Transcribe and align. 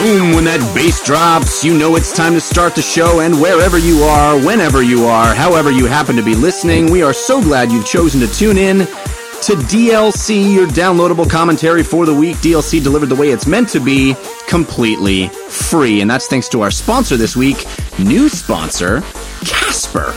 Boom, 0.00 0.32
when 0.32 0.44
that 0.44 0.60
bass 0.74 1.04
drops, 1.04 1.62
you 1.62 1.76
know 1.76 1.94
it's 1.94 2.10
time 2.10 2.32
to 2.32 2.40
start 2.40 2.74
the 2.74 2.80
show, 2.80 3.20
and 3.20 3.38
wherever 3.38 3.76
you 3.76 4.02
are, 4.02 4.34
whenever 4.38 4.82
you 4.82 5.04
are, 5.04 5.34
however 5.34 5.70
you 5.70 5.84
happen 5.84 6.16
to 6.16 6.22
be 6.22 6.34
listening, 6.34 6.90
we 6.90 7.02
are 7.02 7.12
so 7.12 7.42
glad 7.42 7.70
you've 7.70 7.84
chosen 7.84 8.18
to 8.20 8.26
tune 8.26 8.56
in 8.56 8.78
to 8.78 9.56
DLC, 9.68 10.54
your 10.54 10.66
downloadable 10.68 11.28
commentary 11.28 11.82
for 11.82 12.06
the 12.06 12.14
week. 12.14 12.36
DLC 12.38 12.82
delivered 12.82 13.10
the 13.10 13.14
way 13.14 13.28
it's 13.28 13.46
meant 13.46 13.68
to 13.68 13.80
be, 13.80 14.16
completely 14.48 15.28
free. 15.28 16.00
And 16.00 16.10
that's 16.10 16.28
thanks 16.28 16.48
to 16.48 16.62
our 16.62 16.70
sponsor 16.70 17.18
this 17.18 17.36
week, 17.36 17.66
new 17.98 18.30
sponsor, 18.30 19.02
Casper. 19.44 20.14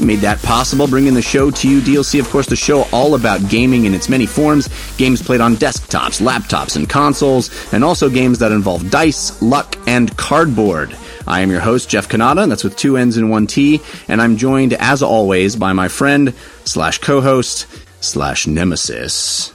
Made 0.00 0.18
that 0.20 0.42
possible, 0.42 0.86
bringing 0.86 1.14
the 1.14 1.22
show 1.22 1.50
to 1.50 1.68
you. 1.68 1.80
DLC, 1.80 2.20
of 2.20 2.28
course, 2.28 2.46
the 2.46 2.56
show 2.56 2.82
all 2.92 3.14
about 3.14 3.48
gaming 3.48 3.84
in 3.84 3.94
its 3.94 4.08
many 4.08 4.26
forms. 4.26 4.68
Games 4.96 5.22
played 5.22 5.40
on 5.40 5.54
desktops, 5.54 6.20
laptops, 6.20 6.76
and 6.76 6.88
consoles, 6.90 7.50
and 7.72 7.84
also 7.84 8.10
games 8.10 8.40
that 8.40 8.52
involve 8.52 8.90
dice, 8.90 9.40
luck, 9.40 9.76
and 9.86 10.14
cardboard. 10.16 10.96
I 11.26 11.40
am 11.40 11.50
your 11.50 11.60
host, 11.60 11.88
Jeff 11.88 12.08
Cannata, 12.08 12.42
and 12.42 12.52
that's 12.52 12.64
with 12.64 12.76
two 12.76 12.96
N's 12.96 13.16
and 13.16 13.30
one 13.30 13.46
T, 13.46 13.80
and 14.08 14.20
I'm 14.20 14.36
joined, 14.36 14.74
as 14.74 15.02
always, 15.02 15.56
by 15.56 15.72
my 15.72 15.88
friend 15.88 16.34
slash 16.64 16.98
co-host 16.98 17.66
slash 18.00 18.46
nemesis. 18.46 19.54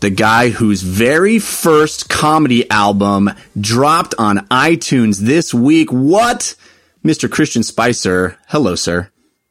The 0.00 0.10
guy 0.10 0.50
whose 0.50 0.82
very 0.82 1.40
first 1.40 2.08
comedy 2.08 2.70
album 2.70 3.30
dropped 3.60 4.14
on 4.16 4.46
iTunes 4.46 5.18
this 5.18 5.52
week. 5.52 5.90
What? 5.90 6.54
Mr. 7.04 7.28
Christian 7.28 7.64
Spicer. 7.64 8.38
Hello, 8.46 8.76
sir. 8.76 9.10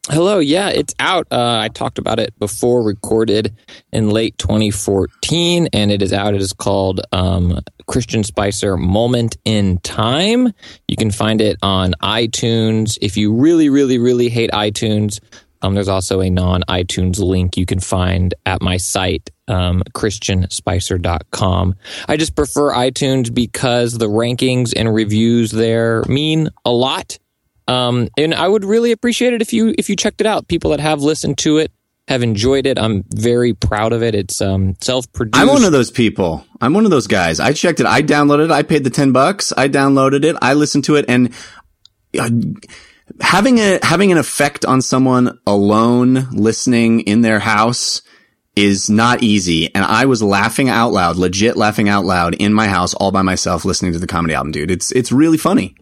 Hello, 0.10 0.40
yeah, 0.40 0.70
it's 0.70 0.96
out. 1.00 1.28
Uh, 1.30 1.60
I 1.62 1.68
talked 1.68 2.00
about 2.00 2.18
it 2.18 2.34
before, 2.40 2.82
recorded 2.82 3.54
in 3.92 4.10
late 4.10 4.38
2014, 4.38 5.68
and 5.74 5.92
it 5.92 6.02
is 6.02 6.14
out. 6.14 6.34
It 6.34 6.42
is 6.42 6.54
called 6.54 7.02
um, 7.12 7.60
Christian 7.88 8.24
Spicer 8.24 8.78
Moment 8.78 9.36
in 9.44 9.80
Time. 9.80 10.54
You 10.88 10.96
can 10.96 11.12
find 11.12 11.42
it 11.42 11.58
on 11.62 11.94
iTunes. 12.02 12.98
If 13.02 13.18
you 13.18 13.34
really, 13.34 13.68
really, 13.68 13.98
really 13.98 14.30
hate 14.30 14.52
iTunes, 14.52 15.20
um, 15.62 15.74
there's 15.74 15.90
also 15.90 16.22
a 16.22 16.30
non 16.30 16.64
iTunes 16.70 17.20
link 17.20 17.58
you 17.58 17.66
can 17.66 17.82
find 17.82 18.34
at 18.46 18.62
my 18.62 18.78
site, 18.78 19.30
um, 19.50 19.84
ChristianSpicer.com. 19.94 21.76
I 22.08 22.16
just 22.16 22.34
prefer 22.34 22.72
iTunes 22.72 23.34
because 23.34 23.98
the 23.98 24.08
rankings 24.08 24.72
and 24.74 24.94
reviews 24.94 25.52
there 25.52 26.04
mean 26.08 26.48
a 26.64 26.72
lot 26.72 27.18
um, 27.68 28.10
and 28.18 28.34
I 28.34 28.48
would 28.48 28.66
really 28.66 28.92
appreciate 28.92 29.34
it 29.34 29.42
if 29.42 29.54
you 29.54 29.74
if 29.78 29.90
you 29.90 29.96
checked 29.96 30.22
it 30.22 30.28
out. 30.28 30.48
People 30.48 30.72
that 30.72 30.80
have 30.80 31.02
listened 31.02 31.38
to 31.40 31.58
it 31.58 31.72
have 32.08 32.24
enjoyed 32.24 32.66
it. 32.66 32.80
I'm 32.80 33.04
very 33.10 33.54
proud 33.54 33.92
of 33.94 34.02
it. 34.02 34.16
It's 34.16 34.42
um, 34.42 34.76
self 34.82 35.12
produced. 35.12 35.42
I'm 35.42 35.48
one 35.48 35.66
of 35.66 35.72
those 35.72 35.92
people. 35.92 36.46
I'm 36.62 36.74
one 36.74 36.86
of 36.86 36.92
those 36.92 37.08
guys. 37.08 37.40
I 37.40 37.54
checked 37.54 37.80
it. 37.80 37.86
I 37.86 38.02
downloaded 38.02 38.46
it. 38.46 38.52
I 38.52 38.64
paid 38.64 38.84
the 38.84 38.90
ten 38.90 39.12
bucks. 39.12 39.52
I 39.56 39.68
downloaded 39.68 40.24
it. 40.24 40.36
I 40.42 40.54
listened 40.54 40.86
to 40.86 40.96
it, 40.96 41.06
and 41.10 41.34
uh, 42.18 42.30
having 43.20 43.60
a 43.60 43.80
having 43.84 44.12
an 44.12 44.18
effect 44.18 44.66
on 44.66 44.82
someone 44.82 45.38
alone 45.46 46.30
listening 46.32 47.02
in 47.02 47.22
their 47.22 47.40
house 47.40 48.02
is 48.56 48.90
not 48.90 49.22
easy. 49.22 49.74
And 49.76 49.86
I 49.86 50.06
was 50.06 50.24
laughing 50.24 50.70
out 50.70 50.92
loud, 50.92 51.16
legit 51.18 51.58
laughing 51.58 51.90
out 51.90 52.06
loud 52.06 52.34
in 52.36 52.54
my 52.54 52.68
house 52.68 52.94
all 52.94 53.12
by 53.12 53.22
myself 53.22 53.66
listening 53.66 53.94
to 53.94 54.00
the 54.00 54.08
comedy 54.08 54.34
album, 54.34 54.52
dude. 54.52 54.72
It's 54.72 54.92
it's 54.94 55.12
really 55.12 55.38
funny. 55.38 55.76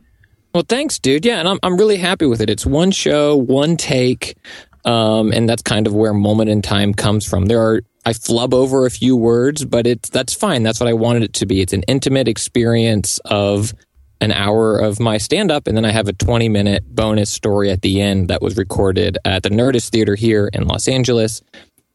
Well, 0.55 0.63
thanks, 0.65 0.99
dude. 0.99 1.25
Yeah, 1.25 1.39
and 1.39 1.49
I'm 1.49 1.59
I'm 1.63 1.75
really 1.75 1.97
happy 1.97 2.25
with 2.25 2.39
it. 2.39 2.49
It's 2.49 2.65
one 2.65 2.89
show, 2.91 3.35
one 3.35 3.75
take, 3.75 4.37
um, 4.85 5.33
and 5.33 5.49
that's 5.49 5.61
kind 5.61 5.85
of 5.85 5.93
where 5.93 6.13
moment 6.13 6.49
in 6.49 6.61
time 6.61 6.93
comes 6.93 7.27
from. 7.27 7.47
There 7.47 7.61
are 7.61 7.81
I 8.05 8.13
flub 8.13 8.53
over 8.53 8.85
a 8.85 8.89
few 8.89 9.17
words, 9.17 9.65
but 9.65 9.85
it's 9.85 10.07
that's 10.07 10.33
fine. 10.33 10.63
That's 10.63 10.79
what 10.79 10.87
I 10.87 10.93
wanted 10.93 11.23
it 11.23 11.33
to 11.33 11.45
be. 11.45 11.59
It's 11.59 11.73
an 11.73 11.83
intimate 11.89 12.29
experience 12.29 13.19
of 13.25 13.73
an 14.21 14.31
hour 14.31 14.79
of 14.79 14.97
my 15.01 15.17
stand 15.17 15.51
up, 15.51 15.67
and 15.67 15.75
then 15.75 15.83
I 15.83 15.91
have 15.91 16.07
a 16.07 16.13
20 16.13 16.47
minute 16.47 16.85
bonus 16.87 17.29
story 17.29 17.69
at 17.69 17.81
the 17.81 17.99
end 17.99 18.29
that 18.29 18.41
was 18.41 18.55
recorded 18.55 19.17
at 19.25 19.43
the 19.43 19.49
Nerdist 19.49 19.89
Theater 19.89 20.15
here 20.15 20.49
in 20.53 20.67
Los 20.67 20.87
Angeles. 20.87 21.41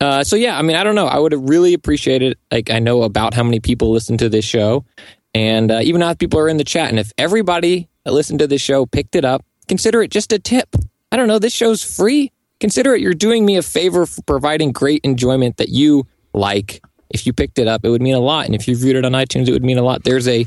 Uh, 0.02 0.22
so 0.22 0.36
yeah, 0.36 0.58
I 0.58 0.60
mean, 0.60 0.76
I 0.76 0.84
don't 0.84 0.94
know. 0.94 1.06
I 1.06 1.18
would 1.18 1.32
have 1.32 1.48
really 1.48 1.72
appreciated. 1.72 2.36
Like, 2.52 2.68
I 2.68 2.78
know 2.78 3.04
about 3.04 3.32
how 3.32 3.42
many 3.42 3.60
people 3.60 3.90
listen 3.90 4.18
to 4.18 4.28
this 4.28 4.44
show, 4.44 4.84
and 5.32 5.70
uh, 5.70 5.80
even 5.82 6.02
if 6.02 6.18
people 6.18 6.38
are 6.38 6.48
in 6.50 6.58
the 6.58 6.64
chat, 6.64 6.90
and 6.90 6.98
if 6.98 7.10
everybody 7.16 7.88
that 8.04 8.12
listen 8.12 8.38
to 8.38 8.46
this 8.46 8.62
show 8.62 8.86
picked 8.86 9.14
it 9.14 9.24
up, 9.24 9.44
consider 9.68 10.02
it 10.02 10.10
just 10.10 10.32
a 10.32 10.38
tip. 10.38 10.74
I 11.12 11.16
don't 11.16 11.28
know, 11.28 11.38
this 11.38 11.52
show's 11.52 11.82
free. 11.82 12.32
Consider 12.60 12.94
it 12.94 13.00
you're 13.00 13.14
doing 13.14 13.46
me 13.46 13.56
a 13.56 13.62
favor 13.62 14.06
for 14.06 14.22
providing 14.22 14.72
great 14.72 15.00
enjoyment 15.04 15.56
that 15.56 15.70
you 15.70 16.06
like. 16.32 16.82
If 17.08 17.26
you 17.26 17.32
picked 17.32 17.58
it 17.58 17.66
up, 17.66 17.84
it 17.84 17.90
would 17.90 18.02
mean 18.02 18.14
a 18.14 18.20
lot. 18.20 18.46
And 18.46 18.54
if 18.54 18.68
you 18.68 18.76
viewed 18.76 18.96
it 18.96 19.04
on 19.04 19.12
iTunes, 19.12 19.48
it 19.48 19.52
would 19.52 19.64
mean 19.64 19.78
a 19.78 19.82
lot. 19.82 20.04
There's 20.04 20.28
a, 20.28 20.46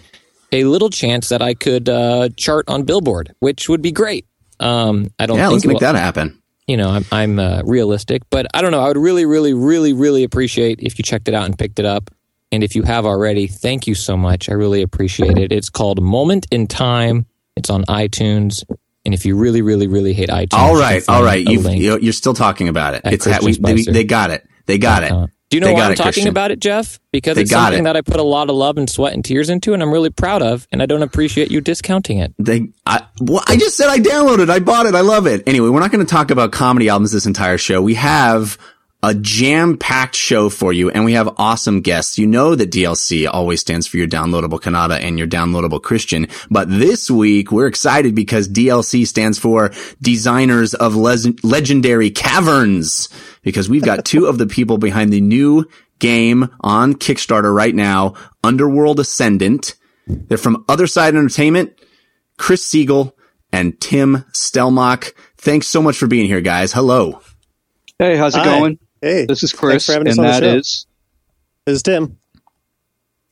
a 0.52 0.64
little 0.64 0.90
chance 0.90 1.30
that 1.30 1.42
I 1.42 1.56
could 1.56 1.90
uh, 1.90 2.30
chart 2.38 2.66
on 2.70 2.84
Billboard, 2.84 3.34
which 3.40 3.68
would 3.68 3.82
be 3.82 3.92
great. 3.92 4.26
Um, 4.60 5.08
I 5.20 5.26
don't 5.26 5.38
yeah, 5.38 5.48
think 5.48 5.54
let's 5.54 5.66
make 5.66 5.80
that 5.80 5.96
happen. 5.96 6.42
You 6.68 6.78
know, 6.78 6.90
I'm, 6.90 7.06
I'm 7.12 7.40
uh, 7.40 7.64
realistic, 7.66 8.22
but 8.30 8.48
I 8.54 8.62
don't 8.62 8.72
know. 8.72 8.80
I 8.80 8.88
would 8.88 8.98
really, 8.98 9.26
really, 9.26 9.54
really, 9.54 9.92
really 9.92 10.24
appreciate 10.24 10.80
if 10.82 10.98
you 10.98 11.04
checked 11.04 11.28
it 11.28 11.34
out 11.34 11.46
and 11.46 11.58
picked 11.58 11.80
it 11.80 11.86
up. 11.86 12.10
And 12.54 12.64
if 12.64 12.76
you 12.76 12.84
have 12.84 13.06
already, 13.06 13.48
thank 13.48 13.88
you 13.88 13.96
so 13.96 14.16
much. 14.16 14.48
I 14.48 14.54
really 14.54 14.84
appreciate 14.84 15.38
it. 15.38 15.52
It's 15.52 15.70
called 15.70 16.02
Moment 16.02 16.46
in 16.52 16.68
Time 16.68 17.26
it's 17.56 17.70
on 17.70 17.84
iTunes. 17.86 18.64
And 19.06 19.14
if 19.14 19.26
you 19.26 19.36
really, 19.36 19.62
really, 19.62 19.88
really 19.88 20.14
hate 20.14 20.30
iTunes, 20.30 20.54
all 20.54 20.76
right, 20.76 21.04
all 21.10 21.24
right, 21.24 21.46
you 21.46 21.94
are 21.94 22.12
still 22.14 22.34
talking 22.34 22.70
about 22.70 22.94
it. 22.94 23.02
It's 23.06 23.26
ha- 23.26 23.40
we, 23.44 23.58
they, 23.58 23.84
they, 23.84 24.04
got 24.06 24.32
it. 24.32 24.48
They 24.66 24.78
got 24.78 25.04
it. 25.04 25.12
Do 25.50 25.58
you 25.58 25.62
know 25.62 25.68
they 25.68 25.74
why 25.74 25.86
I'm 25.86 25.92
it, 25.92 25.98
talking 25.98 26.14
Christian. 26.14 26.30
about 26.30 26.50
it, 26.50 26.60
Jeff? 26.60 27.00
Because 27.12 27.36
they 27.36 27.44
it's 27.44 27.52
something 27.52 27.82
it. 27.82 27.84
that 27.84 27.96
I 27.96 28.02
put 28.02 28.20
a 28.20 28.24
lot 28.24 28.50
of 28.50 28.56
love 28.56 28.78
and 28.78 28.90
sweat 28.90 29.14
and 29.14 29.24
tears 29.24 29.50
into, 29.50 29.74
and 29.74 29.84
I'm 29.84 29.92
really 29.92 30.10
proud 30.10 30.42
of, 30.42 30.68
and 30.72 30.82
I 30.82 30.88
don't 30.88 31.04
appreciate 31.04 31.52
you 31.52 31.62
discounting 31.62 32.18
it. 32.18 32.34
They, 32.40 32.70
I, 32.88 33.06
well, 33.20 33.44
I 33.46 33.58
just 33.58 33.78
said 33.78 33.88
I 33.88 34.00
downloaded, 34.00 34.50
I 34.50 34.60
bought 34.60 34.88
it, 34.88 34.96
I 34.96 35.02
love 35.02 35.28
it. 35.28 35.44
Anyway, 35.46 35.70
we're 35.70 35.80
not 35.80 35.92
going 35.92 36.04
to 36.04 36.10
talk 36.10 36.32
about 36.32 36.54
comedy 36.54 36.90
albums 36.90 37.12
this 37.12 37.28
entire 37.28 37.60
show. 37.60 37.84
We 37.84 37.94
have 37.94 38.58
a 39.04 39.14
jam 39.14 39.78
packed 39.78 40.16
show 40.16 40.48
for 40.50 40.72
you 40.72 40.90
and 40.90 41.04
we 41.04 41.14
have 41.14 41.30
awesome 41.38 41.82
guests. 41.82 42.18
You 42.18 42.26
know 42.26 42.56
that 42.56 42.72
DLC 42.72 43.30
always 43.30 43.60
stands 43.60 43.86
for 43.86 43.98
your 43.98 44.08
downloadable 44.08 44.62
Cannata 44.62 44.98
and 45.00 45.20
your 45.20 45.28
downloadable 45.28 45.84
Christian. 45.84 46.28
But 46.50 46.70
this 46.70 47.12
week 47.12 47.52
we're 47.52 47.68
excited 47.68 48.16
because 48.16 48.48
DLC 48.48 49.06
stands 49.06 49.38
for 49.38 49.72
designers 50.02 50.74
of 50.74 50.96
Le- 50.96 51.34
legendary 51.44 52.12
caverns 52.12 53.10
because 53.42 53.70
we've 53.70 53.84
got 53.84 54.06
two 54.06 54.26
of 54.26 54.38
the 54.38 54.48
people 54.48 54.78
behind 54.78 55.12
the 55.12 55.22
new 55.22 55.66
game 56.00 56.50
on 56.62 56.94
Kickstarter 56.94 57.54
right 57.54 57.76
now, 57.76 58.14
Underworld 58.42 59.02
Ascendant. 59.02 59.76
They're 60.08 60.38
from 60.38 60.64
OtherSide 60.66 61.10
Entertainment, 61.10 61.74
Chris 62.38 62.66
Siegel 62.66 63.18
and 63.52 63.80
Tim 63.82 64.26
Stellmach. 64.34 65.12
Thanks 65.38 65.68
so 65.68 65.82
much 65.82 65.98
for 65.98 66.08
being 66.08 66.28
here, 66.28 66.42
guys. 66.42 66.72
Hello. 66.72 67.22
Hey, 68.00 68.16
how's 68.16 68.36
it 68.36 68.40
Hi. 68.40 68.46
going? 68.46 68.80
Hey, 69.04 69.26
this 69.26 69.44
is 69.44 69.52
Chris, 69.52 69.90
and 69.90 70.08
that 70.08 70.44
is 70.44 70.88
this 71.66 71.76
is 71.76 71.84
Tim. 71.84 72.20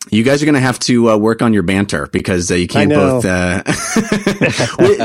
You 0.09 0.21
guys 0.21 0.43
are 0.43 0.45
going 0.45 0.55
to 0.55 0.59
have 0.59 0.79
to 0.79 1.11
uh, 1.11 1.15
work 1.17 1.41
on 1.41 1.53
your 1.53 1.63
banter 1.63 2.07
because 2.07 2.51
uh, 2.51 2.55
you 2.55 2.67
can't 2.67 2.89
both. 2.89 3.23
Uh, 3.23 3.63
we, 4.79 4.97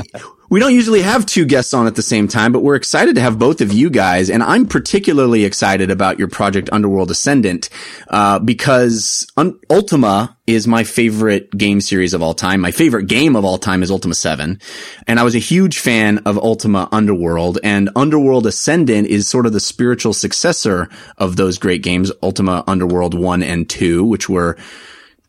we, 0.48 0.60
don't 0.60 0.74
usually 0.74 1.02
have 1.02 1.26
two 1.26 1.44
guests 1.44 1.74
on 1.74 1.86
at 1.86 1.94
the 1.94 2.02
same 2.02 2.28
time, 2.28 2.52
but 2.52 2.62
we're 2.62 2.74
excited 2.76 3.14
to 3.16 3.20
have 3.20 3.38
both 3.38 3.60
of 3.60 3.72
you 3.72 3.90
guys. 3.90 4.30
And 4.30 4.42
I'm 4.42 4.66
particularly 4.66 5.44
excited 5.44 5.90
about 5.90 6.18
your 6.18 6.28
project 6.28 6.68
Underworld 6.72 7.10
Ascendant 7.10 7.68
uh, 8.08 8.38
because 8.38 9.26
Un- 9.36 9.58
Ultima 9.70 10.36
is 10.46 10.66
my 10.66 10.84
favorite 10.84 11.50
game 11.56 11.80
series 11.80 12.14
of 12.14 12.22
all 12.22 12.34
time. 12.34 12.60
My 12.60 12.70
favorite 12.70 13.08
game 13.08 13.34
of 13.34 13.44
all 13.44 13.58
time 13.58 13.82
is 13.82 13.90
Ultima 13.90 14.14
7. 14.14 14.60
And 15.06 15.18
I 15.18 15.24
was 15.24 15.34
a 15.34 15.40
huge 15.40 15.78
fan 15.78 16.18
of 16.18 16.38
Ultima 16.38 16.88
Underworld 16.92 17.58
and 17.64 17.90
Underworld 17.96 18.46
Ascendant 18.46 19.08
is 19.08 19.28
sort 19.28 19.46
of 19.46 19.52
the 19.52 19.60
spiritual 19.60 20.12
successor 20.12 20.88
of 21.18 21.36
those 21.36 21.58
great 21.58 21.82
games, 21.82 22.12
Ultima 22.22 22.62
Underworld 22.66 23.14
1 23.14 23.42
and 23.42 23.68
2, 23.68 24.04
which 24.04 24.28
were 24.28 24.56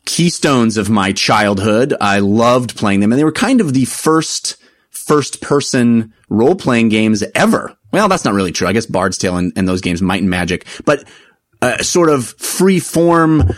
keystones 0.04 0.76
of 0.76 0.88
my 0.88 1.12
childhood. 1.12 1.94
I 2.00 2.20
loved 2.20 2.76
playing 2.76 3.00
them 3.00 3.12
and 3.12 3.18
they 3.18 3.24
were 3.24 3.32
kind 3.32 3.60
of 3.60 3.74
the 3.74 3.84
first 3.84 4.56
first 5.08 5.40
person 5.40 6.12
role 6.28 6.54
playing 6.54 6.90
games 6.90 7.24
ever. 7.34 7.74
Well, 7.90 8.08
that's 8.08 8.24
not 8.24 8.34
really 8.34 8.52
true. 8.52 8.68
I 8.68 8.74
guess 8.74 8.86
Bard's 8.86 9.16
Tale 9.16 9.36
and, 9.36 9.52
and 9.56 9.66
those 9.66 9.80
games, 9.80 10.02
Might 10.02 10.20
and 10.20 10.30
Magic, 10.30 10.66
but 10.84 11.04
uh, 11.62 11.78
sort 11.78 12.10
of 12.10 12.26
free 12.26 12.78
form 12.78 13.54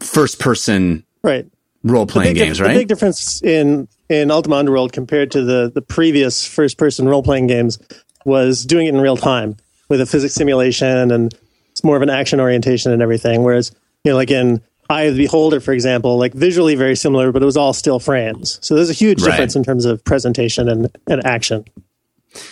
first 0.00 0.38
person 0.38 1.04
right 1.22 1.46
role 1.82 2.06
playing 2.06 2.34
games, 2.34 2.60
right? 2.60 2.72
The 2.72 2.80
big 2.80 2.88
difference 2.88 3.42
in 3.42 3.88
in 4.08 4.30
Ultima 4.30 4.56
Underworld 4.56 4.92
compared 4.92 5.32
to 5.32 5.42
the 5.42 5.70
the 5.74 5.82
previous 5.82 6.46
first 6.46 6.78
person 6.78 7.08
role 7.08 7.22
playing 7.22 7.48
games 7.48 7.78
was 8.24 8.64
doing 8.64 8.86
it 8.86 8.94
in 8.94 9.00
real 9.00 9.16
time 9.16 9.56
with 9.88 10.00
a 10.00 10.06
physics 10.06 10.34
simulation 10.34 11.12
and 11.12 11.34
it's 11.70 11.84
more 11.84 11.96
of 11.96 12.02
an 12.02 12.10
action 12.10 12.40
orientation 12.40 12.92
and 12.92 13.02
everything. 13.02 13.42
Whereas 13.42 13.72
you 14.04 14.12
know, 14.12 14.16
like 14.16 14.30
in 14.30 14.62
Eye 14.88 15.04
of 15.04 15.16
the 15.16 15.24
Beholder, 15.24 15.60
for 15.60 15.72
example, 15.72 16.16
like 16.18 16.32
visually 16.32 16.74
very 16.74 16.96
similar, 16.96 17.32
but 17.32 17.42
it 17.42 17.46
was 17.46 17.56
all 17.56 17.72
still 17.72 17.98
frames. 17.98 18.58
So 18.62 18.74
there's 18.74 18.90
a 18.90 18.94
huge 18.94 19.22
right. 19.22 19.30
difference 19.30 19.56
in 19.56 19.64
terms 19.64 19.84
of 19.84 20.04
presentation 20.04 20.68
and, 20.68 20.96
and 21.08 21.26
action. 21.26 21.64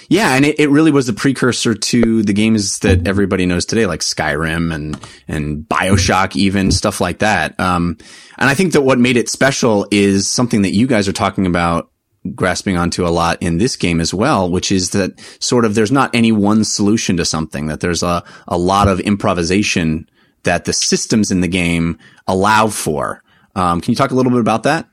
Yeah, 0.09 0.35
and 0.35 0.45
it, 0.45 0.59
it 0.59 0.71
really 0.71 0.91
was 0.91 1.07
the 1.07 1.13
precursor 1.13 1.75
to 1.75 2.23
the 2.23 2.33
games 2.33 2.79
that 2.81 3.07
everybody 3.07 3.45
knows 3.47 3.67
today, 3.67 3.87
like 3.87 4.01
Skyrim 4.01 4.75
and 4.75 4.99
and 5.29 5.65
Bioshock, 5.65 6.37
even 6.37 6.71
stuff 6.71 7.01
like 7.01 7.19
that. 7.19 7.59
Um, 7.61 7.99
and 8.39 8.49
I 8.49 8.55
think 8.55 8.73
that 8.73 8.83
what 8.83 8.99
made 8.99 9.17
it 9.17 9.29
special 9.29 9.87
is 9.91 10.29
something 10.29 10.63
that 10.63 10.75
you 10.75 10.87
guys 10.87 11.07
are 11.07 11.13
talking 11.13 11.47
about 11.47 11.91
grasping 12.35 12.77
onto 12.79 13.07
a 13.07 13.11
lot 13.11 13.43
in 13.43 13.59
this 13.59 13.77
game 13.77 14.01
as 14.01 14.15
well, 14.15 14.51
which 14.51 14.73
is 14.73 14.91
that 14.91 15.21
sort 15.41 15.65
of 15.65 15.75
there's 15.75 15.93
not 15.93 16.15
any 16.15 16.33
one 16.33 16.65
solution 16.65 17.19
to 17.19 17.25
something, 17.25 17.67
that 17.67 17.81
there's 17.81 18.03
a, 18.03 18.25
a 18.49 18.57
lot 18.57 18.89
of 18.89 19.01
improvisation 19.01 20.09
that 20.45 20.65
the 20.65 20.73
systems 20.73 21.31
in 21.31 21.41
the 21.41 21.49
game 21.49 21.99
allow 22.27 22.69
for. 22.69 23.23
Um, 23.55 23.81
can 23.81 23.93
you 23.93 23.97
talk 23.97 24.11
a 24.11 24.15
little 24.15 24.33
bit 24.33 24.41
about 24.41 24.65
that? 24.65 24.89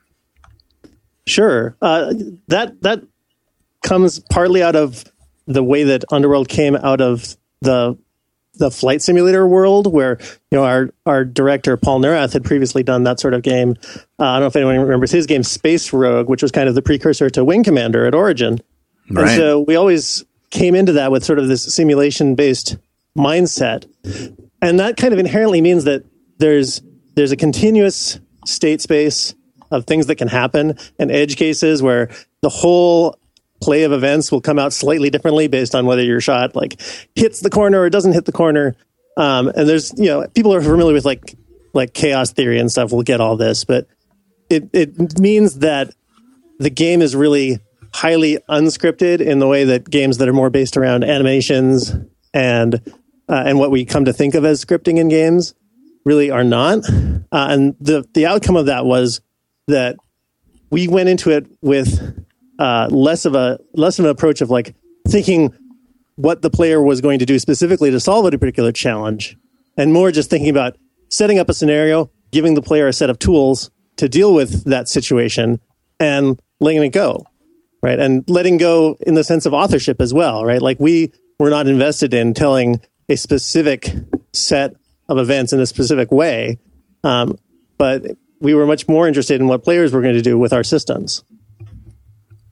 Sure. 1.26 1.76
Uh, 1.82 2.14
that 2.48 2.82
that 2.82 3.04
comes 3.84 4.20
partly 4.32 4.64
out 4.64 4.76
of 4.76 5.04
the 5.48 5.64
way 5.64 5.84
that 5.84 6.04
Underworld 6.12 6.50
came 6.50 6.76
out 6.76 7.02
of 7.02 7.36
the 7.62 7.98
the 8.56 8.72
flight 8.72 9.02
simulator 9.02 9.48
world, 9.48 9.92
where 9.92 10.18
you 10.52 10.58
know 10.58 10.64
our 10.64 10.94
our 11.06 11.24
director 11.24 11.78
Paul 11.78 12.02
Neurath 12.02 12.34
had 12.34 12.44
previously 12.44 12.84
done 12.84 13.04
that 13.04 13.20
sort 13.20 13.34
of 13.34 13.44
game. 13.44 13.76
Uh, 14.20 14.26
I 14.26 14.34
don't 14.34 14.42
know 14.42 14.46
if 14.48 14.56
anyone 14.56 14.80
remembers 14.80 15.12
his 15.12 15.26
game 15.26 15.44
Space 15.44 15.94
Rogue, 15.94 16.30
which 16.30 16.42
was 16.42 16.52
kind 16.52 16.68
of 16.68 16.76
the 16.76 16.82
precursor 16.82 17.30
to 17.32 17.44
Wing 17.44 17.64
Commander 17.64 18.06
at 18.06 18.14
Origin. 18.14 18.60
Right. 19.10 19.28
And 19.28 19.38
so 19.38 19.60
we 19.60 19.76
always 19.76 20.24
came 20.50 20.76
into 20.76 20.94
that 20.94 21.12
with 21.12 21.24
sort 21.24 21.40
of 21.40 21.48
this 21.48 21.64
simulation 21.74 22.36
based 22.36 22.78
mindset, 23.18 23.88
and 24.62 24.80
that 24.80 24.98
kind 24.98 25.14
of 25.14 25.20
inherently 25.20 25.62
means 25.62 25.86
that 25.86 26.04
there's 26.38 26.82
there's 27.16 27.32
a 27.32 27.38
continuous 27.38 28.20
state 28.46 28.82
space 28.82 29.34
of 29.72 29.86
things 29.86 30.08
that 30.08 30.16
can 30.16 30.28
happen 30.28 30.78
and 31.00 31.12
edge 31.12 31.38
cases 31.38 31.82
where 31.82 32.10
the 32.42 32.50
whole 32.50 33.18
play 33.62 33.84
of 33.84 33.92
events 33.92 34.32
will 34.32 34.42
come 34.42 34.60
out 34.60 34.74
slightly 34.74 35.10
differently 35.10 35.48
based 35.48 35.76
on 35.76 35.86
whether 35.86 36.04
your 36.04 36.20
shot 36.20 36.56
like 36.56 36.82
hits 37.16 37.40
the 37.42 37.50
corner 37.50 37.80
or 37.80 37.90
doesn't 37.90 38.14
hit 38.14 38.26
the 38.26 38.32
corner. 38.32 38.76
Um, 39.18 39.50
and 39.50 39.68
there's 39.68 39.98
you 39.98 40.06
know 40.06 40.28
people 40.28 40.54
are 40.54 40.62
familiar 40.62 40.94
with 40.94 41.06
like 41.06 41.36
like 41.74 41.94
chaos 41.94 42.32
theory 42.32 42.60
and 42.60 42.72
stuff. 42.72 42.92
We'll 42.92 43.04
get 43.04 43.22
all 43.22 43.38
this, 43.38 43.66
but 43.66 43.88
it 44.50 44.70
it 44.74 45.20
means 45.20 45.60
that 45.60 45.94
the 46.60 46.70
game 46.70 47.02
is 47.02 47.16
really 47.16 47.60
highly 47.94 48.38
unscripted 48.50 49.20
in 49.20 49.40
the 49.40 49.48
way 49.48 49.66
that 49.66 49.90
games 49.90 50.18
that 50.18 50.30
are 50.30 50.34
more 50.34 50.50
based 50.50 50.78
around 50.78 51.04
animations 51.04 51.94
and 52.34 52.82
uh, 53.32 53.44
and 53.46 53.58
what 53.58 53.72
we 53.72 53.86
come 53.86 54.06
to 54.06 54.14
think 54.14 54.36
of 54.36 54.44
as 54.44 54.64
scripting 54.64 54.98
in 54.98 55.08
games 55.08 55.56
really 56.04 56.30
are 56.30 56.44
not. 56.44 56.84
Uh, 56.90 57.48
and 57.50 57.76
the 57.80 58.06
the 58.14 58.26
outcome 58.26 58.58
of 58.58 58.66
that 58.66 58.86
was 58.86 59.22
that 59.68 59.96
we 60.70 60.88
went 60.88 61.08
into 61.08 61.32
it 61.32 61.48
with 61.62 62.26
uh, 62.60 62.88
less 62.92 63.26
of 63.26 63.34
a 63.34 63.58
less 63.74 63.98
of 64.00 64.06
an 64.06 64.12
approach 64.12 64.42
of 64.42 64.50
like 64.50 64.76
thinking 65.08 65.54
what 66.16 66.42
the 66.42 66.50
player 66.50 66.82
was 66.82 67.00
going 67.00 67.20
to 67.20 67.26
do 67.26 67.40
specifically 67.40 67.90
to 67.90 68.00
solve 68.00 68.26
a 68.26 68.38
particular 68.38 68.74
challenge, 68.74 69.38
and 69.78 69.94
more 69.94 70.12
just 70.12 70.30
thinking 70.30 70.50
about 70.50 70.78
setting 71.10 71.40
up 71.40 71.50
a 71.50 71.54
scenario, 71.54 72.12
giving 72.32 72.54
the 72.54 72.62
player 72.62 72.88
a 72.88 72.94
set 72.94 73.10
of 73.10 73.18
tools 73.18 73.72
to 73.96 74.10
deal 74.10 74.34
with 74.34 74.66
that 74.66 74.90
situation, 74.90 75.62
and 76.00 76.42
letting 76.60 76.84
it 76.84 76.90
go, 76.90 77.26
right? 77.82 78.00
And 78.00 78.30
letting 78.30 78.58
go 78.58 78.98
in 79.02 79.14
the 79.14 79.24
sense 79.24 79.46
of 79.46 79.54
authorship 79.54 80.02
as 80.02 80.14
well, 80.14 80.44
right? 80.44 80.62
Like 80.62 80.80
we 80.82 81.14
were 81.40 81.50
not 81.50 81.68
invested 81.68 82.14
in 82.14 82.34
telling 82.34 82.82
a 83.12 83.18
specific 83.18 83.94
set 84.34 84.76
of 85.10 85.18
events 85.18 85.52
in 85.52 85.60
a 85.60 85.66
specific 85.66 86.12
way, 86.12 86.60
um, 87.04 87.38
but 87.78 88.06
we 88.40 88.54
were 88.54 88.66
much 88.66 88.88
more 88.88 89.08
interested 89.08 89.42
in 89.42 89.48
what 89.48 89.64
players 89.64 89.92
were 89.92 90.02
going 90.02 90.16
to 90.16 90.22
do 90.22 90.38
with 90.38 90.54
our 90.54 90.64
systems. 90.64 91.24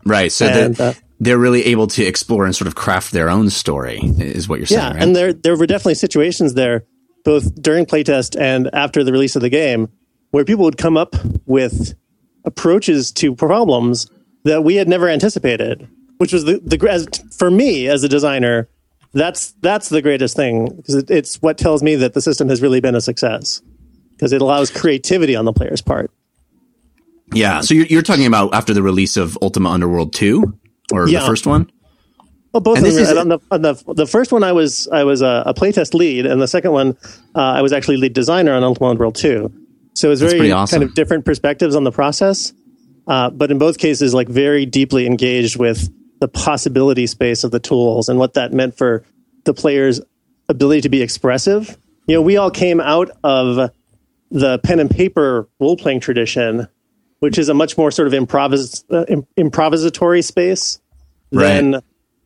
Right. 0.05 0.31
So 0.31 0.45
and, 0.45 0.75
they're, 0.75 0.89
uh, 0.89 0.93
they're 1.19 1.37
really 1.37 1.65
able 1.65 1.87
to 1.87 2.03
explore 2.03 2.45
and 2.45 2.55
sort 2.55 2.67
of 2.67 2.75
craft 2.75 3.11
their 3.11 3.29
own 3.29 3.49
story, 3.49 3.99
is 4.01 4.49
what 4.49 4.59
you're 4.59 4.65
saying. 4.65 4.81
Yeah, 4.81 4.93
right? 4.93 5.03
and 5.03 5.15
there 5.15 5.33
there 5.33 5.55
were 5.55 5.67
definitely 5.67 5.95
situations 5.95 6.53
there, 6.53 6.85
both 7.23 7.61
during 7.61 7.85
playtest 7.85 8.39
and 8.39 8.69
after 8.73 9.03
the 9.03 9.11
release 9.11 9.35
of 9.35 9.41
the 9.41 9.49
game, 9.49 9.89
where 10.31 10.45
people 10.45 10.65
would 10.65 10.77
come 10.77 10.97
up 10.97 11.15
with 11.45 11.95
approaches 12.45 13.11
to 13.13 13.35
problems 13.35 14.09
that 14.43 14.63
we 14.63 14.75
had 14.75 14.87
never 14.87 15.07
anticipated. 15.09 15.87
Which 16.17 16.33
was 16.33 16.43
the 16.43 16.59
the 16.59 16.89
as, 16.89 17.07
for 17.37 17.49
me 17.49 17.87
as 17.87 18.03
a 18.03 18.09
designer, 18.09 18.67
that's 19.13 19.51
that's 19.61 19.89
the 19.89 20.01
greatest 20.01 20.35
thing 20.35 20.67
because 20.75 20.95
it, 20.95 21.11
it's 21.11 21.41
what 21.41 21.57
tells 21.57 21.81
me 21.81 21.95
that 21.95 22.13
the 22.13 22.21
system 22.21 22.49
has 22.49 22.61
really 22.61 22.79
been 22.79 22.95
a 22.95 23.01
success 23.01 23.61
because 24.11 24.33
it 24.33 24.41
allows 24.41 24.69
creativity 24.69 25.35
on 25.35 25.45
the 25.45 25.53
player's 25.53 25.81
part. 25.81 26.11
Yeah. 27.33 27.61
So 27.61 27.73
you're, 27.73 27.85
you're 27.85 28.01
talking 28.01 28.25
about 28.25 28.53
after 28.53 28.73
the 28.73 28.81
release 28.81 29.17
of 29.17 29.37
Ultima 29.41 29.69
Underworld 29.69 30.13
2 30.13 30.59
or 30.91 31.07
yeah. 31.07 31.19
the 31.19 31.25
first 31.25 31.45
one? 31.45 31.71
Well, 32.53 32.61
both 32.61 32.77
and 32.77 32.87
of 32.87 32.93
them. 32.93 33.03
Is, 33.03 33.11
on 33.11 33.27
the, 33.27 33.39
on 33.51 33.61
the, 33.61 33.93
the 33.93 34.07
first 34.07 34.31
one, 34.31 34.43
I 34.43 34.53
was 34.53 34.87
I 34.87 35.03
was 35.03 35.21
a, 35.21 35.43
a 35.45 35.53
playtest 35.53 35.93
lead, 35.93 36.25
and 36.25 36.41
the 36.41 36.47
second 36.47 36.71
one, 36.71 36.97
uh, 37.35 37.39
I 37.39 37.61
was 37.61 37.71
actually 37.71 37.97
lead 37.97 38.13
designer 38.13 38.53
on 38.53 38.63
Ultima 38.63 38.89
Underworld 38.89 39.15
2. 39.15 39.53
So 39.93 40.11
it's 40.11 40.21
very 40.21 40.51
awesome. 40.51 40.79
kind 40.79 40.89
of 40.89 40.95
different 40.95 41.25
perspectives 41.25 41.75
on 41.75 41.83
the 41.83 41.91
process, 41.91 42.53
uh, 43.07 43.29
but 43.29 43.51
in 43.51 43.59
both 43.59 43.77
cases, 43.77 44.15
like 44.15 44.29
very 44.29 44.65
deeply 44.65 45.05
engaged 45.05 45.57
with 45.57 45.89
the 46.19 46.27
possibility 46.27 47.07
space 47.07 47.43
of 47.43 47.51
the 47.51 47.59
tools 47.59 48.09
and 48.09 48.19
what 48.19 48.33
that 48.33 48.53
meant 48.53 48.77
for 48.77 49.03
the 49.45 49.53
player's 49.53 50.01
ability 50.47 50.81
to 50.81 50.89
be 50.89 51.01
expressive. 51.01 51.77
You 52.07 52.15
know, 52.15 52.21
we 52.21 52.37
all 52.37 52.51
came 52.51 52.81
out 52.81 53.11
of 53.23 53.71
the 54.31 54.59
pen 54.59 54.79
and 54.79 54.89
paper 54.89 55.47
role 55.59 55.77
playing 55.77 56.01
tradition 56.01 56.67
which 57.19 57.37
is 57.37 57.49
a 57.49 57.53
much 57.53 57.77
more 57.77 57.91
sort 57.91 58.07
of 58.07 58.13
improvis- 58.13 58.83
uh, 58.89 59.05
improvisatory 59.37 60.23
space 60.23 60.79
than 61.31 61.81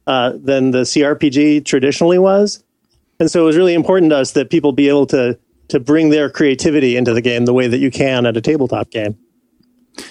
uh, 0.05 0.33
than 0.35 0.71
the 0.71 0.81
CRPG 0.81 1.65
traditionally 1.65 2.19
was. 2.19 2.63
And 3.19 3.29
so 3.29 3.41
it 3.41 3.45
was 3.45 3.57
really 3.57 3.73
important 3.73 4.11
to 4.11 4.17
us 4.17 4.31
that 4.31 4.49
people 4.49 4.71
be 4.71 4.89
able 4.89 5.07
to 5.07 5.37
to 5.69 5.79
bring 5.79 6.09
their 6.09 6.29
creativity 6.29 6.97
into 6.97 7.13
the 7.13 7.21
game 7.21 7.45
the 7.45 7.53
way 7.53 7.67
that 7.67 7.79
you 7.79 7.89
can 7.89 8.25
at 8.25 8.37
a 8.37 8.41
tabletop 8.41 8.89
game. 8.91 9.17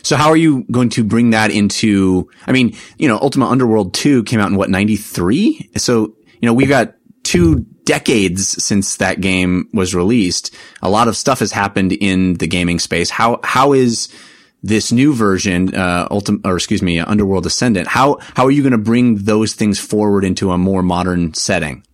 So 0.03 0.17
how 0.17 0.29
are 0.29 0.37
you 0.37 0.65
going 0.71 0.91
to 0.91 1.05
bring 1.05 1.31
that 1.31 1.51
into 1.51 2.31
I 2.47 2.53
mean, 2.53 2.77
you 2.99 3.09
know, 3.09 3.19
Ultima 3.19 3.47
Underworld 3.47 3.95
2 3.95 4.25
came 4.25 4.41
out 4.41 4.51
in 4.51 4.57
what 4.57 4.71
93? 4.71 5.71
So, 5.77 6.15
you 6.41 6.47
know, 6.47 6.55
we've 6.55 6.69
got 6.69 6.95
two 7.23 7.61
decades 7.85 8.63
since 8.63 8.97
that 8.97 9.21
game 9.21 9.69
was 9.73 9.95
released. 9.95 10.55
A 10.83 10.91
lot 10.91 11.09
of 11.09 11.17
stuff 11.17 11.41
has 11.41 11.53
happened 11.53 11.93
in 11.93 12.35
the 12.35 12.47
gaming 12.47 12.79
space. 12.79 13.11
How 13.11 13.41
how 13.43 13.73
is 13.73 14.09
this 14.63 14.93
new 14.93 15.13
version, 15.13 15.75
uh, 15.75 16.07
or 16.45 16.57
excuse 16.57 16.83
me, 16.83 17.01
Underworld 17.01 17.47
Ascendant, 17.47 17.89
how, 17.89 18.19
how 18.35 18.45
are 18.45 18.51
you 18.51 18.63
going 18.63 18.73
to 18.73 18.79
bring 18.79 19.17
those 19.17 19.55
things 19.55 19.79
forward 19.79 20.25
into 20.25 20.53
a 20.53 20.59
more 20.59 20.83
modern 20.83 21.35
setting? 21.35 21.85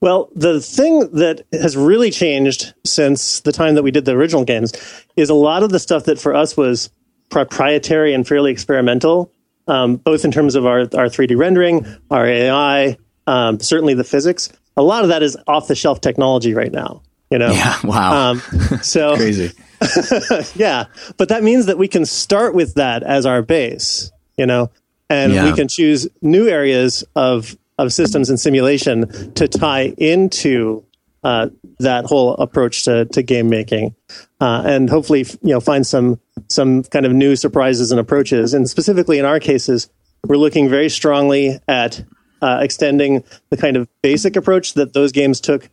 Well, 0.00 0.30
the 0.34 0.60
thing 0.60 1.10
that 1.12 1.44
has 1.52 1.76
really 1.76 2.10
changed 2.10 2.74
since 2.84 3.40
the 3.40 3.52
time 3.52 3.74
that 3.74 3.82
we 3.82 3.90
did 3.90 4.06
the 4.06 4.12
original 4.12 4.44
games 4.44 4.72
is 5.16 5.28
a 5.28 5.34
lot 5.34 5.62
of 5.62 5.70
the 5.70 5.78
stuff 5.78 6.04
that 6.04 6.18
for 6.18 6.34
us 6.34 6.56
was 6.56 6.90
proprietary 7.28 8.14
and 8.14 8.26
fairly 8.26 8.50
experimental, 8.50 9.30
um, 9.68 9.96
both 9.96 10.24
in 10.24 10.32
terms 10.32 10.54
of 10.54 10.64
our, 10.64 10.80
our 10.80 11.06
3D 11.06 11.36
rendering, 11.36 11.86
our 12.10 12.26
AI, 12.26 12.96
um, 13.26 13.60
certainly 13.60 13.94
the 13.94 14.04
physics. 14.04 14.50
A 14.76 14.82
lot 14.82 15.02
of 15.02 15.10
that 15.10 15.22
is 15.22 15.36
off 15.46 15.68
the 15.68 15.74
shelf 15.74 16.00
technology 16.00 16.54
right 16.54 16.72
now. 16.72 17.02
You 17.30 17.38
know, 17.38 17.52
yeah, 17.52 17.76
wow, 17.84 18.30
um, 18.30 18.38
so 18.82 19.14
crazy. 19.14 19.52
yeah, 20.56 20.86
but 21.16 21.28
that 21.28 21.44
means 21.44 21.66
that 21.66 21.78
we 21.78 21.86
can 21.86 22.04
start 22.04 22.54
with 22.54 22.74
that 22.74 23.04
as 23.04 23.24
our 23.24 23.40
base, 23.40 24.10
you 24.36 24.46
know, 24.46 24.70
and 25.08 25.32
yeah. 25.32 25.44
we 25.44 25.52
can 25.52 25.68
choose 25.68 26.08
new 26.22 26.48
areas 26.48 27.04
of 27.14 27.56
of 27.80 27.92
systems 27.92 28.28
and 28.28 28.38
simulation 28.38 29.32
to 29.34 29.48
tie 29.48 29.94
into 29.96 30.84
uh, 31.22 31.48
that 31.78 32.04
whole 32.04 32.34
approach 32.34 32.84
to, 32.84 33.06
to 33.06 33.22
game 33.22 33.48
making, 33.48 33.94
uh, 34.40 34.62
and 34.64 34.88
hopefully, 34.88 35.26
you 35.42 35.52
know, 35.52 35.60
find 35.60 35.86
some 35.86 36.20
some 36.48 36.82
kind 36.84 37.06
of 37.06 37.12
new 37.12 37.36
surprises 37.36 37.90
and 37.90 38.00
approaches. 38.00 38.54
And 38.54 38.68
specifically 38.68 39.18
in 39.18 39.24
our 39.24 39.40
cases, 39.40 39.90
we're 40.26 40.36
looking 40.36 40.68
very 40.68 40.88
strongly 40.88 41.58
at 41.68 42.02
uh, 42.42 42.60
extending 42.62 43.24
the 43.50 43.56
kind 43.56 43.76
of 43.76 43.88
basic 44.02 44.36
approach 44.36 44.74
that 44.74 44.92
those 44.92 45.12
games 45.12 45.40
took 45.40 45.68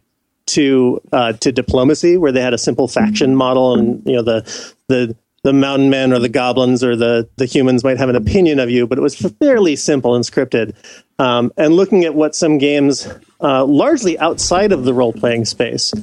to 0.48 1.02
uh, 1.12 1.34
to 1.34 1.52
diplomacy, 1.52 2.18
where 2.18 2.32
they 2.32 2.42
had 2.42 2.54
a 2.54 2.58
simple 2.58 2.88
faction 2.88 3.36
model, 3.36 3.74
and 3.78 4.02
you 4.06 4.14
know 4.14 4.24
the 4.24 4.74
the 4.88 5.16
the 5.48 5.54
mountain 5.54 5.90
men 5.90 6.12
or 6.12 6.20
the 6.20 6.28
goblins 6.28 6.84
or 6.84 6.98
the 6.98 7.30
the 7.38 7.46
humans 7.46 7.82
might 7.82 7.98
have 7.98 8.10
an 8.10 8.18
opinion 8.18 8.60
of 8.60 8.70
you, 8.70 8.86
but 8.86 8.98
it 8.98 9.02
was 9.02 9.16
fairly 9.16 9.78
simple 9.78 10.14
and 10.14 10.26
scripted. 10.26 10.76
Um, 11.20 11.54
and 11.56 11.74
looking 11.74 12.04
at 12.04 12.14
what 12.14 12.36
some 12.36 12.58
games, 12.58 13.08
uh, 13.40 13.64
largely 13.64 14.20
outside 14.20 14.74
of 14.74 14.84
the 14.84 14.94
role 14.94 15.14
playing 15.14 15.46
space, 15.46 15.94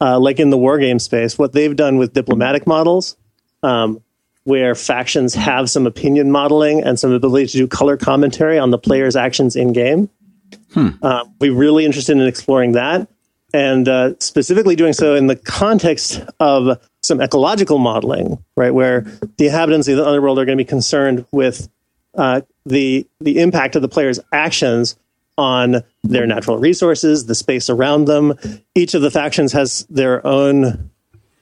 uh, 0.00 0.18
like 0.18 0.40
in 0.40 0.48
the 0.48 0.56
war 0.56 0.78
game 0.78 0.98
space, 0.98 1.38
what 1.38 1.52
they've 1.52 1.76
done 1.76 1.98
with 1.98 2.14
diplomatic 2.14 2.66
models. 2.66 3.16
Um, 3.62 4.00
where 4.46 4.74
factions 4.74 5.34
have 5.34 5.70
some 5.70 5.86
opinion 5.86 6.30
modeling 6.30 6.82
and 6.82 7.00
some 7.00 7.10
ability 7.10 7.46
to 7.46 7.56
do 7.56 7.66
color 7.66 7.96
commentary 7.96 8.58
on 8.58 8.68
the 8.68 8.76
player's 8.76 9.16
actions 9.16 9.56
in 9.56 9.72
game. 9.72 10.10
Hmm. 10.74 10.88
Uh, 11.00 11.24
we're 11.40 11.54
really 11.54 11.86
interested 11.86 12.14
in 12.14 12.26
exploring 12.26 12.72
that 12.72 13.08
and 13.54 13.88
uh, 13.88 14.14
specifically 14.18 14.74
doing 14.74 14.92
so 14.92 15.14
in 15.14 15.28
the 15.28 15.36
context 15.36 16.20
of 16.40 16.76
some 17.02 17.20
ecological 17.20 17.78
modeling, 17.78 18.42
right, 18.56 18.74
where 18.74 19.02
the 19.38 19.46
inhabitants 19.46 19.86
of 19.86 19.96
the 19.96 20.04
underworld 20.04 20.40
are 20.40 20.44
going 20.44 20.58
to 20.58 20.64
be 20.64 20.68
concerned 20.68 21.24
with 21.30 21.68
uh, 22.16 22.40
the 22.66 23.06
the 23.20 23.38
impact 23.38 23.76
of 23.76 23.82
the 23.82 23.88
player's 23.88 24.18
actions 24.32 24.96
on 25.38 25.82
their 26.02 26.26
natural 26.26 26.58
resources, 26.58 27.26
the 27.26 27.34
space 27.34 27.70
around 27.70 28.06
them. 28.06 28.34
Each 28.74 28.94
of 28.94 29.02
the 29.02 29.10
factions 29.10 29.52
has 29.52 29.86
their 29.88 30.24
own 30.26 30.90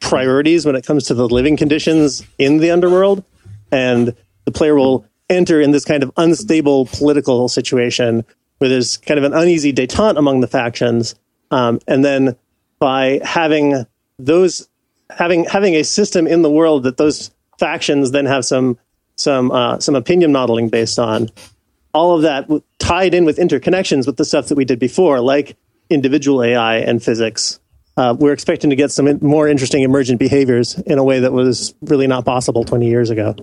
priorities 0.00 0.66
when 0.66 0.76
it 0.76 0.84
comes 0.84 1.04
to 1.04 1.14
the 1.14 1.26
living 1.28 1.56
conditions 1.56 2.26
in 2.38 2.58
the 2.58 2.70
underworld, 2.70 3.24
and 3.70 4.14
the 4.44 4.52
player 4.52 4.74
will 4.74 5.06
enter 5.30 5.62
in 5.62 5.70
this 5.70 5.86
kind 5.86 6.02
of 6.02 6.12
unstable 6.18 6.86
political 6.86 7.48
situation 7.48 8.24
where 8.58 8.68
there's 8.68 8.98
kind 8.98 9.18
of 9.18 9.24
an 9.24 9.32
uneasy 9.32 9.72
detente 9.72 10.18
among 10.18 10.40
the 10.40 10.46
factions, 10.46 11.14
um, 11.52 11.78
and 11.86 12.04
then 12.04 12.36
by 12.80 13.20
having 13.22 13.86
those 14.18 14.68
having 15.10 15.44
having 15.44 15.74
a 15.74 15.84
system 15.84 16.26
in 16.26 16.42
the 16.42 16.50
world 16.50 16.82
that 16.84 16.96
those 16.96 17.30
factions 17.58 18.10
then 18.10 18.26
have 18.26 18.44
some 18.44 18.78
some 19.16 19.52
uh, 19.52 19.78
some 19.78 19.94
opinion 19.94 20.32
modeling 20.32 20.68
based 20.68 20.98
on. 20.98 21.28
All 21.94 22.16
of 22.16 22.22
that 22.22 22.48
tied 22.78 23.14
in 23.14 23.26
with 23.26 23.36
interconnections 23.36 24.06
with 24.06 24.16
the 24.16 24.24
stuff 24.24 24.48
that 24.48 24.54
we 24.54 24.64
did 24.64 24.78
before, 24.78 25.20
like 25.20 25.56
individual 25.90 26.42
AI 26.42 26.78
and 26.78 27.02
physics. 27.02 27.60
Uh, 27.98 28.16
we're 28.18 28.32
expecting 28.32 28.70
to 28.70 28.76
get 28.76 28.90
some 28.90 29.18
more 29.20 29.46
interesting 29.46 29.82
emergent 29.82 30.18
behaviors 30.18 30.78
in 30.78 30.98
a 30.98 31.04
way 31.04 31.20
that 31.20 31.32
was 31.32 31.74
really 31.82 32.06
not 32.06 32.24
possible 32.24 32.64
20 32.64 32.88
years 32.88 33.10
ago. 33.10 33.36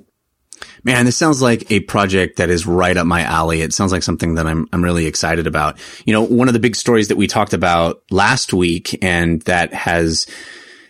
Man, 0.83 1.05
this 1.05 1.17
sounds 1.17 1.41
like 1.41 1.69
a 1.71 1.81
project 1.81 2.37
that 2.37 2.49
is 2.49 2.65
right 2.65 2.95
up 2.95 3.05
my 3.05 3.21
alley. 3.21 3.61
It 3.61 3.73
sounds 3.73 3.91
like 3.91 4.03
something 4.03 4.35
that 4.35 4.47
I'm 4.47 4.67
I'm 4.71 4.83
really 4.83 5.05
excited 5.05 5.47
about. 5.47 5.77
You 6.05 6.13
know, 6.13 6.23
one 6.23 6.47
of 6.47 6.53
the 6.53 6.59
big 6.59 6.75
stories 6.75 7.09
that 7.09 7.17
we 7.17 7.27
talked 7.27 7.53
about 7.53 8.01
last 8.09 8.53
week 8.53 8.97
and 9.03 9.41
that 9.43 9.73
has 9.73 10.25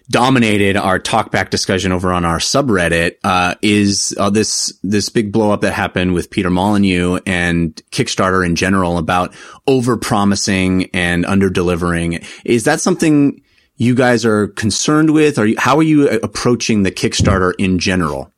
dominated 0.09 0.75
our 0.75 0.99
talkback 0.99 1.51
discussion 1.51 1.91
over 1.91 2.11
on 2.11 2.25
our 2.25 2.39
subreddit 2.39 3.17
uh, 3.23 3.55
is 3.61 4.15
uh, 4.19 4.29
this 4.29 4.73
this 4.83 5.09
big 5.09 5.31
blow 5.31 5.51
up 5.51 5.61
that 5.61 5.73
happened 5.73 6.13
with 6.13 6.31
Peter 6.31 6.49
Molyneux 6.49 7.19
and 7.25 7.75
Kickstarter 7.91 8.45
in 8.45 8.55
general 8.55 8.97
about 8.97 9.33
over 9.67 9.97
promising 9.97 10.89
and 10.93 11.25
under 11.25 11.49
delivering. 11.49 12.23
Is 12.43 12.63
that 12.63 12.81
something 12.81 13.41
you 13.77 13.95
guys 13.95 14.25
are 14.25 14.47
concerned 14.47 15.11
with? 15.11 15.39
Are 15.39 15.45
you, 15.45 15.55
how 15.57 15.77
are 15.77 15.83
you 15.83 16.09
approaching 16.09 16.83
the 16.83 16.91
Kickstarter 16.91 17.53
in 17.57 17.79
general? 17.79 18.31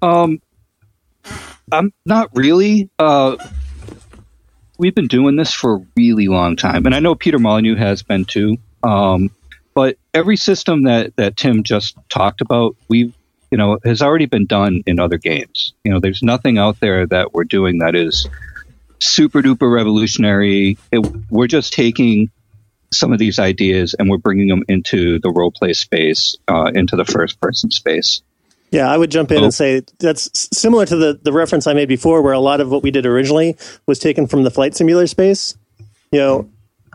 Um, 0.00 0.40
I'm 1.72 1.92
not 2.04 2.30
really. 2.34 2.90
Uh, 2.98 3.36
we've 4.78 4.94
been 4.94 5.08
doing 5.08 5.36
this 5.36 5.52
for 5.52 5.76
a 5.76 5.86
really 5.96 6.28
long 6.28 6.56
time, 6.56 6.86
and 6.86 6.94
I 6.94 7.00
know 7.00 7.14
Peter 7.14 7.38
Molyneux 7.38 7.76
has 7.76 8.02
been 8.02 8.24
too. 8.24 8.58
Um, 8.82 9.30
but 9.74 9.96
every 10.12 10.36
system 10.36 10.82
that, 10.84 11.16
that 11.16 11.36
Tim 11.36 11.62
just 11.62 11.96
talked 12.08 12.40
about, 12.42 12.76
we've, 12.88 13.14
you 13.50 13.58
know, 13.58 13.78
has 13.84 14.02
already 14.02 14.26
been 14.26 14.46
done 14.46 14.82
in 14.86 15.00
other 15.00 15.16
games. 15.16 15.72
You 15.84 15.92
know, 15.92 16.00
there's 16.00 16.22
nothing 16.22 16.58
out 16.58 16.80
there 16.80 17.06
that 17.06 17.32
we're 17.32 17.44
doing 17.44 17.78
that 17.78 17.94
is 17.94 18.28
super 19.00 19.40
duper 19.40 19.72
revolutionary. 19.72 20.76
It, 20.90 20.98
we're 21.30 21.46
just 21.46 21.72
taking 21.72 22.30
some 22.92 23.12
of 23.12 23.18
these 23.18 23.38
ideas 23.38 23.94
and 23.98 24.10
we're 24.10 24.18
bringing 24.18 24.48
them 24.48 24.64
into 24.68 25.18
the 25.20 25.30
role 25.30 25.50
play 25.50 25.72
space, 25.72 26.36
uh, 26.48 26.70
into 26.74 26.96
the 26.96 27.06
first 27.06 27.40
person 27.40 27.70
space. 27.70 28.20
Yeah, 28.72 28.90
I 28.90 28.96
would 28.96 29.10
jump 29.10 29.30
in 29.30 29.40
oh. 29.42 29.44
and 29.44 29.54
say 29.54 29.82
that's 30.00 30.48
similar 30.56 30.86
to 30.86 30.96
the, 30.96 31.20
the 31.22 31.32
reference 31.32 31.66
I 31.66 31.74
made 31.74 31.88
before, 31.88 32.22
where 32.22 32.32
a 32.32 32.40
lot 32.40 32.60
of 32.60 32.70
what 32.70 32.82
we 32.82 32.90
did 32.90 33.04
originally 33.04 33.56
was 33.86 33.98
taken 33.98 34.26
from 34.26 34.42
the 34.42 34.50
flight 34.50 34.74
simulator 34.74 35.06
space. 35.06 35.56
You 36.10 36.18
know, 36.18 36.50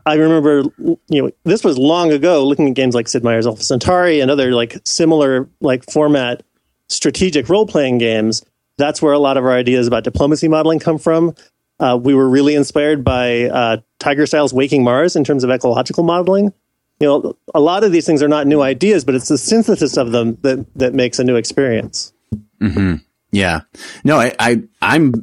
I 0.06 0.16
remember, 0.16 0.64
you 1.08 1.22
know, 1.22 1.32
this 1.44 1.64
was 1.64 1.78
long 1.78 2.12
ago, 2.12 2.44
looking 2.46 2.68
at 2.68 2.74
games 2.74 2.96
like 2.96 3.08
Sid 3.08 3.24
Meier's 3.24 3.46
Alpha 3.46 3.62
Centauri 3.62 4.22
and 4.22 4.32
other 4.32 4.54
like 4.54 4.78
similar 4.86 5.50
like 5.62 5.84
format 5.92 6.44
strategic 6.90 7.48
role 7.48 7.68
playing 7.68 8.00
games. 8.00 8.44
That's 8.78 9.02
where 9.02 9.14
a 9.14 9.20
lot 9.20 9.38
of 9.38 9.44
our 9.44 9.54
ideas 9.54 9.86
about 9.86 10.04
diplomacy 10.04 10.48
modeling 10.48 10.80
come 10.80 10.98
from. 10.98 11.36
Uh, 11.80 12.00
we 12.02 12.16
were 12.16 12.28
really 12.28 12.56
inspired 12.56 13.04
by 13.04 13.44
uh, 13.44 13.78
Tiger 14.00 14.26
Styles' 14.26 14.54
Waking 14.54 14.84
Mars 14.84 15.16
in 15.16 15.24
terms 15.24 15.44
of 15.44 15.52
ecological 15.52 16.04
modeling. 16.04 16.54
You 17.00 17.08
know, 17.08 17.38
a 17.54 17.60
lot 17.60 17.84
of 17.84 17.92
these 17.92 18.06
things 18.06 18.24
are 18.24 18.28
not 18.28 18.48
new 18.48 18.62
ideas, 18.62 19.06
but 19.06 19.16
it's 19.16 19.28
the 19.28 19.38
synthesis 19.38 19.98
of 19.98 20.12
them 20.12 20.38
that 20.42 20.66
that 20.76 20.94
makes 20.94 21.20
a 21.20 21.24
new 21.24 21.36
experience. 21.36 22.14
Mm-hmm. 22.62 22.96
Yeah, 23.32 23.62
no, 24.06 24.18
I, 24.20 24.64
I 24.82 24.96
am 24.96 25.14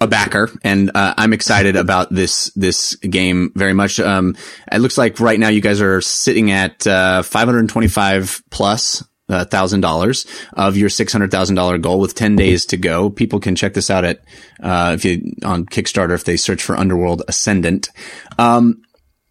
a 0.00 0.06
backer, 0.06 0.48
and 0.62 0.92
uh, 0.94 1.14
I'm 1.18 1.32
excited 1.32 1.74
about 1.74 2.14
this 2.14 2.50
this 2.54 2.94
game 2.96 3.52
very 3.56 3.74
much. 3.74 3.98
Um, 3.98 4.36
it 4.70 4.78
looks 4.78 4.96
like 4.96 5.18
right 5.18 5.38
now 5.38 5.48
you 5.48 5.60
guys 5.60 5.80
are 5.80 6.00
sitting 6.00 6.52
at 6.52 6.86
uh, 6.86 7.22
525 7.22 8.44
plus 8.50 9.02
uh, 9.30 9.44
thousand 9.44 9.80
dollars 9.80 10.26
of 10.54 10.76
your 10.76 10.88
six 10.88 11.12
hundred 11.12 11.30
thousand 11.30 11.56
dollar 11.56 11.78
goal 11.78 12.00
with 12.00 12.14
ten 12.14 12.36
days 12.36 12.66
to 12.66 12.76
go. 12.76 13.10
People 13.10 13.40
can 13.40 13.56
check 13.56 13.74
this 13.74 13.90
out 13.90 14.04
at 14.04 14.20
uh, 14.62 14.92
if 14.94 15.04
you 15.04 15.34
on 15.44 15.66
Kickstarter 15.66 16.14
if 16.14 16.24
they 16.24 16.36
search 16.36 16.62
for 16.62 16.76
Underworld 16.76 17.22
Ascendant. 17.28 17.90
Um, 18.38 18.82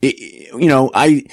it, 0.02 0.16
you 0.54 0.68
know, 0.68 0.90
I 0.94 1.24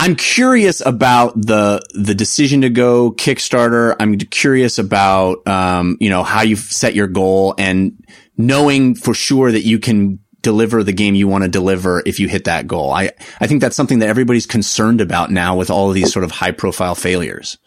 I'm 0.00 0.16
curious 0.16 0.80
about 0.80 1.34
the 1.38 1.82
the 1.92 2.14
decision 2.14 2.62
to 2.62 2.70
go 2.70 3.12
Kickstarter. 3.12 3.94
I'm 4.00 4.16
curious 4.16 4.78
about 4.78 5.46
um, 5.46 5.98
you 6.00 6.08
know 6.08 6.22
how 6.22 6.40
you 6.40 6.56
set 6.56 6.94
your 6.94 7.06
goal 7.06 7.54
and 7.58 8.02
knowing 8.38 8.94
for 8.94 9.12
sure 9.12 9.52
that 9.52 9.66
you 9.66 9.78
can 9.78 10.18
deliver 10.40 10.82
the 10.82 10.94
game 10.94 11.14
you 11.14 11.28
want 11.28 11.44
to 11.44 11.50
deliver 11.50 12.02
if 12.06 12.18
you 12.18 12.28
hit 12.28 12.44
that 12.44 12.66
goal. 12.66 12.90
I 12.90 13.10
I 13.42 13.46
think 13.46 13.60
that's 13.60 13.76
something 13.76 13.98
that 13.98 14.08
everybody's 14.08 14.46
concerned 14.46 15.02
about 15.02 15.30
now 15.30 15.54
with 15.54 15.68
all 15.68 15.90
of 15.90 15.94
these 15.94 16.10
sort 16.10 16.24
of 16.24 16.30
high 16.30 16.52
profile 16.52 16.94
failures. 16.94 17.58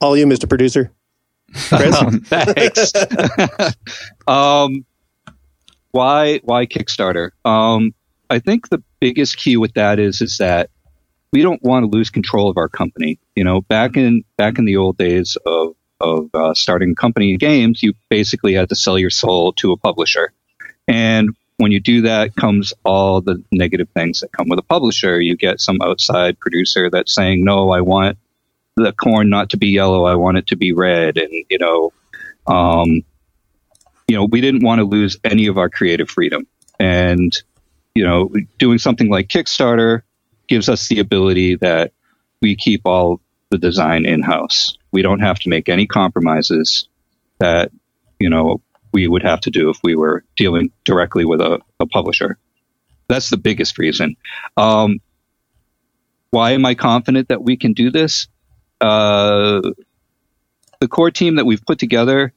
All 0.00 0.16
you, 0.16 0.24
Mr. 0.24 0.48
Producer. 0.48 0.90
Um, 1.70 2.20
thanks. 2.24 2.92
um, 4.26 4.86
why 5.90 6.38
why 6.44 6.64
Kickstarter? 6.64 7.32
Um, 7.44 7.92
I 8.30 8.38
think 8.38 8.70
the 8.70 8.82
biggest 9.00 9.36
key 9.36 9.58
with 9.58 9.74
that 9.74 9.98
is 9.98 10.22
is 10.22 10.38
that 10.38 10.70
we 11.32 11.42
don't 11.42 11.62
want 11.62 11.84
to 11.84 11.96
lose 11.96 12.10
control 12.10 12.48
of 12.48 12.56
our 12.56 12.68
company. 12.68 13.18
You 13.34 13.44
know, 13.44 13.60
back 13.60 13.96
in 13.96 14.24
back 14.36 14.58
in 14.58 14.64
the 14.64 14.76
old 14.76 14.96
days 14.98 15.36
of 15.44 15.74
of 16.00 16.30
uh, 16.32 16.54
starting 16.54 16.92
a 16.92 16.94
company 16.94 17.32
in 17.32 17.38
games, 17.38 17.82
you 17.82 17.94
basically 18.08 18.54
had 18.54 18.68
to 18.68 18.76
sell 18.76 18.98
your 18.98 19.10
soul 19.10 19.52
to 19.54 19.72
a 19.72 19.76
publisher, 19.76 20.32
and 20.86 21.30
when 21.58 21.72
you 21.72 21.80
do 21.80 22.02
that, 22.02 22.36
comes 22.36 22.72
all 22.84 23.20
the 23.20 23.42
negative 23.50 23.88
things 23.90 24.20
that 24.20 24.30
come 24.30 24.48
with 24.48 24.60
a 24.60 24.62
publisher. 24.62 25.20
You 25.20 25.36
get 25.36 25.60
some 25.60 25.80
outside 25.82 26.38
producer 26.38 26.88
that's 26.90 27.14
saying, 27.14 27.44
"No, 27.44 27.70
I 27.70 27.80
want 27.80 28.18
the 28.76 28.92
corn 28.92 29.28
not 29.28 29.50
to 29.50 29.56
be 29.56 29.68
yellow. 29.68 30.04
I 30.04 30.14
want 30.14 30.38
it 30.38 30.46
to 30.48 30.56
be 30.56 30.72
red," 30.72 31.18
and 31.18 31.32
you 31.50 31.58
know, 31.58 31.92
um, 32.46 33.02
you 34.06 34.16
know, 34.16 34.24
we 34.24 34.40
didn't 34.40 34.62
want 34.62 34.78
to 34.78 34.84
lose 34.84 35.18
any 35.24 35.48
of 35.48 35.58
our 35.58 35.68
creative 35.68 36.08
freedom, 36.08 36.46
and 36.78 37.32
you 37.94 38.04
know, 38.04 38.30
doing 38.58 38.78
something 38.78 39.10
like 39.10 39.26
Kickstarter 39.26 40.02
gives 40.48 40.68
us 40.68 40.88
the 40.88 40.98
ability 40.98 41.56
that 41.56 41.92
we 42.40 42.56
keep 42.56 42.82
all 42.84 43.20
the 43.50 43.58
design 43.58 44.06
in 44.06 44.22
house. 44.22 44.76
We 44.92 45.02
don't 45.02 45.20
have 45.20 45.38
to 45.40 45.48
make 45.48 45.68
any 45.68 45.86
compromises 45.86 46.88
that, 47.38 47.70
you 48.18 48.30
know, 48.30 48.60
we 48.92 49.06
would 49.06 49.22
have 49.22 49.40
to 49.42 49.50
do 49.50 49.70
if 49.70 49.78
we 49.82 49.94
were 49.94 50.24
dealing 50.36 50.70
directly 50.84 51.24
with 51.24 51.40
a, 51.40 51.60
a 51.80 51.86
publisher. 51.86 52.38
That's 53.08 53.30
the 53.30 53.36
biggest 53.36 53.78
reason. 53.78 54.16
Um, 54.56 55.00
why 56.30 56.52
am 56.52 56.66
I 56.66 56.74
confident 56.74 57.28
that 57.28 57.42
we 57.42 57.56
can 57.56 57.72
do 57.72 57.90
this? 57.90 58.28
Uh, 58.80 59.60
the 60.80 60.88
core 60.88 61.10
team 61.10 61.36
that 61.36 61.46
we've 61.46 61.64
put 61.64 61.78
together 61.78 62.32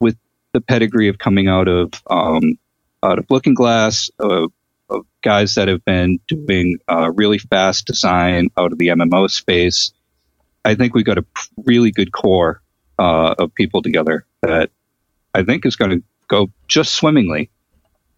with 0.00 0.16
the 0.52 0.60
pedigree 0.60 1.08
of 1.08 1.18
coming 1.18 1.48
out 1.48 1.68
of 1.68 1.92
um, 2.08 2.58
out 3.02 3.18
of 3.18 3.26
Looking 3.30 3.54
Glass, 3.54 4.10
uh, 4.18 4.48
of 4.90 5.06
guys 5.22 5.54
that 5.54 5.68
have 5.68 5.84
been 5.84 6.18
doing 6.28 6.78
uh, 6.88 7.10
really 7.14 7.38
fast 7.38 7.86
design 7.86 8.48
out 8.56 8.72
of 8.72 8.78
the 8.78 8.88
MMO 8.88 9.30
space. 9.30 9.92
I 10.64 10.74
think 10.74 10.94
we 10.94 11.02
got 11.02 11.18
a 11.18 11.24
really 11.64 11.90
good 11.90 12.12
core 12.12 12.60
uh, 12.98 13.34
of 13.38 13.54
people 13.54 13.82
together 13.82 14.26
that 14.42 14.70
I 15.34 15.42
think 15.42 15.64
is 15.64 15.76
going 15.76 15.90
to 15.90 16.02
go 16.28 16.50
just 16.68 16.92
swimmingly. 16.94 17.50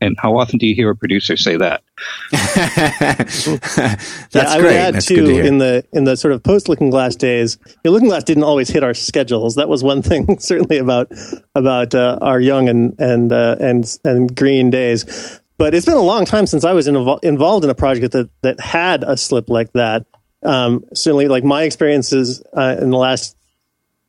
And 0.01 0.17
how 0.19 0.37
often 0.37 0.59
do 0.59 0.67
you 0.67 0.75
hear 0.75 0.91
a 0.91 0.97
producer 0.97 1.37
say 1.37 1.57
that? 1.59 1.85
That's 2.33 3.47
yeah, 3.47 4.49
I 4.49 4.59
great. 4.59 4.63
Would 4.63 4.77
add 4.77 4.95
That's 4.95 5.07
too 5.07 5.39
in 5.39 5.59
the 5.59 5.87
in 5.93 6.03
the 6.03 6.17
sort 6.17 6.35
of 6.35 6.43
post 6.43 6.69
Looking 6.69 6.91
Glass 6.91 7.15
days. 7.15 7.57
You 7.67 7.75
know, 7.85 7.91
Looking 7.93 8.09
Glass 8.09 8.25
didn't 8.25 8.43
always 8.43 8.69
hit 8.69 8.83
our 8.83 8.95
schedules. 8.95 9.55
That 9.55 9.69
was 9.69 9.85
one 9.85 10.03
thing 10.11 10.41
certainly 10.41 10.79
about 10.79 11.13
about 11.55 11.95
uh, 11.95 12.19
our 12.21 12.41
young 12.41 12.69
and 12.69 12.99
and 12.99 13.33
uh, 13.33 13.55
and 13.61 13.97
and 14.05 14.35
green 14.35 14.71
days. 14.71 15.41
But 15.63 15.77
it's 15.77 15.87
been 15.87 15.95
a 15.95 16.03
long 16.03 16.25
time 16.25 16.47
since 16.47 16.65
I 16.65 16.73
was 16.73 16.89
involved 16.89 17.23
in 17.23 17.71
a 17.71 17.75
project 17.77 18.15
that 18.15 18.29
that 18.41 18.59
had 18.59 19.05
a 19.05 19.17
slip 19.17 19.49
like 19.49 19.73
that. 19.75 20.05
Um, 20.43 20.85
certainly, 20.93 21.29
like 21.29 21.45
my 21.45 21.63
experiences 21.63 22.43
uh, 22.53 22.79
in 22.81 22.91
the 22.91 22.97
last 22.97 23.37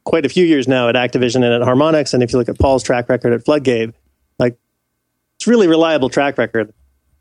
quite 0.04 0.26
a 0.26 0.30
few 0.30 0.44
years 0.44 0.68
now 0.68 0.90
at 0.90 0.96
Activision 0.96 1.44
and 1.46 1.54
at 1.54 1.62
Harmonix, 1.62 2.16
and 2.16 2.24
if 2.24 2.34
you 2.34 2.40
look 2.40 2.50
at 2.50 2.58
Paul's 2.58 2.82
track 2.82 3.08
record 3.08 3.34
at 3.34 3.46
Floodgate, 3.46 3.94
like 4.40 4.58
it's 5.36 5.46
really 5.46 5.68
reliable 5.68 6.10
track 6.10 6.40
record. 6.40 6.74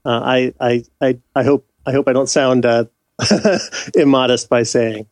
Uh, 0.03 0.23
I, 0.25 0.55
I 0.59 0.85
I 0.99 1.19
I 1.37 1.43
hope 1.43 1.69
I 1.85 1.93
hope 1.93 2.09
I 2.09 2.15
don't 2.15 2.27
sound 2.27 2.65
uh, 2.65 2.87
immodest 3.95 4.49
by 4.49 4.63
saying. 4.63 5.09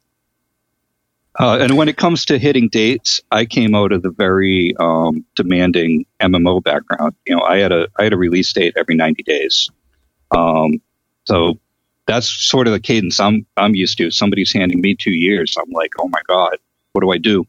Uh, 1.40 1.56
and 1.58 1.74
when 1.74 1.88
it 1.88 1.96
comes 1.96 2.26
to 2.26 2.38
hitting 2.38 2.68
dates, 2.68 3.22
I 3.30 3.46
came 3.46 3.74
out 3.74 3.92
of 3.92 4.02
the 4.02 4.10
very 4.10 4.74
um, 4.78 5.24
demanding 5.36 6.04
MMO 6.20 6.62
background. 6.62 7.14
You 7.26 7.34
know, 7.34 7.42
I 7.42 7.56
had 7.56 7.72
a 7.72 7.88
I 7.96 8.04
had 8.04 8.12
a 8.12 8.18
release 8.18 8.52
date 8.52 8.74
every 8.76 8.94
90 8.94 9.22
days. 9.22 9.70
Um, 10.30 10.82
so 11.24 11.58
that's 12.06 12.28
sort 12.28 12.66
of 12.66 12.74
the 12.74 12.80
cadence 12.80 13.18
I'm 13.20 13.46
I'm 13.56 13.74
used 13.74 13.96
to. 13.98 14.10
Somebody's 14.10 14.52
handing 14.52 14.82
me 14.82 14.94
two 14.94 15.12
years. 15.12 15.56
I'm 15.58 15.70
like, 15.70 15.92
oh 15.98 16.08
my 16.08 16.20
god, 16.28 16.58
what 16.92 17.00
do 17.00 17.10
I 17.10 17.16
do? 17.16 17.46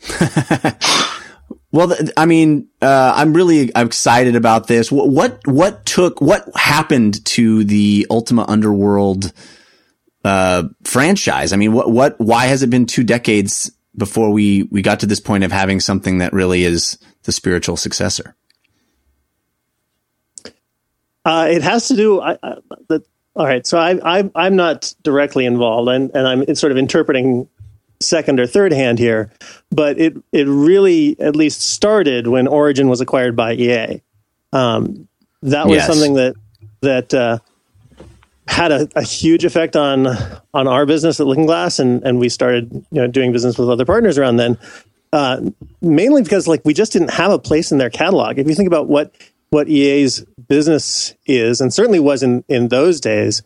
well, 1.70 1.94
I 2.16 2.24
mean, 2.24 2.68
uh, 2.80 3.12
I'm 3.14 3.34
really 3.34 3.70
excited 3.76 4.36
about 4.36 4.68
this. 4.68 4.90
What, 4.90 5.10
what 5.10 5.46
what 5.46 5.84
took 5.84 6.22
what 6.22 6.48
happened 6.56 7.22
to 7.26 7.64
the 7.64 8.06
Ultima 8.08 8.46
Underworld 8.48 9.34
uh, 10.24 10.64
franchise? 10.84 11.52
I 11.52 11.56
mean, 11.56 11.72
what 11.72 11.90
what 11.90 12.18
why 12.20 12.46
has 12.46 12.62
it 12.62 12.70
been 12.70 12.86
two 12.86 13.04
decades 13.04 13.70
before 13.96 14.30
we 14.30 14.64
we 14.64 14.82
got 14.82 15.00
to 15.00 15.06
this 15.06 15.20
point 15.20 15.44
of 15.44 15.52
having 15.52 15.80
something 15.80 16.18
that 16.18 16.32
really 16.32 16.64
is 16.64 16.98
the 17.24 17.32
spiritual 17.32 17.76
successor? 17.76 18.34
Uh, 21.24 21.48
it 21.50 21.62
has 21.62 21.88
to 21.88 21.96
do. 21.96 22.20
I, 22.20 22.38
I, 22.42 22.54
the, 22.88 23.04
all 23.36 23.44
right, 23.44 23.66
so 23.66 23.78
I, 23.78 24.18
I, 24.18 24.30
I'm 24.34 24.56
not 24.56 24.94
directly 25.02 25.44
involved, 25.44 25.90
and, 25.90 26.10
and 26.14 26.26
I'm 26.26 26.54
sort 26.54 26.72
of 26.72 26.78
interpreting 26.78 27.48
second 28.00 28.40
or 28.40 28.46
third 28.46 28.72
hand 28.72 28.98
here, 28.98 29.30
but 29.70 29.98
it 29.98 30.16
it 30.32 30.46
really 30.48 31.18
at 31.20 31.36
least 31.36 31.60
started 31.60 32.26
when 32.26 32.48
Origin 32.48 32.88
was 32.88 33.00
acquired 33.00 33.36
by 33.36 33.54
EA. 33.54 34.00
Um, 34.52 35.08
that 35.42 35.66
was 35.66 35.76
yes. 35.76 35.86
something 35.86 36.14
that 36.14 36.34
that 36.80 37.14
uh, 37.14 37.38
had 38.48 38.72
a, 38.72 38.88
a, 38.96 39.02
huge 39.02 39.44
effect 39.44 39.76
on 39.76 40.06
on 40.54 40.66
our 40.66 40.86
business 40.86 41.20
at 41.20 41.26
Looking 41.26 41.46
Glass, 41.46 41.78
and 41.78 42.02
and 42.02 42.18
we 42.18 42.28
started 42.28 42.72
you 42.90 43.00
know 43.00 43.06
doing 43.06 43.32
business 43.32 43.58
with 43.58 43.68
other 43.68 43.84
partners 43.84 44.18
around 44.18 44.36
then. 44.36 44.58
Uh, 45.12 45.40
mainly 45.80 46.22
because 46.22 46.46
like 46.46 46.60
we 46.64 46.74
just 46.74 46.92
didn't 46.92 47.10
have 47.10 47.30
a 47.30 47.38
place 47.38 47.72
in 47.72 47.78
their 47.78 47.90
catalog. 47.90 48.38
If 48.38 48.46
you 48.46 48.54
think 48.54 48.66
about 48.66 48.88
what 48.88 49.14
what 49.50 49.68
EA's 49.68 50.24
business 50.48 51.14
is, 51.26 51.60
and 51.60 51.72
certainly 51.72 52.00
was 52.00 52.22
in, 52.22 52.44
in 52.48 52.68
those 52.68 53.00
days, 53.00 53.42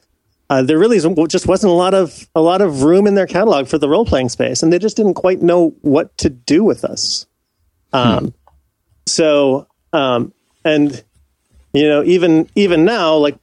uh, 0.50 0.62
there 0.62 0.78
really 0.78 0.99
just 1.26 1.47
wasn't 1.47 1.71
a 1.71 1.75
lot 1.75 1.94
of 1.94 2.28
a 2.35 2.40
lot 2.40 2.61
of 2.61 2.82
room 2.82 3.06
in 3.06 3.14
their 3.14 3.26
catalog 3.26 3.66
for 3.68 3.78
the 3.78 3.88
role 3.88 4.04
playing 4.04 4.28
space, 4.28 4.62
and 4.62 4.73
they 4.73 4.78
just 4.78 4.97
didn't 4.97 5.14
quite 5.14 5.42
know 5.42 5.75
what 5.82 6.16
to 6.18 6.28
do 6.28 6.64
with 6.64 6.85
us. 6.85 7.26
Um, 7.92 8.18
hmm. 8.18 8.28
So, 9.06 9.66
um, 9.92 10.32
and 10.64 11.02
you 11.73 11.88
know, 11.88 12.02
even 12.04 12.49
even 12.54 12.85
now, 12.85 13.16
like 13.16 13.38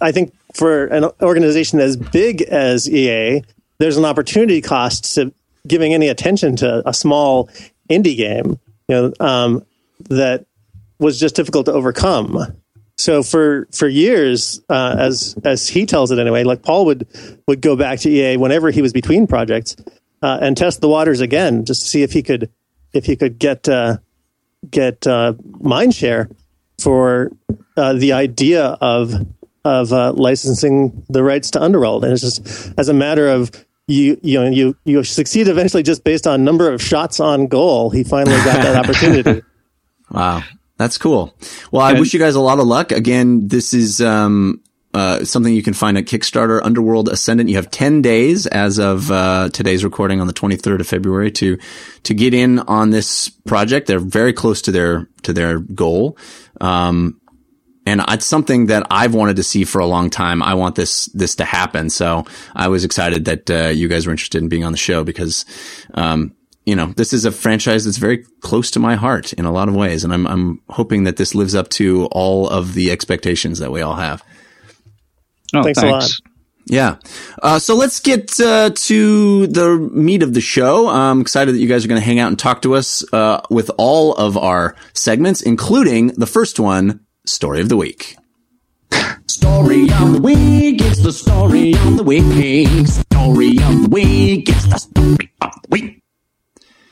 I 0.00 0.12
think 0.12 0.32
for 0.54 0.86
an 0.86 1.10
organization 1.20 1.80
as 1.80 1.96
big 1.96 2.42
as 2.42 2.88
EA, 2.88 3.42
there's 3.78 3.96
an 3.96 4.04
opportunity 4.04 4.60
cost 4.60 5.14
to 5.14 5.32
giving 5.66 5.92
any 5.92 6.08
attention 6.08 6.56
to 6.56 6.82
a 6.88 6.94
small 6.94 7.48
indie 7.90 8.16
game. 8.16 8.58
You 8.88 8.94
know, 8.96 9.12
um, 9.20 9.66
that 10.08 10.46
was 10.98 11.18
just 11.18 11.36
difficult 11.36 11.66
to 11.66 11.72
overcome. 11.72 12.56
So 12.96 13.22
for 13.22 13.66
for 13.72 13.88
years, 13.88 14.60
uh, 14.68 14.96
as 14.98 15.34
as 15.44 15.68
he 15.68 15.84
tells 15.86 16.12
it 16.12 16.18
anyway, 16.18 16.44
like 16.44 16.62
Paul 16.62 16.86
would 16.86 17.08
would 17.48 17.60
go 17.60 17.76
back 17.76 18.00
to 18.00 18.10
EA 18.10 18.36
whenever 18.36 18.70
he 18.70 18.82
was 18.82 18.92
between 18.92 19.26
projects 19.26 19.74
uh, 20.22 20.38
and 20.40 20.56
test 20.56 20.80
the 20.80 20.88
waters 20.88 21.20
again, 21.20 21.64
just 21.64 21.82
to 21.82 21.88
see 21.88 22.02
if 22.02 22.12
he 22.12 22.22
could 22.22 22.50
if 22.92 23.04
he 23.04 23.16
could 23.16 23.38
get 23.38 23.68
uh, 23.68 23.98
get 24.70 25.06
uh, 25.06 25.34
mind 25.60 25.94
share 25.94 26.28
for 26.78 27.32
uh, 27.76 27.94
the 27.94 28.12
idea 28.12 28.64
of 28.80 29.12
of 29.64 29.92
uh, 29.92 30.12
licensing 30.12 31.04
the 31.08 31.22
rights 31.22 31.50
to 31.52 31.62
Underworld, 31.62 32.04
and 32.04 32.12
it's 32.12 32.22
just 32.22 32.72
as 32.78 32.88
a 32.88 32.94
matter 32.94 33.28
of 33.28 33.50
you 33.86 34.18
you 34.22 34.40
know 34.40 34.48
you 34.48 34.76
you 34.84 35.04
succeed 35.04 35.48
eventually 35.48 35.82
just 35.82 36.04
based 36.04 36.26
on 36.26 36.44
number 36.44 36.72
of 36.72 36.82
shots 36.82 37.20
on 37.20 37.46
goal. 37.46 37.90
He 37.90 38.04
finally 38.04 38.36
got 38.38 38.62
that 38.62 38.76
opportunity. 38.84 39.42
wow. 40.10 40.42
That's 40.76 40.98
cool. 40.98 41.32
Well, 41.70 41.82
I 41.82 41.92
wish 41.92 42.12
you 42.12 42.18
guys 42.18 42.34
a 42.34 42.40
lot 42.40 42.58
of 42.58 42.66
luck. 42.66 42.90
Again, 42.90 43.46
this 43.46 43.72
is 43.72 44.00
um, 44.00 44.60
uh, 44.92 45.24
something 45.24 45.54
you 45.54 45.62
can 45.62 45.74
find 45.74 45.96
at 45.96 46.04
Kickstarter, 46.04 46.60
Underworld 46.62 47.08
Ascendant. 47.08 47.48
You 47.48 47.56
have 47.56 47.70
10 47.70 48.02
days 48.02 48.46
as 48.46 48.78
of 48.78 49.10
uh, 49.10 49.50
today's 49.52 49.84
recording 49.84 50.20
on 50.20 50.26
the 50.26 50.32
23rd 50.32 50.80
of 50.80 50.86
February 50.86 51.30
to 51.32 51.58
to 52.04 52.14
get 52.14 52.34
in 52.34 52.58
on 52.60 52.90
this 52.90 53.28
project. 53.28 53.86
They're 53.86 53.98
very 53.98 54.32
close 54.32 54.62
to 54.62 54.72
their 54.72 55.08
to 55.22 55.32
their 55.32 55.60
goal. 55.60 56.18
Um, 56.60 57.20
and 57.86 58.02
it's 58.08 58.26
something 58.26 58.66
that 58.66 58.86
I've 58.90 59.14
wanted 59.14 59.36
to 59.36 59.42
see 59.42 59.64
for 59.64 59.80
a 59.80 59.86
long 59.86 60.10
time. 60.10 60.42
I 60.42 60.54
want 60.54 60.74
this 60.74 61.06
this 61.06 61.36
to 61.36 61.44
happen. 61.44 61.90
So 61.90 62.24
I 62.54 62.68
was 62.68 62.84
excited 62.84 63.26
that 63.26 63.50
uh, 63.50 63.68
you 63.68 63.88
guys 63.88 64.06
were 64.06 64.12
interested 64.12 64.42
in 64.42 64.48
being 64.48 64.64
on 64.64 64.72
the 64.72 64.78
show 64.78 65.04
because 65.04 65.44
um, 65.94 66.34
you 66.64 66.74
know, 66.74 66.86
this 66.96 67.12
is 67.12 67.24
a 67.24 67.32
franchise 67.32 67.84
that's 67.84 67.98
very 67.98 68.24
close 68.40 68.70
to 68.72 68.80
my 68.80 68.94
heart 68.94 69.32
in 69.34 69.44
a 69.44 69.52
lot 69.52 69.68
of 69.68 69.74
ways. 69.74 70.02
And 70.02 70.12
I'm, 70.12 70.26
I'm 70.26 70.62
hoping 70.70 71.04
that 71.04 71.16
this 71.16 71.34
lives 71.34 71.54
up 71.54 71.68
to 71.70 72.06
all 72.06 72.48
of 72.48 72.74
the 72.74 72.90
expectations 72.90 73.58
that 73.58 73.70
we 73.70 73.82
all 73.82 73.94
have. 73.94 74.22
Oh, 75.54 75.62
thanks, 75.62 75.78
thanks. 75.80 75.82
a 75.82 75.86
lot. 75.86 76.10
Yeah. 76.66 76.96
Uh, 77.42 77.58
so 77.58 77.76
let's 77.76 78.00
get 78.00 78.40
uh, 78.40 78.70
to 78.70 79.46
the 79.46 79.76
meat 79.92 80.22
of 80.22 80.32
the 80.32 80.40
show. 80.40 80.88
I'm 80.88 81.20
excited 81.20 81.54
that 81.54 81.58
you 81.58 81.68
guys 81.68 81.84
are 81.84 81.88
going 81.88 82.00
to 82.00 82.04
hang 82.04 82.18
out 82.18 82.28
and 82.28 82.38
talk 82.38 82.62
to 82.62 82.74
us 82.74 83.04
uh, 83.12 83.42
with 83.50 83.70
all 83.76 84.14
of 84.14 84.38
our 84.38 84.74
segments, 84.94 85.42
including 85.42 86.08
the 86.08 86.26
first 86.26 86.58
one, 86.58 87.03
Story 87.26 87.60
of 87.60 87.70
the 87.70 87.76
Week. 87.76 88.16
Story 89.28 89.84
of 89.84 90.12
the 90.12 90.20
week, 90.22 90.82
it's 90.82 91.02
the 91.02 91.10
story 91.10 91.72
of 91.72 91.96
the 91.96 92.02
week. 92.02 92.86
Story 92.86 93.56
of 93.62 93.82
the 93.82 93.88
week, 93.90 94.48
it's 94.50 94.66
the 94.66 94.78
story 94.78 95.32
of 95.40 95.50
the 95.62 95.68
week. 95.70 96.02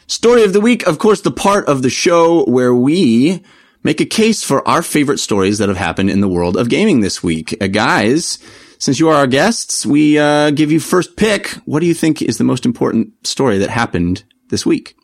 Story 0.07 0.43
of 0.43 0.55
the 0.55 0.61
week, 0.61 0.87
of 0.87 0.99
course, 0.99 1.21
the 1.21 1.31
part 1.31 1.67
of 1.67 1.83
the 1.83 1.91
show 1.91 2.47
where 2.47 2.75
we 2.75 3.43
make 3.83 4.01
a 4.01 4.07
case 4.07 4.43
for 4.43 4.67
our 4.67 4.83
favorite 4.83 5.19
stories 5.19 5.59
that 5.59 5.69
have 5.69 5.77
happened 5.77 6.09
in 6.09 6.23
the 6.23 6.29
world 6.29 6.57
of 6.57 6.71
gaming 6.71 7.01
this 7.01 7.23
week. 7.23 7.55
Uh, 7.61 7.67
guys, 7.67 8.39
since 8.79 8.99
you 8.99 9.11
are 9.11 9.17
our 9.17 9.27
guests, 9.27 9.85
we 9.85 10.19
uh, 10.19 10.51
give 10.51 10.73
you 10.73 10.81
first 10.81 11.15
pick. 11.17 11.49
What 11.67 11.81
do 11.81 11.87
you 11.87 11.95
think 11.95 12.23
is 12.23 12.39
the 12.39 12.45
most 12.45 12.65
important 12.65 13.27
story 13.27 13.59
that 13.59 13.69
happened 13.69 14.25
this 14.49 14.65
week? 14.65 14.97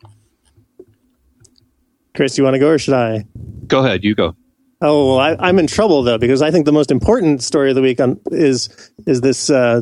Chris, 2.15 2.35
you 2.35 2.43
want 2.43 2.55
to 2.55 2.59
go 2.59 2.69
or 2.69 2.79
should 2.79 2.95
I? 2.95 3.25
Go 3.67 3.85
ahead, 3.85 4.03
you 4.03 4.15
go. 4.15 4.35
Oh, 4.81 5.15
well, 5.15 5.37
I, 5.39 5.49
am 5.49 5.59
in 5.59 5.67
trouble 5.67 6.03
though 6.03 6.17
because 6.17 6.41
I 6.41 6.51
think 6.51 6.65
the 6.65 6.71
most 6.71 6.89
important 6.89 7.43
story 7.43 7.69
of 7.69 7.75
the 7.75 7.81
week 7.81 7.99
on, 7.99 8.19
is 8.31 8.91
is 9.05 9.21
this 9.21 9.49
uh, 9.49 9.81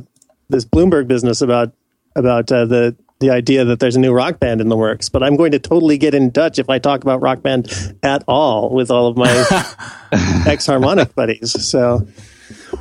this 0.50 0.66
Bloomberg 0.66 1.08
business 1.08 1.42
about 1.42 1.74
about 2.16 2.52
uh, 2.52 2.66
the 2.66 2.96
the 3.20 3.30
idea 3.30 3.66
that 3.66 3.80
there's 3.80 3.96
a 3.96 4.00
new 4.00 4.12
rock 4.12 4.40
band 4.40 4.62
in 4.62 4.70
the 4.70 4.78
works, 4.78 5.10
but 5.10 5.24
I'm 5.24 5.36
going 5.36 5.52
to 5.52 5.60
totally 5.60 5.98
get 5.98 6.14
in 6.14 6.30
Dutch 6.30 6.60
if 6.60 6.70
I 6.70 6.80
talk 6.80 7.04
about 7.04 7.22
rock 7.22 7.42
band 7.42 7.72
at 8.04 8.24
all 8.28 8.74
with 8.74 8.92
all 8.92 9.08
of 9.08 9.18
my 9.18 9.30
ex 10.48 10.68
Harmonix 10.68 11.14
buddies. 11.14 11.52
So, 11.66 12.08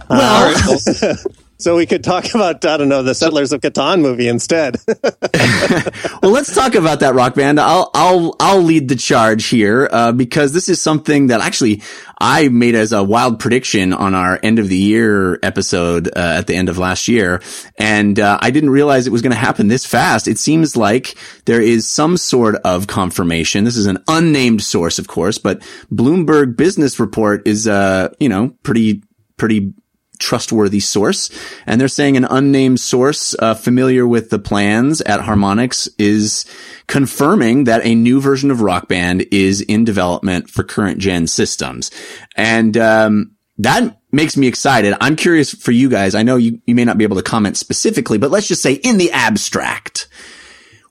uh, 0.09 0.55
well, 1.01 1.17
So 1.59 1.77
we 1.77 1.87
could 1.87 2.05
talk 2.05 2.35
about 2.35 2.65
I 2.65 2.77
don't 2.77 2.89
know 2.89 3.03
the 3.03 3.15
Settlers 3.15 3.53
of 3.53 3.61
Catan 3.63 4.01
movie 4.01 4.29
instead. 4.29 4.77
well, 6.23 6.33
let's 6.33 6.55
talk 6.55 6.75
about 6.75 7.01
that 7.01 7.15
rock 7.15 7.35
band. 7.35 7.59
I'll 7.59 7.91
I'll 7.95 8.37
I'll 8.39 8.63
lead 8.63 8.89
the 8.89 8.97
charge 8.97 9.47
here 9.47 9.89
uh, 9.91 10.13
because 10.13 10.53
this 10.53 10.69
is 10.69 10.83
something 10.83 11.29
that 11.29 11.41
actually 11.41 11.83
I 12.19 12.49
made 12.49 12.75
as 12.75 12.93
a 12.93 13.03
wild 13.03 13.41
prediction 13.41 13.95
on 13.95 14.15
our 14.15 14.39
end 14.43 14.59
of 14.59 14.69
the 14.69 14.77
year 14.77 15.39
episode 15.43 16.09
uh, 16.09 16.35
at 16.39 16.47
the 16.47 16.55
end 16.55 16.69
of 16.69 16.77
last 16.77 17.09
year, 17.09 17.41
and 17.79 18.21
uh, 18.21 18.39
I 18.41 18.51
didn't 18.51 18.71
realize 18.71 19.07
it 19.07 19.13
was 19.13 19.23
going 19.23 19.33
to 19.33 19.39
happen 19.39 19.69
this 19.69 19.87
fast. 19.87 20.29
It 20.29 20.39
seems 20.39 20.77
like 20.77 21.17
there 21.47 21.63
is 21.63 21.91
some 21.91 22.19
sort 22.19 22.57
of 22.65 22.87
confirmation. 22.87 23.65
This 23.65 23.77
is 23.79 23.87
an 23.87 24.03
unnamed 24.09 24.63
source, 24.63 24.99
of 24.99 25.09
course, 25.09 25.39
but 25.39 25.61
Bloomberg 25.91 26.57
Business 26.57 27.01
Report 27.01 27.47
is 27.49 27.67
uh 27.67 28.11
you 28.21 28.29
know 28.29 28.51
pretty 28.63 29.03
pretty 29.39 29.73
trustworthy 30.19 30.81
source. 30.81 31.31
And 31.67 31.81
they're 31.81 31.89
saying 31.89 32.17
an 32.17 32.25
unnamed 32.25 32.81
source 32.81 33.35
uh, 33.39 33.55
familiar 33.55 34.07
with 34.07 34.31
the 34.31 34.39
plans 34.39 35.01
at 35.03 35.21
Harmonix 35.21 35.89
is 35.99 36.45
confirming 36.87 37.65
that 37.65 37.85
a 37.85 37.95
new 37.95 38.21
version 38.21 38.51
of 38.51 38.61
Rock 38.61 38.89
Band 38.89 39.27
is 39.31 39.61
in 39.61 39.85
development 39.85 40.51
for 40.51 40.63
current 40.63 40.99
gen 40.99 41.27
systems. 41.27 41.91
And 42.37 42.77
um, 42.77 43.37
that 43.59 44.01
makes 44.13 44.37
me 44.37 44.47
excited. 44.47 44.95
I'm 45.01 45.17
curious 45.17 45.53
for 45.53 45.73
you 45.73 45.89
guys. 45.89 46.15
I 46.15 46.23
know 46.23 46.37
you, 46.37 46.61
you 46.67 46.75
may 46.75 46.85
not 46.85 46.99
be 46.99 47.05
able 47.05 47.17
to 47.17 47.23
comment 47.23 47.57
specifically, 47.57 48.19
but 48.19 48.31
let's 48.31 48.49
just 48.49 48.63
say 48.63 48.75
in 48.75 48.99
the 48.99 49.13
abstract 49.13 50.09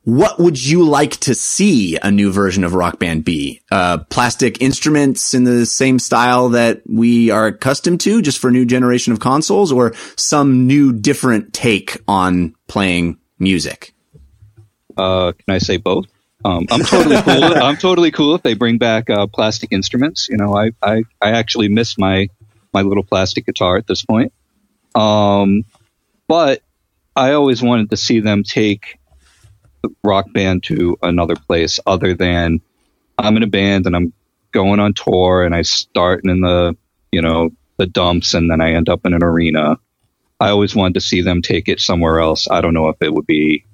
what 0.05 0.39
would 0.39 0.63
you 0.63 0.87
like 0.87 1.17
to 1.17 1.33
see 1.33 1.97
a 1.97 2.11
new 2.11 2.31
version 2.31 2.63
of 2.63 2.75
Rock 2.75 2.99
Band 2.99 3.25
be? 3.25 3.61
Uh, 3.71 3.97
plastic 3.97 4.61
instruments 4.61 5.33
in 5.33 5.45
the 5.45 5.65
same 5.65 5.97
style 5.97 6.49
that 6.49 6.83
we 6.87 7.31
are 7.31 7.47
accustomed 7.47 7.99
to 8.01 8.21
just 8.21 8.37
for 8.37 8.49
a 8.49 8.51
new 8.51 8.65
generation 8.65 9.13
of 9.13 9.19
consoles 9.19 9.71
or 9.71 9.95
some 10.15 10.67
new 10.67 10.93
different 10.93 11.53
take 11.53 11.97
on 12.07 12.55
playing 12.67 13.17
music? 13.39 13.95
Uh, 14.95 15.31
can 15.31 15.55
I 15.55 15.57
say 15.57 15.77
both? 15.77 16.05
Um, 16.45 16.67
I'm 16.69 16.83
totally 16.83 17.21
cool. 17.23 17.43
I'm 17.43 17.77
totally 17.77 18.11
cool 18.11 18.35
if 18.35 18.43
they 18.43 18.53
bring 18.53 18.77
back 18.77 19.09
uh, 19.09 19.25
plastic 19.25 19.71
instruments. 19.71 20.29
You 20.29 20.37
know, 20.37 20.55
I, 20.55 20.69
I, 20.83 21.03
I 21.19 21.31
actually 21.31 21.69
miss 21.69 21.97
my 21.97 22.29
my 22.71 22.83
little 22.83 23.03
plastic 23.03 23.47
guitar 23.47 23.77
at 23.77 23.87
this 23.87 24.05
point. 24.05 24.33
Um, 24.93 25.63
but 26.27 26.61
I 27.15 27.31
always 27.31 27.63
wanted 27.63 27.89
to 27.89 27.97
see 27.97 28.19
them 28.19 28.43
take 28.43 28.99
rock 30.03 30.31
band 30.33 30.63
to 30.63 30.97
another 31.01 31.35
place 31.35 31.79
other 31.85 32.13
than 32.13 32.61
I'm 33.17 33.37
in 33.37 33.43
a 33.43 33.47
band 33.47 33.85
and 33.85 33.95
I'm 33.95 34.13
going 34.51 34.79
on 34.79 34.93
tour 34.93 35.43
and 35.43 35.55
I 35.55 35.61
start 35.63 36.21
in 36.23 36.41
the, 36.41 36.75
you 37.11 37.21
know, 37.21 37.49
the 37.77 37.85
dumps 37.85 38.33
and 38.33 38.49
then 38.49 38.61
I 38.61 38.73
end 38.73 38.89
up 38.89 39.05
in 39.05 39.13
an 39.13 39.23
arena. 39.23 39.77
I 40.39 40.49
always 40.49 40.75
wanted 40.75 40.95
to 40.95 41.01
see 41.01 41.21
them 41.21 41.41
take 41.41 41.67
it 41.67 41.79
somewhere 41.79 42.19
else. 42.19 42.47
I 42.49 42.61
don't 42.61 42.73
know 42.73 42.89
if 42.89 42.97
it 43.01 43.13
would 43.13 43.25
be, 43.25 43.65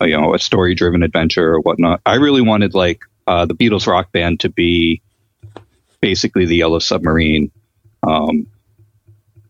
a, 0.00 0.06
you 0.06 0.16
know, 0.16 0.34
a 0.34 0.38
story 0.38 0.74
driven 0.74 1.02
adventure 1.02 1.54
or 1.54 1.60
whatnot. 1.60 2.00
I 2.04 2.16
really 2.16 2.42
wanted 2.42 2.74
like 2.74 3.00
uh, 3.26 3.46
the 3.46 3.54
Beatles 3.54 3.86
rock 3.86 4.12
band 4.12 4.40
to 4.40 4.48
be 4.48 5.02
basically 6.00 6.46
the 6.46 6.56
Yellow 6.56 6.78
Submarine. 6.78 7.50
Um, 8.06 8.46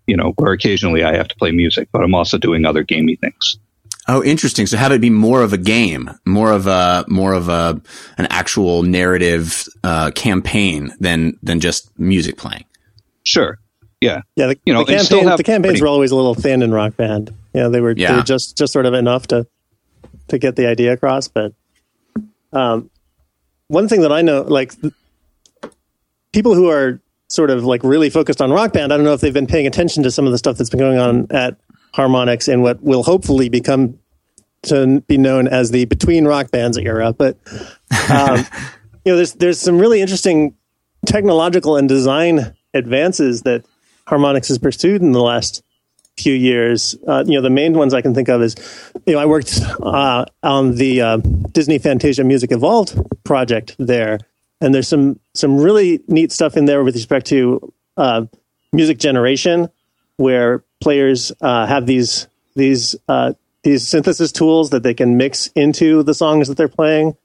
you 0.09 0.17
know, 0.17 0.33
where 0.37 0.53
occasionally 0.53 1.05
I 1.05 1.15
have 1.15 1.29
to 1.29 1.37
play 1.37 1.53
music, 1.53 1.91
but 1.93 2.03
I'm 2.03 2.15
also 2.15 2.39
doing 2.39 2.65
other 2.65 2.83
gamey 2.83 3.17
things. 3.17 3.59
Oh, 4.11 4.25
interesting. 4.25 4.67
So 4.67 4.77
have 4.79 4.91
it 4.93 5.01
be 5.03 5.11
more 5.11 5.43
of 5.43 5.53
a 5.53 5.59
game, 5.59 6.11
more 6.25 6.51
of 6.51 6.67
a, 6.67 7.05
more 7.09 7.35
of 7.35 7.49
a, 7.51 7.81
an 8.17 8.27
actual 8.31 8.83
narrative, 8.83 9.67
uh, 9.85 10.11
campaign 10.13 10.93
than, 10.99 11.39
than 11.43 11.61
just 11.61 11.97
music 11.99 12.39
playing. 12.39 12.65
Sure. 13.25 13.59
Yeah. 14.01 14.23
Yeah. 14.35 14.47
The, 14.47 14.59
You 14.65 14.73
know, 14.73 14.85
the, 14.85 14.97
campaign, 14.97 15.25
have 15.29 15.37
the 15.37 15.43
campaigns 15.45 15.73
pretty- 15.73 15.83
were 15.83 15.89
always 15.89 16.11
a 16.11 16.17
little 16.17 16.35
thin 16.35 16.63
in 16.63 16.73
Rock 16.73 16.97
Band. 16.97 17.35
Yeah, 17.53 17.69
they 17.69 17.81
were, 17.81 17.95
they 17.95 18.03
Yeah. 18.03 18.17
were 18.17 18.23
just 18.23 18.57
just 18.57 18.73
sort 18.73 18.87
of 18.87 18.95
enough 18.95 19.27
to 19.29 19.47
to 20.29 20.39
get 20.39 20.55
the 20.57 20.67
idea 20.67 20.93
across. 20.93 21.27
But 21.29 21.53
um, 22.53 22.89
one 23.67 23.89
thing 23.89 24.03
that 24.03 24.13
I 24.13 24.23
know, 24.23 24.43
like 24.43 24.73
people 26.33 26.55
who 26.55 26.69
are 26.71 27.01
sort 27.29 27.51
of 27.51 27.65
like 27.65 27.83
really 27.83 28.11
focused 28.11 28.41
on 28.41 28.51
Rock 28.51 28.73
Band, 28.73 28.93
I 28.93 28.97
don't 28.97 29.05
know 29.05 29.13
if 29.15 29.21
they've 29.21 29.35
been 29.35 29.47
paying 29.47 29.67
attention 29.67 30.03
to 30.05 30.11
some 30.11 30.27
of 30.27 30.33
the 30.33 30.39
stuff 30.39 30.57
that's 30.57 30.71
been 30.71 30.79
going 30.81 30.99
on 30.99 31.27
at 31.31 31.57
Harmonix 31.95 32.53
in 32.53 32.63
what 32.63 32.83
will 32.83 33.03
hopefully 33.03 33.49
become 33.49 33.99
to 34.63 35.01
be 35.03 35.17
known 35.19 35.49
as 35.49 35.71
the 35.71 35.85
between 35.85 36.27
rock 36.27 36.51
bands 36.51 36.77
era. 36.77 37.13
But 37.13 37.37
um, 38.11 38.39
you 39.05 39.13
know, 39.13 39.17
there's 39.17 39.35
there's 39.35 39.61
some 39.61 39.79
really 39.79 40.01
interesting 40.01 40.55
technological 41.07 41.77
and 41.77 41.89
design 41.89 42.55
advances 42.75 43.43
that 43.43 43.65
Harmonix 44.07 44.49
has 44.49 44.59
pursued 44.59 45.03
in 45.03 45.13
the 45.13 45.23
last 45.23 45.63
few 46.19 46.35
years. 46.35 46.97
Uh, 47.07 47.25
you 47.27 47.35
know, 47.35 47.41
the 47.41 47.51
main 47.51 47.75
ones 47.75 47.95
I 47.95 48.03
can 48.03 48.15
think 48.15 48.29
of 48.29 48.43
is, 48.43 48.57
you 49.07 49.15
know, 49.15 49.21
I 49.21 49.27
worked 49.27 49.61
uh, 49.83 50.25
on 50.43 50.75
the 50.75 51.01
uh, 51.01 51.17
Disney 51.53 51.79
Fantasia 51.79 52.25
Music 52.25 52.51
Evolved 52.53 52.99
project 53.25 53.77
there, 53.79 54.19
and 54.61 54.75
there's 54.75 54.89
some 54.89 55.19
some 55.35 55.59
really 55.59 56.01
neat 56.09 56.33
stuff 56.33 56.57
in 56.57 56.65
there 56.65 56.83
with 56.83 56.95
respect 56.95 57.27
to 57.29 57.73
uh, 57.97 58.27
music 58.73 58.99
generation, 58.99 59.69
where 60.19 60.63
players 60.81 61.33
uh, 61.41 61.67
have 61.67 61.87
these 61.87 62.29
these 62.55 62.95
uh, 63.09 63.33
these 63.63 63.89
synthesis 63.89 64.31
tools 64.31 64.71
that 64.71 64.83
they 64.83 64.95
can 64.95 65.17
mix 65.17 65.47
into 65.55 66.03
the 66.03 66.15
songs 66.15 66.49
that 66.49 66.57
they're 66.57 66.69
playing. 66.69 67.17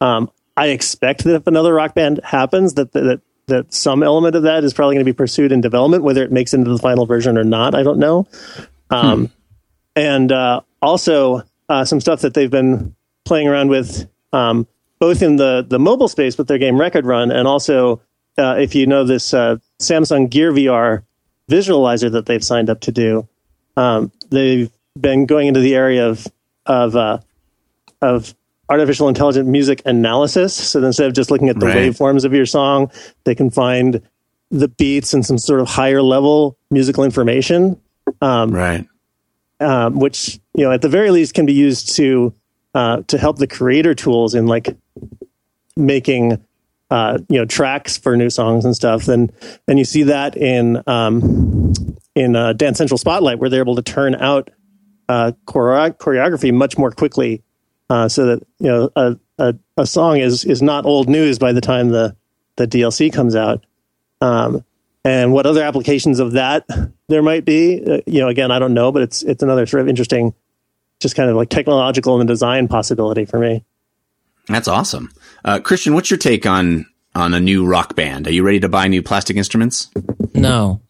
Um, 0.00 0.30
I 0.56 0.68
expect 0.68 1.24
that 1.24 1.34
if 1.34 1.46
another 1.48 1.74
rock 1.74 1.94
band 1.94 2.20
happens, 2.22 2.74
that 2.74 2.92
that 2.92 3.20
that 3.46 3.74
some 3.74 4.02
element 4.02 4.36
of 4.36 4.44
that 4.44 4.62
is 4.62 4.72
probably 4.72 4.94
going 4.94 5.04
to 5.04 5.12
be 5.12 5.16
pursued 5.16 5.52
in 5.52 5.60
development, 5.60 6.04
whether 6.04 6.22
it 6.22 6.32
makes 6.32 6.54
into 6.54 6.70
the 6.70 6.78
final 6.78 7.04
version 7.04 7.36
or 7.36 7.44
not. 7.44 7.74
I 7.74 7.82
don't 7.82 7.98
know. 7.98 8.26
Um, 8.90 9.30
And 9.96 10.32
uh, 10.32 10.60
also 10.82 11.42
uh, 11.68 11.84
some 11.84 12.00
stuff 12.00 12.22
that 12.22 12.34
they've 12.34 12.50
been 12.50 12.94
playing 13.24 13.48
around 13.48 13.68
with, 13.68 14.08
um, 14.32 14.66
both 14.98 15.22
in 15.22 15.36
the 15.36 15.64
the 15.66 15.78
mobile 15.78 16.08
space 16.08 16.36
with 16.38 16.48
their 16.48 16.58
game 16.58 16.80
Record 16.80 17.06
Run, 17.06 17.30
and 17.30 17.46
also 17.46 18.00
uh, 18.38 18.56
if 18.58 18.74
you 18.74 18.86
know 18.86 19.04
this 19.04 19.32
uh, 19.32 19.56
Samsung 19.80 20.28
Gear 20.30 20.52
VR 20.52 21.04
visualizer 21.50 22.10
that 22.12 22.26
they've 22.26 22.44
signed 22.44 22.70
up 22.70 22.80
to 22.80 22.92
do. 22.92 23.28
Um, 23.76 24.10
they've 24.30 24.70
been 24.98 25.26
going 25.26 25.48
into 25.48 25.60
the 25.60 25.74
area 25.74 26.08
of 26.08 26.26
of 26.66 26.96
uh, 26.96 27.18
of 28.00 28.34
artificial 28.68 29.08
intelligent 29.08 29.46
music 29.48 29.82
analysis. 29.84 30.54
So 30.54 30.82
instead 30.82 31.06
of 31.06 31.12
just 31.12 31.30
looking 31.30 31.48
at 31.50 31.58
the 31.60 31.66
Right. 31.66 31.90
waveforms 31.92 32.24
of 32.24 32.32
your 32.32 32.46
song, 32.46 32.90
they 33.24 33.34
can 33.34 33.50
find 33.50 34.00
the 34.50 34.68
beats 34.68 35.12
and 35.12 35.24
some 35.26 35.36
sort 35.38 35.60
of 35.60 35.68
higher 35.68 36.00
level 36.00 36.56
musical 36.70 37.04
information, 37.04 37.78
Right. 38.22 38.86
um, 39.60 39.98
which 39.98 40.38
you 40.54 40.64
know 40.64 40.72
at 40.72 40.80
the 40.82 40.88
very 40.88 41.10
least 41.10 41.34
can 41.34 41.44
be 41.46 41.52
used 41.52 41.96
to 41.96 42.32
uh, 42.74 43.02
to 43.08 43.18
help 43.18 43.38
the 43.38 43.46
creator 43.46 43.94
tools 43.94 44.34
in 44.34 44.46
like 44.46 44.74
making 45.76 46.38
uh, 46.94 47.18
you 47.28 47.40
know 47.40 47.44
tracks 47.44 47.98
for 47.98 48.16
new 48.16 48.30
songs 48.30 48.64
and 48.64 48.74
stuff. 48.74 49.08
And 49.08 49.32
and 49.66 49.80
you 49.80 49.84
see 49.84 50.04
that 50.04 50.36
in 50.36 50.80
um, 50.86 51.74
in 52.14 52.36
uh, 52.36 52.52
Dance 52.52 52.78
Central 52.78 52.98
Spotlight, 52.98 53.40
where 53.40 53.50
they're 53.50 53.62
able 53.62 53.74
to 53.74 53.82
turn 53.82 54.14
out 54.14 54.50
uh, 55.08 55.32
choreo- 55.44 55.96
choreography 55.98 56.54
much 56.54 56.78
more 56.78 56.92
quickly, 56.92 57.42
uh, 57.90 58.08
so 58.08 58.26
that 58.26 58.46
you 58.60 58.68
know 58.68 58.90
a, 58.94 59.16
a 59.38 59.56
a 59.76 59.86
song 59.86 60.18
is 60.18 60.44
is 60.44 60.62
not 60.62 60.86
old 60.86 61.08
news 61.08 61.36
by 61.36 61.52
the 61.52 61.60
time 61.60 61.88
the 61.88 62.14
the 62.54 62.68
DLC 62.68 63.12
comes 63.12 63.34
out. 63.34 63.66
Um, 64.20 64.64
and 65.04 65.32
what 65.32 65.46
other 65.46 65.64
applications 65.64 66.20
of 66.20 66.32
that 66.32 66.64
there 67.08 67.22
might 67.22 67.44
be, 67.44 67.84
uh, 67.84 68.00
you 68.06 68.20
know, 68.20 68.28
again, 68.28 68.52
I 68.52 68.60
don't 68.60 68.72
know, 68.72 68.92
but 68.92 69.02
it's 69.02 69.24
it's 69.24 69.42
another 69.42 69.66
sort 69.66 69.80
of 69.80 69.88
interesting, 69.88 70.32
just 71.00 71.16
kind 71.16 71.28
of 71.28 71.34
like 71.34 71.48
technological 71.48 72.20
and 72.20 72.28
design 72.28 72.68
possibility 72.68 73.24
for 73.24 73.40
me. 73.40 73.64
That's 74.46 74.68
awesome. 74.68 75.10
Uh, 75.44 75.60
Christian, 75.60 75.94
what's 75.94 76.10
your 76.10 76.18
take 76.18 76.46
on, 76.46 76.86
on 77.14 77.34
a 77.34 77.40
new 77.40 77.66
rock 77.66 77.94
band? 77.94 78.26
Are 78.26 78.32
you 78.32 78.42
ready 78.42 78.60
to 78.60 78.68
buy 78.68 78.88
new 78.88 79.02
plastic 79.02 79.36
instruments? 79.36 79.90
No. 80.34 80.80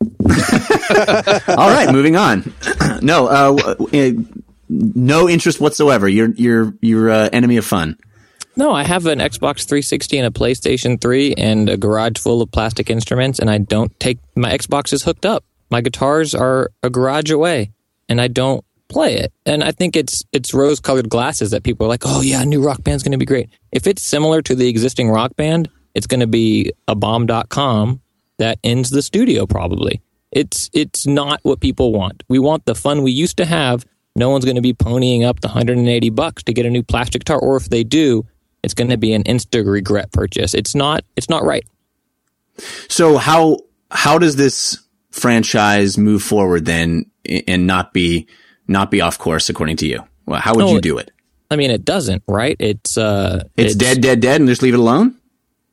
All 0.28 1.70
right, 1.70 1.88
moving 1.92 2.16
on. 2.16 2.52
no, 3.02 3.26
uh, 3.26 3.74
uh, 3.92 4.10
no 4.68 5.28
interest 5.28 5.60
whatsoever. 5.60 6.08
You're, 6.08 6.30
you're, 6.30 6.74
you're, 6.80 7.10
uh, 7.10 7.28
enemy 7.32 7.58
of 7.58 7.66
fun. 7.66 7.98
No, 8.56 8.72
I 8.72 8.82
have 8.82 9.06
an 9.06 9.20
Xbox 9.20 9.68
360 9.68 10.18
and 10.18 10.26
a 10.26 10.36
PlayStation 10.36 11.00
3 11.00 11.34
and 11.34 11.68
a 11.68 11.76
garage 11.76 12.18
full 12.18 12.42
of 12.42 12.50
plastic 12.50 12.90
instruments, 12.90 13.38
and 13.38 13.48
I 13.48 13.58
don't 13.58 13.98
take 14.00 14.18
my 14.34 14.50
Xbox 14.50 14.92
is 14.92 15.04
hooked 15.04 15.24
up. 15.24 15.44
My 15.70 15.80
guitars 15.80 16.34
are 16.34 16.72
a 16.82 16.90
garage 16.90 17.30
away, 17.30 17.70
and 18.08 18.20
I 18.20 18.26
don't 18.26 18.64
play 18.88 19.16
it. 19.16 19.32
And 19.46 19.62
I 19.62 19.72
think 19.72 19.96
it's 19.96 20.24
it's 20.32 20.54
rose 20.54 20.80
colored 20.80 21.08
glasses 21.08 21.50
that 21.50 21.62
people 21.62 21.86
are 21.86 21.88
like, 21.88 22.04
oh 22.04 22.20
yeah, 22.20 22.42
a 22.42 22.46
new 22.46 22.62
rock 22.62 22.82
band's 22.82 23.02
going 23.02 23.12
to 23.12 23.18
be 23.18 23.26
great. 23.26 23.50
If 23.72 23.86
it's 23.86 24.02
similar 24.02 24.42
to 24.42 24.54
the 24.54 24.68
existing 24.68 25.10
rock 25.10 25.36
band, 25.36 25.68
it's 25.94 26.06
going 26.06 26.20
to 26.20 26.26
be 26.26 26.72
a 26.86 26.94
bomb.com 26.94 28.00
that 28.38 28.58
ends 28.62 28.90
the 28.90 29.02
studio 29.02 29.46
probably. 29.46 30.00
It's 30.30 30.70
it's 30.72 31.06
not 31.06 31.40
what 31.42 31.60
people 31.60 31.92
want. 31.92 32.22
We 32.28 32.38
want 32.38 32.66
the 32.66 32.74
fun 32.74 33.02
we 33.02 33.12
used 33.12 33.36
to 33.38 33.44
have. 33.44 33.84
No 34.14 34.30
one's 34.30 34.44
going 34.44 34.56
to 34.56 34.62
be 34.62 34.74
ponying 34.74 35.24
up 35.24 35.40
the 35.40 35.48
180 35.48 36.10
bucks 36.10 36.42
to 36.44 36.52
get 36.52 36.66
a 36.66 36.70
new 36.70 36.82
plastic 36.82 37.20
guitar, 37.20 37.38
or 37.38 37.56
if 37.56 37.68
they 37.68 37.84
do, 37.84 38.26
it's 38.62 38.74
going 38.74 38.90
to 38.90 38.96
be 38.96 39.12
an 39.12 39.22
insta 39.24 39.64
regret 39.64 40.12
purchase. 40.12 40.54
It's 40.54 40.74
not. 40.74 41.04
It's 41.16 41.28
not 41.28 41.44
right. 41.44 41.64
So 42.88 43.16
how, 43.16 43.60
how 43.90 44.18
does 44.18 44.36
this 44.36 44.78
franchise 45.10 45.96
move 45.96 46.22
forward 46.22 46.64
then 46.64 47.10
and 47.46 47.66
not 47.66 47.92
be, 47.92 48.26
not 48.68 48.90
be 48.90 49.00
off 49.00 49.18
course 49.18 49.48
according 49.48 49.76
to 49.78 49.86
you? 49.86 50.04
Well, 50.26 50.40
how 50.40 50.54
would 50.54 50.66
No, 50.66 50.72
you 50.72 50.80
do 50.80 50.98
it? 50.98 51.10
I 51.50 51.56
mean, 51.56 51.70
it 51.70 51.84
doesn't. 51.84 52.22
Right? 52.28 52.56
It's 52.58 52.98
uh, 52.98 53.44
It's, 53.56 53.74
dead, 53.74 54.00
dead, 54.02 54.20
dead, 54.20 54.40
and 54.40 54.48
just 54.48 54.62
leave 54.62 54.74
it 54.74 54.80
alone? 54.80 55.14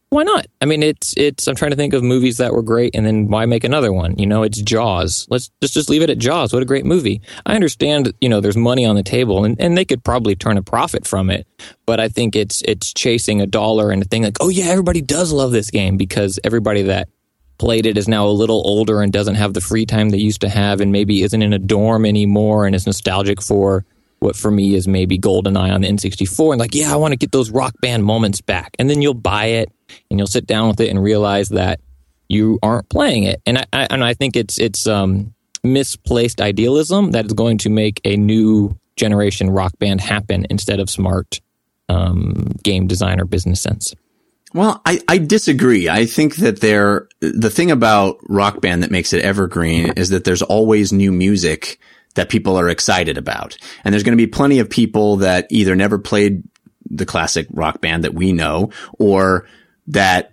Why 0.09 0.23
not? 0.23 0.45
I 0.61 0.65
mean, 0.65 0.81
it's 0.81 1.13
it's. 1.17 1.45
I'm 1.47 1.55
trying 1.55 1.71
to 1.71 1.75
think 1.75 1.93
of 1.93 2.01
movies 2.01 2.37
that 2.37 2.53
were 2.53 2.61
great, 2.61 2.95
and 2.95 3.05
then 3.05 3.27
why 3.27 3.45
make 3.47 3.65
another 3.65 3.91
one? 3.91 4.17
You 4.17 4.25
know, 4.25 4.43
it's 4.43 4.61
Jaws. 4.61 5.27
Let's 5.29 5.51
just 5.61 5.73
just 5.73 5.89
leave 5.89 6.03
it 6.03 6.09
at 6.09 6.19
Jaws. 6.19 6.53
What 6.53 6.61
a 6.61 6.65
great 6.65 6.85
movie! 6.85 7.21
I 7.45 7.55
understand. 7.55 8.13
You 8.21 8.29
know, 8.29 8.39
there's 8.39 8.55
money 8.55 8.85
on 8.85 8.95
the 8.95 9.03
table, 9.03 9.43
and, 9.43 9.59
and 9.59 9.77
they 9.77 9.83
could 9.83 10.03
probably 10.05 10.35
turn 10.35 10.57
a 10.57 10.61
profit 10.61 11.05
from 11.05 11.29
it. 11.29 11.45
But 11.85 11.99
I 11.99 12.07
think 12.07 12.35
it's 12.35 12.61
it's 12.61 12.93
chasing 12.93 13.41
a 13.41 13.47
dollar 13.47 13.91
and 13.91 14.01
a 14.01 14.05
thing 14.05 14.23
like, 14.23 14.37
oh 14.39 14.47
yeah, 14.47 14.65
everybody 14.67 15.01
does 15.01 15.33
love 15.33 15.51
this 15.51 15.69
game 15.69 15.97
because 15.97 16.39
everybody 16.45 16.83
that 16.83 17.09
played 17.57 17.85
it 17.85 17.97
is 17.97 18.07
now 18.07 18.25
a 18.27 18.29
little 18.29 18.61
older 18.65 19.01
and 19.01 19.11
doesn't 19.11 19.35
have 19.35 19.53
the 19.53 19.61
free 19.61 19.85
time 19.85 20.09
they 20.09 20.17
used 20.17 20.41
to 20.41 20.49
have, 20.49 20.81
and 20.81 20.91
maybe 20.91 21.23
isn't 21.23 21.41
in 21.41 21.53
a 21.53 21.59
dorm 21.59 22.05
anymore, 22.05 22.65
and 22.65 22.75
is 22.75 22.85
nostalgic 22.85 23.41
for 23.41 23.85
what 24.19 24.35
for 24.35 24.49
me 24.49 24.75
is 24.75 24.87
maybe 24.87 25.17
GoldenEye 25.17 25.73
on 25.73 25.81
the 25.81 25.87
N64, 25.87 26.53
and 26.53 26.59
like, 26.59 26.73
yeah, 26.73 26.91
I 26.91 26.95
want 26.95 27.11
to 27.11 27.17
get 27.17 27.31
those 27.31 27.51
rock 27.51 27.73
band 27.81 28.03
moments 28.03 28.41
back, 28.41 28.75
and 28.79 28.89
then 28.89 29.01
you'll 29.01 29.13
buy 29.13 29.45
it 29.45 29.71
and 30.09 30.19
you'll 30.19 30.27
sit 30.27 30.47
down 30.47 30.67
with 30.67 30.79
it 30.79 30.89
and 30.89 31.01
realize 31.01 31.49
that 31.49 31.79
you 32.27 32.59
aren't 32.63 32.89
playing 32.89 33.23
it. 33.23 33.41
And 33.45 33.59
I, 33.59 33.65
I 33.73 33.87
and 33.89 34.03
I 34.03 34.13
think 34.13 34.35
it's 34.35 34.59
it's 34.59 34.87
um, 34.87 35.33
misplaced 35.63 36.41
idealism 36.41 37.11
that 37.11 37.25
is 37.25 37.33
going 37.33 37.57
to 37.59 37.69
make 37.69 38.01
a 38.03 38.17
new 38.17 38.77
generation 38.95 39.49
rock 39.49 39.77
band 39.79 40.01
happen 40.01 40.47
instead 40.49 40.79
of 40.79 40.89
smart 40.89 41.41
um, 41.89 42.51
game 42.63 42.87
design 42.87 43.19
or 43.19 43.25
business 43.25 43.61
sense. 43.61 43.93
Well, 44.55 44.81
I, 44.85 45.01
I 45.09 45.17
disagree. 45.17 45.89
I 45.89 46.05
think 46.05 46.37
that 46.37 46.61
there, 46.61 47.09
the 47.19 47.49
thing 47.49 47.71
about 47.71 48.19
rock 48.29 48.61
band 48.61 48.83
that 48.83 48.89
makes 48.89 49.11
it 49.11 49.21
evergreen 49.21 49.91
is 49.97 50.11
that 50.11 50.23
there's 50.23 50.41
always 50.41 50.93
new 50.93 51.11
music 51.11 51.77
that 52.13 52.29
people 52.29 52.55
are 52.55 52.69
excited 52.69 53.17
about. 53.17 53.57
And 53.83 53.91
there's 53.91 54.03
going 54.03 54.17
to 54.17 54.25
be 54.25 54.31
plenty 54.31 54.59
of 54.59 54.69
people 54.69 55.17
that 55.17 55.47
either 55.49 55.75
never 55.75 55.99
played 55.99 56.43
the 56.89 57.05
classic 57.05 57.47
rock 57.51 57.81
band 57.81 58.05
that 58.05 58.13
we 58.13 58.31
know 58.31 58.71
or 58.97 59.45
that 59.87 60.31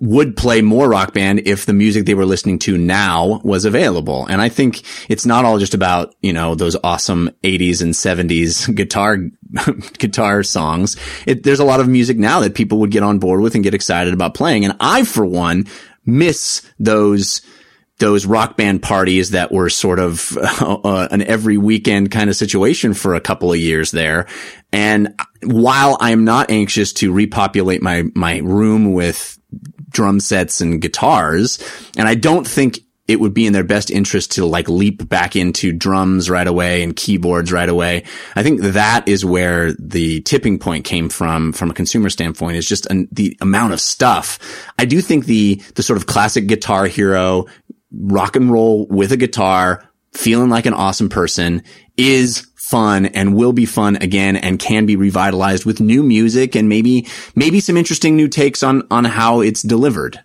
would 0.00 0.36
play 0.36 0.62
more 0.62 0.88
rock 0.88 1.12
band 1.12 1.42
if 1.46 1.66
the 1.66 1.72
music 1.72 2.06
they 2.06 2.14
were 2.14 2.26
listening 2.26 2.58
to 2.60 2.78
now 2.78 3.40
was 3.44 3.64
available. 3.64 4.26
And 4.26 4.40
I 4.40 4.48
think 4.48 4.82
it's 5.08 5.26
not 5.26 5.44
all 5.44 5.58
just 5.58 5.74
about, 5.74 6.14
you 6.22 6.32
know, 6.32 6.54
those 6.54 6.76
awesome 6.84 7.30
80s 7.42 7.82
and 7.82 7.94
70s 7.94 8.74
guitar 8.76 9.18
guitar 9.98 10.42
songs. 10.42 10.96
It, 11.26 11.42
there's 11.42 11.60
a 11.60 11.64
lot 11.64 11.80
of 11.80 11.88
music 11.88 12.18
now 12.18 12.40
that 12.40 12.54
people 12.54 12.78
would 12.78 12.90
get 12.90 13.02
on 13.02 13.18
board 13.18 13.40
with 13.40 13.54
and 13.54 13.64
get 13.64 13.74
excited 13.74 14.14
about 14.14 14.34
playing. 14.34 14.64
And 14.64 14.76
I, 14.80 15.04
for 15.04 15.24
one, 15.24 15.66
miss 16.04 16.62
those 16.78 17.42
those 17.98 18.26
rock 18.26 18.56
band 18.56 18.82
parties 18.82 19.30
that 19.30 19.50
were 19.52 19.68
sort 19.68 19.98
of 19.98 20.36
uh, 20.60 21.08
an 21.10 21.22
every 21.22 21.58
weekend 21.58 22.10
kind 22.10 22.30
of 22.30 22.36
situation 22.36 22.94
for 22.94 23.14
a 23.14 23.20
couple 23.20 23.52
of 23.52 23.58
years 23.58 23.90
there. 23.90 24.26
And 24.72 25.14
while 25.42 25.96
I'm 26.00 26.24
not 26.24 26.50
anxious 26.50 26.92
to 26.94 27.12
repopulate 27.12 27.82
my, 27.82 28.04
my 28.14 28.38
room 28.38 28.92
with 28.92 29.37
drum 29.98 30.20
sets 30.20 30.60
and 30.60 30.80
guitars, 30.80 31.58
and 31.96 32.06
I 32.06 32.14
don't 32.14 32.46
think 32.46 32.78
it 33.08 33.18
would 33.18 33.34
be 33.34 33.46
in 33.46 33.52
their 33.52 33.64
best 33.64 33.90
interest 33.90 34.30
to 34.32 34.46
like 34.46 34.68
leap 34.68 35.08
back 35.08 35.34
into 35.34 35.72
drums 35.72 36.30
right 36.30 36.46
away 36.46 36.84
and 36.84 36.94
keyboards 36.94 37.50
right 37.50 37.68
away. 37.68 38.04
I 38.36 38.44
think 38.44 38.60
that 38.60 39.08
is 39.08 39.24
where 39.24 39.72
the 39.72 40.20
tipping 40.20 40.60
point 40.60 40.84
came 40.84 41.08
from, 41.08 41.52
from 41.52 41.70
a 41.70 41.74
consumer 41.74 42.10
standpoint 42.10 42.58
is 42.58 42.66
just 42.66 42.86
an, 42.86 43.08
the 43.10 43.36
amount 43.40 43.72
of 43.72 43.80
stuff. 43.80 44.38
I 44.78 44.84
do 44.84 45.00
think 45.00 45.24
the, 45.24 45.56
the 45.74 45.82
sort 45.82 45.96
of 45.96 46.06
classic 46.06 46.46
guitar 46.46 46.86
hero 46.86 47.46
rock 47.90 48.36
and 48.36 48.52
roll 48.52 48.86
with 48.86 49.10
a 49.10 49.16
guitar, 49.16 49.82
feeling 50.12 50.50
like 50.50 50.66
an 50.66 50.74
awesome 50.74 51.08
person 51.08 51.64
is 51.96 52.46
fun 52.68 53.06
and 53.06 53.34
will 53.34 53.52
be 53.52 53.64
fun 53.64 53.96
again 53.96 54.36
and 54.36 54.58
can 54.58 54.84
be 54.86 54.96
revitalized 54.96 55.64
with 55.64 55.80
new 55.80 56.02
music 56.02 56.54
and 56.54 56.68
maybe, 56.68 57.06
maybe 57.34 57.60
some 57.60 57.76
interesting 57.76 58.14
new 58.14 58.28
takes 58.28 58.62
on, 58.62 58.86
on 58.90 59.04
how 59.04 59.40
it's 59.40 59.62
delivered. 59.62 60.20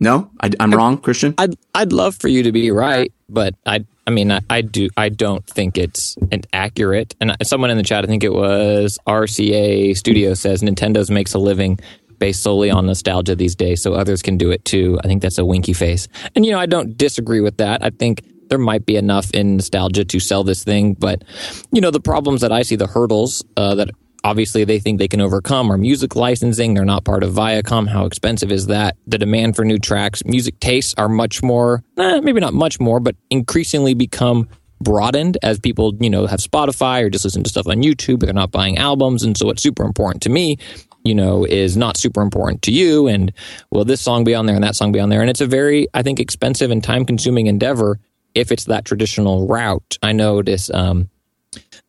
No, 0.00 0.30
I, 0.40 0.50
am 0.60 0.70
wrong, 0.70 0.98
Christian. 0.98 1.34
I'd 1.38 1.56
I'd 1.74 1.92
love 1.92 2.14
for 2.14 2.28
you 2.28 2.44
to 2.44 2.52
be 2.52 2.70
right, 2.70 3.12
but 3.28 3.56
I 3.66 3.84
I 4.06 4.10
mean 4.10 4.30
I, 4.30 4.40
I 4.48 4.60
do 4.62 4.88
I 4.96 5.08
don't 5.08 5.44
think 5.44 5.76
it's 5.76 6.16
an 6.30 6.42
accurate. 6.52 7.16
And 7.20 7.36
someone 7.42 7.70
in 7.70 7.76
the 7.76 7.82
chat, 7.82 8.04
I 8.04 8.06
think 8.06 8.22
it 8.22 8.32
was 8.32 8.96
RCA 9.08 9.96
Studio, 9.96 10.34
says 10.34 10.62
Nintendo's 10.62 11.10
makes 11.10 11.34
a 11.34 11.38
living 11.40 11.80
based 12.18 12.42
solely 12.42 12.70
on 12.70 12.86
nostalgia 12.86 13.34
these 13.34 13.54
days, 13.54 13.82
so 13.82 13.94
others 13.94 14.22
can 14.22 14.36
do 14.36 14.50
it 14.50 14.64
too. 14.64 14.98
I 15.02 15.08
think 15.08 15.22
that's 15.22 15.38
a 15.38 15.44
winky 15.44 15.72
face. 15.72 16.08
And, 16.34 16.44
you 16.44 16.52
know, 16.52 16.58
I 16.58 16.66
don't 16.66 16.96
disagree 16.96 17.40
with 17.40 17.56
that. 17.58 17.82
I 17.84 17.90
think 17.90 18.22
there 18.48 18.58
might 18.58 18.86
be 18.86 18.96
enough 18.96 19.30
in 19.32 19.56
nostalgia 19.56 20.04
to 20.04 20.20
sell 20.20 20.44
this 20.44 20.64
thing, 20.64 20.94
but, 20.94 21.24
you 21.72 21.80
know, 21.80 21.90
the 21.90 22.00
problems 22.00 22.40
that 22.40 22.52
I 22.52 22.62
see, 22.62 22.76
the 22.76 22.86
hurdles 22.86 23.44
uh, 23.56 23.74
that 23.76 23.90
obviously 24.24 24.64
they 24.64 24.78
think 24.78 24.98
they 24.98 25.08
can 25.08 25.20
overcome 25.20 25.70
are 25.70 25.78
music 25.78 26.16
licensing. 26.16 26.74
They're 26.74 26.84
not 26.84 27.04
part 27.04 27.22
of 27.22 27.32
Viacom. 27.32 27.88
How 27.88 28.04
expensive 28.04 28.50
is 28.50 28.66
that? 28.66 28.96
The 29.06 29.18
demand 29.18 29.56
for 29.56 29.64
new 29.64 29.78
tracks, 29.78 30.24
music 30.24 30.58
tastes 30.60 30.94
are 30.98 31.08
much 31.08 31.42
more, 31.42 31.82
eh, 31.96 32.20
maybe 32.20 32.40
not 32.40 32.54
much 32.54 32.80
more, 32.80 33.00
but 33.00 33.16
increasingly 33.30 33.94
become 33.94 34.48
broadened 34.80 35.38
as 35.42 35.58
people, 35.58 35.92
you 36.00 36.10
know, 36.10 36.26
have 36.26 36.40
Spotify 36.40 37.02
or 37.02 37.10
just 37.10 37.24
listen 37.24 37.42
to 37.42 37.50
stuff 37.50 37.66
on 37.66 37.82
YouTube. 37.82 38.20
They're 38.20 38.32
not 38.32 38.52
buying 38.52 38.78
albums. 38.78 39.24
And 39.24 39.36
so 39.36 39.46
what's 39.46 39.62
super 39.62 39.84
important 39.84 40.22
to 40.22 40.30
me 40.30 40.58
you 41.04 41.14
know, 41.14 41.44
is 41.44 41.76
not 41.76 41.96
super 41.96 42.20
important 42.20 42.60
to 42.62 42.72
you. 42.72 43.06
And 43.06 43.32
will 43.70 43.84
this 43.84 44.00
song 44.00 44.24
be 44.24 44.34
on 44.34 44.46
there 44.46 44.54
and 44.54 44.64
that 44.64 44.76
song 44.76 44.92
be 44.92 45.00
on 45.00 45.08
there? 45.08 45.22
And 45.22 45.30
it's 45.30 45.40
a 45.40 45.46
very, 45.46 45.88
I 45.94 46.02
think, 46.02 46.20
expensive 46.20 46.70
and 46.70 46.84
time 46.84 47.06
consuming 47.06 47.46
endeavor 47.46 47.98
if 48.38 48.52
it's 48.52 48.64
that 48.64 48.84
traditional 48.84 49.46
route. 49.46 49.98
I 50.02 50.12
notice, 50.12 50.70
um, 50.70 51.08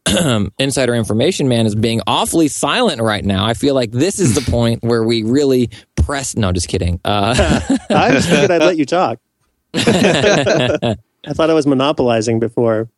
insider 0.60 0.96
information 0.96 1.48
man 1.48 1.66
is 1.66 1.76
being 1.76 2.02
awfully 2.08 2.48
silent 2.48 3.02
right 3.02 3.24
now. 3.24 3.46
I 3.46 3.54
feel 3.54 3.76
like 3.76 3.92
this 3.92 4.20
is 4.20 4.36
the 4.36 4.42
point 4.52 4.84
where 4.84 5.04
we 5.04 5.24
really 5.24 5.70
press. 5.96 6.36
No, 6.36 6.52
just 6.52 6.68
kidding. 6.68 7.00
Uh, 7.04 7.36
I 7.90 8.14
was 8.14 8.26
thinking 8.26 8.52
I'd 8.52 8.62
let 8.62 8.78
you 8.78 8.86
talk. 8.86 9.20
I 9.74 11.34
thought 11.34 11.50
I 11.50 11.54
was 11.54 11.68
monopolizing 11.68 12.40
before. 12.40 12.90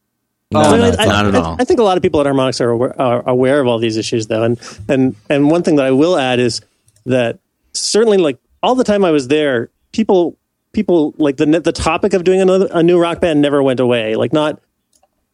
No, 0.52 0.76
no, 0.76 0.92
I, 1.00 1.06
not 1.06 1.26
at 1.28 1.36
all. 1.36 1.54
I, 1.54 1.62
I, 1.62 1.64
think 1.64 1.80
a 1.80 1.84
lot 1.84 1.96
of 1.96 2.04
people 2.04 2.20
at 2.20 2.28
Harmonix 2.28 2.60
are 2.60 2.70
aware, 2.70 3.02
are 3.02 3.28
aware 3.28 3.62
of 3.62 3.68
all 3.68 3.80
these 3.80 3.96
issues, 3.96 4.28
though, 4.28 4.44
and 4.44 4.60
and 4.90 5.16
and 5.30 5.50
one 5.50 5.64
thing 5.64 5.78
that 5.78 5.86
I 5.86 5.92
will 5.92 6.18
add 6.18 6.40
is 6.40 6.60
that 7.06 7.40
certainly, 7.72 8.18
like 8.18 8.38
all 8.62 8.76
the 8.76 8.84
time 8.84 9.06
I 9.06 9.12
was 9.12 9.30
there, 9.30 9.70
people 9.94 10.38
people 10.74 11.14
like 11.18 11.38
the 11.38 11.46
the 11.46 11.72
topic 11.72 12.14
of 12.14 12.24
doing 12.24 12.42
another 12.42 12.68
a 12.72 12.84
new 12.84 13.00
rock 13.00 13.22
band 13.22 13.42
never 13.42 13.62
went 13.62 13.80
away. 13.80 14.16
Like 14.16 14.34
not 14.34 14.62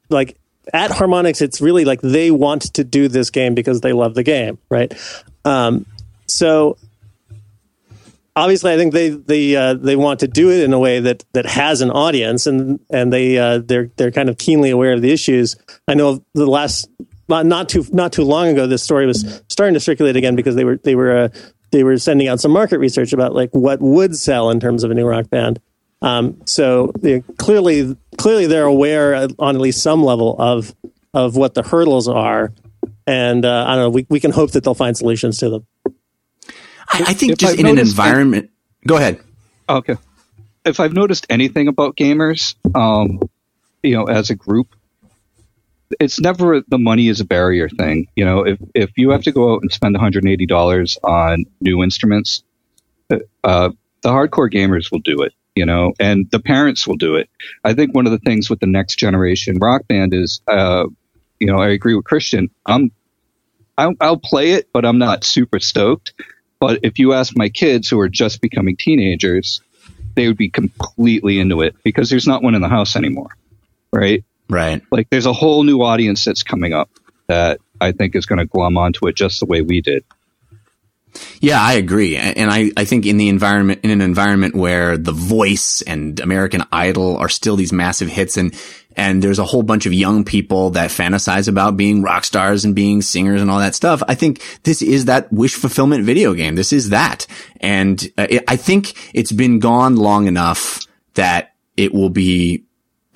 like 0.10 0.38
at 0.74 0.92
Harmonix, 0.92 1.42
it's 1.42 1.62
really 1.62 1.86
like 1.86 2.02
they 2.02 2.32
want 2.32 2.74
to 2.74 2.84
do 2.84 3.08
this 3.08 3.30
game 3.30 3.56
because 3.56 3.82
they 3.82 3.94
love 3.94 4.14
the 4.16 4.24
game, 4.24 4.58
right? 4.70 4.94
Um, 5.46 5.86
so 6.26 6.78
obviously, 8.36 8.72
I 8.72 8.78
think 8.78 8.94
they 8.94 9.10
they 9.10 9.56
uh, 9.56 9.74
they 9.74 9.96
want 9.96 10.22
to 10.22 10.28
do 10.28 10.52
it 10.52 10.64
in 10.64 10.74
a 10.74 10.80
way 10.80 11.00
that 11.00 11.24
that 11.34 11.46
has 11.46 11.82
an 11.82 11.92
audience, 11.92 12.48
and 12.48 12.80
and 12.90 13.12
they 13.12 13.38
uh, 13.38 13.60
they're 13.60 13.90
they're 13.96 14.12
kind 14.12 14.30
of 14.30 14.38
keenly 14.38 14.70
aware 14.70 14.94
of 14.94 15.02
the 15.02 15.12
issues. 15.12 15.56
I 15.88 15.94
know 15.94 16.24
the 16.34 16.46
last 16.46 16.90
not, 17.30 17.68
too 17.70 17.86
not 17.92 18.14
too 18.14 18.24
long 18.24 18.48
ago, 18.48 18.68
this 18.68 18.84
story 18.84 19.06
was 19.06 19.42
starting 19.50 19.74
to 19.74 19.80
circulate 19.80 20.16
again 20.16 20.36
because 20.36 20.56
they 20.56 20.64
were 20.64 20.78
they 20.78 20.96
were 20.96 21.18
uh, 21.18 21.30
they 21.72 21.84
were 21.84 21.98
sending 21.98 22.28
out 22.28 22.40
some 22.40 22.52
market 22.52 22.80
research 22.80 23.14
about 23.14 23.34
like 23.34 23.50
what 23.52 23.82
would 23.82 24.16
sell 24.16 24.50
in 24.50 24.60
terms 24.60 24.84
of 24.84 24.92
a 24.92 24.94
new 24.94 25.06
rock 25.06 25.30
band. 25.30 25.60
Um, 26.02 26.42
so 26.46 26.94
clearly, 27.38 27.98
clearly 28.18 28.46
they're 28.46 28.66
aware 28.66 29.28
on 29.40 29.56
at 29.56 29.62
least 29.62 29.82
some 29.82 30.04
level 30.04 30.36
of 30.38 30.76
of 31.14 31.36
what 31.36 31.56
the 31.56 31.64
hurdles 31.64 32.08
are, 32.08 32.54
and 33.08 33.44
uh, 33.44 33.66
I 33.68 33.76
don't 33.76 33.86
know. 33.86 33.90
We 33.90 34.06
we 34.10 34.20
can 34.20 34.32
hope 34.32 34.52
that 34.52 34.64
they'll 34.64 34.76
find 34.76 34.96
solutions 34.96 35.40
to 35.40 35.50
them. 35.50 35.68
I, 36.90 37.04
I 37.08 37.14
think 37.14 37.34
if 37.34 37.38
just 37.40 37.54
I've 37.54 37.60
in 37.60 37.66
an 37.66 37.80
environment. 37.80 38.52
go 38.86 38.98
ahead. 38.98 39.20
Okay. 39.68 39.98
If 40.66 40.80
I've 40.80 40.94
noticed 40.94 41.26
anything 41.30 41.68
about 41.68 41.96
gamers, 41.96 42.56
um, 42.76 43.22
you 43.84 43.96
know, 43.96 44.06
as 44.06 44.30
a 44.30 44.36
group, 44.36 44.76
it's 46.00 46.20
never 46.20 46.62
the 46.68 46.78
money 46.78 47.08
is 47.08 47.20
a 47.20 47.26
barrier 47.26 47.70
thing. 47.70 48.08
You 48.16 48.26
know, 48.26 48.46
if 48.46 48.60
if 48.74 48.92
you 48.98 49.12
have 49.12 49.24
to 49.24 49.32
go 49.32 49.54
out 49.54 49.62
and 49.62 49.72
spend 49.72 49.94
180 49.94 50.46
dollars 50.46 50.98
on 51.04 51.46
new 51.62 51.84
instruments, 51.84 52.44
uh, 53.10 53.18
the 54.02 54.10
hardcore 54.10 54.52
gamers 54.52 54.92
will 54.92 55.00
do 55.00 55.22
it. 55.22 55.34
You 55.56 55.66
know, 55.66 55.94
and 56.00 56.30
the 56.30 56.40
parents 56.40 56.86
will 56.86 56.98
do 56.98 57.16
it. 57.16 57.30
I 57.64 57.74
think 57.74 57.96
one 57.96 58.06
of 58.06 58.12
the 58.12 58.20
things 58.20 58.48
with 58.48 58.60
the 58.60 58.68
next 58.68 59.00
generation 59.00 59.58
rock 59.58 59.88
band 59.88 60.14
is, 60.14 60.40
uh, 60.48 60.86
you 61.40 61.48
know, 61.48 61.58
I 61.58 61.70
agree 61.70 61.96
with 61.96 62.06
Christian. 62.06 62.52
I'm, 62.68 62.92
I'll, 63.76 63.96
I'll 64.00 64.20
play 64.20 64.52
it, 64.52 64.70
but 64.72 64.86
I'm 64.86 65.00
not 65.00 65.24
super 65.24 65.60
stoked. 65.60 66.14
But 66.60 66.82
if 66.84 67.00
you 67.00 67.14
ask 67.14 67.36
my 67.36 67.50
kids 67.50 67.90
who 67.90 68.00
are 68.00 68.08
just 68.08 68.40
becoming 68.40 68.78
teenagers, 68.78 69.62
they 70.14 70.28
would 70.28 70.38
be 70.38 70.50
completely 70.50 71.40
into 71.40 71.62
it 71.62 71.76
because 71.84 72.12
there's 72.12 72.28
not 72.28 72.44
one 72.44 72.54
in 72.54 72.62
the 72.62 72.70
house 72.70 72.96
anymore. 72.96 73.36
Right. 73.92 74.24
Right. 74.50 74.82
Like 74.92 75.10
there's 75.10 75.26
a 75.26 75.34
whole 75.34 75.64
new 75.64 75.82
audience 75.82 76.24
that's 76.26 76.44
coming 76.44 76.74
up 76.74 76.90
that 77.28 77.60
I 77.82 77.92
think 77.92 78.16
is 78.16 78.26
going 78.26 78.40
to 78.40 78.46
glom 78.46 78.78
onto 78.78 79.08
it 79.08 79.16
just 79.16 79.40
the 79.40 79.46
way 79.46 79.62
we 79.62 79.82
did. 79.82 80.04
Yeah, 81.40 81.62
I 81.62 81.74
agree. 81.74 82.16
And 82.16 82.52
I, 82.52 82.72
I 82.78 82.86
think 82.86 83.06
in 83.06 83.18
the 83.18 83.30
environment, 83.30 83.82
in 83.84 83.90
an 83.90 84.02
environment 84.02 84.56
where 84.56 84.98
The 84.98 85.12
Voice 85.12 85.82
and 85.82 86.20
American 86.20 86.64
Idol 86.72 87.18
are 87.18 87.30
still 87.30 87.56
these 87.56 87.74
massive 87.74 88.08
hits 88.08 88.38
and, 88.38 88.54
and 88.96 89.24
there's 89.24 89.40
a 89.40 89.46
whole 89.46 89.64
bunch 89.64 89.86
of 89.86 89.94
young 89.94 90.26
people 90.26 90.72
that 90.72 90.90
fantasize 90.90 91.48
about 91.48 91.78
being 91.78 92.02
rock 92.02 92.24
stars 92.24 92.66
and 92.66 92.76
being 92.76 93.02
singers 93.02 93.42
and 93.42 93.50
all 93.50 93.60
that 93.60 93.76
stuff. 93.76 94.04
I 94.08 94.16
think 94.16 94.44
this 94.64 94.82
is 94.82 95.06
that 95.06 95.32
wish 95.32 95.56
fulfillment 95.56 96.04
video 96.04 96.34
game. 96.34 96.56
This 96.56 96.74
is 96.74 96.90
that. 96.90 97.28
And 97.62 98.04
uh, 98.18 98.28
it, 98.30 98.44
I 98.48 98.56
think 98.56 98.94
it's 99.14 99.32
been 99.32 99.60
gone 99.60 99.96
long 99.96 100.28
enough 100.28 100.86
that 101.14 101.54
it 101.76 101.94
will 101.94 102.10
be 102.10 102.64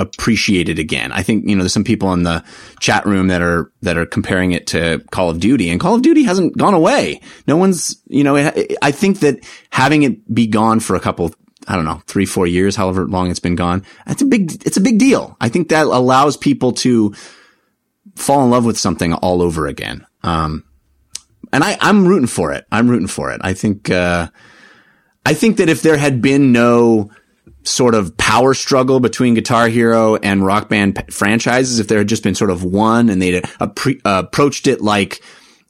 appreciated 0.02 0.80
again. 0.80 1.12
I 1.12 1.24
think, 1.24 1.48
you 1.48 1.56
know, 1.56 1.62
there's 1.62 1.74
some 1.74 1.84
people 1.84 2.12
in 2.14 2.24
the 2.24 2.44
chat 2.80 3.06
room 3.06 3.28
that 3.28 3.42
are, 3.42 3.72
that 3.82 3.98
are 3.98 4.06
comparing 4.06 4.52
it 4.52 4.68
to 4.68 5.00
Call 5.12 5.30
of 5.30 5.40
Duty 5.40 5.70
and 5.70 5.80
Call 5.80 5.96
of 5.96 6.02
Duty 6.02 6.24
hasn't 6.24 6.58
gone 6.58 6.74
away. 6.74 7.22
No 7.48 7.56
one's, 7.56 8.02
you 8.08 8.24
know, 8.24 8.36
I 8.36 8.92
think 8.92 9.20
that 9.20 9.40
having 9.70 10.04
it 10.04 10.34
be 10.34 10.48
gone 10.48 10.80
for 10.80 10.96
a 10.96 11.00
couple, 11.00 11.34
I 11.68 11.76
don't 11.76 11.86
know, 11.86 12.02
three, 12.08 12.26
four 12.26 12.48
years, 12.48 12.76
however 12.76 13.08
long 13.08 13.30
it's 13.30 13.40
been 13.40 13.56
gone, 13.56 13.86
that's 14.06 14.22
a 14.22 14.26
big, 14.26 14.66
it's 14.66 14.78
a 14.78 14.82
big 14.82 14.98
deal. 14.98 15.38
I 15.40 15.50
think 15.50 15.70
that 15.70 15.86
allows 15.86 16.36
people 16.36 16.72
to 16.74 17.14
fall 18.16 18.44
in 18.44 18.50
love 18.50 18.66
with 18.66 18.80
something 18.80 19.14
all 19.14 19.42
over 19.42 19.68
again. 19.68 20.06
Um, 20.24 20.66
and 21.54 21.64
I, 21.64 21.78
I'm 21.80 22.08
rooting 22.08 22.28
for 22.28 22.52
it. 22.52 22.66
I'm 22.72 22.90
rooting 22.90 23.08
for 23.08 23.32
it. 23.32 23.42
I 23.44 23.54
think, 23.54 23.90
uh, 23.90 24.28
I 25.24 25.36
think 25.36 25.58
that 25.58 25.70
if 25.70 25.84
there 25.84 25.98
had 25.98 26.20
been 26.20 26.52
no, 26.52 27.12
sort 27.64 27.96
of 27.96 28.18
power 28.18 28.54
struggle 28.54 29.00
between 29.00 29.34
Guitar 29.34 29.68
Hero 29.68 30.16
and 30.16 30.46
Rock 30.46 30.70
Band 30.70 30.96
p- 30.96 31.12
franchises, 31.12 31.80
if 31.80 31.88
there 31.88 32.00
had 32.00 32.08
just 32.08 32.24
been 32.24 32.36
sort 32.36 32.50
of 32.50 32.64
one 32.64 33.10
and 33.10 33.22
they'd 33.22 33.44
uh, 33.60 33.68
approached 34.06 34.68
it 34.68 34.82
like 34.82 35.22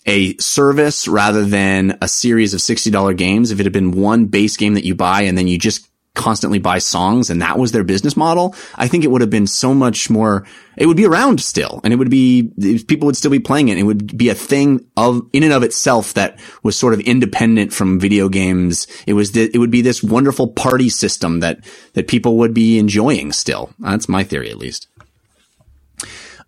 a 0.05 0.35
service 0.37 1.07
rather 1.07 1.43
than 1.45 1.97
a 2.01 2.07
series 2.07 2.53
of 2.53 2.59
$60 2.59 3.17
games, 3.17 3.51
if 3.51 3.59
it 3.59 3.65
had 3.65 3.73
been 3.73 3.91
one 3.91 4.25
base 4.25 4.57
game 4.57 4.73
that 4.75 4.85
you 4.85 4.95
buy 4.95 5.23
and 5.23 5.37
then 5.37 5.47
you 5.47 5.57
just 5.57 5.87
constantly 6.13 6.59
buy 6.59 6.77
songs 6.77 7.29
and 7.29 7.41
that 7.41 7.57
was 7.57 7.71
their 7.71 7.83
business 7.83 8.17
model, 8.17 8.53
I 8.75 8.87
think 8.87 9.03
it 9.03 9.11
would 9.11 9.21
have 9.21 9.29
been 9.29 9.47
so 9.47 9.73
much 9.73 10.09
more, 10.09 10.45
it 10.77 10.85
would 10.85 10.97
be 10.97 11.05
around 11.05 11.39
still 11.39 11.79
and 11.83 11.93
it 11.93 11.97
would 11.97 12.09
be, 12.09 12.51
people 12.87 13.05
would 13.05 13.15
still 13.15 13.31
be 13.31 13.39
playing 13.39 13.69
it. 13.69 13.77
It 13.77 13.83
would 13.83 14.17
be 14.17 14.29
a 14.29 14.35
thing 14.35 14.85
of, 14.97 15.21
in 15.31 15.43
and 15.43 15.53
of 15.53 15.63
itself 15.63 16.13
that 16.15 16.39
was 16.63 16.77
sort 16.77 16.93
of 16.93 16.99
independent 17.01 17.73
from 17.73 17.99
video 17.99 18.29
games. 18.29 18.87
It 19.07 19.13
was, 19.13 19.31
the, 19.31 19.49
it 19.53 19.57
would 19.57 19.71
be 19.71 19.81
this 19.81 20.03
wonderful 20.03 20.49
party 20.49 20.89
system 20.89 21.39
that, 21.39 21.63
that 21.93 22.07
people 22.07 22.37
would 22.37 22.53
be 22.53 22.77
enjoying 22.77 23.31
still. 23.31 23.73
That's 23.79 24.09
my 24.09 24.23
theory 24.23 24.49
at 24.49 24.57
least. 24.57 24.87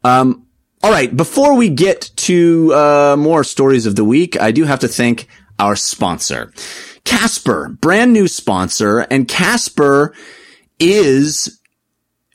Um, 0.04 0.46
All 0.84 0.92
right, 0.92 1.16
before 1.16 1.56
we 1.56 1.70
get 1.70 2.12
to 2.28 2.74
uh, 2.74 3.16
more 3.18 3.46
stories 3.46 3.86
of 3.86 3.96
the 3.96 4.04
week, 4.04 4.36
I 4.42 4.52
do 4.52 4.66
have 4.66 4.80
to 4.80 4.90
thank 4.90 5.30
our 5.58 5.78
sponsor, 5.78 6.52
Casper, 7.06 7.70
brand 7.70 8.14
new 8.14 8.28
sponsor, 8.28 9.00
and 9.00 9.28
Casper 9.28 10.14
is 10.80 11.60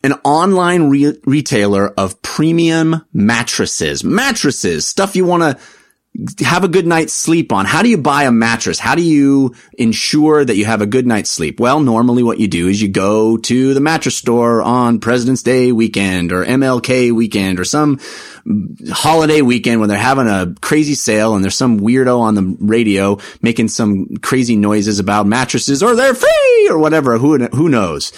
an 0.03 0.13
online 0.25 0.91
re- 0.91 1.19
retailer 1.25 1.89
of 1.89 2.21
premium 2.23 3.05
mattresses. 3.13 4.05
Mattresses, 4.05 4.87
stuff 4.87 5.17
you 5.17 5.25
want 5.25 5.43
to 5.43 5.63
have 6.41 6.65
a 6.65 6.69
good 6.69 6.87
night's 6.87 7.13
sleep 7.13 7.53
on. 7.53 7.65
How 7.65 7.83
do 7.83 7.89
you 7.89 7.99
buy 7.99 8.25
a 8.25 8.33
mattress? 8.33 8.79
How 8.79 8.95
do 8.95 9.03
you 9.03 9.55
ensure 9.75 10.45
that 10.45 10.57
you 10.57 10.65
have 10.65 10.83
a 10.83 10.87
good 10.87 11.07
night's 11.07 11.31
sleep? 11.31 11.61
Well, 11.61 11.81
normally 11.81 12.23
what 12.23 12.41
you 12.41 12.49
do 12.49 12.67
is 12.67 12.83
you 12.83 12.89
go 12.89 13.37
to 13.37 13.75
the 13.75 13.81
mattress 13.81 14.17
store 14.17 14.61
on 14.63 14.99
President's 14.99 15.43
Day 15.43 15.71
weekend 15.71 16.33
or 16.33 16.45
MLK 16.45 17.13
weekend 17.13 17.61
or 17.61 17.65
some 17.65 18.01
holiday 18.91 19.43
weekend 19.43 19.81
when 19.81 19.89
they're 19.89 19.99
having 19.99 20.27
a 20.27 20.55
crazy 20.61 20.95
sale 20.95 21.35
and 21.35 21.45
there's 21.45 21.57
some 21.57 21.81
weirdo 21.81 22.19
on 22.19 22.35
the 22.35 22.57
radio 22.61 23.19
making 23.41 23.69
some 23.69 24.17
crazy 24.17 24.57
noises 24.57 24.99
about 24.99 25.27
mattresses 25.27 25.83
or 25.83 25.95
they're 25.95 26.15
free 26.15 26.69
or 26.69 26.79
whatever. 26.79 27.19
Who, 27.19 27.39
who 27.49 27.69
knows? 27.69 28.13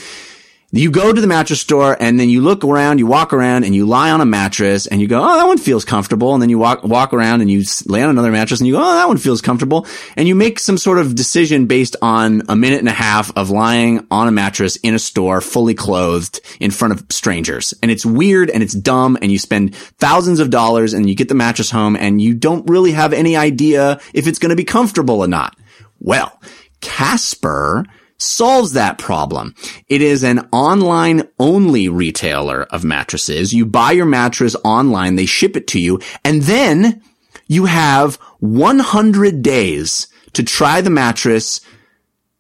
You 0.73 0.91
go 0.93 1.13
to 1.13 1.21
the 1.21 1.27
mattress 1.27 1.61
store 1.61 1.97
and 1.99 2.19
then 2.21 2.29
you 2.29 2.43
look 2.43 2.65
around, 2.65 2.99
you 2.99 3.07
walk 3.07 3.33
around 3.33 3.65
and 3.65 3.75
you 3.75 3.87
lie 3.87 4.13
on 4.13 4.21
a 4.21 4.25
mattress 4.25 4.87
and 4.87 5.01
you 5.01 5.09
go, 5.09 5.21
Oh, 5.21 5.37
that 5.37 5.47
one 5.47 5.59
feels 5.59 5.85
comfortable. 5.85 6.33
And 6.33 6.41
then 6.41 6.49
you 6.49 6.59
walk, 6.59 6.85
walk 6.85 7.13
around 7.13 7.41
and 7.41 7.51
you 7.51 7.65
lay 7.87 8.03
on 8.03 8.11
another 8.11 8.31
mattress 8.31 8.61
and 8.61 8.69
you 8.69 8.75
go, 8.75 8.81
Oh, 8.81 8.95
that 8.95 9.09
one 9.09 9.17
feels 9.17 9.41
comfortable. 9.41 9.87
And 10.17 10.29
you 10.29 10.37
make 10.37 10.61
some 10.61 10.79
sort 10.79 10.99
of 10.99 11.17
decision 11.17 11.67
based 11.67 11.97
on 12.01 12.43
a 12.49 12.55
minute 12.55 12.79
and 12.79 12.89
a 12.89 12.93
half 12.93 13.37
of 13.37 13.51
lying 13.51 14.07
on 14.13 14.29
a 14.29 14.33
mattress 14.33 14.77
in 14.77 14.95
a 14.95 15.01
store 15.01 15.41
fully 15.41 15.75
clothed 15.75 16.41
in 16.61 16.71
front 16.71 16.95
of 16.95 17.05
strangers. 17.11 17.75
And 17.83 17.91
it's 17.91 18.07
weird 18.07 18.49
and 18.49 18.63
it's 18.63 18.75
dumb 18.75 19.19
and 19.21 19.33
you 19.33 19.39
spend 19.41 19.75
thousands 19.75 20.39
of 20.39 20.51
dollars 20.51 20.93
and 20.93 21.09
you 21.09 21.17
get 21.17 21.29
the 21.29 21.35
mattress 21.35 21.71
home 21.71 21.97
and 21.97 22.23
you 22.23 22.35
don't 22.35 22.69
really 22.71 22.93
have 22.93 23.13
any 23.13 23.37
idea 23.37 24.01
if 24.15 24.29
it's 24.29 24.39
going 24.39 24.51
to 24.51 24.57
be 24.57 24.65
comfortable 24.65 25.21
or 25.21 25.29
not. 25.29 25.57
Well, 25.99 26.41
Casper 26.81 27.85
solves 28.21 28.73
that 28.73 28.99
problem. 28.99 29.55
It 29.89 30.03
is 30.03 30.23
an 30.23 30.49
online 30.53 31.29
only 31.39 31.89
retailer 31.89 32.65
of 32.65 32.85
mattresses. 32.85 33.53
You 33.53 33.67
buy 33.67 33.93
your 33.93 34.07
mattress 34.07 34.57
online, 34.65 35.17
they 35.17 35.27
ship 35.27 35.57
it 35.57 35.67
to 35.69 35.81
you, 35.81 36.01
and 36.25 36.43
then 36.43 37.03
you 37.47 37.65
have 37.65 38.17
100 38.39 39.43
days 39.43 40.07
to 40.35 40.43
try 40.43 40.81
the 40.81 40.91
mattress, 40.91 41.61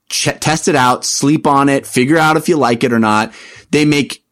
ch- 0.09 0.39
test 0.41 0.69
it 0.69 0.77
out, 0.77 1.05
sleep 1.05 1.47
on 1.47 1.69
it, 1.69 1.87
figure 1.87 2.19
out 2.19 2.37
if 2.37 2.49
you 2.49 2.57
like 2.57 2.85
it 2.85 2.93
or 2.93 3.01
not. 3.01 3.33
They 3.71 3.85
make 3.85 4.25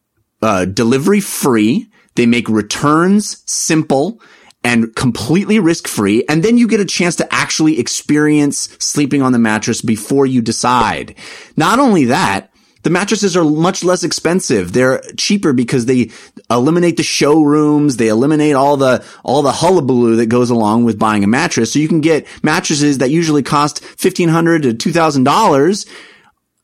uh, 0.43 0.67
delivery 0.67 1.21
free. 1.21 1.89
They 2.15 2.27
make 2.27 2.49
returns 2.49 3.43
simple 3.47 4.21
and 4.65 4.95
completely 4.95 5.59
risk 5.59 5.87
free. 5.87 6.25
And 6.29 6.43
then 6.43 6.59
you 6.59 6.67
get 6.69 6.81
a 6.81 6.85
chance 6.85 7.17
to 7.17 7.35
actually 7.35 7.79
experience 7.79 8.69
sleeping 8.79 9.23
on 9.23 9.33
the 9.33 9.39
mattress 9.39 9.81
before 9.81 10.27
you 10.27 10.43
decide. 10.43 11.15
Not 11.57 11.79
only 11.79 12.07
that, 12.07 12.53
the 12.83 12.91
mattresses 12.91 13.37
are 13.37 13.45
much 13.45 13.83
less 13.83 14.05
expensive. 14.05 14.73
They're 14.73 15.01
cheaper 15.17 15.53
because 15.53 15.87
they 15.87 16.11
eliminate 16.51 16.97
the 16.97 17.03
showrooms. 17.03 17.97
They 17.97 18.09
eliminate 18.09 18.55
all 18.55 18.77
the, 18.77 19.05
all 19.25 19.43
the 19.43 19.53
hullabaloo 19.53 20.17
that 20.17 20.27
goes 20.27 20.51
along 20.51 20.85
with 20.85 20.99
buying 20.99 21.25
a 21.25 21.27
mattress. 21.27 21.73
So 21.73 21.81
you 21.81 21.89
can 21.89 22.01
get 22.01 22.27
mattresses 22.43 22.99
that 22.99 23.11
usually 23.11 23.43
cost 23.43 23.83
1,500 23.83 24.63
to 24.63 24.75
$2,000 24.75 25.89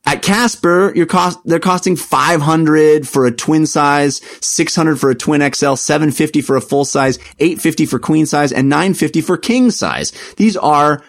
at 0.06 0.22
Casper, 0.22 0.92
you're 0.94 1.06
cost, 1.06 1.38
they're 1.44 1.58
costing 1.58 1.96
500 1.96 3.08
for 3.08 3.24
a 3.24 3.30
twin 3.32 3.64
size, 3.66 4.20
600 4.42 5.00
for 5.00 5.10
a 5.10 5.14
twin 5.14 5.40
XL, 5.40 5.74
750 5.74 6.42
for 6.42 6.56
a 6.56 6.60
full 6.60 6.84
size, 6.84 7.18
850 7.38 7.86
for 7.86 7.98
queen 7.98 8.26
size, 8.26 8.52
and 8.52 8.68
950 8.68 9.22
for 9.22 9.38
king 9.38 9.70
size. 9.70 10.12
These 10.36 10.56
are 10.58 11.02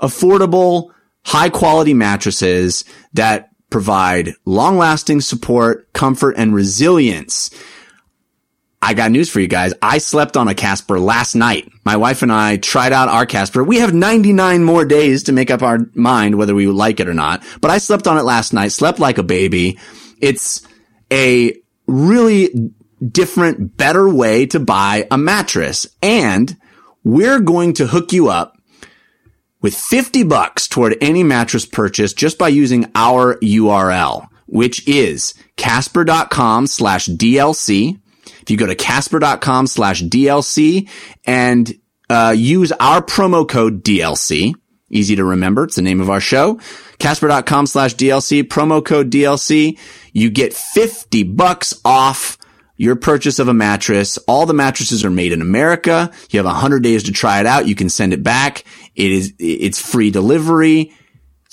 affordable, 0.00 0.90
high 1.24 1.48
quality 1.48 1.92
mattresses 1.92 2.84
that 3.14 3.50
provide 3.70 4.34
long 4.44 4.78
lasting 4.78 5.22
support, 5.22 5.92
comfort, 5.92 6.36
and 6.38 6.54
resilience. 6.54 7.50
I 8.86 8.94
got 8.94 9.10
news 9.10 9.28
for 9.28 9.40
you 9.40 9.48
guys. 9.48 9.74
I 9.82 9.98
slept 9.98 10.36
on 10.36 10.46
a 10.46 10.54
Casper 10.54 11.00
last 11.00 11.34
night. 11.34 11.68
My 11.84 11.96
wife 11.96 12.22
and 12.22 12.30
I 12.30 12.56
tried 12.56 12.92
out 12.92 13.08
our 13.08 13.26
Casper. 13.26 13.64
We 13.64 13.78
have 13.78 13.92
99 13.92 14.62
more 14.62 14.84
days 14.84 15.24
to 15.24 15.32
make 15.32 15.50
up 15.50 15.60
our 15.60 15.90
mind 15.94 16.38
whether 16.38 16.54
we 16.54 16.68
like 16.68 17.00
it 17.00 17.08
or 17.08 17.12
not. 17.12 17.42
But 17.60 17.72
I 17.72 17.78
slept 17.78 18.06
on 18.06 18.16
it 18.16 18.22
last 18.22 18.52
night, 18.52 18.70
slept 18.70 19.00
like 19.00 19.18
a 19.18 19.24
baby. 19.24 19.76
It's 20.20 20.64
a 21.10 21.56
really 21.88 22.70
different, 23.04 23.76
better 23.76 24.08
way 24.08 24.46
to 24.46 24.60
buy 24.60 25.08
a 25.10 25.18
mattress. 25.18 25.88
And 26.00 26.56
we're 27.02 27.40
going 27.40 27.72
to 27.74 27.88
hook 27.88 28.12
you 28.12 28.28
up 28.28 28.56
with 29.62 29.74
50 29.74 30.22
bucks 30.22 30.68
toward 30.68 30.96
any 31.00 31.24
mattress 31.24 31.66
purchase 31.66 32.12
just 32.12 32.38
by 32.38 32.50
using 32.50 32.88
our 32.94 33.34
URL, 33.38 34.28
which 34.46 34.86
is 34.86 35.34
casper.com 35.56 36.68
slash 36.68 37.08
DLC. 37.08 37.98
If 38.26 38.50
you 38.50 38.56
go 38.56 38.66
to 38.66 38.74
casper.com 38.74 39.66
slash 39.66 40.02
DLC 40.02 40.88
and 41.24 41.72
uh, 42.08 42.34
use 42.36 42.72
our 42.72 43.02
promo 43.02 43.48
code 43.48 43.82
DLC, 43.82 44.54
easy 44.90 45.16
to 45.16 45.24
remember, 45.24 45.64
it's 45.64 45.76
the 45.76 45.82
name 45.82 46.00
of 46.00 46.10
our 46.10 46.20
show, 46.20 46.60
casper.com 46.98 47.66
slash 47.66 47.94
DLC, 47.94 48.42
promo 48.42 48.84
code 48.84 49.10
DLC, 49.10 49.78
you 50.12 50.30
get 50.30 50.52
50 50.52 51.24
bucks 51.24 51.74
off 51.84 52.38
your 52.76 52.96
purchase 52.96 53.38
of 53.38 53.48
a 53.48 53.54
mattress. 53.54 54.18
All 54.28 54.46
the 54.46 54.54
mattresses 54.54 55.04
are 55.04 55.10
made 55.10 55.32
in 55.32 55.40
America. 55.40 56.10
You 56.30 56.38
have 56.38 56.46
100 56.46 56.82
days 56.82 57.04
to 57.04 57.12
try 57.12 57.40
it 57.40 57.46
out. 57.46 57.66
You 57.66 57.74
can 57.74 57.88
send 57.88 58.12
it 58.12 58.22
back. 58.22 58.64
It 58.94 59.10
is, 59.10 59.32
it's 59.38 59.80
free 59.80 60.10
delivery. 60.10 60.92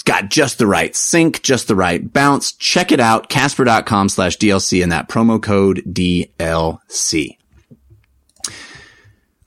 It's 0.04 0.12
got 0.12 0.30
just 0.30 0.58
the 0.58 0.68
right 0.68 0.94
sink, 0.94 1.44
just 1.44 1.70
the 1.70 1.78
right 1.78 2.12
bounce. 2.12 2.52
Check 2.52 2.92
it 2.92 3.00
out, 3.00 3.30
casper.com 3.30 4.10
slash 4.10 4.38
DLC 4.38 4.84
and 4.84 4.92
that 4.92 5.08
promo 5.08 5.42
code 5.42 5.82
DLC. 5.88 7.38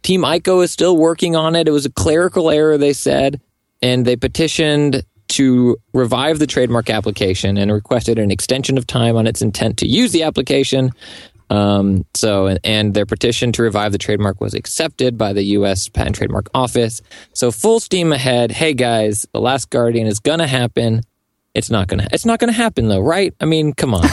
Team 0.04 0.22
Ico 0.22 0.64
is 0.64 0.72
still 0.72 0.98
working 0.98 1.36
on 1.36 1.56
it. 1.56 1.68
It 1.68 1.72
was 1.72 1.86
a 1.86 1.92
clerical 1.92 2.50
error, 2.50 2.78
they 2.78 2.94
said, 2.94 3.42
and 3.82 4.06
they 4.06 4.16
petitioned 4.16 5.04
to 5.30 5.78
revive 5.94 6.40
the 6.40 6.48
trademark 6.48 6.90
application 6.90 7.58
and 7.58 7.72
requested 7.72 8.18
an 8.18 8.32
extension 8.32 8.78
of 8.78 8.88
time 8.88 9.16
on 9.16 9.28
its 9.28 9.42
intent 9.42 9.78
to 9.78 9.88
use 9.88 10.12
the 10.12 10.24
application. 10.24 10.92
Um, 11.52 12.06
so, 12.14 12.58
and 12.64 12.94
their 12.94 13.06
petition 13.06 13.52
to 13.54 13.64
revive 13.64 13.92
the 13.92 13.98
trademark 13.98 14.42
was 14.42 14.54
accepted 14.54 15.18
by 15.18 15.34
the 15.34 15.44
U.S. 15.44 15.90
Patent 15.90 16.16
Trademark 16.16 16.50
Office. 16.54 17.02
So, 17.34 17.52
full 17.52 17.80
steam 17.80 18.12
ahead. 18.12 18.52
Hey 18.52 18.74
guys, 18.74 19.26
the 19.34 19.42
Last 19.42 19.70
Guardian 19.70 20.08
is 20.08 20.20
gonna 20.20 20.48
happen. 20.48 21.02
It's 21.56 21.72
not 21.72 21.88
gonna. 21.88 22.08
It's 22.12 22.26
not 22.26 22.40
gonna 22.40 22.52
happen 22.52 22.88
though, 22.88 23.00
right? 23.00 23.34
I 23.40 23.46
mean, 23.46 23.74
come 23.74 23.96
on. 23.96 24.04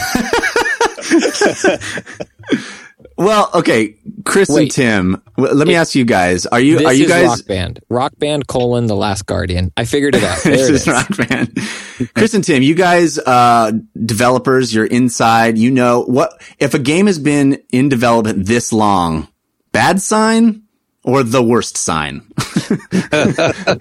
Well, 3.15 3.51
okay, 3.53 3.95
Chris 4.25 4.49
and 4.49 4.71
Tim. 4.71 5.21
Let 5.37 5.67
me 5.67 5.75
It- 5.75 5.77
ask 5.77 5.93
you 5.93 6.03
guys: 6.03 6.47
Are 6.47 6.59
you 6.59 6.79
this 6.79 6.87
are 6.87 6.93
you 6.93 7.05
is 7.05 7.11
guys? 7.11 7.27
Rock 7.27 7.45
Band. 7.47 7.79
Rock 7.89 8.13
Band 8.17 8.47
colon 8.47 8.87
the 8.87 8.95
Last 8.95 9.27
Guardian. 9.27 9.71
I 9.77 9.85
figured 9.85 10.15
it 10.15 10.23
out. 10.23 10.39
There 10.43 10.57
this 10.57 10.69
it 10.69 10.73
is 10.73 10.81
is. 10.81 10.87
Rock 10.87 11.15
Band. 11.29 11.59
Chris 12.15 12.33
and 12.33 12.43
Tim, 12.43 12.63
you 12.63 12.73
guys, 12.73 13.19
uh, 13.19 13.71
developers, 14.03 14.73
you're 14.73 14.85
inside. 14.85 15.57
You 15.59 15.69
know 15.71 16.03
what? 16.05 16.41
If 16.59 16.73
a 16.73 16.79
game 16.79 17.05
has 17.05 17.19
been 17.19 17.59
in 17.71 17.87
development 17.89 18.47
this 18.47 18.73
long, 18.73 19.27
bad 19.71 20.01
sign 20.01 20.63
or 21.03 21.21
the 21.23 21.43
worst 21.43 21.77
sign? 21.77 22.21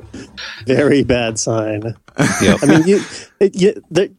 Very 0.67 1.05
bad 1.05 1.39
sign. 1.39 1.95
Yep. 2.43 2.59
I 2.63 2.67
mean, 2.67 2.87
you, 2.87 3.01
it, 3.41 3.61
you, 3.61 3.83
the, 3.91 4.13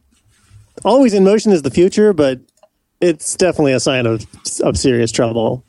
always 0.84 1.14
in 1.14 1.24
motion 1.24 1.52
is 1.52 1.62
the 1.62 1.70
future, 1.70 2.12
but 2.12 2.40
it's 3.00 3.36
definitely 3.36 3.72
a 3.72 3.80
sign 3.80 4.06
of 4.06 4.26
of 4.62 4.76
serious 4.78 5.10
trouble. 5.12 5.64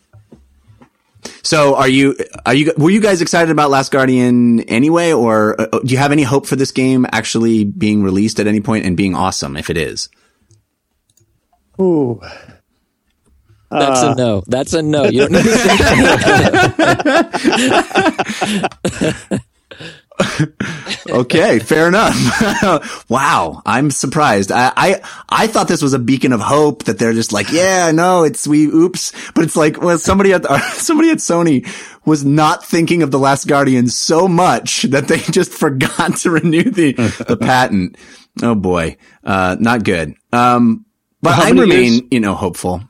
So, 1.43 1.75
are 1.75 1.87
you 1.87 2.15
are 2.45 2.53
you 2.53 2.71
were 2.77 2.89
you 2.89 3.01
guys 3.01 3.21
excited 3.21 3.51
about 3.51 3.69
Last 3.69 3.91
Guardian 3.91 4.61
anyway, 4.61 5.11
or 5.11 5.59
uh, 5.59 5.67
do 5.79 5.91
you 5.91 5.97
have 5.97 6.11
any 6.13 6.23
hope 6.23 6.45
for 6.45 6.55
this 6.55 6.71
game 6.71 7.05
actually 7.11 7.65
being 7.65 8.03
released 8.03 8.39
at 8.39 8.47
any 8.47 8.61
point 8.61 8.85
and 8.85 8.95
being 8.95 9.15
awesome 9.15 9.57
if 9.57 9.69
it 9.69 9.75
is? 9.77 10.07
Ooh, 11.81 12.19
That's 13.69 14.01
Uh, 14.03 14.13
a 14.13 14.15
no. 14.15 14.43
That's 14.47 14.73
a 14.73 14.81
no. 14.81 15.05
You 15.05 15.27
don't 15.27 15.31
need 15.33 15.43
to 15.43 15.57
say 19.21 19.39
Okay, 21.09 21.59
fair 21.59 21.87
enough. 21.87 22.13
wow, 23.09 23.61
I'm 23.65 23.89
surprised. 23.89 24.51
I, 24.51 24.71
I 24.75 25.01
I 25.29 25.47
thought 25.47 25.67
this 25.67 25.81
was 25.81 25.93
a 25.93 25.99
beacon 25.99 26.33
of 26.33 26.39
hope 26.41 26.83
that 26.83 26.99
they're 26.99 27.13
just 27.13 27.33
like, 27.33 27.51
yeah, 27.51 27.91
no, 27.91 28.23
it's 28.23 28.47
we 28.47 28.65
oops, 28.67 29.11
but 29.33 29.43
it's 29.43 29.55
like 29.55 29.81
well, 29.81 29.97
somebody 29.97 30.33
at 30.33 30.45
somebody 30.73 31.09
at 31.09 31.17
Sony 31.17 31.67
was 32.05 32.23
not 32.25 32.65
thinking 32.65 33.01
of 33.01 33.11
the 33.11 33.17
Last 33.19 33.47
Guardian 33.47 33.87
so 33.87 34.27
much 34.27 34.83
that 34.83 35.07
they 35.07 35.17
just 35.19 35.51
forgot 35.51 36.17
to 36.17 36.31
renew 36.31 36.63
the 36.63 36.93
the 37.27 37.37
patent. 37.37 37.97
Oh 38.41 38.55
boy, 38.55 38.97
uh, 39.23 39.55
not 39.59 39.83
good. 39.83 40.13
Um, 40.31 40.85
but 41.21 41.33
How 41.33 41.45
I 41.45 41.49
remain, 41.51 41.93
years? 41.93 42.01
you 42.11 42.19
know, 42.19 42.35
hopeful. 42.35 42.81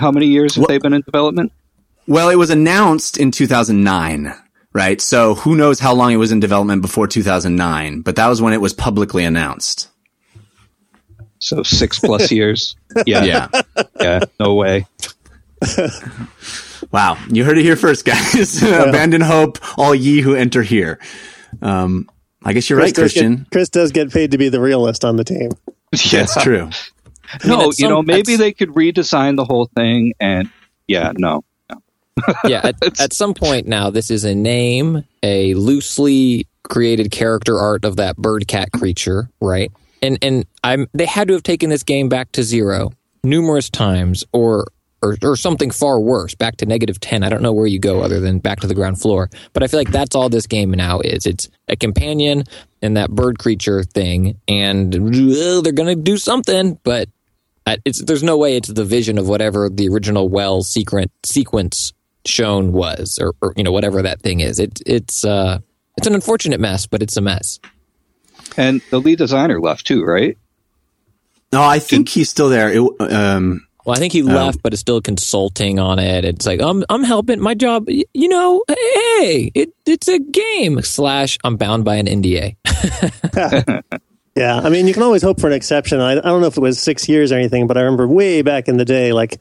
How 0.00 0.10
many 0.10 0.26
years 0.26 0.54
have 0.56 0.62
What- 0.62 0.68
they 0.68 0.78
been 0.78 0.92
in 0.92 1.02
development? 1.02 1.52
Well, 2.06 2.28
it 2.28 2.34
was 2.36 2.50
announced 2.50 3.16
in 3.16 3.30
2009, 3.30 4.34
right? 4.74 5.00
So 5.00 5.34
who 5.36 5.54
knows 5.56 5.78
how 5.78 5.94
long 5.94 6.12
it 6.12 6.16
was 6.16 6.32
in 6.32 6.40
development 6.40 6.82
before 6.82 7.06
2009, 7.06 8.00
but 8.02 8.16
that 8.16 8.26
was 8.28 8.42
when 8.42 8.52
it 8.52 8.60
was 8.60 8.72
publicly 8.74 9.24
announced. 9.24 9.88
So 11.38 11.62
six 11.62 11.98
plus 11.98 12.30
years. 12.32 12.76
Yeah, 13.06 13.24
Yeah. 13.24 13.48
yeah. 14.00 14.20
No 14.38 14.54
way. 14.54 14.86
Wow. 16.92 17.16
You 17.28 17.44
heard 17.44 17.58
it 17.58 17.62
here 17.64 17.74
first, 17.76 18.04
guys. 18.04 18.62
Abandon 18.62 19.20
hope, 19.20 19.58
all 19.78 19.94
ye 19.94 20.20
who 20.20 20.34
enter 20.36 20.62
here. 20.62 21.00
Um, 21.60 22.08
I 22.44 22.52
guess 22.52 22.68
you're 22.70 22.78
right, 22.78 22.94
Chris 22.94 23.12
does 23.14 23.14
get- 23.14 23.20
Christian. 23.26 23.46
Chris 23.50 23.68
does 23.70 23.90
get 23.90 24.12
paid 24.12 24.30
to 24.32 24.38
be 24.38 24.48
the 24.48 24.60
realist 24.60 25.04
on 25.04 25.16
the 25.16 25.24
team. 25.24 25.50
That's 25.90 26.40
true. 26.42 26.70
No, 27.44 27.70
at 27.70 27.78
you 27.80 27.88
know, 27.88 28.02
maybe 28.02 28.36
they 28.36 28.52
could 28.52 28.68
redesign 28.70 29.36
the 29.36 29.44
whole 29.44 29.68
thing 29.74 30.12
and 30.20 30.50
yeah, 30.86 31.12
no. 31.16 31.42
Yeah, 32.44 32.60
at, 32.64 32.76
at 33.00 33.12
some 33.12 33.34
point 33.34 33.66
now, 33.66 33.90
this 33.90 34.10
is 34.10 34.24
a 34.24 34.34
name, 34.34 35.04
a 35.22 35.54
loosely 35.54 36.46
created 36.62 37.10
character 37.10 37.58
art 37.58 37.84
of 37.84 37.96
that 37.96 38.16
bird 38.16 38.48
cat 38.48 38.70
creature, 38.72 39.30
right? 39.40 39.72
And 40.02 40.18
and 40.22 40.46
I'm 40.62 40.88
they 40.92 41.06
had 41.06 41.28
to 41.28 41.34
have 41.34 41.42
taken 41.42 41.70
this 41.70 41.82
game 41.82 42.08
back 42.08 42.32
to 42.32 42.42
zero 42.42 42.92
numerous 43.22 43.70
times, 43.70 44.24
or 44.32 44.66
or 45.02 45.16
or 45.22 45.36
something 45.36 45.70
far 45.70 45.98
worse, 46.00 46.34
back 46.34 46.56
to 46.58 46.66
negative 46.66 47.00
ten. 47.00 47.22
I 47.22 47.28
don't 47.28 47.42
know 47.42 47.52
where 47.52 47.66
you 47.66 47.78
go 47.78 48.02
other 48.02 48.20
than 48.20 48.38
back 48.38 48.60
to 48.60 48.66
the 48.66 48.74
ground 48.74 49.00
floor. 49.00 49.30
But 49.52 49.62
I 49.62 49.66
feel 49.66 49.80
like 49.80 49.90
that's 49.90 50.14
all 50.14 50.28
this 50.28 50.46
game 50.46 50.70
now 50.72 51.00
is. 51.00 51.26
It's 51.26 51.48
a 51.68 51.76
companion 51.76 52.44
and 52.82 52.96
that 52.96 53.10
bird 53.10 53.38
creature 53.38 53.82
thing, 53.82 54.38
and 54.46 54.92
they're 54.92 55.72
gonna 55.72 55.96
do 55.96 56.16
something, 56.16 56.78
but. 56.82 57.08
It's, 57.86 58.04
there's 58.04 58.22
no 58.22 58.36
way 58.36 58.58
it's 58.58 58.68
the 58.68 58.84
vision 58.84 59.16
of 59.16 59.26
whatever 59.26 59.70
the 59.70 59.88
original 59.88 60.28
well 60.28 60.62
secret 60.62 61.10
sequence 61.24 61.94
shown 62.26 62.72
was, 62.72 63.18
or, 63.20 63.34
or 63.40 63.52
you 63.56 63.64
know 63.64 63.72
whatever 63.72 64.02
that 64.02 64.20
thing 64.20 64.40
is. 64.40 64.58
It, 64.58 64.80
it's 64.86 65.24
uh, 65.24 65.58
it's 65.96 66.06
an 66.06 66.14
unfortunate 66.14 66.60
mess, 66.60 66.86
but 66.86 67.02
it's 67.02 67.16
a 67.16 67.20
mess. 67.20 67.60
And 68.56 68.80
the 68.90 69.00
lead 69.00 69.18
designer 69.18 69.60
left 69.60 69.86
too, 69.86 70.04
right? 70.04 70.36
No, 71.52 71.62
I 71.62 71.78
think 71.78 72.08
he's 72.08 72.30
still 72.30 72.48
there. 72.48 72.70
It, 72.72 73.12
um, 73.12 73.66
Well, 73.84 73.96
I 73.96 73.98
think 73.98 74.12
he 74.12 74.22
left, 74.22 74.62
but 74.62 74.72
is 74.72 74.80
still 74.80 75.00
consulting 75.00 75.78
on 75.78 75.98
it. 75.98 76.24
It's 76.24 76.46
like 76.46 76.60
I'm 76.60 76.84
I'm 76.88 77.04
helping 77.04 77.40
my 77.40 77.54
job. 77.54 77.88
You 77.88 78.28
know, 78.28 78.64
hey, 78.68 79.52
it 79.54 79.72
it's 79.86 80.08
a 80.08 80.18
game 80.18 80.82
slash 80.82 81.38
I'm 81.44 81.56
bound 81.56 81.84
by 81.84 81.96
an 81.96 82.06
NDA. 82.06 82.56
Yeah, 84.36 84.56
I 84.58 84.68
mean, 84.68 84.88
you 84.88 84.94
can 84.94 85.04
always 85.04 85.22
hope 85.22 85.40
for 85.40 85.46
an 85.46 85.52
exception. 85.52 86.00
I, 86.00 86.12
I 86.12 86.20
don't 86.20 86.40
know 86.40 86.48
if 86.48 86.56
it 86.56 86.60
was 86.60 86.80
six 86.80 87.08
years 87.08 87.30
or 87.30 87.36
anything, 87.36 87.68
but 87.68 87.76
I 87.76 87.82
remember 87.82 88.08
way 88.08 88.42
back 88.42 88.66
in 88.66 88.78
the 88.78 88.84
day, 88.84 89.12
like 89.12 89.40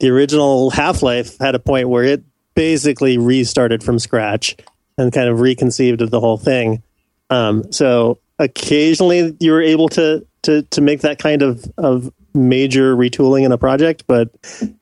the 0.00 0.10
original 0.10 0.70
Half 0.70 1.02
Life 1.02 1.38
had 1.38 1.54
a 1.54 1.58
point 1.58 1.88
where 1.88 2.04
it 2.04 2.24
basically 2.54 3.18
restarted 3.18 3.82
from 3.82 3.98
scratch 3.98 4.56
and 4.98 5.12
kind 5.12 5.28
of 5.28 5.40
reconceived 5.40 6.02
of 6.02 6.10
the 6.10 6.20
whole 6.20 6.38
thing. 6.38 6.82
Um, 7.30 7.70
so 7.72 8.18
occasionally 8.38 9.36
you 9.40 9.52
were 9.52 9.62
able 9.62 9.88
to 9.90 10.26
to 10.42 10.62
to 10.62 10.80
make 10.80 11.00
that 11.00 11.18
kind 11.18 11.42
of 11.42 11.64
of 11.76 12.12
major 12.34 12.96
retooling 12.96 13.44
in 13.44 13.52
a 13.52 13.58
project, 13.58 14.04
but 14.06 14.28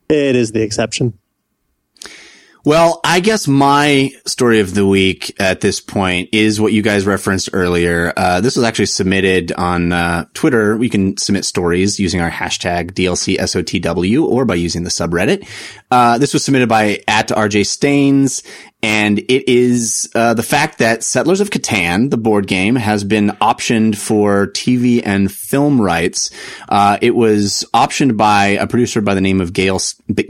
it 0.08 0.36
is 0.36 0.52
the 0.52 0.62
exception. 0.62 1.18
Well, 2.66 3.00
I 3.04 3.20
guess 3.20 3.46
my 3.46 4.12
story 4.24 4.60
of 4.60 4.72
the 4.72 4.86
week 4.86 5.38
at 5.38 5.60
this 5.60 5.80
point 5.80 6.30
is 6.32 6.58
what 6.58 6.72
you 6.72 6.80
guys 6.80 7.04
referenced 7.04 7.50
earlier. 7.52 8.14
Uh, 8.16 8.40
this 8.40 8.56
was 8.56 8.64
actually 8.64 8.86
submitted 8.86 9.52
on 9.52 9.92
uh, 9.92 10.24
Twitter. 10.32 10.74
We 10.74 10.88
can 10.88 11.18
submit 11.18 11.44
stories 11.44 12.00
using 12.00 12.22
our 12.22 12.30
hashtag 12.30 12.92
DLCSOTW 12.92 14.24
or 14.26 14.46
by 14.46 14.54
using 14.54 14.82
the 14.82 14.88
subreddit. 14.88 15.46
Uh, 15.90 16.16
this 16.16 16.32
was 16.32 16.42
submitted 16.42 16.70
by 16.70 17.02
at 17.06 17.28
RJ 17.28 17.66
Staines, 17.66 18.42
and 18.84 19.18
it 19.18 19.50
is 19.50 20.10
uh, 20.14 20.34
the 20.34 20.42
fact 20.42 20.76
that 20.76 21.02
Settlers 21.02 21.40
of 21.40 21.48
Catan, 21.48 22.10
the 22.10 22.18
board 22.18 22.46
game, 22.46 22.76
has 22.76 23.02
been 23.02 23.30
optioned 23.40 23.96
for 23.96 24.48
TV 24.48 25.00
and 25.02 25.32
film 25.32 25.80
rights. 25.80 26.30
Uh, 26.68 26.98
it 27.00 27.14
was 27.14 27.64
optioned 27.72 28.18
by 28.18 28.48
a 28.48 28.66
producer 28.66 29.00
by 29.00 29.14
the 29.14 29.22
name 29.22 29.40
of 29.40 29.54
Gail 29.54 29.80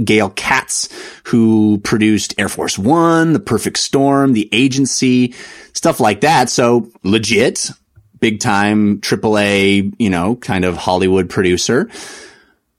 Gail 0.05 0.30
Katz, 0.30 0.88
who 1.24 1.80
produced 1.82 2.38
Air 2.38 2.48
Force 2.48 2.78
One, 2.78 3.32
The 3.32 3.40
Perfect 3.40 3.76
Storm, 3.76 4.34
The 4.34 4.48
Agency, 4.52 5.34
stuff 5.72 5.98
like 5.98 6.20
that. 6.20 6.48
So 6.48 6.92
legit, 7.02 7.72
big 8.20 8.38
time 8.38 9.00
AAA, 9.00 9.96
you 9.98 10.11
know, 10.11 10.36
kind 10.36 10.64
of 10.64 10.76
Hollywood 10.76 11.28
producer 11.28 11.90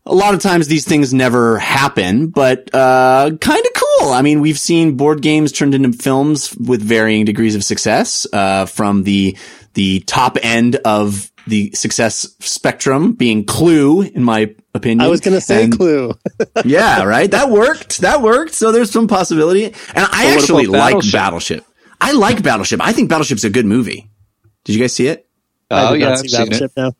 a 0.05 0.13
lot 0.13 0.33
of 0.33 0.41
times 0.41 0.67
these 0.67 0.85
things 0.85 1.13
never 1.13 1.57
happen, 1.57 2.27
but 2.27 2.73
uh, 2.73 3.31
kind 3.41 3.65
of 3.65 3.71
cool. 3.73 4.09
I 4.09 4.21
mean, 4.21 4.41
we've 4.41 4.59
seen 4.59 4.97
board 4.97 5.21
games 5.21 5.51
turned 5.51 5.73
into 5.73 5.91
films 5.93 6.55
with 6.55 6.81
varying 6.81 7.25
degrees 7.25 7.55
of 7.55 7.63
success, 7.63 8.27
uh, 8.31 8.65
from 8.65 9.03
the 9.03 9.37
the 9.73 9.99
top 10.01 10.37
end 10.41 10.77
of 10.85 11.31
the 11.47 11.71
success 11.73 12.27
spectrum 12.39 13.13
being 13.13 13.45
Clue, 13.45 14.01
in 14.01 14.23
my 14.23 14.53
opinion. 14.73 15.01
I 15.01 15.07
was 15.09 15.21
going 15.21 15.35
to 15.35 15.41
say 15.41 15.65
And- 15.65 15.77
Clue. 15.77 16.13
yeah, 16.65 17.03
right. 17.03 17.29
That 17.29 17.49
worked. 17.49 17.99
That 17.99 18.21
worked. 18.21 18.53
So 18.53 18.71
there's 18.71 18.89
some 18.91 19.07
possibility. 19.07 19.65
And 19.65 19.75
I 19.97 20.25
what 20.25 20.37
actually 20.37 20.65
about 20.65 20.77
like 20.77 20.93
Battleship? 21.11 21.11
Battleship. 21.13 21.65
I 22.01 22.11
like 22.13 22.41
Battleship. 22.43 22.81
I 22.81 22.93
think 22.93 23.09
Battleship's 23.09 23.43
a 23.43 23.49
good 23.49 23.65
movie. 23.65 24.09
Did 24.63 24.75
you 24.75 24.81
guys 24.81 24.93
see 24.93 25.07
it? 25.07 25.27
Oh 25.71 25.93
did 25.93 26.01
yeah, 26.01 26.11
I've 26.11 26.19
see 26.19 26.27
seen 26.29 26.53
it. 26.53 26.71
Now. 26.77 26.91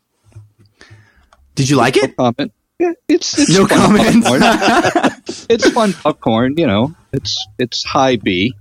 Did 1.56 1.70
you 1.70 1.78
like 1.78 1.98
it? 1.98 2.16
Comment. 2.18 2.52
Yeah, 2.80 2.92
it's 3.08 3.38
it's 3.40 3.58
No 3.58 3.68
fun 3.68 3.78
comments. 3.80 4.28
popcorn. 4.30 5.12
it's 5.50 5.70
fun 5.70 5.94
popcorn. 5.94 6.58
You 6.58 6.68
know, 6.68 6.96
it's 7.14 7.48
it's 7.58 7.84
high 7.84 8.18
B. 8.18 8.54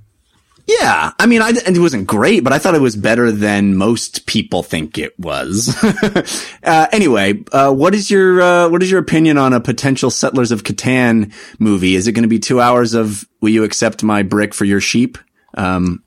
Yeah, 0.67 1.13
I 1.19 1.27
mean, 1.27 1.43
I, 1.43 1.49
and 1.67 1.77
it 1.77 1.81
wasn't 1.81 2.07
great, 2.07 2.43
but 2.43 2.55
I 2.55 2.59
thought 2.59 2.75
it 2.75 2.81
was 2.81 2.97
better 2.97 3.31
than 3.31 3.77
most 3.77 4.25
people 4.25 4.63
think 4.63 4.97
it 4.97 5.13
was. 5.21 5.77
uh, 6.63 6.87
anyway, 6.91 7.45
uh, 7.53 7.71
what 7.71 7.95
is 7.95 8.11
your 8.11 8.41
uh, 8.41 8.69
what 8.71 8.83
is 8.83 8.91
your 8.91 9.01
opinion 9.01 9.37
on 9.37 9.53
a 9.53 9.61
potential 9.61 10.11
Settlers 10.11 10.53
of 10.53 10.63
Catan 10.63 11.35
movie? 11.59 11.97
Is 11.97 12.07
it 12.09 12.13
going 12.13 12.23
to 12.23 12.29
be 12.29 12.39
two 12.39 12.61
hours 12.63 12.95
of 12.95 13.27
"Will 13.43 13.51
you 13.51 13.65
accept 13.65 14.03
my 14.03 14.23
brick 14.23 14.55
for 14.55 14.65
your 14.65 14.81
sheep"? 14.81 15.19
Um, 15.55 16.03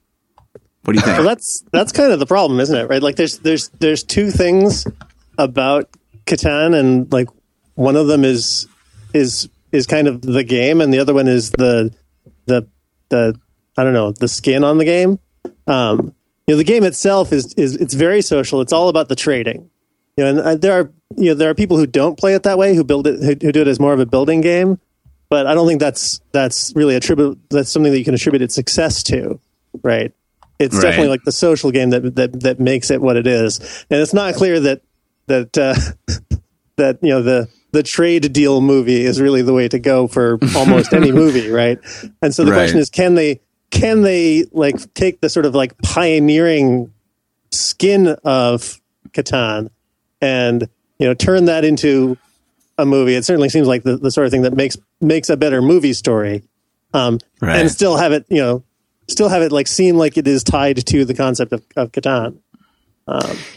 what 0.83 0.93
do 0.93 0.99
you 1.01 1.05
Well, 1.05 1.15
think? 1.17 1.27
that's 1.27 1.63
that's 1.71 1.91
kind 1.91 2.11
of 2.11 2.17
the 2.19 2.25
problem, 2.25 2.59
isn't 2.59 2.75
it? 2.75 2.89
Right? 2.89 3.03
Like, 3.03 3.15
there's 3.17 3.37
there's 3.39 3.69
there's 3.79 4.01
two 4.01 4.31
things 4.31 4.87
about 5.37 5.87
Catan, 6.25 6.73
and 6.73 7.11
like 7.13 7.27
one 7.77 7.95
of 7.95 8.07
them 8.07 8.25
is 8.25 8.67
is 9.13 9.47
is 9.71 9.85
kind 9.87 10.07
of 10.07 10.21
the 10.21 10.43
game, 10.43 10.81
and 10.81 10.93
the 10.93 10.99
other 10.99 11.13
one 11.13 11.27
is 11.27 11.51
the 11.51 11.93
the 12.45 12.67
the 13.09 13.39
I 13.77 13.83
don't 13.83 13.93
know 13.93 14.11
the 14.11 14.27
skin 14.27 14.63
on 14.63 14.77
the 14.79 14.85
game. 14.85 15.19
Um, 15.67 16.13
you 16.47 16.53
know, 16.53 16.57
the 16.57 16.63
game 16.63 16.83
itself 16.83 17.31
is 17.31 17.53
is 17.53 17.75
it's 17.75 17.93
very 17.93 18.21
social. 18.21 18.61
It's 18.61 18.73
all 18.73 18.89
about 18.89 19.09
the 19.09 19.15
trading. 19.15 19.69
You 20.17 20.23
know, 20.23 20.29
and 20.31 20.39
uh, 20.39 20.55
there 20.55 20.73
are 20.73 20.91
you 21.15 21.29
know 21.29 21.33
there 21.35 21.49
are 21.49 21.55
people 21.55 21.77
who 21.77 21.85
don't 21.85 22.17
play 22.17 22.33
it 22.33 22.43
that 22.43 22.57
way, 22.57 22.75
who 22.75 22.83
build 22.83 23.05
it, 23.05 23.19
who, 23.19 23.35
who 23.45 23.51
do 23.51 23.61
it 23.61 23.67
as 23.67 23.79
more 23.79 23.93
of 23.93 23.99
a 23.99 24.05
building 24.05 24.41
game. 24.41 24.79
But 25.29 25.45
I 25.45 25.53
don't 25.53 25.67
think 25.67 25.79
that's 25.79 26.19
that's 26.31 26.73
really 26.75 26.95
attribute 26.95 27.37
that's 27.49 27.69
something 27.69 27.91
that 27.91 27.99
you 27.99 28.05
can 28.05 28.13
attribute 28.15 28.41
its 28.41 28.55
success 28.55 29.03
to, 29.03 29.39
right? 29.83 30.11
It's 30.57 30.73
Right. 30.75 30.81
definitely 30.81 31.09
like 31.09 31.23
the 31.25 31.31
social 31.31 31.69
game 31.69 31.91
that 31.91 32.15
that 32.15 32.39
that 32.41 32.59
makes 32.59 32.89
it 32.89 33.01
what 33.01 33.17
it 33.17 33.27
is, 33.27 33.59
and 33.91 34.01
it's 34.01 34.13
not 34.13 34.33
clear 34.35 34.59
that 34.61 34.81
that 35.27 35.55
uh, 35.57 35.75
that 36.77 36.97
you 37.03 37.09
know 37.09 37.21
the 37.21 37.47
the 37.77 37.83
trade 37.83 38.33
deal 38.33 38.59
movie 38.59 39.05
is 39.05 39.21
really 39.21 39.43
the 39.43 39.53
way 39.53 39.67
to 39.67 39.77
go 39.77 40.07
for 40.07 40.39
almost 40.57 40.95
any 40.95 41.11
movie, 41.11 41.47
right? 41.47 41.77
And 42.23 42.33
so 42.33 42.43
the 42.43 42.49
Right. 42.49 42.57
question 42.57 42.79
is, 42.79 42.89
can 42.89 43.13
they 43.13 43.39
can 43.69 44.01
they 44.01 44.45
like 44.51 44.91
take 44.95 45.21
the 45.21 45.29
sort 45.29 45.45
of 45.45 45.53
like 45.53 45.77
pioneering 45.83 46.91
skin 47.51 48.07
of 48.23 48.81
Catan 49.11 49.69
and 50.21 50.67
you 50.97 51.05
know 51.05 51.13
turn 51.13 51.45
that 51.45 51.63
into 51.65 52.17
a 52.79 52.85
movie? 52.87 53.13
It 53.13 53.25
certainly 53.25 53.49
seems 53.49 53.67
like 53.67 53.83
the, 53.83 53.95
the 53.97 54.09
sort 54.09 54.25
of 54.25 54.31
thing 54.31 54.41
that 54.41 54.55
makes 54.55 54.75
makes 54.99 55.29
a 55.29 55.37
better 55.37 55.61
movie 55.61 55.93
story, 55.93 56.41
um, 56.95 57.19
Right. 57.41 57.57
and 57.59 57.69
still 57.69 57.95
have 57.97 58.11
it 58.11 58.25
you 58.27 58.41
know 58.41 58.63
still 59.07 59.29
have 59.29 59.43
it 59.43 59.51
like 59.51 59.67
seem 59.67 59.97
like 59.97 60.17
it 60.17 60.27
is 60.27 60.43
tied 60.43 60.83
to 60.87 61.05
the 61.05 61.13
concept 61.13 61.53
of, 61.53 61.63
of 61.75 61.91
Catan. 61.91 62.39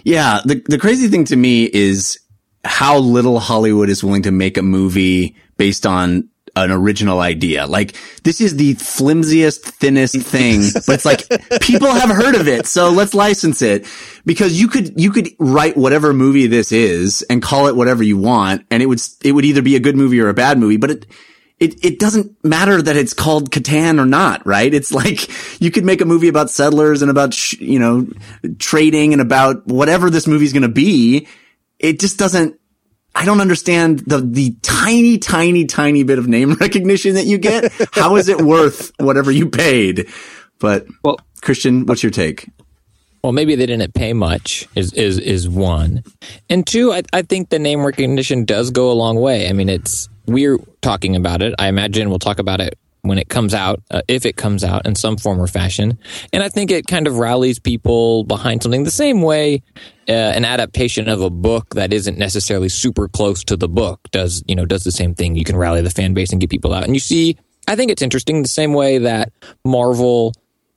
Yeah, 0.04 0.40
the 0.44 0.62
the 0.66 0.78
crazy 0.78 1.08
thing 1.08 1.24
to 1.24 1.36
me 1.36 1.64
is 1.64 2.19
how 2.64 2.98
little 2.98 3.38
Hollywood 3.38 3.88
is 3.88 4.04
willing 4.04 4.22
to 4.22 4.30
make 4.30 4.56
a 4.56 4.62
movie 4.62 5.36
based 5.56 5.86
on 5.86 6.28
an 6.56 6.70
original 6.70 7.20
idea. 7.20 7.66
Like 7.66 7.96
this 8.24 8.40
is 8.40 8.56
the 8.56 8.74
flimsiest, 8.74 9.64
thinnest 9.64 10.16
thing, 10.16 10.62
but 10.86 10.94
it's 10.94 11.04
like 11.04 11.28
people 11.60 11.88
have 11.88 12.10
heard 12.10 12.34
of 12.34 12.48
it, 12.48 12.66
so 12.66 12.90
let's 12.90 13.14
license 13.14 13.62
it. 13.62 13.86
Because 14.24 14.60
you 14.60 14.68
could 14.68 15.00
you 15.00 15.10
could 15.10 15.28
write 15.38 15.76
whatever 15.76 16.12
movie 16.12 16.46
this 16.46 16.72
is 16.72 17.22
and 17.30 17.42
call 17.42 17.68
it 17.68 17.76
whatever 17.76 18.02
you 18.02 18.18
want, 18.18 18.66
and 18.70 18.82
it 18.82 18.86
would 18.86 19.00
it 19.22 19.32
would 19.32 19.44
either 19.44 19.62
be 19.62 19.76
a 19.76 19.80
good 19.80 19.96
movie 19.96 20.20
or 20.20 20.28
a 20.28 20.34
bad 20.34 20.58
movie, 20.58 20.76
but 20.76 20.90
it 20.90 21.06
it, 21.60 21.84
it 21.84 21.98
doesn't 21.98 22.42
matter 22.42 22.80
that 22.80 22.96
it's 22.96 23.12
called 23.12 23.50
Catan 23.50 24.00
or 24.00 24.06
not, 24.06 24.44
right? 24.46 24.72
It's 24.72 24.92
like 24.92 25.28
you 25.60 25.70
could 25.70 25.84
make 25.84 26.00
a 26.00 26.06
movie 26.06 26.28
about 26.28 26.50
settlers 26.50 27.02
and 27.02 27.10
about, 27.10 27.34
sh- 27.34 27.60
you 27.60 27.78
know, 27.78 28.08
trading 28.58 29.12
and 29.12 29.20
about 29.20 29.66
whatever 29.66 30.08
this 30.08 30.26
movie's 30.26 30.54
going 30.54 30.62
to 30.62 30.68
be. 30.68 31.28
It 31.80 31.98
just 31.98 32.18
doesn't, 32.18 32.60
I 33.14 33.24
don't 33.24 33.40
understand 33.40 34.00
the, 34.00 34.18
the 34.20 34.54
tiny, 34.62 35.18
tiny, 35.18 35.64
tiny 35.64 36.04
bit 36.04 36.18
of 36.18 36.28
name 36.28 36.52
recognition 36.60 37.14
that 37.14 37.24
you 37.26 37.38
get. 37.38 37.72
How 37.92 38.16
is 38.16 38.28
it 38.28 38.40
worth 38.40 38.92
whatever 38.98 39.30
you 39.32 39.48
paid? 39.48 40.08
But, 40.60 40.86
Well- 41.02 41.18
Christian, 41.40 41.86
what's 41.86 42.02
your 42.02 42.10
take? 42.12 42.48
Well, 43.24 43.32
maybe 43.32 43.54
they 43.54 43.66
didn't 43.66 43.92
pay 43.94 44.12
much 44.14 44.66
is 44.74 44.94
is 44.94 45.18
is 45.18 45.46
one, 45.46 46.02
and 46.48 46.66
two. 46.66 46.90
I, 46.90 47.02
I 47.12 47.20
think 47.20 47.50
the 47.50 47.58
name 47.58 47.84
recognition 47.84 48.46
does 48.46 48.70
go 48.70 48.90
a 48.90 48.94
long 48.94 49.16
way. 49.20 49.46
I 49.48 49.52
mean, 49.52 49.68
it's 49.68 50.08
we're 50.26 50.56
talking 50.80 51.16
about 51.16 51.42
it. 51.42 51.54
I 51.58 51.68
imagine 51.68 52.08
we'll 52.08 52.18
talk 52.18 52.38
about 52.38 52.62
it 52.62 52.78
when 53.02 53.18
it 53.18 53.28
comes 53.28 53.54
out, 53.54 53.82
uh, 53.90 54.02
if 54.08 54.26
it 54.26 54.36
comes 54.36 54.64
out 54.64 54.86
in 54.86 54.94
some 54.94 55.16
form 55.16 55.40
or 55.40 55.46
fashion. 55.46 55.98
And 56.32 56.42
I 56.42 56.48
think 56.48 56.70
it 56.70 56.86
kind 56.86 57.06
of 57.06 57.18
rallies 57.18 57.58
people 57.58 58.24
behind 58.24 58.62
something 58.62 58.84
the 58.84 58.90
same 58.90 59.22
way 59.22 59.62
uh, 60.08 60.12
an 60.12 60.44
adaptation 60.44 61.08
of 61.08 61.20
a 61.20 61.30
book 61.30 61.74
that 61.74 61.92
isn't 61.92 62.18
necessarily 62.18 62.68
super 62.68 63.08
close 63.08 63.44
to 63.44 63.56
the 63.56 63.68
book 63.68 64.00
does. 64.10 64.42
You 64.46 64.54
know, 64.56 64.66
does 64.66 64.84
the 64.84 64.92
same 64.92 65.14
thing. 65.14 65.36
You 65.36 65.44
can 65.44 65.56
rally 65.56 65.82
the 65.82 65.90
fan 65.90 66.14
base 66.14 66.32
and 66.32 66.40
get 66.40 66.50
people 66.50 66.72
out. 66.72 66.84
And 66.84 66.94
you 66.94 67.00
see, 67.00 67.36
I 67.68 67.76
think 67.76 67.90
it's 67.90 68.02
interesting 68.02 68.42
the 68.42 68.48
same 68.48 68.74
way 68.74 68.98
that 68.98 69.32
Marvel 69.64 70.34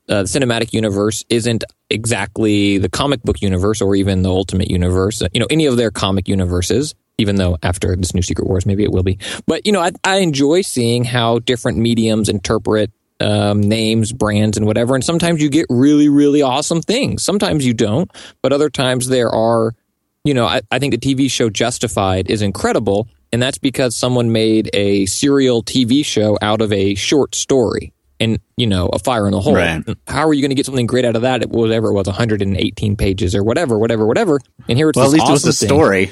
uh, 0.09 0.23
the 0.23 0.27
cinematic 0.27 0.73
universe 0.73 1.23
isn't 1.29 1.63
exactly 1.89 2.77
the 2.77 2.89
comic 2.89 3.23
book 3.23 3.41
universe 3.41 3.81
or 3.81 3.95
even 3.95 4.21
the 4.21 4.29
ultimate 4.29 4.69
universe. 4.69 5.21
You 5.33 5.39
know, 5.39 5.47
any 5.49 5.65
of 5.65 5.77
their 5.77 5.91
comic 5.91 6.27
universes, 6.27 6.93
even 7.17 7.35
though 7.35 7.57
after 7.63 7.95
this 7.95 8.13
new 8.13 8.21
Secret 8.21 8.47
Wars, 8.47 8.65
maybe 8.65 8.83
it 8.83 8.91
will 8.91 9.03
be. 9.03 9.19
But, 9.45 9.65
you 9.65 9.71
know, 9.71 9.81
I, 9.81 9.91
I 10.03 10.17
enjoy 10.17 10.61
seeing 10.61 11.03
how 11.03 11.39
different 11.39 11.77
mediums 11.77 12.29
interpret 12.29 12.91
um, 13.19 13.61
names, 13.61 14.11
brands, 14.11 14.57
and 14.57 14.65
whatever. 14.65 14.95
And 14.95 15.03
sometimes 15.03 15.41
you 15.41 15.49
get 15.49 15.65
really, 15.69 16.09
really 16.09 16.41
awesome 16.41 16.81
things. 16.81 17.23
Sometimes 17.23 17.65
you 17.65 17.73
don't. 17.73 18.11
But 18.41 18.53
other 18.53 18.69
times 18.69 19.07
there 19.07 19.29
are, 19.29 19.73
you 20.23 20.33
know, 20.33 20.45
I, 20.45 20.61
I 20.71 20.79
think 20.79 20.99
the 20.99 21.15
TV 21.15 21.31
show 21.31 21.49
Justified 21.49 22.29
is 22.29 22.41
incredible. 22.41 23.07
And 23.31 23.41
that's 23.41 23.57
because 23.57 23.95
someone 23.95 24.31
made 24.31 24.69
a 24.73 25.05
serial 25.07 25.63
TV 25.63 26.05
show 26.05 26.37
out 26.41 26.61
of 26.61 26.71
a 26.71 26.95
short 26.95 27.33
story 27.33 27.93
and, 28.23 28.39
you 28.57 28.67
know, 28.67 28.87
a 28.87 28.99
fire 28.99 29.25
in 29.25 29.31
the 29.31 29.41
hole. 29.41 29.55
Right. 29.55 29.83
How 30.07 30.27
are 30.27 30.33
you 30.33 30.41
going 30.41 30.49
to 30.49 30.55
get 30.55 30.65
something 30.65 30.87
great 30.87 31.05
out 31.05 31.15
of 31.15 31.21
that? 31.23 31.41
It- 31.43 31.49
Whatever 31.49 31.89
it 31.89 31.93
was, 31.93 32.07
118 32.07 32.95
pages 32.95 33.35
or 33.35 33.43
whatever, 33.43 33.77
whatever, 33.77 34.05
whatever. 34.05 34.39
And 34.67 34.77
here 34.77 34.89
it's 34.89 34.97
Well, 34.97 35.05
at 35.05 35.11
least 35.11 35.27
it 35.27 35.31
was 35.31 35.45
awesome 35.45 35.49
the 35.49 35.53
story. 35.53 36.11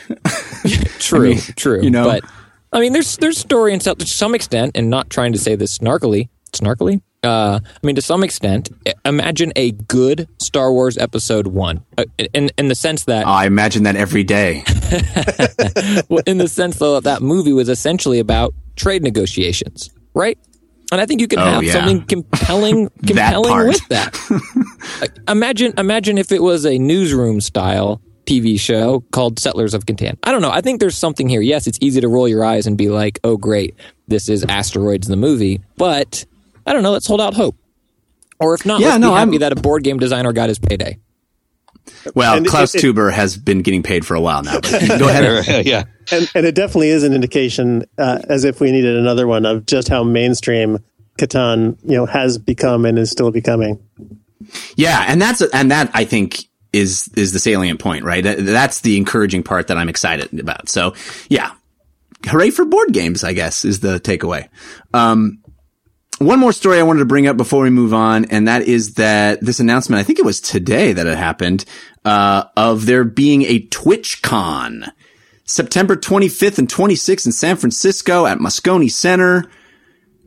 True, 1.00 1.30
mean, 1.30 1.40
true. 1.56 1.82
you 1.82 1.90
know. 1.90 2.06
but 2.06 2.24
I 2.72 2.80
mean, 2.80 2.94
there's 2.94 3.18
there's 3.18 3.38
story 3.38 3.74
and 3.74 3.82
stuff 3.82 3.98
to 3.98 4.06
some 4.06 4.36
extent, 4.36 4.72
and 4.76 4.90
not 4.90 5.10
trying 5.10 5.34
to 5.34 5.40
say 5.40 5.56
this 5.56 5.78
snarkily, 5.78 6.30
snarkily. 6.54 7.02
Uh, 7.24 7.60
I 7.64 7.86
mean, 7.86 7.96
to 7.96 8.02
some 8.02 8.24
extent, 8.24 8.70
imagine 9.04 9.52
a 9.56 9.72
good 9.72 10.28
Star 10.40 10.72
Wars 10.72 10.98
Episode 10.98 11.48
One, 11.48 11.84
uh, 11.98 12.06
in 12.34 12.50
in 12.58 12.68
the 12.68 12.76
sense 12.76 13.06
that 13.06 13.28
I 13.28 13.46
imagine 13.46 13.84
that 13.84 13.96
every 13.96 14.24
day. 14.24 14.64
well, 16.10 16.24
in 16.26 16.38
the 16.38 16.48
sense 16.48 16.78
though 16.78 16.96
that 16.96 17.04
that 17.04 17.22
movie 17.22 17.54
was 17.54 17.70
essentially 17.70 18.20
about 18.20 18.54
trade 18.76 19.04
negotiations, 19.04 19.90
right? 20.14 20.38
And 20.92 21.00
I 21.00 21.06
think 21.06 21.22
you 21.22 21.28
can 21.28 21.40
Oh, 21.40 21.44
have 21.46 21.64
yeah. 21.64 21.74
something 21.74 22.02
compelling, 22.06 22.90
compelling 23.08 23.68
with 23.70 23.88
that. 23.90 24.14
Like, 25.00 25.12
uh, 25.28 25.32
imagine, 25.32 25.74
imagine 25.78 26.18
if 26.18 26.32
it 26.32 26.42
was 26.44 26.66
a 26.66 26.78
newsroom 26.78 27.40
style 27.40 28.02
TV 28.26 28.60
show 28.60 29.00
called 29.12 29.40
Settlers 29.40 29.74
of 29.74 29.86
Catan. 29.86 30.18
I 30.24 30.32
don't 30.32 30.42
know. 30.42 30.52
I 30.52 30.60
think 30.62 30.80
there's 30.80 30.98
something 30.98 31.30
here. 31.30 31.42
Yes, 31.42 31.66
it's 31.66 31.78
easy 31.82 32.02
to 32.02 32.08
roll 32.10 32.28
your 32.28 32.44
eyes 32.44 32.68
and 32.68 32.78
be 32.78 32.90
like, 32.90 33.20
"Oh, 33.24 33.38
great, 33.38 33.76
this 34.10 34.28
is 34.30 34.44
Asteroids 34.44 35.08
the 35.08 35.16
movie," 35.16 35.62
but 35.78 36.26
I 36.66 36.74
don't 36.74 36.84
know. 36.84 36.92
Let's 36.92 37.08
hold 37.08 37.22
out 37.22 37.34
hope. 37.34 37.56
Or 38.40 38.54
if 38.54 38.66
not, 38.66 38.80
Yeah, 38.82 38.88
let's 38.90 39.00
no, 39.00 39.12
be 39.12 39.16
happy 39.18 39.32
I'm- 39.32 39.40
that 39.40 39.52
a 39.54 39.56
board 39.56 39.84
game 39.84 39.98
designer 39.98 40.34
got 40.34 40.50
his 40.50 40.60
payday. 40.60 40.98
Well, 42.16 42.36
And 42.38 42.46
it- 42.46 42.50
Klaus 42.50 42.76
it- 42.76 42.82
Teuber 42.84 43.12
has 43.12 43.38
been 43.38 43.62
getting 43.62 43.84
paid 43.84 44.06
for 44.06 44.16
a 44.16 44.22
while 44.22 44.44
now. 44.44 44.60
But 44.62 44.72
go 45.00 45.08
ahead. 45.10 45.66
yeah. 45.66 45.84
and, 46.12 46.30
and 46.36 46.46
it 46.46 46.56
definitely 46.56 46.90
is 46.90 47.04
an 47.04 47.14
indication, 47.14 47.86
uh, 47.98 48.20
as 48.30 48.44
if 48.44 48.60
we 48.60 48.72
needed 48.72 48.96
another 48.98 49.28
one 49.28 49.46
of 49.46 49.66
just 49.66 49.88
how 49.88 50.04
mainstream 50.04 50.80
Catan, 51.20 51.78
you 51.84 51.96
know, 51.98 52.06
has 52.06 52.38
become 52.38 52.86
and 52.86 52.98
is 52.98 53.12
still 53.12 53.32
becoming. 53.32 53.80
Yeah, 54.76 55.06
and 55.08 55.22
that's 55.22 55.42
and 55.42 55.70
that 55.72 55.92
I 55.94 56.06
think 56.06 56.46
is 56.74 57.10
is 57.16 57.32
the 57.32 57.40
salient 57.40 57.80
point, 57.80 58.04
right? 58.04 58.24
That, 58.24 58.44
that's 58.44 58.82
the 58.82 58.98
encouraging 58.98 59.44
part 59.44 59.68
that 59.68 59.78
I'm 59.78 59.90
excited 59.90 60.40
about. 60.40 60.68
So, 60.68 60.96
yeah, 61.30 61.52
hooray 62.26 62.50
for 62.50 62.66
board 62.66 62.92
games! 62.92 63.24
I 63.24 63.34
guess 63.34 63.64
is 63.66 63.82
the 63.82 64.00
takeaway. 64.00 64.48
Um, 64.94 65.40
one 66.26 66.40
more 66.40 66.54
story 66.54 66.80
I 66.80 66.84
wanted 66.84 67.00
to 67.00 67.06
bring 67.06 67.28
up 67.28 67.38
before 67.38 67.64
we 67.64 67.70
move 67.70 67.94
on, 67.94 68.26
and 68.26 68.48
that 68.48 68.64
is 68.64 68.96
that 68.96 69.42
this 69.42 69.60
announcement, 69.60 70.00
I 70.00 70.04
think 70.04 70.20
it 70.20 70.26
was 70.26 70.40
today 70.40 70.94
that 70.94 71.08
it 71.08 71.18
happened, 71.18 71.66
uh, 72.06 72.46
of 72.56 72.86
there 72.86 73.04
being 73.04 73.44
a 73.44 73.60
TwitchCon, 73.68 74.92
September 75.46 75.96
25th 75.96 76.60
and 76.60 76.68
26th 76.70 77.26
in 77.26 77.32
San 77.32 77.56
Francisco 77.56 78.26
at 78.26 78.38
Moscone 78.38 78.92
Center. 78.92 79.50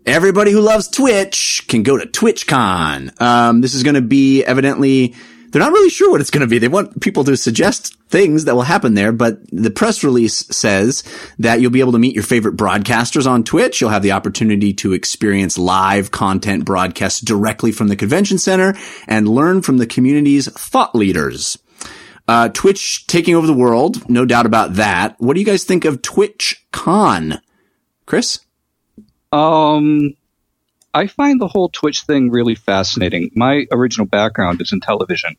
Everybody 0.06 0.50
who 0.50 0.60
loves 0.60 0.88
Twitch 0.88 1.64
can 1.66 1.82
go 1.82 1.96
to 1.96 2.06
TwitchCon. 2.06 3.20
Um, 3.20 3.60
this 3.60 3.74
is 3.74 3.82
going 3.82 3.94
to 3.94 4.02
be 4.02 4.44
evidently, 4.44 5.14
they're 5.54 5.62
not 5.62 5.72
really 5.72 5.88
sure 5.88 6.10
what 6.10 6.20
it's 6.20 6.32
going 6.32 6.40
to 6.40 6.48
be. 6.48 6.58
They 6.58 6.66
want 6.66 7.00
people 7.00 7.22
to 7.22 7.36
suggest 7.36 7.96
things 8.08 8.44
that 8.44 8.56
will 8.56 8.62
happen 8.62 8.94
there, 8.94 9.12
but 9.12 9.38
the 9.52 9.70
press 9.70 10.02
release 10.02 10.44
says 10.50 11.04
that 11.38 11.60
you'll 11.60 11.70
be 11.70 11.78
able 11.78 11.92
to 11.92 11.98
meet 12.00 12.12
your 12.14 12.24
favorite 12.24 12.56
broadcasters 12.56 13.24
on 13.24 13.44
Twitch. 13.44 13.80
You'll 13.80 13.90
have 13.90 14.02
the 14.02 14.10
opportunity 14.10 14.72
to 14.74 14.92
experience 14.92 15.56
live 15.56 16.10
content 16.10 16.64
broadcasts 16.64 17.20
directly 17.20 17.70
from 17.70 17.86
the 17.86 17.94
convention 17.94 18.36
center 18.36 18.74
and 19.06 19.28
learn 19.28 19.62
from 19.62 19.78
the 19.78 19.86
community's 19.86 20.50
thought 20.50 20.92
leaders. 20.92 21.56
Uh, 22.26 22.48
Twitch 22.48 23.06
taking 23.06 23.36
over 23.36 23.46
the 23.46 23.52
world, 23.52 24.10
no 24.10 24.24
doubt 24.24 24.46
about 24.46 24.74
that. 24.74 25.14
What 25.18 25.34
do 25.34 25.40
you 25.40 25.46
guys 25.46 25.62
think 25.62 25.84
of 25.84 26.02
Twitch 26.02 26.66
Con, 26.72 27.40
Chris? 28.06 28.40
Um, 29.30 30.14
I 30.94 31.08
find 31.08 31.40
the 31.40 31.48
whole 31.48 31.68
Twitch 31.68 32.02
thing 32.02 32.30
really 32.30 32.54
fascinating. 32.54 33.30
My 33.34 33.66
original 33.72 34.06
background 34.06 34.62
is 34.62 34.72
in 34.72 34.80
television, 34.80 35.36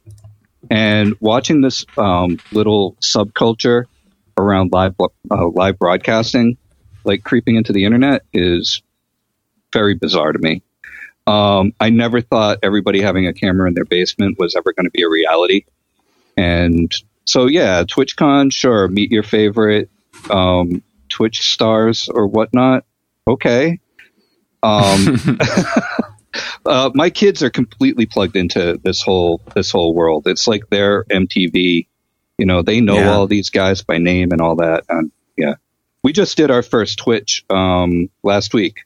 and 0.69 1.15
watching 1.21 1.61
this 1.61 1.85
um, 1.97 2.39
little 2.51 2.97
subculture 3.01 3.85
around 4.37 4.73
live 4.73 4.95
uh, 4.99 5.47
live 5.47 5.79
broadcasting, 5.79 6.57
like 7.05 7.23
creeping 7.23 7.55
into 7.55 7.71
the 7.71 7.85
internet, 7.85 8.23
is 8.33 8.81
very 9.71 9.95
bizarre 9.95 10.33
to 10.33 10.39
me. 10.39 10.61
Um, 11.25 11.73
I 11.79 11.89
never 11.89 12.19
thought 12.19 12.59
everybody 12.61 13.01
having 13.01 13.25
a 13.25 13.33
camera 13.33 13.67
in 13.69 13.73
their 13.73 13.85
basement 13.85 14.37
was 14.37 14.55
ever 14.55 14.73
going 14.73 14.85
to 14.85 14.91
be 14.91 15.03
a 15.03 15.09
reality, 15.09 15.63
and 16.35 16.91
so 17.23 17.47
yeah, 17.47 17.83
TwitchCon, 17.83 18.51
sure, 18.51 18.89
meet 18.89 19.09
your 19.09 19.23
favorite 19.23 19.89
um, 20.29 20.83
Twitch 21.07 21.49
stars 21.49 22.09
or 22.09 22.27
whatnot 22.27 22.83
okay. 23.27 23.79
Um, 24.63 25.17
uh, 26.65 26.91
my 26.93 27.09
kids 27.09 27.43
are 27.43 27.49
completely 27.49 28.05
plugged 28.05 28.35
into 28.35 28.79
this 28.83 29.01
whole 29.01 29.41
this 29.55 29.71
whole 29.71 29.93
world. 29.93 30.27
It's 30.27 30.47
like 30.47 30.69
their 30.69 31.03
MTV. 31.05 31.87
You 32.37 32.45
know, 32.45 32.61
they 32.61 32.81
know 32.81 32.95
Yeah. 32.95 33.13
all 33.13 33.27
these 33.27 33.49
guys 33.49 33.81
by 33.81 33.97
name 33.97 34.31
and 34.31 34.41
all 34.41 34.57
that. 34.57 34.83
And 34.89 35.11
yeah, 35.37 35.55
we 36.03 36.11
just 36.11 36.35
did 36.35 36.51
our 36.51 36.61
first 36.63 36.97
Twitch 36.99 37.45
um, 37.49 38.09
last 38.23 38.53
week 38.53 38.79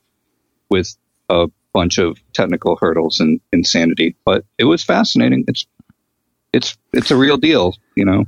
with 0.69 0.95
a 1.29 1.47
bunch 1.73 1.97
of 1.97 2.19
technical 2.33 2.75
hurdles 2.75 3.19
and 3.19 3.39
insanity, 3.51 4.15
but 4.23 4.45
it 4.57 4.65
was 4.65 4.83
fascinating. 4.83 5.45
It's 5.47 5.65
it's 6.53 6.77
it's 6.93 7.11
a 7.11 7.15
real 7.17 7.37
deal. 7.37 7.73
You 7.95 8.05
know. 8.05 8.25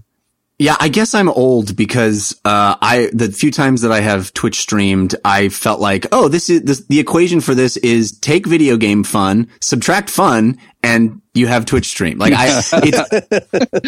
Yeah, 0.61 0.77
I 0.79 0.89
guess 0.89 1.15
I'm 1.15 1.27
old 1.27 1.75
because 1.75 2.39
uh, 2.45 2.75
I 2.79 3.09
the 3.13 3.31
few 3.31 3.49
times 3.49 3.81
that 3.81 3.91
I 3.91 3.99
have 4.01 4.31
Twitch 4.31 4.59
streamed, 4.59 5.15
I 5.25 5.49
felt 5.49 5.81
like, 5.81 6.05
oh, 6.11 6.27
this 6.27 6.51
is 6.51 6.61
this, 6.61 6.85
the 6.85 6.99
equation 6.99 7.41
for 7.41 7.55
this 7.55 7.77
is 7.77 8.11
take 8.19 8.45
video 8.45 8.77
game 8.77 9.03
fun, 9.03 9.47
subtract 9.59 10.11
fun, 10.11 10.59
and 10.83 11.19
you 11.33 11.47
have 11.47 11.65
Twitch 11.65 11.87
stream. 11.87 12.19
Like 12.19 12.33
I, 12.33 12.59
it's 12.73 13.09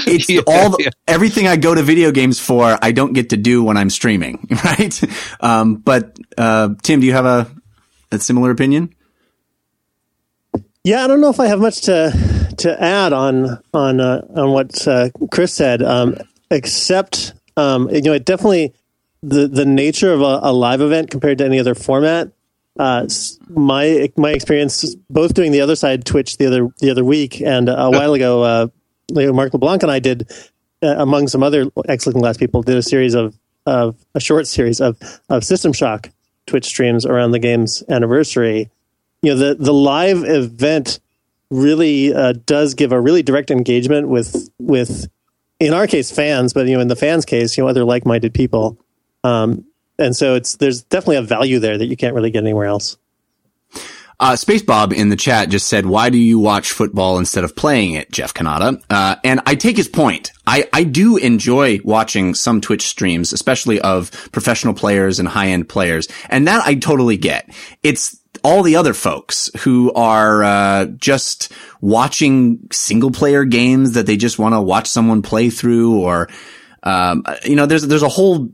it's 0.07 0.29
Yeah, 0.29 0.41
all 0.47 0.71
the, 0.71 0.77
yeah. 0.85 0.89
everything 1.07 1.47
I 1.47 1.57
go 1.57 1.75
to 1.75 1.83
video 1.83 2.09
games 2.09 2.39
for, 2.39 2.75
I 2.81 2.91
don't 2.91 3.13
get 3.13 3.29
to 3.29 3.37
do 3.37 3.63
when 3.63 3.77
I'm 3.77 3.91
streaming, 3.91 4.47
right? 4.65 4.99
Um, 5.41 5.75
but 5.75 6.17
uh, 6.39 6.69
Tim, 6.81 7.01
do 7.01 7.05
you 7.05 7.13
have 7.13 7.27
a 7.27 7.51
a 8.11 8.17
similar 8.17 8.49
opinion? 8.49 8.95
Yeah, 10.83 11.03
I 11.03 11.07
don't 11.07 11.21
know 11.21 11.29
if 11.29 11.39
I 11.39 11.45
have 11.45 11.59
much 11.59 11.81
to 11.81 12.55
to 12.57 12.83
add 12.83 13.13
on 13.13 13.59
on 13.75 13.99
uh, 14.01 14.25
on 14.35 14.51
what 14.53 14.87
uh, 14.87 15.09
Chris 15.29 15.53
said, 15.53 15.83
um, 15.83 16.17
except 16.49 17.33
um, 17.57 17.89
you 17.89 18.01
know, 18.01 18.13
it 18.13 18.25
definitely 18.25 18.73
the 19.21 19.47
the 19.47 19.65
nature 19.65 20.11
of 20.11 20.21
a, 20.21 20.39
a 20.43 20.53
live 20.53 20.81
event 20.81 21.09
compared 21.09 21.37
to 21.39 21.45
any 21.45 21.59
other 21.59 21.75
format. 21.75 22.31
Uh, 22.77 23.07
my 23.49 24.11
my 24.17 24.31
experience 24.31 24.95
both 25.09 25.33
doing 25.33 25.51
the 25.51 25.59
OtherSide 25.59 26.03
Twitch 26.03 26.37
the 26.37 26.47
other 26.47 26.69
the 26.79 26.89
other 26.89 27.05
week 27.05 27.39
and 27.41 27.69
a 27.69 27.89
while 27.89 28.13
ago, 28.13 28.43
uh, 28.43 28.67
Marc 29.13 29.53
LeBlanc 29.53 29.83
and 29.83 29.91
I 29.91 29.99
did 29.99 30.29
uh, 30.81 30.95
among 30.97 31.27
some 31.27 31.43
other 31.43 31.67
ex-Looking 31.87 32.21
Glass 32.21 32.37
people 32.37 32.63
did 32.63 32.77
a 32.77 32.83
series 32.83 33.13
of 33.13 33.37
of 33.65 33.95
a 34.15 34.19
short 34.19 34.47
series 34.47 34.81
of 34.81 34.97
of 35.29 35.43
System 35.43 35.71
Shock 35.71 36.09
Twitch 36.47 36.65
streams 36.65 37.05
around 37.05 37.31
the 37.31 37.39
game's 37.39 37.83
anniversary 37.89 38.71
you 39.23 39.33
know 39.33 39.37
the 39.37 39.55
the 39.55 39.73
live 39.73 40.23
event 40.23 40.99
really 41.49 42.13
uh, 42.13 42.33
does 42.45 42.73
give 42.73 42.91
a 42.91 42.99
really 42.99 43.23
direct 43.23 43.49
engagement 43.49 44.07
with 44.07 44.49
with 44.59 45.07
in 45.67 45.73
our 45.73 45.87
case 45.87 46.11
fans 46.11 46.53
but 46.53 46.67
you 46.67 46.75
know 46.75 46.81
in 46.81 46.87
the 46.87 46.95
fans 46.95 47.25
case 47.25 47.57
you 47.57 47.63
know 47.63 47.69
other 47.69 47.83
like-minded 47.83 48.33
people 48.33 48.77
um, 49.23 49.65
and 49.97 50.15
so 50.15 50.35
it's 50.35 50.57
there's 50.57 50.83
definitely 50.83 51.17
a 51.17 51.21
value 51.21 51.59
there 51.59 51.77
that 51.77 51.85
you 51.85 51.95
can't 51.97 52.13
really 52.15 52.31
get 52.31 52.43
anywhere 52.43 52.67
else 52.67 52.97
Uh, 54.19 54.35
Space 54.35 54.61
Bob 54.61 54.93
in 54.93 55.09
the 55.09 55.15
chat 55.17 55.49
just 55.49 55.67
said, 55.67 55.85
"Why 55.85 56.09
do 56.09 56.17
you 56.17 56.39
watch 56.39 56.71
football 56.71 57.17
instead 57.17 57.43
of 57.43 57.55
playing 57.55 57.93
it, 57.95 58.11
Jeff 58.11 58.33
Cannata?" 58.33 58.81
Uh, 58.89 59.15
and 59.23 59.41
I 59.45 59.55
take 59.55 59.75
his 59.75 59.89
point. 59.89 60.31
I 60.45 60.69
I 60.71 60.83
do 60.83 61.17
enjoy 61.17 61.79
watching 61.83 62.35
some 62.35 62.61
Twitch 62.61 62.87
streams, 62.87 63.33
especially 63.33 63.81
of 63.81 64.11
professional 64.31 64.75
players 64.75 65.19
and 65.19 65.27
high 65.27 65.47
end 65.47 65.67
players, 65.67 66.07
and 66.29 66.47
that 66.47 66.61
I 66.65 66.75
totally 66.75 67.17
get. 67.17 67.49
It's 67.81 68.15
all 68.43 68.63
the 68.63 68.75
other 68.75 68.93
folks 68.93 69.49
who 69.59 69.91
are 69.93 70.43
uh, 70.43 70.85
just 70.85 71.51
watching 71.81 72.67
single 72.71 73.11
player 73.11 73.45
games 73.45 73.93
that 73.93 74.05
they 74.05 74.17
just 74.17 74.37
want 74.37 74.53
to 74.53 74.61
watch 74.61 74.87
someone 74.87 75.21
play 75.21 75.49
through, 75.49 75.99
or 75.99 76.29
um, 76.83 77.23
you 77.45 77.55
know, 77.55 77.65
there's 77.65 77.87
there's 77.87 78.03
a 78.03 78.09
whole. 78.09 78.49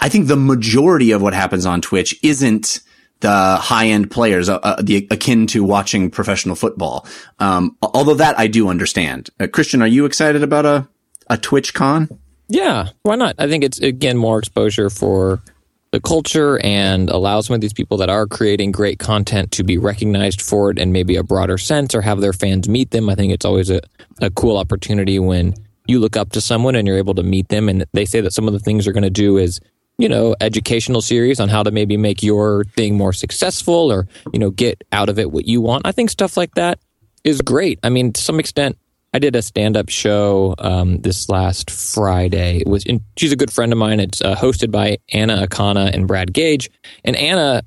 I 0.00 0.08
think 0.08 0.26
the 0.26 0.36
majority 0.36 1.12
of 1.12 1.22
what 1.22 1.34
happens 1.34 1.64
on 1.64 1.80
Twitch 1.80 2.18
isn't 2.22 2.80
the 3.20 3.56
high 3.56 3.88
end 3.88 4.10
players, 4.10 4.48
uh, 4.48 4.58
uh, 4.58 4.82
the 4.82 5.08
akin 5.10 5.46
to 5.48 5.64
watching 5.64 6.10
professional 6.10 6.54
football. 6.54 7.06
Um, 7.38 7.76
although 7.82 8.14
that 8.14 8.38
I 8.38 8.46
do 8.46 8.68
understand. 8.68 9.30
Uh, 9.40 9.46
Christian, 9.46 9.82
are 9.82 9.88
you 9.88 10.04
excited 10.04 10.42
about 10.42 10.66
a 10.66 10.88
a 11.28 11.36
Twitch 11.36 11.74
con? 11.74 12.08
Yeah, 12.48 12.90
why 13.02 13.16
not? 13.16 13.34
I 13.38 13.48
think 13.48 13.64
it's 13.64 13.78
again 13.78 14.16
more 14.16 14.38
exposure 14.38 14.88
for 14.88 15.42
the 15.90 16.00
culture 16.00 16.58
and 16.62 17.08
allow 17.10 17.40
some 17.40 17.54
of 17.54 17.60
these 17.60 17.72
people 17.72 17.96
that 17.96 18.10
are 18.10 18.26
creating 18.26 18.72
great 18.72 18.98
content 18.98 19.52
to 19.52 19.64
be 19.64 19.78
recognized 19.78 20.42
for 20.42 20.70
it 20.70 20.78
in 20.78 20.92
maybe 20.92 21.16
a 21.16 21.22
broader 21.22 21.56
sense 21.56 21.94
or 21.94 22.02
have 22.02 22.20
their 22.20 22.32
fans 22.32 22.68
meet 22.68 22.90
them. 22.90 23.08
I 23.08 23.14
think 23.14 23.32
it's 23.32 23.44
always 23.44 23.70
a, 23.70 23.80
a 24.20 24.30
cool 24.30 24.58
opportunity 24.58 25.18
when 25.18 25.54
you 25.86 25.98
look 25.98 26.16
up 26.16 26.32
to 26.32 26.40
someone 26.40 26.74
and 26.74 26.86
you're 26.86 26.98
able 26.98 27.14
to 27.14 27.22
meet 27.22 27.48
them 27.48 27.68
and 27.68 27.84
they 27.94 28.04
say 28.04 28.20
that 28.20 28.32
some 28.32 28.46
of 28.46 28.52
the 28.52 28.58
things 28.58 28.84
they're 28.84 28.92
going 28.92 29.02
to 29.02 29.10
do 29.10 29.38
is 29.38 29.60
you 29.96 30.08
know 30.08 30.36
educational 30.40 31.00
series 31.00 31.40
on 31.40 31.48
how 31.48 31.62
to 31.62 31.70
maybe 31.70 31.96
make 31.96 32.22
your 32.22 32.64
thing 32.76 32.96
more 32.96 33.12
successful 33.12 33.90
or 33.90 34.06
you 34.32 34.38
know 34.38 34.50
get 34.50 34.84
out 34.92 35.08
of 35.08 35.18
it 35.18 35.32
what 35.32 35.46
you 35.46 35.60
want 35.60 35.86
i 35.86 35.90
think 35.90 36.08
stuff 36.08 36.36
like 36.36 36.54
that 36.54 36.78
is 37.24 37.40
great 37.40 37.80
i 37.82 37.88
mean 37.88 38.12
to 38.12 38.20
some 38.20 38.38
extent 38.38 38.78
I 39.12 39.18
did 39.18 39.34
a 39.34 39.42
stand-up 39.42 39.88
show 39.88 40.54
um, 40.58 40.98
this 41.00 41.28
last 41.28 41.70
Friday. 41.70 42.58
It 42.58 42.66
was 42.66 42.84
in, 42.84 43.00
she's 43.16 43.32
a 43.32 43.36
good 43.36 43.50
friend 43.50 43.72
of 43.72 43.78
mine. 43.78 44.00
It's 44.00 44.20
uh, 44.20 44.34
hosted 44.34 44.70
by 44.70 44.98
Anna 45.12 45.46
Akana 45.46 45.92
and 45.94 46.06
Brad 46.06 46.32
Gage, 46.32 46.70
and 47.04 47.16
Anna 47.16 47.62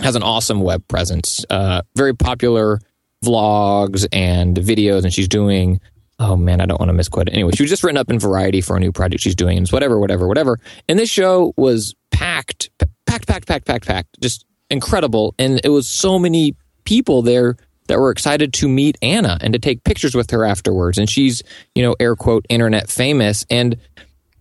has 0.00 0.14
an 0.14 0.22
awesome 0.22 0.60
web 0.60 0.86
presence. 0.86 1.44
Uh, 1.48 1.82
very 1.96 2.14
popular 2.14 2.80
vlogs 3.24 4.06
and 4.12 4.56
videos, 4.56 5.04
and 5.04 5.12
she's 5.12 5.28
doing. 5.28 5.80
Oh 6.20 6.36
man, 6.36 6.60
I 6.60 6.66
don't 6.66 6.80
want 6.80 6.90
to 6.90 6.94
misquote 6.94 7.28
it. 7.28 7.34
Anyway, 7.34 7.52
she 7.54 7.62
was 7.62 7.70
just 7.70 7.84
written 7.84 7.96
up 7.96 8.10
in 8.10 8.18
Variety 8.18 8.60
for 8.60 8.76
a 8.76 8.80
new 8.80 8.90
project 8.90 9.22
she's 9.22 9.36
doing. 9.36 9.56
It's 9.58 9.72
whatever, 9.72 10.00
whatever, 10.00 10.26
whatever. 10.26 10.58
And 10.88 10.98
this 10.98 11.08
show 11.08 11.54
was 11.56 11.94
packed, 12.10 12.70
packed, 13.06 13.26
packed, 13.28 13.46
packed, 13.46 13.66
packed, 13.66 13.86
packed. 13.86 14.20
Just 14.20 14.44
incredible, 14.68 15.34
and 15.38 15.60
it 15.64 15.70
was 15.70 15.88
so 15.88 16.18
many 16.18 16.56
people 16.84 17.22
there 17.22 17.56
that 17.88 17.98
were 17.98 18.10
excited 18.10 18.52
to 18.54 18.68
meet 18.68 18.96
Anna 19.02 19.38
and 19.40 19.52
to 19.52 19.58
take 19.58 19.84
pictures 19.84 20.14
with 20.14 20.30
her 20.30 20.44
afterwards. 20.44 20.98
And 20.98 21.08
she's, 21.10 21.42
you 21.74 21.82
know, 21.82 21.96
air 21.98 22.14
quote, 22.14 22.46
internet 22.48 22.88
famous. 22.88 23.44
And 23.50 23.76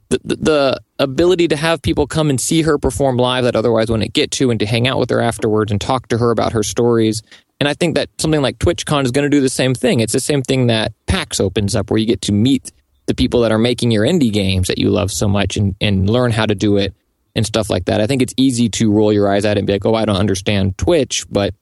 the, 0.10 0.20
the, 0.24 0.36
the 0.36 0.82
ability 1.00 1.48
to 1.50 1.56
have 1.56 1.82
people 1.82 2.08
come 2.08 2.30
and 2.30 2.40
see 2.40 2.62
her 2.62 2.78
perform 2.78 3.18
live 3.18 3.44
that 3.44 3.56
otherwise 3.56 3.90
wouldn't 3.90 4.14
get 4.14 4.32
to 4.32 4.52
and 4.52 4.60
to 4.60 4.66
hang 4.66 4.88
out 4.88 5.00
with 5.00 5.10
her 5.10 5.22
afterwards 5.22 5.72
and 5.72 5.82
talk 5.82 6.08
to 6.10 6.18
her 6.18 6.32
about 6.32 6.54
her 6.54 6.64
stories. 6.64 7.24
And 7.60 7.68
I 7.68 7.74
think 7.74 7.96
that 7.96 8.10
something 8.20 8.42
like 8.42 8.60
TwitchCon 8.60 9.06
is 9.06 9.12
going 9.12 9.24
to 9.24 9.36
do 9.36 9.42
the 9.42 9.50
same 9.50 9.74
thing. 9.74 10.00
It's 10.00 10.14
the 10.14 10.20
same 10.20 10.44
thing 10.44 10.68
that 10.68 10.94
PAX 11.08 11.40
opens 11.40 11.76
up 11.76 11.90
where 11.90 11.98
you 11.98 12.06
get 12.06 12.22
to 12.24 12.32
meet 12.32 12.72
the 13.08 13.16
people 13.16 13.42
that 13.42 13.52
are 13.52 13.58
making 13.58 13.92
your 13.92 14.06
indie 14.06 14.32
games 14.32 14.68
that 14.68 14.78
you 14.78 14.90
love 14.90 15.12
so 15.12 15.28
much 15.28 15.58
and, 15.58 15.76
and 15.82 16.10
learn 16.10 16.32
how 16.32 16.46
to 16.46 16.54
do 16.54 16.78
it 16.78 16.94
and 17.36 17.46
stuff 17.46 17.70
like 17.70 17.86
that. 17.86 18.02
I 18.02 18.08
think 18.08 18.22
it's 18.22 18.34
easy 18.36 18.70
to 18.70 18.92
roll 18.92 19.14
your 19.14 19.32
eyes 19.32 19.46
at 19.46 19.58
it 19.58 19.60
and 19.60 19.68
be 19.68 19.74
like, 19.74 19.86
oh, 19.86 19.96
I 19.96 20.06
don't 20.06 20.18
understand 20.18 20.78
Twitch, 20.78 21.26
but 21.30 21.54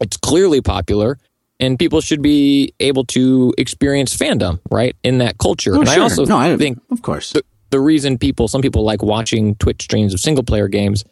it's 0.00 0.16
clearly 0.16 0.60
popular 0.60 1.18
and 1.60 1.78
people 1.78 2.00
should 2.00 2.22
be 2.22 2.74
able 2.80 3.04
to 3.04 3.54
experience 3.58 4.16
fandom 4.16 4.58
right 4.70 4.96
in 5.04 5.18
that 5.18 5.38
culture. 5.38 5.76
Oh, 5.76 5.80
and 5.80 5.88
i 5.88 5.98
also 5.98 6.24
no, 6.24 6.36
I 6.36 6.56
think 6.56 6.80
of 6.90 7.02
course. 7.02 7.32
the, 7.32 7.44
the 7.70 7.80
reason 7.80 8.18
people 8.18 8.48
some 8.48 8.62
people 8.62 8.82
like 8.82 9.02
watching 9.02 9.54
twitch 9.56 9.82
streams 9.82 10.14
of 10.14 10.20
single 10.20 10.42
player 10.42 10.68
games 10.68 11.04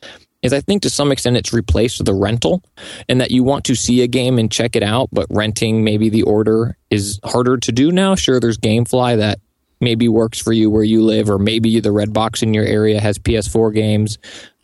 is 0.42 0.52
i 0.52 0.60
think 0.60 0.82
to 0.82 0.90
some 0.90 1.12
extent 1.12 1.36
it's 1.36 1.52
replaced 1.52 2.04
the 2.04 2.14
rental 2.14 2.62
and 3.08 3.20
that 3.20 3.30
you 3.30 3.44
want 3.44 3.64
to 3.64 3.74
see 3.74 4.02
a 4.02 4.06
game 4.06 4.38
and 4.38 4.50
check 4.50 4.74
it 4.74 4.82
out 4.82 5.08
but 5.12 5.26
renting 5.30 5.84
maybe 5.84 6.08
the 6.08 6.22
order 6.22 6.76
is 6.90 7.20
harder 7.24 7.58
to 7.58 7.72
do 7.72 7.92
now. 7.92 8.14
Sure 8.14 8.40
there's 8.40 8.58
gamefly 8.58 9.18
that 9.18 9.40
maybe 9.80 10.08
works 10.08 10.40
for 10.40 10.52
you 10.52 10.70
where 10.70 10.82
you 10.82 11.02
live 11.02 11.30
or 11.30 11.38
maybe 11.38 11.78
the 11.78 11.92
red 11.92 12.12
box 12.12 12.42
in 12.42 12.52
your 12.52 12.64
area 12.64 13.00
has 13.00 13.18
ps4 13.18 13.72
games 13.72 14.18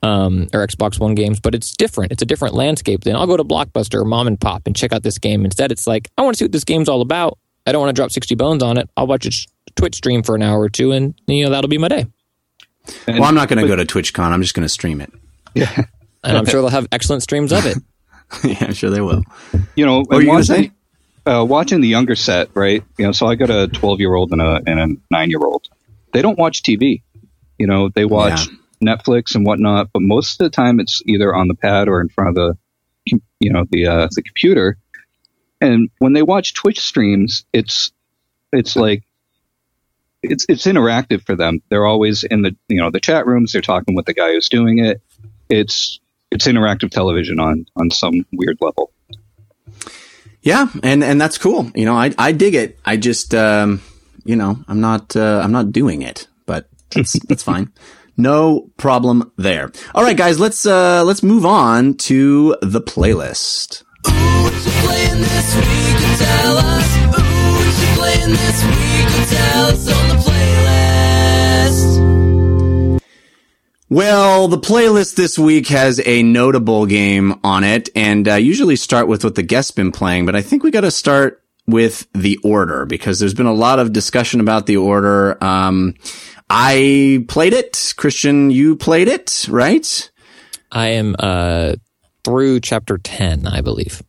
um, 0.04 0.48
or 0.52 0.66
Xbox 0.66 0.98
One 1.00 1.14
games, 1.14 1.40
but 1.40 1.54
it's 1.54 1.74
different. 1.76 2.12
It's 2.12 2.22
a 2.22 2.26
different 2.26 2.54
landscape. 2.54 3.02
Then 3.04 3.16
I'll 3.16 3.26
go 3.26 3.36
to 3.36 3.44
Blockbuster 3.44 4.00
or 4.00 4.04
Mom 4.04 4.26
and 4.26 4.40
Pop 4.40 4.62
and 4.66 4.76
check 4.76 4.92
out 4.92 5.02
this 5.02 5.18
game. 5.18 5.44
Instead, 5.44 5.72
it's 5.72 5.86
like 5.86 6.10
I 6.18 6.22
want 6.22 6.34
to 6.34 6.38
see 6.38 6.44
what 6.44 6.52
this 6.52 6.64
game's 6.64 6.88
all 6.88 7.00
about. 7.00 7.38
I 7.66 7.72
don't 7.72 7.80
want 7.80 7.94
to 7.96 7.98
drop 8.00 8.10
sixty 8.10 8.34
bones 8.34 8.62
on 8.62 8.76
it. 8.78 8.88
I'll 8.96 9.06
watch 9.06 9.26
a 9.26 9.30
Twitch 9.76 9.96
stream 9.96 10.22
for 10.22 10.34
an 10.34 10.42
hour 10.42 10.60
or 10.60 10.68
two, 10.68 10.92
and 10.92 11.14
you 11.26 11.44
know 11.44 11.50
that'll 11.50 11.68
be 11.70 11.78
my 11.78 11.88
day. 11.88 12.06
And- 13.06 13.18
well, 13.18 13.24
I'm 13.28 13.34
not 13.34 13.48
going 13.48 13.60
to 13.62 13.66
go 13.66 13.76
to 13.76 13.84
TwitchCon. 13.86 14.30
I'm 14.30 14.42
just 14.42 14.54
going 14.54 14.64
to 14.64 14.68
stream 14.68 15.00
it. 15.00 15.10
Yeah, 15.54 15.72
and 16.24 16.36
I'm 16.36 16.44
sure 16.44 16.60
they'll 16.60 16.70
have 16.70 16.86
excellent 16.92 17.22
streams 17.22 17.50
of 17.52 17.64
it. 17.64 17.78
yeah, 18.44 18.66
I'm 18.68 18.74
sure 18.74 18.90
they 18.90 19.00
will. 19.00 19.22
you 19.74 19.86
know, 19.86 20.00
What 20.00 20.08
were 20.08 20.14
and 20.16 20.22
you 20.24 20.30
going 20.30 20.42
to 20.44 20.52
watching, 20.52 20.72
say? 21.26 21.32
uh, 21.32 21.44
watching 21.44 21.80
the 21.80 21.88
younger 21.88 22.14
set, 22.14 22.50
right? 22.54 22.82
You 22.98 23.06
know, 23.06 23.12
so 23.12 23.26
I 23.26 23.36
got 23.36 23.48
a 23.50 23.68
12 23.68 24.00
year 24.00 24.14
old 24.14 24.32
and 24.32 24.42
a 24.42 24.60
and 24.66 24.78
a 24.80 24.96
nine 25.10 25.30
year 25.30 25.40
old. 25.42 25.68
They 26.12 26.20
don't 26.20 26.38
watch 26.38 26.62
TV. 26.62 27.02
You 27.58 27.66
know, 27.66 27.88
they 27.88 28.04
watch 28.04 28.48
Netflix 28.84 29.34
and 29.34 29.46
whatnot, 29.46 29.90
but 29.92 30.02
most 30.02 30.40
of 30.40 30.44
the 30.44 30.50
time 30.50 30.80
it's 30.80 31.02
either 31.06 31.34
on 31.34 31.48
the 31.48 31.54
pad 31.54 31.88
or 31.88 32.00
in 32.00 32.08
front 32.08 32.30
of 32.30 32.34
the, 32.34 32.56
you 33.40 33.52
know, 33.52 33.64
the 33.70 33.86
uh, 33.86 34.08
the 34.14 34.22
computer. 34.22 34.78
And 35.60 35.90
when 35.98 36.12
they 36.12 36.22
watch 36.22 36.54
Twitch 36.54 36.80
streams, 36.80 37.44
it's 37.52 37.92
it's 38.52 38.76
like 38.76 39.02
it's 40.22 40.46
it's 40.48 40.66
interactive 40.66 41.24
for 41.24 41.36
them. 41.36 41.62
They're 41.68 41.86
always 41.86 42.24
in 42.24 42.42
the 42.42 42.56
you 42.68 42.80
know 42.80 42.90
the 42.90 43.00
chat 43.00 43.26
rooms. 43.26 43.52
They're 43.52 43.62
talking 43.62 43.94
with 43.94 44.06
the 44.06 44.14
guy 44.14 44.32
who's 44.32 44.48
doing 44.48 44.78
it. 44.78 45.00
It's 45.48 46.00
it's 46.30 46.46
interactive 46.46 46.90
television 46.90 47.40
on 47.40 47.66
on 47.76 47.90
some 47.90 48.26
weird 48.32 48.58
level. 48.60 48.92
Yeah, 50.42 50.68
and 50.82 51.02
and 51.02 51.20
that's 51.20 51.38
cool. 51.38 51.70
You 51.74 51.84
know, 51.84 51.94
I 51.94 52.12
I 52.18 52.32
dig 52.32 52.54
it. 52.54 52.78
I 52.84 52.96
just 52.96 53.34
um, 53.34 53.80
you 54.24 54.36
know, 54.36 54.58
I'm 54.68 54.80
not 54.80 55.16
uh, 55.16 55.40
I'm 55.42 55.52
not 55.52 55.72
doing 55.72 56.02
it, 56.02 56.26
but 56.46 56.68
that's 56.90 57.14
that's 57.24 57.42
fine. 57.42 57.72
No 58.16 58.70
problem 58.76 59.32
there. 59.36 59.72
All 59.94 60.04
right, 60.04 60.16
guys, 60.16 60.38
let's 60.38 60.64
uh 60.66 61.04
let's 61.04 61.22
move 61.22 61.44
on 61.44 61.94
to 61.94 62.56
the 62.62 62.80
playlist. 62.80 63.82
Well, 73.90 74.48
the 74.48 74.58
playlist 74.58 75.14
this 75.14 75.38
week 75.38 75.68
has 75.68 76.00
a 76.04 76.22
notable 76.22 76.86
game 76.86 77.38
on 77.44 77.62
it, 77.64 77.90
and 77.94 78.26
uh, 78.26 78.34
usually 78.34 78.76
start 78.76 79.06
with 79.06 79.22
what 79.22 79.36
the 79.36 79.42
guest's 79.42 79.70
been 79.70 79.92
playing, 79.92 80.26
but 80.26 80.34
I 80.34 80.42
think 80.42 80.64
we 80.64 80.70
got 80.70 80.80
to 80.80 80.90
start 80.90 81.44
with 81.66 82.06
the 82.12 82.38
order 82.38 82.86
because 82.86 83.18
there's 83.18 83.34
been 83.34 83.46
a 83.46 83.52
lot 83.52 83.78
of 83.78 83.92
discussion 83.92 84.40
about 84.40 84.66
the 84.66 84.78
order. 84.78 85.42
Um, 85.42 85.94
I 86.48 87.24
played 87.28 87.52
it. 87.52 87.94
Christian, 87.96 88.50
you 88.50 88.76
played 88.76 89.08
it, 89.08 89.46
right? 89.48 90.10
I 90.70 90.88
am 90.88 91.16
uh, 91.18 91.76
through 92.24 92.60
chapter 92.60 92.98
10, 92.98 93.46
I 93.46 93.60
believe. 93.60 94.02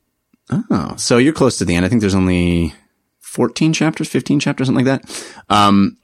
Oh, 0.49 0.93
so 0.97 1.17
you're 1.17 1.33
close 1.33 1.57
to 1.57 1.65
the 1.65 1.75
end. 1.75 1.85
I 1.85 1.89
think 1.89 2.01
there's 2.01 2.15
only 2.15 2.73
14 3.19 3.73
chapters, 3.73 4.07
15 4.09 4.39
chapters, 4.39 4.67
something 4.67 4.85
like 4.85 5.01
that. 5.03 5.33
Um, 5.49 5.97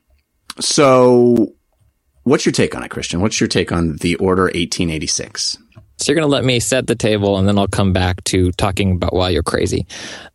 so 0.60 1.54
what's 2.24 2.46
your 2.46 2.54
take 2.54 2.76
on 2.76 2.84
it, 2.84 2.90
Christian? 2.90 3.22
What's 3.22 3.40
your 3.40 3.48
take 3.48 3.72
on 3.72 3.98
the 3.98 4.16
Order 4.16 4.44
1886? 4.44 5.58
So 6.02 6.12
you're 6.12 6.20
going 6.20 6.30
to 6.30 6.34
let 6.34 6.44
me 6.44 6.60
set 6.60 6.88
the 6.88 6.96
table, 6.96 7.38
and 7.38 7.48
then 7.48 7.58
I'll 7.58 7.68
come 7.68 7.94
back 7.94 8.24
to 8.26 8.52
talking 8.54 8.94
about 8.94 9.14
why 9.14 9.30
you're 9.30 9.44
crazy. 9.44 9.86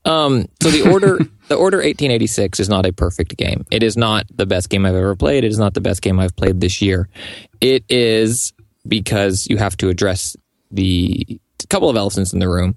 Um, 0.05 0.47
so 0.63 0.71
the 0.71 0.91
order, 0.91 1.19
the 1.49 1.57
Order 1.57 1.79
1886 1.79 2.61
is 2.61 2.69
not 2.69 2.87
a 2.87 2.93
perfect 2.93 3.37
game. 3.37 3.67
It 3.71 3.83
is 3.83 3.97
not 3.97 4.27
the 4.35 4.47
best 4.47 4.71
game 4.71 4.87
I've 4.87 4.95
ever 4.95 5.17
played. 5.17 5.45
It 5.45 5.49
is 5.49 5.59
not 5.59 5.75
the 5.75 5.81
best 5.81 6.03
game 6.03 6.21
I've 6.21 6.37
played 6.37 6.61
this 6.61 6.81
year. 6.81 7.09
It 7.61 7.85
is 7.89 8.53
because 8.87 9.49
you 9.49 9.57
have 9.57 9.77
to 9.79 9.89
address 9.89 10.37
the 10.71 11.41
couple 11.69 11.91
of 11.91 11.97
elephants 11.97 12.33
in 12.33 12.39
the 12.39 12.49
room. 12.49 12.77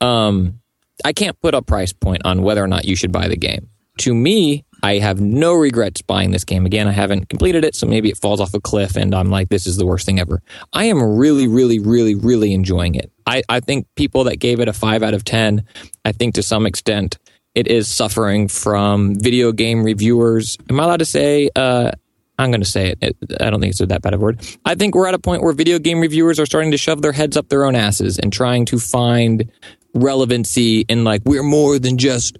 Um, 0.00 0.60
I 1.04 1.12
can't 1.12 1.40
put 1.40 1.54
a 1.54 1.62
price 1.62 1.92
point 1.92 2.22
on 2.24 2.42
whether 2.42 2.62
or 2.62 2.66
not 2.66 2.84
you 2.84 2.96
should 2.96 3.12
buy 3.12 3.28
the 3.28 3.36
game. 3.36 3.68
To 3.98 4.14
me, 4.14 4.64
I 4.82 4.98
have 4.98 5.20
no 5.20 5.54
regrets 5.54 6.02
buying 6.02 6.30
this 6.30 6.44
game 6.44 6.66
again. 6.66 6.86
I 6.86 6.92
haven't 6.92 7.30
completed 7.30 7.64
it, 7.64 7.74
so 7.74 7.86
maybe 7.86 8.10
it 8.10 8.18
falls 8.18 8.40
off 8.40 8.52
a 8.52 8.60
cliff 8.60 8.96
and 8.96 9.14
I'm 9.14 9.30
like, 9.30 9.48
this 9.48 9.66
is 9.66 9.76
the 9.76 9.86
worst 9.86 10.04
thing 10.04 10.20
ever. 10.20 10.42
I 10.72 10.84
am 10.84 11.02
really, 11.02 11.48
really, 11.48 11.78
really, 11.78 12.14
really 12.14 12.52
enjoying 12.52 12.94
it. 12.94 13.10
I, 13.26 13.42
I 13.48 13.60
think 13.60 13.86
people 13.94 14.24
that 14.24 14.36
gave 14.36 14.60
it 14.60 14.68
a 14.68 14.74
five 14.74 15.02
out 15.02 15.14
of 15.14 15.24
10, 15.24 15.64
I 16.04 16.12
think 16.12 16.34
to 16.34 16.42
some 16.42 16.66
extent 16.66 17.18
it 17.54 17.68
is 17.68 17.88
suffering 17.88 18.48
from 18.48 19.14
video 19.18 19.52
game 19.52 19.84
reviewers. 19.84 20.58
Am 20.68 20.78
I 20.80 20.84
allowed 20.84 20.98
to 20.98 21.06
say, 21.06 21.48
uh, 21.56 21.92
I'm 22.38 22.50
going 22.50 22.60
to 22.60 22.68
say 22.68 22.88
it. 22.88 22.98
it. 23.00 23.16
I 23.40 23.48
don't 23.48 23.60
think 23.60 23.70
it's 23.70 23.78
that 23.78 24.02
bad 24.02 24.12
of 24.12 24.20
a 24.20 24.22
word. 24.22 24.40
I 24.64 24.74
think 24.74 24.94
we're 24.94 25.06
at 25.06 25.14
a 25.14 25.18
point 25.18 25.42
where 25.42 25.52
video 25.52 25.78
game 25.78 26.00
reviewers 26.00 26.40
are 26.40 26.46
starting 26.46 26.72
to 26.72 26.76
shove 26.76 27.00
their 27.00 27.12
heads 27.12 27.36
up 27.36 27.48
their 27.48 27.64
own 27.64 27.76
asses 27.76 28.18
and 28.18 28.32
trying 28.32 28.66
to 28.66 28.78
find 28.78 29.50
relevancy 29.94 30.80
in 30.80 31.04
like, 31.04 31.22
we're 31.24 31.44
more 31.44 31.78
than 31.78 31.96
just 31.96 32.36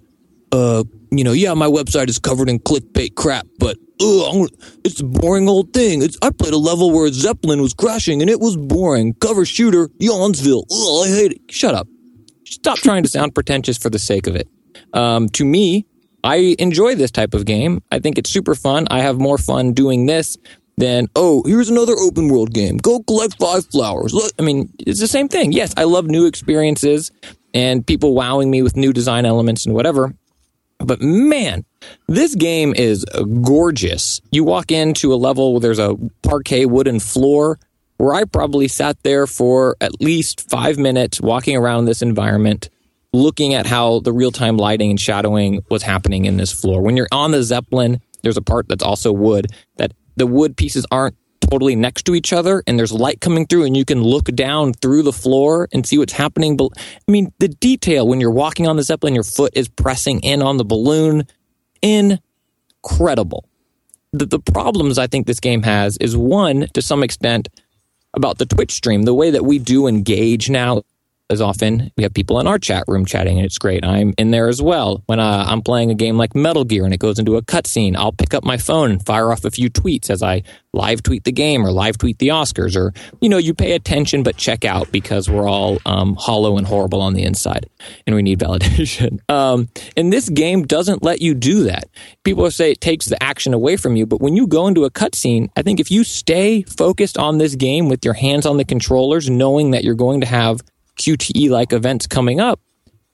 uh, 0.55 0.83
you 1.11 1.23
know, 1.23 1.33
yeah, 1.33 1.53
my 1.53 1.67
website 1.67 2.09
is 2.09 2.17
covered 2.17 2.49
in 2.49 2.59
clickbait 2.59 3.15
crap, 3.15 3.45
but 3.59 3.77
ugh, 4.01 4.49
it's 4.83 5.01
a 5.01 5.03
boring 5.03 5.49
old 5.49 5.73
thing. 5.73 6.01
It's, 6.01 6.17
I 6.21 6.29
played 6.29 6.53
a 6.53 6.57
level 6.57 6.91
where 6.91 7.07
a 7.07 7.11
Zeppelin 7.11 7.61
was 7.61 7.73
crashing 7.73 8.21
and 8.21 8.29
it 8.29 8.39
was 8.39 8.55
boring. 8.55 9.13
Cover 9.15 9.45
shooter, 9.45 9.89
Yawnsville. 9.99 10.63
Ugh, 10.71 11.05
I 11.05 11.09
hate 11.09 11.31
it. 11.33 11.51
Shut 11.51 11.75
up. 11.75 11.87
Stop 12.45 12.77
trying 12.77 13.03
to 13.03 13.09
sound 13.09 13.35
pretentious 13.35 13.77
for 13.77 13.89
the 13.89 13.99
sake 13.99 14.27
of 14.27 14.35
it. 14.35 14.47
Um, 14.93 15.27
to 15.29 15.43
me, 15.43 15.85
I 16.23 16.55
enjoy 16.57 16.95
this 16.95 17.11
type 17.11 17.33
of 17.33 17.45
game. 17.45 17.81
I 17.91 17.99
think 17.99 18.17
it's 18.17 18.29
super 18.29 18.55
fun. 18.55 18.87
I 18.89 19.01
have 19.01 19.19
more 19.19 19.37
fun 19.37 19.73
doing 19.73 20.05
this 20.05 20.37
than, 20.77 21.07
oh, 21.15 21.43
here's 21.45 21.69
another 21.69 21.93
open 21.93 22.29
world 22.29 22.53
game. 22.53 22.77
Go 22.77 23.01
collect 23.01 23.37
five 23.39 23.65
flowers. 23.67 24.13
Look, 24.13 24.31
I 24.39 24.41
mean, 24.41 24.71
it's 24.79 24.99
the 24.99 25.07
same 25.07 25.27
thing. 25.27 25.51
Yes, 25.51 25.73
I 25.77 25.83
love 25.83 26.05
new 26.05 26.25
experiences 26.25 27.11
and 27.53 27.85
people 27.85 28.13
wowing 28.13 28.49
me 28.49 28.61
with 28.61 28.75
new 28.75 28.93
design 28.93 29.25
elements 29.25 29.65
and 29.65 29.75
whatever. 29.75 30.13
But 30.79 31.01
man, 31.01 31.65
this 32.07 32.35
game 32.35 32.73
is 32.75 33.05
gorgeous. 33.41 34.21
You 34.31 34.43
walk 34.43 34.71
into 34.71 35.13
a 35.13 35.15
level 35.15 35.53
where 35.53 35.61
there's 35.61 35.79
a 35.79 35.95
parquet 36.21 36.65
wooden 36.65 36.99
floor 36.99 37.59
where 37.97 38.13
I 38.13 38.25
probably 38.25 38.67
sat 38.67 39.01
there 39.03 39.25
for 39.25 39.77
at 39.79 40.01
least 40.01 40.49
five 40.49 40.77
minutes 40.77 41.21
walking 41.21 41.55
around 41.55 41.85
this 41.85 42.01
environment, 42.01 42.69
looking 43.13 43.53
at 43.53 43.65
how 43.65 43.99
the 44.01 44.11
real 44.11 44.31
time 44.31 44.57
lighting 44.57 44.89
and 44.89 44.99
shadowing 44.99 45.63
was 45.69 45.83
happening 45.83 46.25
in 46.25 46.37
this 46.37 46.51
floor. 46.51 46.81
When 46.81 46.97
you're 46.97 47.07
on 47.11 47.31
the 47.31 47.41
Zeppelin, 47.41 48.01
there's 48.21 48.37
a 48.37 48.41
part 48.41 48.67
that's 48.67 48.83
also 48.83 49.13
wood 49.13 49.47
that 49.77 49.93
the 50.17 50.27
wood 50.27 50.57
pieces 50.57 50.85
aren't 50.91 51.15
totally 51.49 51.75
next 51.75 52.03
to 52.03 52.15
each 52.15 52.33
other 52.33 52.63
and 52.67 52.77
there's 52.77 52.91
light 52.91 53.21
coming 53.21 53.45
through 53.45 53.63
and 53.65 53.75
you 53.75 53.85
can 53.85 54.01
look 54.01 54.25
down 54.35 54.73
through 54.73 55.03
the 55.03 55.13
floor 55.13 55.67
and 55.73 55.85
see 55.85 55.97
what's 55.97 56.13
happening. 56.13 56.57
But 56.57 56.69
I 56.77 57.11
mean, 57.11 57.31
the 57.39 57.47
detail 57.47 58.07
when 58.07 58.19
you're 58.19 58.31
walking 58.31 58.67
on 58.67 58.75
the 58.75 58.83
Zeppelin, 58.83 59.15
your 59.15 59.23
foot 59.23 59.53
is 59.55 59.67
pressing 59.67 60.19
in 60.21 60.41
on 60.41 60.57
the 60.57 60.65
balloon. 60.65 61.27
Incredible. 61.81 63.47
The, 64.11 64.25
the 64.25 64.39
problems 64.39 64.97
I 64.97 65.07
think 65.07 65.27
this 65.27 65.39
game 65.39 65.63
has 65.63 65.97
is 65.97 66.15
one, 66.15 66.67
to 66.73 66.81
some 66.81 67.03
extent, 67.03 67.49
about 68.13 68.37
the 68.37 68.45
Twitch 68.45 68.71
stream, 68.71 69.03
the 69.03 69.13
way 69.13 69.29
that 69.31 69.43
we 69.43 69.59
do 69.59 69.87
engage 69.87 70.49
now 70.49 70.83
as 71.29 71.41
often. 71.41 71.91
We 71.97 72.03
have 72.03 72.13
people 72.13 72.39
in 72.39 72.47
our 72.47 72.59
chat 72.59 72.83
room 72.87 73.05
chatting, 73.05 73.37
and 73.37 73.45
it's 73.45 73.57
great. 73.57 73.83
I'm 73.83 74.13
in 74.17 74.31
there 74.31 74.47
as 74.47 74.61
well. 74.61 75.03
When 75.07 75.19
uh, 75.19 75.45
I'm 75.47 75.61
playing 75.61 75.89
a 75.89 75.95
game 75.95 76.17
like 76.17 76.35
Metal 76.35 76.63
Gear 76.63 76.85
and 76.85 76.93
it 76.93 76.99
goes 76.99 77.17
into 77.17 77.35
a 77.37 77.41
cutscene, 77.41 77.95
I'll 77.95 78.11
pick 78.11 78.33
up 78.33 78.43
my 78.43 78.57
phone 78.57 78.91
and 78.91 79.05
fire 79.05 79.31
off 79.31 79.43
a 79.43 79.51
few 79.51 79.69
tweets 79.69 80.09
as 80.09 80.21
I 80.21 80.43
live 80.73 81.01
tweet 81.01 81.23
the 81.23 81.31
game 81.31 81.65
or 81.65 81.71
live 81.71 81.97
tweet 81.97 82.19
the 82.19 82.27
Oscars, 82.27 82.75
or 82.75 82.93
you 83.21 83.29
know, 83.29 83.37
you 83.37 83.53
pay 83.53 83.73
attention 83.73 84.23
but 84.23 84.37
check 84.37 84.65
out 84.65 84.91
because 84.91 85.29
we're 85.29 85.49
all 85.49 85.79
um, 85.85 86.15
hollow 86.15 86.57
and 86.57 86.67
horrible 86.67 87.01
on 87.01 87.13
the 87.13 87.23
inside, 87.23 87.69
and 88.05 88.15
we 88.15 88.21
need 88.21 88.39
validation. 88.45 89.19
Um, 89.29 89.67
and 89.97 90.13
this 90.13 90.29
game 90.29 90.63
doesn't 90.63 91.01
let 91.01 91.21
you 91.21 91.33
do 91.33 91.63
that. 91.63 91.85
People 92.23 92.49
say 92.51 92.71
it 92.71 92.81
takes 92.81 93.07
the 93.07 93.21
action 93.23 93.53
away 93.53 93.77
from 93.77 93.95
you, 93.95 94.05
but 94.05 94.21
when 94.21 94.35
you 94.35 94.45
go 94.45 94.67
into 94.67 94.85
a 94.85 94.91
cutscene, 94.91 95.49
I 95.55 95.63
think 95.63 95.79
if 95.79 95.89
you 95.89 96.03
stay 96.03 96.61
focused 96.63 97.17
on 97.17 97.39
this 97.39 97.55
game 97.55 97.89
with 97.89 98.05
your 98.05 98.13
hands 98.13 98.45
on 98.45 98.57
the 98.57 98.65
controllers, 98.65 99.29
knowing 99.29 99.71
that 99.71 99.83
you're 99.83 99.95
going 99.95 100.21
to 100.21 100.27
have 100.27 100.61
QTE 100.95 101.49
like 101.49 101.73
events 101.73 102.07
coming 102.07 102.39
up, 102.39 102.59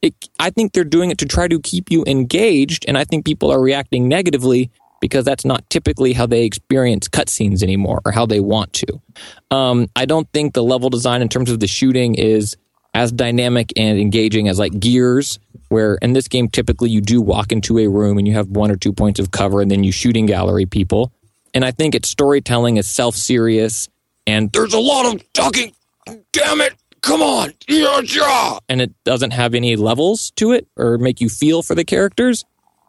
it, 0.02 0.14
I 0.40 0.50
think 0.50 0.74
they're 0.74 0.84
doing 0.84 1.12
it 1.12 1.18
to 1.20 1.26
try 1.26 1.48
to 1.48 1.60
keep 1.60 1.92
you 1.92 2.04
engaged. 2.08 2.86
And 2.88 2.98
I 2.98 3.04
think 3.04 3.26
people 3.26 3.52
are 3.52 3.62
reacting 3.62 4.08
negatively 4.08 4.72
because 5.00 5.26
that's 5.26 5.46
not 5.46 5.68
typically 5.70 6.14
how 6.14 6.26
they 6.26 6.44
experience 6.44 7.08
cutscenes 7.08 7.64
anymore 7.64 8.02
or 8.06 8.12
how 8.12 8.26
they 8.26 8.40
want 8.40 8.74
to. 8.74 9.02
Um, 9.50 9.88
I 9.96 10.06
don't 10.06 10.32
think 10.32 10.54
the 10.54 10.64
level 10.64 10.90
design 10.90 11.22
in 11.22 11.30
terms 11.30 11.50
of 11.50 11.60
the 11.60 11.68
shooting 11.68 12.16
is 12.16 12.56
as 12.94 13.12
dynamic 13.12 13.72
and 13.78 14.00
engaging 14.00 14.48
as 14.48 14.60
like 14.60 14.80
Gears, 14.80 15.40
where 15.70 15.96
in 15.96 16.14
this 16.14 16.28
game, 16.28 16.50
typically 16.50 16.90
you 16.90 17.02
do 17.02 17.22
walk 17.22 17.52
into 17.52 17.80
a 17.80 17.88
room 17.88 18.18
and 18.18 18.28
you 18.28 18.34
have 18.34 18.48
one 18.50 18.70
or 18.70 18.76
two 18.76 18.94
points 18.94 19.20
of 19.20 19.32
cover 19.32 19.62
and 19.62 19.72
then 19.72 19.84
you 19.84 19.92
shooting 19.92 20.26
gallery 20.26 20.66
people. 20.66 21.12
And 21.54 21.66
I 21.66 21.72
think 21.72 21.96
its 21.96 22.10
storytelling 22.10 22.78
is 22.78 22.88
self 22.88 23.16
serious 23.16 23.90
and 24.28 24.52
there's 24.52 24.74
a 24.74 24.80
lot 24.80 25.14
of 25.14 25.34
talking. 25.34 25.74
Damn 26.32 26.62
it 26.62 26.74
come 27.02 27.22
on, 27.22 27.54
yeah, 27.68 28.02
yeah. 28.02 28.60
And 28.70 28.82
it 28.82 28.92
doesn't 29.04 29.32
have 29.32 29.54
any 29.54 29.76
levels 29.76 30.32
to 30.32 30.52
it 30.52 30.68
or 30.78 30.98
make 30.98 31.22
you 31.22 31.30
feel 31.30 31.62
for 31.62 31.76
the 31.76 31.86
characters. 31.86 32.46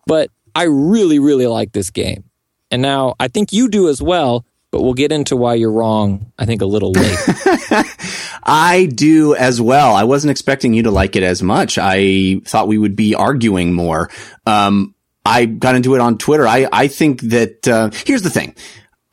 But 0.06 0.30
I 0.54 0.64
really, 0.64 1.18
really 1.18 1.46
like 1.46 1.72
this 1.72 1.90
game. 1.90 2.24
And 2.70 2.82
now 2.82 3.14
I 3.20 3.28
think 3.28 3.52
you 3.52 3.68
do 3.68 3.88
as 3.88 4.02
well, 4.02 4.44
but 4.70 4.82
we'll 4.82 4.94
get 4.94 5.12
into 5.12 5.36
why 5.36 5.54
you're 5.54 5.72
wrong, 5.72 6.32
I 6.38 6.46
think, 6.46 6.62
a 6.62 6.66
little 6.66 6.92
late. 6.92 7.18
I 8.42 8.88
do 8.92 9.34
as 9.34 9.60
well. 9.60 9.94
I 9.94 10.04
wasn't 10.04 10.30
expecting 10.30 10.72
you 10.72 10.84
to 10.84 10.90
like 10.90 11.14
it 11.14 11.22
as 11.22 11.42
much. 11.42 11.78
I 11.78 12.40
thought 12.44 12.68
we 12.68 12.78
would 12.78 12.96
be 12.96 13.14
arguing 13.14 13.74
more. 13.74 14.10
Um, 14.46 14.94
I 15.24 15.44
got 15.44 15.74
into 15.74 15.94
it 15.94 16.00
on 16.00 16.18
Twitter. 16.18 16.48
I, 16.48 16.66
I 16.72 16.88
think 16.88 17.20
that, 17.22 17.68
uh, 17.68 17.90
here's 18.06 18.22
the 18.22 18.30
thing. 18.30 18.54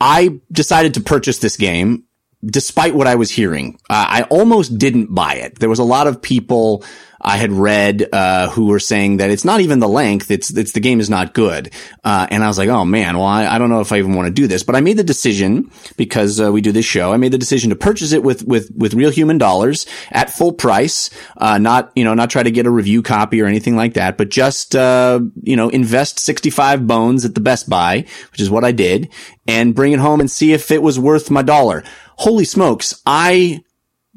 I 0.01 0.39
decided 0.51 0.93
to 0.95 1.01
purchase 1.01 1.39
this 1.39 1.57
game 1.57 2.05
despite 2.45 2.95
what 2.95 3.07
I 3.07 3.15
was 3.15 3.29
hearing, 3.29 3.79
uh, 3.89 4.05
I 4.07 4.23
almost 4.23 4.77
didn't 4.77 5.13
buy 5.13 5.35
it. 5.35 5.59
There 5.59 5.69
was 5.69 5.79
a 5.79 5.83
lot 5.83 6.07
of 6.07 6.21
people 6.21 6.83
I 7.21 7.37
had 7.37 7.51
read 7.51 8.07
uh, 8.13 8.49
who 8.49 8.67
were 8.67 8.79
saying 8.79 9.17
that 9.17 9.29
it's 9.29 9.43
not 9.43 9.59
even 9.59 9.79
the 9.79 9.89
length; 9.89 10.31
it's 10.31 10.55
it's 10.55 10.71
the 10.71 10.79
game 10.79 10.99
is 10.99 11.09
not 11.09 11.33
good. 11.33 11.71
Uh, 12.03 12.27
and 12.31 12.43
I 12.43 12.47
was 12.47 12.57
like, 12.57 12.69
oh 12.69 12.85
man, 12.85 13.17
well 13.17 13.25
I, 13.25 13.45
I, 13.45 13.57
don't 13.57 13.69
know 13.69 13.81
if 13.81 13.91
I 13.91 13.97
even 13.97 14.13
want 14.13 14.27
to 14.27 14.33
do 14.33 14.47
this. 14.47 14.63
But 14.63 14.75
I 14.75 14.81
made 14.81 14.97
the 14.97 15.03
decision 15.03 15.69
because 15.97 16.39
uh, 16.39 16.51
we 16.51 16.61
do 16.61 16.71
this 16.71 16.85
show. 16.85 17.11
I 17.11 17.17
made 17.17 17.33
the 17.33 17.37
decision 17.37 17.71
to 17.71 17.75
purchase 17.75 18.13
it 18.13 18.23
with 18.23 18.45
with 18.45 18.71
with 18.75 18.93
real 18.93 19.11
human 19.11 19.37
dollars 19.37 19.85
at 20.11 20.29
full 20.29 20.53
price. 20.53 21.09
Uh, 21.35 21.57
not 21.57 21.91
you 21.95 22.05
know 22.05 22.13
not 22.13 22.29
try 22.29 22.43
to 22.43 22.51
get 22.51 22.65
a 22.65 22.71
review 22.71 23.01
copy 23.01 23.41
or 23.41 23.47
anything 23.47 23.75
like 23.75 23.95
that, 23.95 24.17
but 24.17 24.29
just 24.29 24.75
uh, 24.75 25.19
you 25.43 25.57
know 25.57 25.67
invest 25.69 26.19
sixty 26.19 26.49
five 26.49 26.87
bones 26.87 27.25
at 27.25 27.35
the 27.35 27.41
Best 27.41 27.69
Buy, 27.69 28.05
which 28.31 28.39
is 28.39 28.49
what 28.49 28.63
I 28.63 28.71
did, 28.71 29.09
and 29.45 29.75
bring 29.75 29.91
it 29.91 29.99
home 29.99 30.21
and 30.21 30.31
see 30.31 30.53
if 30.53 30.71
it 30.71 30.81
was 30.81 30.97
worth 30.97 31.29
my 31.29 31.41
dollar 31.41 31.83
holy 32.19 32.45
smokes, 32.45 33.01
I 33.05 33.63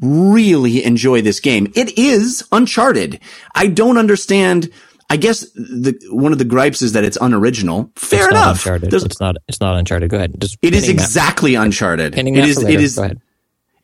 really 0.00 0.84
enjoy 0.84 1.22
this 1.22 1.40
game. 1.40 1.72
It 1.74 1.96
is 1.98 2.46
Uncharted. 2.52 3.20
I 3.54 3.68
don't 3.68 3.96
understand. 3.98 4.70
I 5.08 5.16
guess 5.16 5.40
the 5.54 5.94
one 6.10 6.32
of 6.32 6.38
the 6.38 6.44
gripes 6.44 6.82
is 6.82 6.92
that 6.92 7.04
it's 7.04 7.18
unoriginal. 7.20 7.90
Fair 7.96 8.22
it's 8.24 8.30
enough. 8.30 8.56
Uncharted. 8.56 8.90
There's- 8.90 9.04
It's 9.04 9.20
not. 9.20 9.36
It's 9.48 9.60
not 9.60 9.76
Uncharted. 9.76 10.10
Go 10.10 10.16
ahead. 10.16 10.34
Just 10.40 10.56
it 10.62 10.74
is 10.74 10.82
pinning 10.82 10.96
that- 10.96 11.02
exactly 11.04 11.54
Uncharted. 11.54 12.18
It 12.18 12.26
is. 12.36 12.62
It 12.62 12.80
is. 12.80 12.98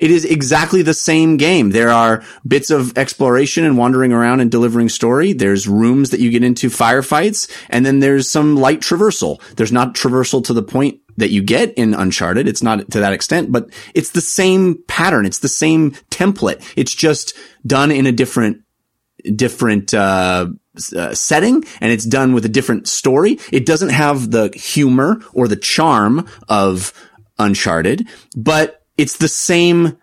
It 0.00 0.12
is 0.12 0.24
exactly 0.24 0.82
the 0.82 0.94
same 0.94 1.38
game. 1.38 1.70
There 1.70 1.90
are 1.90 2.22
bits 2.46 2.70
of 2.70 2.96
exploration 2.96 3.64
and 3.64 3.76
wandering 3.76 4.12
around 4.12 4.38
and 4.38 4.48
delivering 4.48 4.88
story. 4.88 5.32
There's 5.32 5.66
rooms 5.66 6.10
that 6.10 6.20
you 6.20 6.30
get 6.30 6.44
into 6.44 6.70
firefights, 6.70 7.50
and 7.68 7.84
then 7.84 7.98
there's 7.98 8.28
some 8.30 8.54
light 8.56 8.80
traversal. 8.80 9.40
There's 9.56 9.72
not 9.72 9.94
traversal 9.96 10.44
to 10.44 10.52
the 10.52 10.62
point 10.62 11.00
that 11.18 11.30
you 11.30 11.42
get 11.42 11.74
in 11.74 11.94
Uncharted. 11.94 12.48
It's 12.48 12.62
not 12.62 12.90
to 12.90 13.00
that 13.00 13.12
extent, 13.12 13.52
but 13.52 13.70
it's 13.94 14.10
the 14.10 14.20
same 14.20 14.82
pattern. 14.86 15.26
It's 15.26 15.40
the 15.40 15.48
same 15.48 15.92
template. 16.10 16.62
It's 16.76 16.94
just 16.94 17.36
done 17.66 17.90
in 17.90 18.06
a 18.06 18.12
different 18.12 18.62
different 19.34 19.92
uh, 19.92 20.48
uh, 20.96 21.12
setting 21.12 21.64
and 21.80 21.92
it's 21.92 22.04
done 22.04 22.32
with 22.32 22.44
a 22.44 22.48
different 22.48 22.88
story. 22.88 23.38
It 23.52 23.66
doesn't 23.66 23.88
have 23.88 24.30
the 24.30 24.52
humor 24.54 25.20
or 25.32 25.48
the 25.48 25.56
charm 25.56 26.28
of 26.48 26.92
Uncharted, 27.38 28.08
but 28.36 28.84
it's 28.96 29.16
the 29.18 29.28
same 29.28 29.98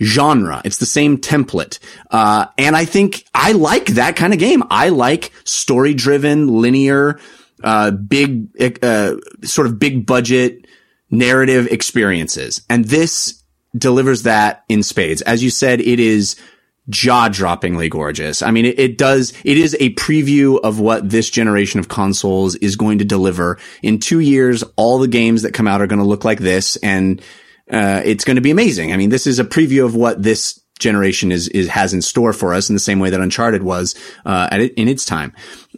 genre. 0.00 0.62
It's 0.64 0.78
the 0.78 0.86
same 0.86 1.18
template. 1.18 1.78
Uh, 2.10 2.46
and 2.58 2.76
I 2.76 2.84
think 2.84 3.24
I 3.34 3.52
like 3.52 3.86
that 3.86 4.16
kind 4.16 4.32
of 4.32 4.38
game. 4.38 4.62
I 4.70 4.88
like 4.88 5.32
story 5.44 5.94
driven, 5.94 6.48
linear, 6.48 7.20
uh, 7.62 7.90
big, 7.90 8.48
uh, 8.82 9.16
sort 9.42 9.66
of 9.66 9.78
big 9.78 10.06
budget 10.06 10.66
narrative 11.10 11.66
experiences. 11.68 12.62
And 12.68 12.84
this 12.86 13.42
delivers 13.76 14.24
that 14.24 14.64
in 14.68 14.82
spades. 14.82 15.22
As 15.22 15.42
you 15.42 15.50
said, 15.50 15.80
it 15.80 16.00
is 16.00 16.36
jaw 16.88 17.28
droppingly 17.28 17.88
gorgeous. 17.88 18.42
I 18.42 18.50
mean, 18.50 18.64
it, 18.64 18.78
it 18.78 18.98
does, 18.98 19.32
it 19.44 19.56
is 19.56 19.76
a 19.78 19.94
preview 19.94 20.60
of 20.60 20.80
what 20.80 21.08
this 21.08 21.30
generation 21.30 21.78
of 21.80 21.88
consoles 21.88 22.56
is 22.56 22.76
going 22.76 22.98
to 22.98 23.04
deliver. 23.04 23.58
In 23.82 23.98
two 23.98 24.18
years, 24.20 24.64
all 24.76 24.98
the 24.98 25.08
games 25.08 25.42
that 25.42 25.54
come 25.54 25.68
out 25.68 25.80
are 25.80 25.86
going 25.86 26.00
to 26.00 26.04
look 26.04 26.24
like 26.24 26.40
this 26.40 26.76
and, 26.76 27.20
uh, 27.70 28.02
it's 28.04 28.24
going 28.24 28.34
to 28.34 28.42
be 28.42 28.50
amazing. 28.50 28.92
I 28.92 28.96
mean, 28.96 29.10
this 29.10 29.26
is 29.26 29.38
a 29.38 29.44
preview 29.44 29.84
of 29.84 29.94
what 29.94 30.22
this 30.22 30.60
generation 30.78 31.30
is, 31.30 31.48
is, 31.48 31.68
has 31.68 31.94
in 31.94 32.02
store 32.02 32.32
for 32.32 32.52
us 32.52 32.68
in 32.68 32.74
the 32.74 32.80
same 32.80 32.98
way 32.98 33.10
that 33.10 33.20
Uncharted 33.20 33.62
was, 33.62 33.94
uh, 34.26 34.48
at 34.50 34.60
in 34.60 34.88
its 34.88 35.04
time. 35.04 35.32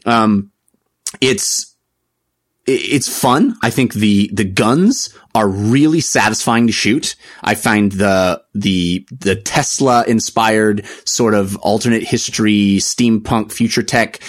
Um, 0.07 0.51
it's, 1.21 1.74
it's 2.67 3.09
fun. 3.09 3.57
I 3.63 3.71
think 3.71 3.95
the 3.95 4.31
the 4.33 4.45
guns 4.45 5.15
are 5.35 5.49
really 5.49 6.01
satisfying 6.01 6.67
to 6.67 6.73
shoot. 6.73 7.17
I 7.43 7.55
find 7.55 7.93
the 7.93 8.43
the 8.55 9.07
the 9.11 9.37
Tesla 9.37 10.05
inspired 10.07 10.87
sort 11.05 11.35
of 11.35 11.57
alternate 11.57 12.03
history 12.05 12.77
steampunk 12.79 13.53
future 13.53 13.83
tech 13.83 14.21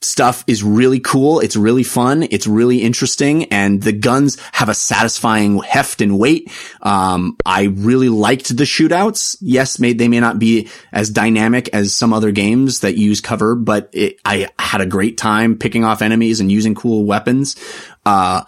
stuff 0.00 0.44
is 0.46 0.62
really 0.62 1.00
cool. 1.00 1.40
It's 1.40 1.56
really 1.56 1.82
fun. 1.82 2.24
It's 2.30 2.46
really 2.46 2.82
interesting. 2.82 3.44
And 3.46 3.82
the 3.82 3.92
guns 3.92 4.38
have 4.52 4.68
a 4.68 4.74
satisfying 4.74 5.58
heft 5.58 6.00
and 6.00 6.18
weight. 6.18 6.50
Um, 6.82 7.36
I 7.44 7.64
really 7.64 8.08
liked 8.08 8.56
the 8.56 8.64
shootouts. 8.64 9.36
Yes, 9.40 9.78
may, 9.78 9.92
they 9.92 10.08
may 10.08 10.20
not 10.20 10.38
be 10.38 10.68
as 10.92 11.10
dynamic 11.10 11.68
as 11.72 11.94
some 11.94 12.12
other 12.12 12.30
games 12.30 12.80
that 12.80 12.96
use 12.96 13.20
cover, 13.20 13.54
but 13.54 13.90
it, 13.92 14.20
I 14.24 14.48
had 14.58 14.80
a 14.80 14.86
great 14.86 15.18
time 15.18 15.56
picking 15.56 15.84
off 15.84 16.02
enemies 16.02 16.40
and 16.40 16.50
using 16.50 16.74
cool 16.74 17.04
weapons. 17.04 17.56
Uh, 18.06 18.44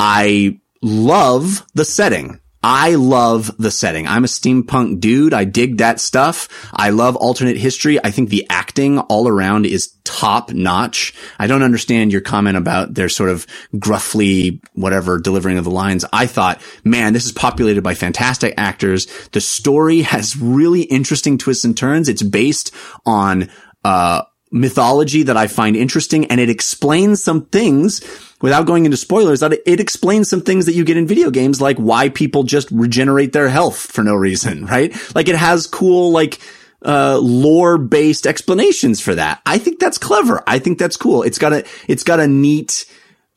I 0.00 0.60
love 0.82 1.64
the 1.74 1.84
setting. 1.84 2.40
I 2.62 2.96
love 2.96 3.56
the 3.58 3.70
setting. 3.70 4.08
I'm 4.08 4.24
a 4.24 4.28
steampunk 4.28 5.00
dude. 5.00 5.32
I 5.32 5.44
dig 5.44 5.78
that 5.78 6.00
stuff. 6.00 6.48
I 6.72 6.90
love 6.90 7.14
alternate 7.14 7.56
history. 7.56 8.02
I 8.02 8.10
think 8.10 8.30
the 8.30 8.46
acting 8.50 8.98
all 8.98 9.28
around 9.28 9.66
is 9.66 9.94
top 10.04 10.52
notch. 10.52 11.14
I 11.38 11.46
don't 11.46 11.62
understand 11.62 12.10
your 12.10 12.20
comment 12.20 12.56
about 12.56 12.94
their 12.94 13.08
sort 13.08 13.30
of 13.30 13.46
gruffly 13.78 14.60
whatever 14.72 15.18
delivering 15.18 15.58
of 15.58 15.64
the 15.64 15.70
lines. 15.70 16.04
I 16.12 16.26
thought, 16.26 16.60
man, 16.82 17.12
this 17.12 17.26
is 17.26 17.32
populated 17.32 17.82
by 17.82 17.94
fantastic 17.94 18.54
actors. 18.56 19.06
The 19.32 19.40
story 19.40 20.02
has 20.02 20.36
really 20.36 20.82
interesting 20.82 21.38
twists 21.38 21.64
and 21.64 21.76
turns. 21.76 22.08
It's 22.08 22.22
based 22.22 22.74
on, 23.06 23.50
uh, 23.84 24.22
mythology 24.50 25.24
that 25.24 25.36
I 25.36 25.46
find 25.46 25.76
interesting 25.76 26.26
and 26.26 26.40
it 26.40 26.50
explains 26.50 27.22
some 27.22 27.46
things 27.46 28.00
without 28.40 28.66
going 28.66 28.84
into 28.84 28.96
spoilers 28.96 29.40
that 29.40 29.52
it 29.66 29.80
explains 29.80 30.28
some 30.30 30.40
things 30.40 30.66
that 30.66 30.74
you 30.74 30.84
get 30.84 30.96
in 30.96 31.06
video 31.06 31.30
games 31.30 31.60
like 31.60 31.76
why 31.76 32.08
people 32.08 32.44
just 32.44 32.70
regenerate 32.70 33.32
their 33.32 33.48
health 33.48 33.78
for 33.78 34.02
no 34.02 34.14
reason, 34.14 34.64
right? 34.66 34.94
Like 35.14 35.28
it 35.28 35.36
has 35.36 35.66
cool 35.66 36.12
like 36.12 36.38
uh 36.84 37.18
lore 37.20 37.76
based 37.76 38.26
explanations 38.26 39.00
for 39.00 39.14
that. 39.14 39.40
I 39.44 39.58
think 39.58 39.80
that's 39.80 39.98
clever. 39.98 40.42
I 40.46 40.58
think 40.58 40.78
that's 40.78 40.96
cool. 40.96 41.22
It's 41.22 41.38
got 41.38 41.52
a 41.52 41.64
it's 41.88 42.04
got 42.04 42.20
a 42.20 42.26
neat 42.26 42.86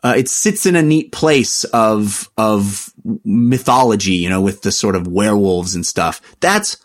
uh, 0.04 0.16
it 0.18 0.28
sits 0.28 0.66
in 0.66 0.76
a 0.76 0.82
neat 0.82 1.12
place 1.12 1.64
of 1.66 2.30
of 2.38 2.92
mythology, 3.24 4.14
you 4.14 4.30
know, 4.30 4.42
with 4.42 4.62
the 4.62 4.72
sort 4.72 4.96
of 4.96 5.08
werewolves 5.08 5.76
and 5.76 5.86
stuff. 5.86 6.22
That's 6.40 6.78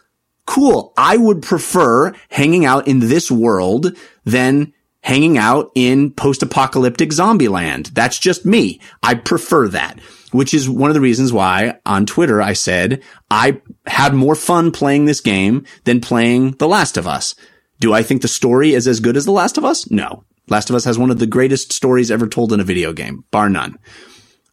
cool. 0.46 0.92
I 0.96 1.16
would 1.16 1.42
prefer 1.42 2.14
hanging 2.30 2.64
out 2.64 2.88
in 2.88 3.00
this 3.00 3.30
world 3.30 3.96
than 4.26 4.74
hanging 5.00 5.38
out 5.38 5.70
in 5.74 6.10
post-apocalyptic 6.10 7.12
zombie 7.12 7.48
land. 7.48 7.86
That's 7.94 8.18
just 8.18 8.44
me. 8.44 8.80
I 9.02 9.14
prefer 9.14 9.68
that, 9.68 10.00
which 10.32 10.52
is 10.52 10.68
one 10.68 10.90
of 10.90 10.94
the 10.94 11.00
reasons 11.00 11.32
why 11.32 11.78
on 11.86 12.06
Twitter 12.06 12.42
I 12.42 12.54
said 12.54 13.02
I 13.30 13.62
had 13.86 14.14
more 14.14 14.34
fun 14.34 14.72
playing 14.72 15.04
this 15.04 15.20
game 15.20 15.64
than 15.84 16.00
playing 16.00 16.52
The 16.58 16.66
Last 16.66 16.96
of 16.96 17.06
Us. 17.06 17.36
Do 17.78 17.94
I 17.94 18.02
think 18.02 18.22
the 18.22 18.28
story 18.28 18.74
is 18.74 18.88
as 18.88 19.00
good 19.00 19.16
as 19.16 19.24
The 19.24 19.32
Last 19.32 19.56
of 19.56 19.64
Us? 19.64 19.88
No. 19.90 20.24
Last 20.48 20.70
of 20.70 20.76
Us 20.76 20.84
has 20.84 20.98
one 20.98 21.10
of 21.10 21.18
the 21.18 21.26
greatest 21.26 21.72
stories 21.72 22.10
ever 22.10 22.26
told 22.26 22.52
in 22.52 22.60
a 22.60 22.64
video 22.64 22.92
game, 22.92 23.24
bar 23.30 23.48
none. 23.48 23.78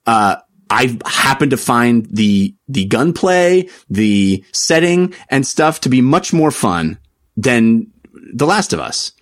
Uh, 0.06 0.36
I 0.70 1.00
happen 1.06 1.50
to 1.52 1.58
find 1.58 2.06
the 2.12 2.56
the 2.68 2.86
gunplay, 2.86 3.70
the 3.90 4.44
setting, 4.52 5.14
and 5.30 5.46
stuff 5.46 5.82
to 5.82 5.90
be 5.90 6.02
much 6.02 6.34
more 6.34 6.52
fun 6.52 7.00
than 7.38 7.92
The 8.34 8.46
Last 8.46 8.74
of 8.74 8.80
Us. 8.80 9.14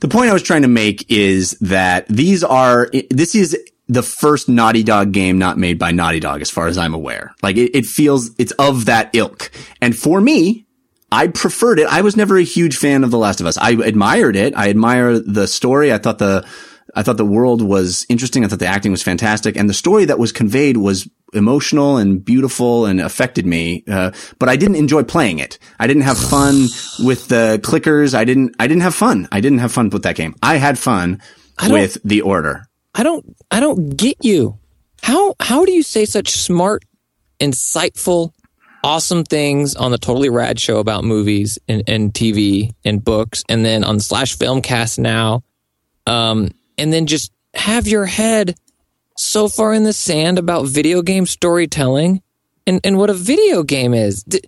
The 0.00 0.08
point 0.08 0.30
I 0.30 0.32
was 0.32 0.42
trying 0.42 0.62
to 0.62 0.68
make 0.68 1.10
is 1.10 1.52
that 1.60 2.06
these 2.08 2.44
are 2.44 2.88
this 3.10 3.34
is 3.34 3.56
the 3.88 4.02
first 4.02 4.48
Naughty 4.48 4.82
Dog 4.82 5.12
game 5.12 5.38
not 5.38 5.58
made 5.58 5.78
by 5.78 5.90
Naughty 5.90 6.20
Dog, 6.20 6.40
as 6.40 6.50
far 6.50 6.68
as 6.68 6.78
I'm 6.78 6.94
aware. 6.94 7.34
Like 7.42 7.56
it, 7.56 7.76
it 7.76 7.86
feels 7.86 8.30
it's 8.38 8.52
of 8.52 8.84
that 8.84 9.10
ilk, 9.14 9.50
and 9.80 9.96
for 9.96 10.20
me, 10.20 10.66
I 11.10 11.28
preferred 11.28 11.78
it. 11.80 11.86
I 11.88 12.02
was 12.02 12.16
never 12.16 12.36
a 12.36 12.42
huge 12.42 12.76
fan 12.76 13.02
of 13.02 13.10
The 13.10 13.18
Last 13.18 13.40
of 13.40 13.46
Us. 13.46 13.56
I 13.56 13.70
admired 13.70 14.36
it. 14.36 14.54
I 14.56 14.68
admire 14.68 15.18
the 15.18 15.48
story. 15.48 15.92
I 15.92 15.98
thought 15.98 16.18
the 16.18 16.46
I 16.94 17.02
thought 17.02 17.16
the 17.16 17.24
world 17.24 17.62
was 17.62 18.06
interesting. 18.08 18.44
I 18.44 18.48
thought 18.48 18.58
the 18.58 18.66
acting 18.66 18.92
was 18.92 19.02
fantastic, 19.02 19.56
and 19.56 19.68
the 19.68 19.74
story 19.74 20.04
that 20.06 20.18
was 20.18 20.32
conveyed 20.32 20.76
was 20.78 21.08
emotional 21.34 21.98
and 21.98 22.24
beautiful 22.24 22.86
and 22.86 23.00
affected 23.00 23.46
me. 23.46 23.84
Uh, 23.86 24.10
but 24.38 24.48
I 24.48 24.56
didn't 24.56 24.76
enjoy 24.76 25.02
playing 25.04 25.38
it. 25.38 25.58
I 25.78 25.86
didn't 25.86 26.02
have 26.02 26.18
fun 26.18 26.68
with 27.00 27.28
the 27.28 27.60
clickers. 27.62 28.14
I 28.14 28.24
didn't. 28.24 28.56
I 28.58 28.66
didn't 28.66 28.82
have 28.82 28.94
fun. 28.94 29.28
I 29.30 29.40
didn't 29.40 29.58
have 29.58 29.72
fun 29.72 29.90
with 29.90 30.02
that 30.04 30.16
game. 30.16 30.34
I 30.42 30.56
had 30.56 30.78
fun 30.78 31.20
don't- 31.58 31.72
with 31.72 31.98
the 32.04 32.22
order. 32.22 32.64
I 32.94 33.02
don't 33.02 33.36
I 33.50 33.60
don't 33.60 33.96
get 33.96 34.16
you. 34.24 34.58
How 35.02 35.34
how 35.40 35.64
do 35.64 35.72
you 35.72 35.82
say 35.82 36.04
such 36.04 36.30
smart, 36.30 36.84
insightful, 37.38 38.32
awesome 38.82 39.24
things 39.24 39.74
on 39.76 39.90
the 39.90 39.98
Totally 39.98 40.28
Rad 40.30 40.58
show 40.58 40.78
about 40.78 41.04
movies 41.04 41.58
and, 41.68 41.82
and 41.86 42.12
TV 42.12 42.72
and 42.84 43.04
books, 43.04 43.44
and 43.48 43.64
then 43.64 43.84
on 43.84 44.00
Slash 44.00 44.36
Filmcast 44.36 44.98
now, 44.98 45.42
um, 46.06 46.50
and 46.78 46.92
then 46.92 47.06
just 47.06 47.32
have 47.54 47.86
your 47.86 48.06
head 48.06 48.56
so 49.16 49.48
far 49.48 49.74
in 49.74 49.82
the 49.82 49.92
sand 49.92 50.38
about 50.38 50.66
video 50.66 51.02
game 51.02 51.26
storytelling 51.26 52.22
and, 52.66 52.80
and 52.84 52.98
what 52.98 53.10
a 53.10 53.14
video 53.14 53.62
game 53.62 53.94
is. 53.94 54.22
D- 54.22 54.42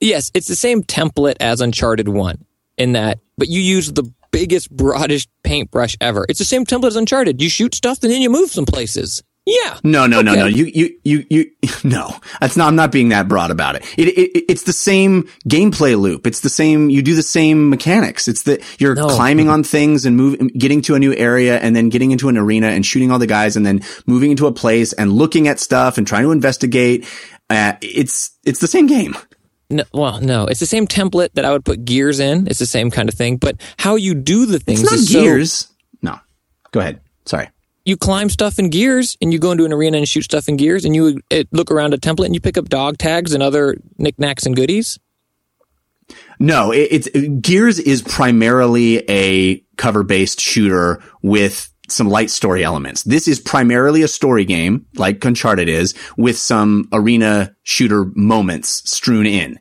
yes, 0.00 0.30
it's 0.34 0.48
the 0.48 0.56
same 0.56 0.82
template 0.82 1.36
as 1.40 1.60
Uncharted 1.60 2.08
1 2.08 2.44
in 2.76 2.92
that, 2.92 3.20
but 3.38 3.48
you 3.48 3.60
use 3.60 3.92
the 3.92 4.10
biggest, 4.32 4.70
broadest 4.70 5.28
paintbrush 5.44 5.96
ever. 6.00 6.26
It's 6.28 6.38
the 6.38 6.44
same 6.44 6.64
template 6.64 6.88
as 6.88 6.96
Uncharted. 6.96 7.40
You 7.40 7.48
shoot 7.48 7.74
stuff 7.74 8.02
and 8.02 8.12
then 8.12 8.20
you 8.20 8.30
move 8.30 8.50
some 8.50 8.66
places. 8.66 9.22
Yeah. 9.46 9.78
No, 9.84 10.06
no, 10.08 10.22
no, 10.22 10.32
Okay. 10.32 10.40
no. 10.40 10.46
You, 10.46 10.64
you, 10.64 10.96
you, 11.04 11.24
you, 11.30 11.50
no. 11.84 12.16
That's 12.40 12.56
not, 12.56 12.66
I'm 12.66 12.74
not 12.74 12.90
being 12.90 13.10
that 13.10 13.28
broad 13.28 13.52
about 13.52 13.76
it. 13.76 13.84
It, 13.96 14.08
it. 14.08 14.44
It's 14.50 14.64
the 14.64 14.72
same 14.72 15.28
gameplay 15.48 15.96
loop. 15.98 16.26
It's 16.26 16.40
the 16.40 16.48
same, 16.48 16.90
you 16.90 17.00
do 17.00 17.14
the 17.14 17.22
same 17.22 17.70
mechanics. 17.70 18.26
It's 18.26 18.42
that 18.42 18.60
you're 18.80 18.96
No. 18.96 19.06
climbing 19.06 19.48
on 19.48 19.62
things 19.62 20.04
and 20.04 20.16
moving, 20.16 20.48
getting 20.48 20.82
to 20.82 20.96
a 20.96 20.98
new 20.98 21.14
area 21.14 21.58
and 21.60 21.76
then 21.76 21.90
getting 21.90 22.10
into 22.10 22.28
an 22.28 22.36
arena 22.36 22.66
and 22.68 22.84
shooting 22.84 23.12
all 23.12 23.20
the 23.20 23.26
guys 23.28 23.54
and 23.56 23.64
then 23.64 23.82
moving 24.06 24.32
into 24.32 24.48
a 24.48 24.52
place 24.52 24.92
and 24.92 25.12
looking 25.12 25.46
at 25.46 25.60
stuff 25.60 25.96
and 25.96 26.08
trying 26.08 26.24
to 26.24 26.32
investigate. 26.32 27.06
Uh, 27.48 27.74
it's, 27.82 28.36
it's 28.44 28.58
the 28.58 28.66
same 28.66 28.88
game. 28.88 29.16
No, 29.70 29.84
well, 29.92 30.20
no, 30.20 30.46
it's 30.46 30.58
the 30.60 30.66
same 30.66 30.88
template 30.88 31.34
that 31.34 31.44
I 31.44 31.52
would 31.52 31.64
put 31.64 31.84
gears 31.84 32.18
in. 32.18 32.48
It's 32.48 32.58
the 32.58 32.66
same 32.66 32.90
kind 32.90 33.08
of 33.08 33.14
thing, 33.14 33.36
but 33.36 33.60
how 33.78 33.94
you 33.94 34.14
do 34.14 34.46
the 34.46 34.58
things 34.58 34.82
It's 34.82 34.90
not 34.90 34.98
is 34.98 35.12
so- 35.12 35.20
gears. 35.22 35.68
No. 36.02 36.18
Go 36.72 36.80
ahead. 36.80 37.00
Sorry. 37.26 37.48
You 37.86 37.96
climb 37.96 38.28
stuff 38.28 38.58
in 38.58 38.68
gears 38.68 39.16
and 39.22 39.32
you 39.32 39.38
go 39.38 39.52
into 39.52 39.64
an 39.64 39.72
arena 39.72 39.96
and 39.96 40.08
shoot 40.08 40.22
stuff 40.22 40.48
in 40.48 40.56
gears 40.56 40.84
and 40.84 40.94
you 40.94 41.20
look 41.52 41.70
around 41.70 41.94
a 41.94 41.98
template 41.98 42.26
and 42.26 42.34
you 42.34 42.40
pick 42.40 42.58
up 42.58 42.68
dog 42.68 42.98
tags 42.98 43.32
and 43.32 43.42
other 43.42 43.76
knickknacks 43.96 44.44
and 44.44 44.56
goodies. 44.56 44.98
No, 46.38 46.72
it, 46.72 46.88
it's 46.90 47.08
Gears 47.40 47.78
is 47.78 48.02
primarily 48.02 49.08
a 49.08 49.60
cover-based 49.76 50.40
shooter 50.40 51.02
with 51.22 51.72
some 51.88 52.08
light 52.08 52.30
story 52.30 52.64
elements. 52.64 53.04
This 53.04 53.28
is 53.28 53.38
primarily 53.38 54.02
a 54.02 54.08
story 54.08 54.44
game, 54.44 54.86
like 54.96 55.24
Uncharted 55.24 55.68
is, 55.68 55.94
with 56.16 56.36
some 56.36 56.88
arena 56.92 57.54
shooter 57.62 58.06
moments 58.14 58.82
strewn 58.90 59.26
in. 59.26 59.58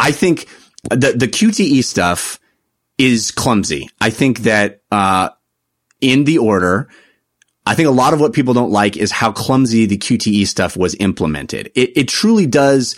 I 0.00 0.12
think 0.12 0.48
the 0.90 1.12
the 1.16 1.28
QTE 1.28 1.84
stuff 1.84 2.40
is 2.98 3.30
clumsy. 3.30 3.88
I 4.00 4.10
think 4.10 4.40
that 4.40 4.80
uh, 4.90 5.30
in 6.00 6.24
the 6.24 6.38
order, 6.38 6.88
I 7.66 7.74
think 7.74 7.88
a 7.88 7.92
lot 7.92 8.14
of 8.14 8.20
what 8.20 8.32
people 8.32 8.54
don't 8.54 8.70
like 8.70 8.96
is 8.96 9.10
how 9.10 9.32
clumsy 9.32 9.86
the 9.86 9.98
QTE 9.98 10.46
stuff 10.46 10.76
was 10.76 10.94
implemented. 11.00 11.72
It, 11.74 11.96
it 11.96 12.08
truly 12.08 12.46
does 12.46 12.96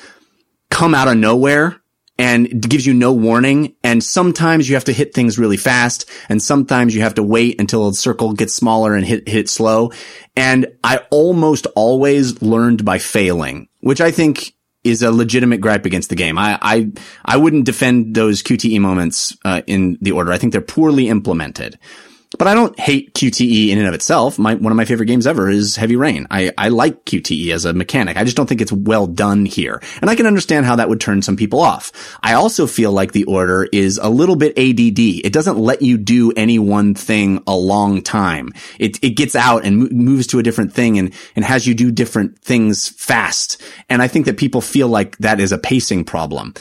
come 0.70 0.94
out 0.94 1.08
of 1.08 1.16
nowhere 1.16 1.80
and 2.18 2.68
gives 2.68 2.84
you 2.84 2.92
no 2.92 3.12
warning. 3.12 3.76
And 3.82 4.02
sometimes 4.04 4.68
you 4.68 4.74
have 4.74 4.84
to 4.84 4.92
hit 4.92 5.14
things 5.14 5.38
really 5.38 5.56
fast 5.56 6.10
and 6.28 6.42
sometimes 6.42 6.94
you 6.94 7.00
have 7.00 7.14
to 7.14 7.22
wait 7.22 7.60
until 7.60 7.88
the 7.88 7.96
circle 7.96 8.32
gets 8.32 8.54
smaller 8.54 8.94
and 8.94 9.06
hit, 9.06 9.28
hit 9.28 9.48
slow. 9.48 9.92
And 10.36 10.66
I 10.84 11.00
almost 11.10 11.66
always 11.74 12.42
learned 12.42 12.84
by 12.84 12.98
failing, 12.98 13.68
which 13.80 14.00
I 14.00 14.10
think 14.10 14.52
is 14.84 15.02
a 15.02 15.10
legitimate 15.10 15.60
gripe 15.60 15.86
against 15.86 16.08
the 16.08 16.16
game. 16.16 16.38
I, 16.38 16.58
I, 16.60 16.92
I 17.24 17.36
wouldn't 17.36 17.64
defend 17.64 18.14
those 18.14 18.42
QTE 18.42 18.80
moments, 18.80 19.36
uh, 19.44 19.62
in 19.66 19.98
the 20.00 20.12
order. 20.12 20.32
I 20.32 20.38
think 20.38 20.52
they're 20.52 20.60
poorly 20.60 21.08
implemented. 21.08 21.78
But 22.36 22.46
I 22.46 22.52
don't 22.52 22.78
hate 22.78 23.14
QTE 23.14 23.68
in 23.68 23.78
and 23.78 23.88
of 23.88 23.94
itself. 23.94 24.38
My, 24.38 24.54
one 24.54 24.70
of 24.70 24.76
my 24.76 24.84
favorite 24.84 25.06
games 25.06 25.26
ever 25.26 25.48
is 25.48 25.76
Heavy 25.76 25.96
Rain. 25.96 26.26
I, 26.30 26.52
I 26.58 26.68
like 26.68 27.06
QTE 27.06 27.52
as 27.54 27.64
a 27.64 27.72
mechanic. 27.72 28.18
I 28.18 28.24
just 28.24 28.36
don't 28.36 28.46
think 28.46 28.60
it's 28.60 28.72
well 28.72 29.06
done 29.06 29.46
here. 29.46 29.80
And 30.02 30.10
I 30.10 30.14
can 30.14 30.26
understand 30.26 30.66
how 30.66 30.76
that 30.76 30.90
would 30.90 31.00
turn 31.00 31.22
some 31.22 31.36
people 31.36 31.60
off. 31.60 32.18
I 32.22 32.34
also 32.34 32.66
feel 32.66 32.92
like 32.92 33.12
the 33.12 33.24
order 33.24 33.66
is 33.72 33.96
a 33.96 34.10
little 34.10 34.36
bit 34.36 34.58
ADD. 34.58 35.24
It 35.24 35.32
doesn't 35.32 35.58
let 35.58 35.80
you 35.80 35.96
do 35.96 36.30
any 36.32 36.58
one 36.58 36.94
thing 36.94 37.42
a 37.46 37.56
long 37.56 38.02
time. 38.02 38.52
It, 38.78 39.02
it 39.02 39.10
gets 39.10 39.34
out 39.34 39.64
and 39.64 39.78
mo- 39.78 39.88
moves 39.90 40.26
to 40.28 40.38
a 40.38 40.42
different 40.42 40.74
thing 40.74 40.98
and, 40.98 41.14
and 41.34 41.46
has 41.46 41.66
you 41.66 41.72
do 41.72 41.90
different 41.90 42.38
things 42.40 42.90
fast. 42.90 43.62
And 43.88 44.02
I 44.02 44.08
think 44.08 44.26
that 44.26 44.36
people 44.36 44.60
feel 44.60 44.88
like 44.88 45.16
that 45.18 45.40
is 45.40 45.50
a 45.50 45.58
pacing 45.58 46.04
problem. 46.04 46.52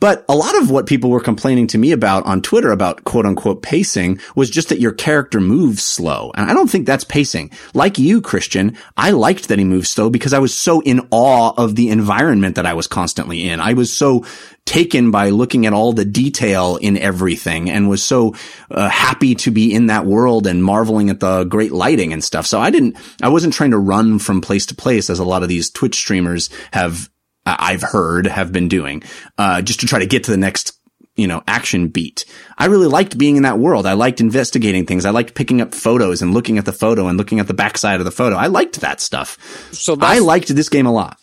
But 0.00 0.24
a 0.28 0.36
lot 0.36 0.56
of 0.60 0.70
what 0.70 0.86
people 0.86 1.10
were 1.10 1.20
complaining 1.20 1.66
to 1.68 1.78
me 1.78 1.92
about 1.92 2.26
on 2.26 2.42
Twitter 2.42 2.70
about 2.70 3.04
quote 3.04 3.26
unquote 3.26 3.62
pacing 3.62 4.20
was 4.34 4.50
just 4.50 4.68
that 4.68 4.80
your 4.80 4.92
character 4.92 5.40
moves 5.40 5.82
slow. 5.82 6.32
And 6.34 6.50
I 6.50 6.54
don't 6.54 6.68
think 6.70 6.86
that's 6.86 7.04
pacing. 7.04 7.50
Like 7.74 7.98
you, 7.98 8.20
Christian, 8.20 8.76
I 8.96 9.10
liked 9.10 9.48
that 9.48 9.58
he 9.58 9.64
moved 9.64 9.86
slow 9.86 10.10
because 10.10 10.32
I 10.32 10.38
was 10.38 10.56
so 10.56 10.80
in 10.80 11.08
awe 11.10 11.52
of 11.56 11.76
the 11.76 11.88
environment 11.88 12.56
that 12.56 12.66
I 12.66 12.74
was 12.74 12.86
constantly 12.86 13.48
in. 13.48 13.60
I 13.60 13.72
was 13.72 13.92
so 13.92 14.24
taken 14.66 15.12
by 15.12 15.30
looking 15.30 15.64
at 15.64 15.72
all 15.72 15.92
the 15.92 16.04
detail 16.04 16.76
in 16.76 16.98
everything 16.98 17.70
and 17.70 17.88
was 17.88 18.02
so 18.02 18.34
uh, 18.70 18.88
happy 18.88 19.36
to 19.36 19.50
be 19.52 19.72
in 19.72 19.86
that 19.86 20.04
world 20.04 20.46
and 20.46 20.62
marveling 20.62 21.08
at 21.08 21.20
the 21.20 21.44
great 21.44 21.70
lighting 21.72 22.12
and 22.12 22.22
stuff. 22.22 22.46
So 22.46 22.60
I 22.60 22.70
didn't, 22.70 22.96
I 23.22 23.28
wasn't 23.28 23.54
trying 23.54 23.70
to 23.70 23.78
run 23.78 24.18
from 24.18 24.40
place 24.40 24.66
to 24.66 24.74
place 24.74 25.08
as 25.08 25.20
a 25.20 25.24
lot 25.24 25.44
of 25.44 25.48
these 25.48 25.70
Twitch 25.70 25.94
streamers 25.94 26.50
have 26.72 27.08
I've 27.46 27.82
heard 27.82 28.26
have 28.26 28.52
been 28.52 28.68
doing, 28.68 29.02
uh, 29.38 29.62
just 29.62 29.80
to 29.80 29.86
try 29.86 30.00
to 30.00 30.06
get 30.06 30.24
to 30.24 30.30
the 30.30 30.36
next, 30.36 30.72
you 31.14 31.26
know, 31.26 31.42
action 31.46 31.88
beat. 31.88 32.24
I 32.58 32.66
really 32.66 32.88
liked 32.88 33.16
being 33.16 33.36
in 33.36 33.44
that 33.44 33.58
world. 33.58 33.86
I 33.86 33.92
liked 33.92 34.20
investigating 34.20 34.84
things. 34.84 35.04
I 35.04 35.10
liked 35.10 35.34
picking 35.34 35.60
up 35.60 35.74
photos 35.74 36.22
and 36.22 36.34
looking 36.34 36.58
at 36.58 36.64
the 36.64 36.72
photo 36.72 37.06
and 37.06 37.16
looking 37.16 37.40
at 37.40 37.46
the 37.46 37.54
backside 37.54 38.00
of 38.00 38.04
the 38.04 38.10
photo. 38.10 38.36
I 38.36 38.48
liked 38.48 38.80
that 38.80 39.00
stuff. 39.00 39.38
So 39.72 39.96
I 40.00 40.18
liked 40.18 40.48
this 40.48 40.68
game 40.68 40.86
a 40.86 40.92
lot. 40.92 41.18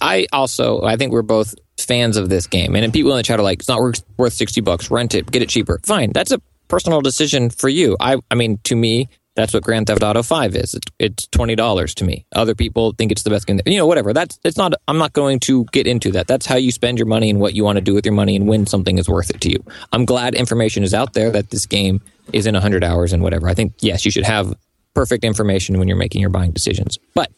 I 0.00 0.26
also 0.32 0.82
I 0.82 0.96
think 0.96 1.12
we're 1.12 1.22
both 1.22 1.54
fans 1.78 2.16
of 2.16 2.28
this 2.28 2.46
game, 2.46 2.74
and 2.76 2.92
people 2.92 3.10
in 3.12 3.16
the 3.16 3.22
chat 3.22 3.38
are 3.38 3.42
like, 3.42 3.60
"It's 3.60 3.68
not 3.68 3.80
worth 3.80 4.02
worth 4.16 4.32
sixty 4.32 4.60
bucks. 4.60 4.90
Rent 4.90 5.14
it, 5.14 5.30
get 5.30 5.42
it 5.42 5.48
cheaper." 5.48 5.80
Fine, 5.84 6.12
that's 6.12 6.30
a 6.30 6.40
personal 6.68 7.00
decision 7.00 7.50
for 7.50 7.68
you. 7.68 7.96
I 8.00 8.18
I 8.30 8.34
mean, 8.34 8.58
to 8.64 8.76
me, 8.76 9.08
that's 9.40 9.54
what 9.54 9.62
Grand 9.62 9.86
Theft 9.86 10.02
Auto 10.02 10.22
Five 10.22 10.54
is. 10.54 10.74
It's, 10.74 10.86
it's 10.98 11.26
twenty 11.28 11.56
dollars 11.56 11.94
to 11.96 12.04
me. 12.04 12.26
Other 12.32 12.54
people 12.54 12.92
think 12.92 13.10
it's 13.10 13.22
the 13.22 13.30
best 13.30 13.46
game. 13.46 13.60
You 13.66 13.78
know, 13.78 13.86
whatever. 13.86 14.12
That's 14.12 14.38
it's 14.44 14.56
not. 14.56 14.74
I'm 14.86 14.98
not 14.98 15.12
going 15.12 15.40
to 15.40 15.64
get 15.72 15.86
into 15.86 16.12
that. 16.12 16.26
That's 16.26 16.46
how 16.46 16.56
you 16.56 16.70
spend 16.70 16.98
your 16.98 17.06
money 17.06 17.30
and 17.30 17.40
what 17.40 17.54
you 17.54 17.64
want 17.64 17.76
to 17.76 17.82
do 17.82 17.94
with 17.94 18.04
your 18.04 18.14
money 18.14 18.36
and 18.36 18.46
when 18.46 18.66
something 18.66 18.98
is 18.98 19.08
worth 19.08 19.30
it 19.30 19.40
to 19.42 19.50
you. 19.50 19.64
I'm 19.92 20.04
glad 20.04 20.34
information 20.34 20.82
is 20.82 20.94
out 20.94 21.14
there 21.14 21.30
that 21.30 21.50
this 21.50 21.66
game 21.66 22.00
is 22.32 22.46
in 22.46 22.54
hundred 22.54 22.84
hours 22.84 23.12
and 23.12 23.22
whatever. 23.22 23.48
I 23.48 23.54
think 23.54 23.74
yes, 23.80 24.04
you 24.04 24.10
should 24.10 24.24
have 24.24 24.54
perfect 24.94 25.24
information 25.24 25.78
when 25.78 25.88
you're 25.88 25.96
making 25.96 26.20
your 26.20 26.30
buying 26.30 26.52
decisions, 26.52 26.98
but 27.14 27.30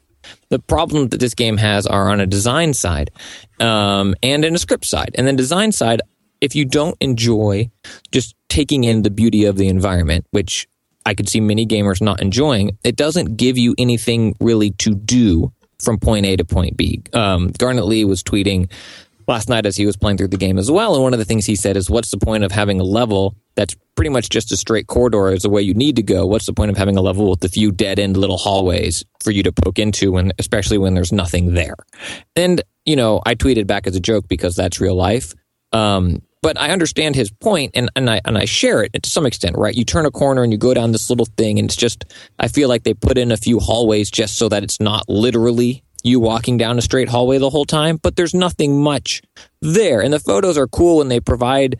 the 0.48 0.58
problem 0.58 1.08
that 1.08 1.20
this 1.20 1.34
game 1.34 1.56
has 1.56 1.86
are 1.86 2.10
on 2.10 2.20
a 2.20 2.26
design 2.26 2.74
side 2.74 3.10
um, 3.60 4.14
and 4.22 4.44
in 4.44 4.54
a 4.54 4.58
script 4.58 4.84
side. 4.84 5.10
And 5.16 5.26
then 5.26 5.36
design 5.36 5.72
side, 5.72 6.02
if 6.40 6.54
you 6.54 6.64
don't 6.64 6.96
enjoy 7.00 7.70
just 8.10 8.34
taking 8.48 8.84
in 8.84 9.02
the 9.02 9.10
beauty 9.10 9.44
of 9.44 9.56
the 9.56 9.68
environment, 9.68 10.26
which 10.30 10.68
I 11.04 11.14
could 11.14 11.28
see 11.28 11.40
many 11.40 11.66
gamers 11.66 12.00
not 12.00 12.20
enjoying, 12.20 12.78
it 12.84 12.96
doesn't 12.96 13.36
give 13.36 13.58
you 13.58 13.74
anything 13.78 14.36
really 14.40 14.70
to 14.78 14.94
do 14.94 15.52
from 15.82 15.98
point 15.98 16.26
A 16.26 16.36
to 16.36 16.44
point 16.44 16.76
B. 16.76 17.02
Um, 17.12 17.48
Garnet 17.58 17.86
Lee 17.86 18.04
was 18.04 18.22
tweeting 18.22 18.70
last 19.28 19.48
night 19.48 19.66
as 19.66 19.76
he 19.76 19.86
was 19.86 19.96
playing 19.96 20.18
through 20.18 20.28
the 20.28 20.36
game 20.36 20.58
as 20.58 20.70
well. 20.70 20.94
And 20.94 21.02
one 21.02 21.12
of 21.12 21.18
the 21.18 21.24
things 21.24 21.46
he 21.46 21.56
said 21.56 21.76
is, 21.76 21.90
What's 21.90 22.10
the 22.10 22.18
point 22.18 22.44
of 22.44 22.52
having 22.52 22.80
a 22.80 22.84
level 22.84 23.36
that's 23.54 23.76
pretty 23.94 24.10
much 24.10 24.30
just 24.30 24.52
a 24.52 24.56
straight 24.56 24.86
corridor 24.86 25.28
is 25.32 25.42
the 25.42 25.50
way 25.50 25.62
you 25.62 25.74
need 25.74 25.96
to 25.96 26.02
go? 26.02 26.26
What's 26.26 26.46
the 26.46 26.52
point 26.52 26.70
of 26.70 26.76
having 26.76 26.96
a 26.96 27.02
level 27.02 27.30
with 27.30 27.44
a 27.44 27.48
few 27.48 27.72
dead 27.72 27.98
end 27.98 28.16
little 28.16 28.38
hallways 28.38 29.04
for 29.22 29.30
you 29.30 29.42
to 29.42 29.52
poke 29.52 29.78
into, 29.78 30.16
and 30.16 30.32
especially 30.38 30.78
when 30.78 30.94
there's 30.94 31.12
nothing 31.12 31.54
there? 31.54 31.76
And, 32.36 32.62
you 32.84 32.96
know, 32.96 33.20
I 33.24 33.34
tweeted 33.34 33.66
back 33.66 33.86
as 33.86 33.96
a 33.96 34.00
joke 34.00 34.28
because 34.28 34.56
that's 34.56 34.80
real 34.80 34.96
life. 34.96 35.34
Um, 35.72 36.22
but 36.42 36.60
I 36.60 36.70
understand 36.70 37.14
his 37.14 37.30
point 37.30 37.72
and, 37.74 37.90
and 37.96 38.10
I 38.10 38.20
and 38.24 38.36
I 38.36 38.44
share 38.44 38.82
it 38.82 39.02
to 39.02 39.08
some 39.08 39.24
extent, 39.26 39.56
right? 39.56 39.74
You 39.74 39.84
turn 39.84 40.06
a 40.06 40.10
corner 40.10 40.42
and 40.42 40.52
you 40.52 40.58
go 40.58 40.74
down 40.74 40.92
this 40.92 41.08
little 41.08 41.26
thing 41.36 41.58
and 41.58 41.66
it's 41.66 41.76
just 41.76 42.04
I 42.38 42.48
feel 42.48 42.68
like 42.68 42.82
they 42.82 42.94
put 42.94 43.16
in 43.16 43.32
a 43.32 43.36
few 43.36 43.60
hallways 43.60 44.10
just 44.10 44.36
so 44.36 44.48
that 44.48 44.62
it's 44.62 44.80
not 44.80 45.08
literally 45.08 45.82
you 46.02 46.18
walking 46.18 46.56
down 46.58 46.78
a 46.78 46.82
straight 46.82 47.08
hallway 47.08 47.38
the 47.38 47.50
whole 47.50 47.64
time, 47.64 47.96
but 47.96 48.16
there's 48.16 48.34
nothing 48.34 48.82
much 48.82 49.22
there. 49.60 50.00
And 50.00 50.12
the 50.12 50.18
photos 50.18 50.58
are 50.58 50.66
cool 50.66 51.00
and 51.00 51.10
they 51.10 51.20
provide 51.20 51.78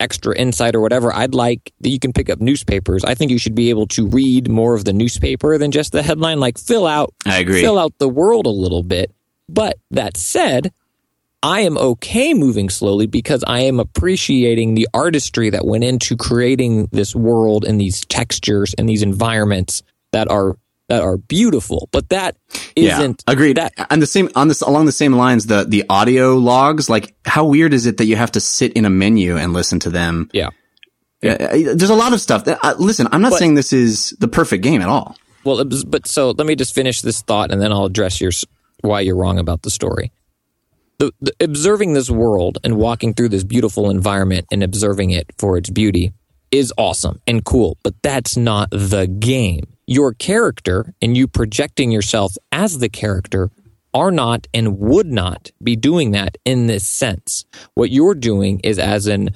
extra 0.00 0.36
insight 0.36 0.74
or 0.74 0.80
whatever. 0.80 1.14
I'd 1.14 1.34
like 1.34 1.72
that 1.80 1.90
you 1.90 2.00
can 2.00 2.12
pick 2.12 2.30
up 2.30 2.40
newspapers. 2.40 3.04
I 3.04 3.14
think 3.14 3.30
you 3.30 3.38
should 3.38 3.54
be 3.54 3.70
able 3.70 3.86
to 3.88 4.08
read 4.08 4.50
more 4.50 4.74
of 4.74 4.84
the 4.84 4.92
newspaper 4.92 5.56
than 5.58 5.70
just 5.70 5.92
the 5.92 6.02
headline. 6.02 6.40
Like 6.40 6.58
fill 6.58 6.86
out 6.86 7.14
I 7.26 7.38
agree. 7.38 7.60
fill 7.60 7.78
out 7.78 7.92
the 7.98 8.08
world 8.08 8.46
a 8.46 8.50
little 8.50 8.82
bit. 8.82 9.12
But 9.48 9.78
that 9.90 10.16
said, 10.16 10.72
I 11.42 11.60
am 11.60 11.78
okay 11.78 12.34
moving 12.34 12.68
slowly 12.68 13.06
because 13.06 13.42
I 13.46 13.60
am 13.60 13.80
appreciating 13.80 14.74
the 14.74 14.88
artistry 14.92 15.50
that 15.50 15.64
went 15.64 15.84
into 15.84 16.16
creating 16.16 16.88
this 16.92 17.14
world 17.14 17.64
and 17.64 17.80
these 17.80 18.04
textures 18.06 18.74
and 18.74 18.88
these 18.88 19.02
environments 19.02 19.82
that 20.12 20.30
are 20.30 20.56
that 20.88 21.02
are 21.02 21.16
beautiful. 21.16 21.88
But 21.92 22.10
that 22.10 22.36
isn't 22.76 23.24
yeah, 23.26 23.32
agreed. 23.32 23.56
That 23.56 23.72
and 23.90 24.02
the 24.02 24.06
same 24.06 24.28
on 24.34 24.48
this 24.48 24.60
along 24.60 24.86
the 24.86 24.92
same 24.92 25.14
lines, 25.14 25.46
the 25.46 25.64
the 25.64 25.84
audio 25.88 26.34
logs. 26.36 26.90
Like, 26.90 27.14
how 27.24 27.46
weird 27.46 27.72
is 27.72 27.86
it 27.86 27.96
that 27.98 28.04
you 28.06 28.16
have 28.16 28.32
to 28.32 28.40
sit 28.40 28.74
in 28.74 28.84
a 28.84 28.90
menu 28.90 29.36
and 29.36 29.52
listen 29.52 29.78
to 29.80 29.90
them? 29.90 30.28
yeah. 30.32 30.50
Yeah, 31.22 31.32
uh, 31.32 31.74
there's 31.74 31.90
a 31.90 31.94
lot 31.94 32.14
of 32.14 32.20
stuff. 32.22 32.46
That, 32.46 32.58
uh, 32.64 32.74
listen, 32.78 33.06
I'm 33.12 33.20
not 33.20 33.32
But- 33.32 33.40
saying 33.40 33.54
this 33.54 33.74
is 33.74 34.16
the 34.20 34.28
perfect 34.28 34.62
game 34.62 34.80
at 34.80 34.88
all. 34.88 35.16
Well, 35.44 35.62
was- 35.66 35.84
but 35.84 36.06
so 36.06 36.30
let 36.30 36.46
me 36.46 36.56
just 36.56 36.74
finish 36.74 37.02
this 37.02 37.20
thought, 37.20 37.50
and 37.50 37.60
then 37.60 37.72
I'll 37.72 37.84
address 37.84 38.22
your 38.22 38.32
why 38.80 39.00
you're 39.00 39.16
wrong 39.16 39.38
about 39.38 39.60
the 39.60 39.70
story. 39.70 40.12
The, 41.00 41.12
the, 41.18 41.32
observing 41.40 41.94
this 41.94 42.10
world 42.10 42.58
and 42.62 42.76
walking 42.76 43.14
through 43.14 43.30
this 43.30 43.42
beautiful 43.42 43.88
environment 43.88 44.46
and 44.52 44.62
observing 44.62 45.12
it 45.12 45.28
for 45.38 45.56
its 45.56 45.70
beauty 45.70 46.12
is 46.50 46.74
awesome 46.76 47.22
and 47.26 47.42
cool, 47.42 47.78
but 47.82 47.94
that's 48.02 48.36
not 48.36 48.68
the 48.70 49.06
game. 49.06 49.64
Your 49.86 50.12
character 50.12 50.92
and 51.00 51.16
you 51.16 51.26
projecting 51.26 51.90
yourself 51.90 52.34
as 52.52 52.80
the 52.80 52.90
character 52.90 53.50
are 53.94 54.10
not 54.10 54.46
and 54.52 54.78
would 54.78 55.06
not 55.06 55.50
be 55.62 55.74
doing 55.74 56.10
that 56.10 56.36
in 56.44 56.66
this 56.66 56.86
sense. 56.86 57.46
What 57.72 57.90
you're 57.90 58.14
doing 58.14 58.60
is 58.62 58.78
as 58.78 59.06
an 59.06 59.30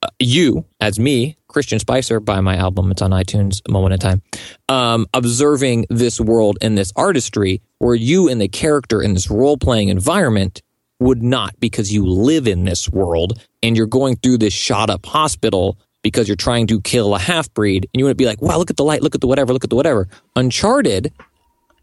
uh, 0.00 0.10
you, 0.20 0.64
as 0.80 1.00
me, 1.00 1.36
Christian 1.48 1.80
Spicer, 1.80 2.20
buy 2.20 2.40
my 2.40 2.54
album. 2.54 2.92
It's 2.92 3.02
on 3.02 3.10
iTunes, 3.10 3.60
a 3.68 3.72
moment 3.72 3.94
in 3.94 3.98
time. 3.98 4.22
Um, 4.68 5.08
observing 5.12 5.86
this 5.90 6.20
world 6.20 6.58
and 6.62 6.78
this 6.78 6.92
artistry, 6.94 7.60
where 7.78 7.96
you 7.96 8.28
and 8.28 8.40
the 8.40 8.46
character 8.46 9.02
in 9.02 9.14
this 9.14 9.28
role 9.28 9.56
playing 9.56 9.88
environment 9.88 10.62
would 11.00 11.22
not, 11.22 11.58
because 11.60 11.92
you 11.92 12.04
live 12.04 12.46
in 12.46 12.64
this 12.64 12.88
world 12.88 13.40
and 13.62 13.76
you're 13.76 13.86
going 13.86 14.16
through 14.16 14.38
this 14.38 14.52
shot 14.52 14.90
up 14.90 15.06
hospital 15.06 15.78
because 16.02 16.28
you're 16.28 16.36
trying 16.36 16.66
to 16.68 16.80
kill 16.80 17.14
a 17.14 17.18
half 17.18 17.52
breed, 17.54 17.88
and 17.92 17.98
you 17.98 18.04
wouldn't 18.04 18.18
be 18.18 18.26
like, 18.26 18.40
"Wow, 18.40 18.58
look 18.58 18.70
at 18.70 18.76
the 18.76 18.84
light, 18.84 19.02
look 19.02 19.14
at 19.14 19.20
the 19.20 19.26
whatever, 19.26 19.52
look 19.52 19.64
at 19.64 19.70
the 19.70 19.76
whatever." 19.76 20.08
Uncharted 20.36 21.12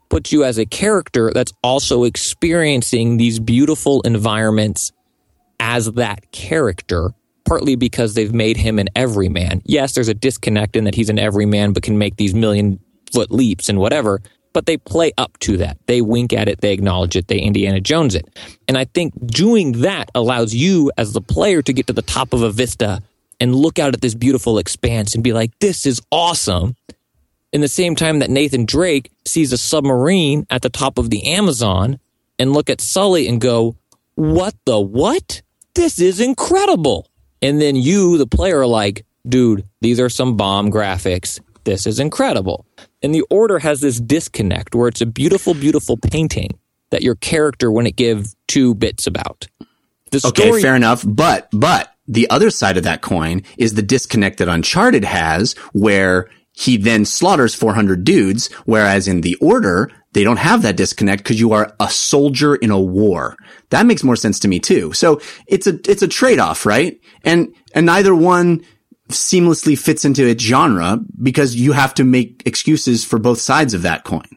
puts 0.10 0.32
you 0.32 0.44
as 0.44 0.58
a 0.58 0.66
character 0.66 1.32
that's 1.34 1.52
also 1.64 2.04
experiencing 2.04 3.18
these 3.18 3.40
beautiful 3.40 4.02
environments 4.02 4.92
as 5.60 5.92
that 5.94 6.32
character, 6.32 7.12
partly 7.46 7.76
because 7.76 8.14
they've 8.14 8.34
made 8.34 8.58
him 8.58 8.80
an 8.80 8.90
everyman. 8.96 9.62
Yes, 9.66 9.94
there's 9.94 10.08
a 10.08 10.14
disconnect 10.14 10.76
in 10.76 10.84
that 10.86 10.96
he's 10.96 11.10
an 11.10 11.20
everyman, 11.20 11.74
but 11.74 11.84
can 11.84 11.98
make 11.98 12.18
these 12.18 12.34
million 12.34 12.80
foot 13.12 13.32
leaps 13.32 13.70
and 13.70 13.80
whatever. 13.80 14.22
But 14.56 14.68
they 14.68 14.78
play 14.78 15.12
up 15.18 15.38
to 15.40 15.58
that. 15.58 15.78
They 15.86 16.00
wink 16.00 16.32
at 16.32 16.48
it, 16.48 16.62
they 16.62 16.72
acknowledge 16.72 17.18
it, 17.18 17.28
they 17.28 17.40
Indiana 17.40 17.82
Jones 17.82 18.16
it. 18.16 18.26
And 18.70 18.78
I 18.78 18.86
think 18.86 19.14
doing 19.28 19.82
that 19.82 20.10
allows 20.16 20.56
you 20.56 20.94
as 20.98 21.12
the 21.12 21.20
player 21.20 21.62
to 21.62 21.74
get 21.74 21.88
to 21.88 21.94
the 21.94 22.02
top 22.02 22.32
of 22.32 22.42
a 22.42 22.50
vista 22.50 23.04
and 23.42 23.54
look 23.54 23.80
out 23.80 23.94
at 23.94 24.00
this 24.00 24.16
beautiful 24.16 24.58
expanse 24.58 25.14
and 25.14 25.26
be 25.26 25.34
like, 25.34 25.52
this 25.60 25.86
is 25.86 26.02
awesome. 26.10 26.78
In 27.52 27.60
the 27.60 27.68
same 27.68 27.96
time 27.96 28.20
that 28.20 28.30
Nathan 28.30 28.64
Drake 28.64 29.12
sees 29.26 29.52
a 29.52 29.58
submarine 29.58 30.48
at 30.50 30.62
the 30.62 30.70
top 30.70 30.98
of 30.98 31.10
the 31.10 31.34
Amazon 31.34 32.00
and 32.40 32.54
look 32.54 32.70
at 32.70 32.80
Sully 32.80 33.28
and 33.28 33.42
go, 33.42 33.76
what 34.16 34.56
the 34.64 34.80
what? 34.80 35.42
This 35.74 36.00
is 36.00 36.22
incredible. 36.22 37.10
And 37.42 37.60
then 37.60 37.76
you, 37.76 38.18
the 38.18 38.26
player, 38.26 38.62
are 38.62 38.68
like, 38.68 39.06
dude, 39.28 39.66
these 39.82 40.00
are 40.00 40.10
some 40.10 40.38
bomb 40.38 40.72
graphics. 40.72 41.42
This 41.66 41.86
is 41.86 42.00
incredible. 42.00 42.66
And 43.06 43.14
the 43.14 43.22
order 43.30 43.60
has 43.60 43.82
this 43.82 44.00
disconnect 44.00 44.74
where 44.74 44.88
it's 44.88 45.00
a 45.00 45.06
beautiful, 45.06 45.54
beautiful 45.54 45.96
painting 45.96 46.58
that 46.90 47.04
your 47.04 47.14
character 47.14 47.72
wouldn't 47.72 47.96
give 47.96 48.34
two 48.48 48.74
bits 48.74 49.06
about. 49.06 49.46
The 50.10 50.26
Okay, 50.26 50.48
story, 50.48 50.62
fair 50.64 50.76
enough. 50.76 51.04
But 51.06 51.48
but 51.52 51.94
the 52.08 52.28
other 52.32 52.50
side 52.50 52.78
of 52.78 52.84
that 52.84 53.04
coin 53.04 53.44
is 53.60 53.76
the 53.76 53.84
disconnect 53.84 54.40
that 54.40 54.48
Uncharted 54.48 55.04
has, 55.04 55.54
where 55.72 56.32
he 56.52 56.78
then 56.78 57.06
slaughters 57.06 57.54
400 57.54 58.04
dudes, 58.04 58.52
whereas 58.66 59.08
in 59.08 59.22
the 59.22 59.36
Order 59.36 59.92
they 60.14 60.24
don't 60.24 60.38
have 60.38 60.64
that 60.64 60.76
disconnect 60.76 61.22
because 61.22 61.40
you 61.40 61.54
are 61.54 61.76
a 61.80 61.92
soldier 61.92 62.56
in 62.56 62.72
a 62.72 62.80
war. 62.80 63.38
That 63.70 63.86
makes 63.86 64.04
more 64.04 64.16
sense 64.16 64.40
to 64.40 64.48
me 64.48 64.60
too. 64.60 64.94
So 64.94 65.22
it's 65.46 65.68
a 65.68 65.78
it's 65.88 66.02
a 66.02 66.08
trade 66.08 66.40
off, 66.40 66.66
right? 66.66 67.00
And 67.24 67.54
and 67.76 67.86
neither 67.86 68.16
one 68.16 68.66
seamlessly 69.10 69.78
fits 69.78 70.04
into 70.06 70.26
its 70.28 70.44
genre 70.44 71.00
because 71.22 71.56
you 71.56 71.72
have 71.74 71.94
to 71.94 72.04
make 72.04 72.42
excuses 72.46 73.06
for 73.06 73.20
both 73.20 73.40
sides 73.40 73.74
of 73.74 73.84
that 73.84 74.04
coin. 74.04 74.28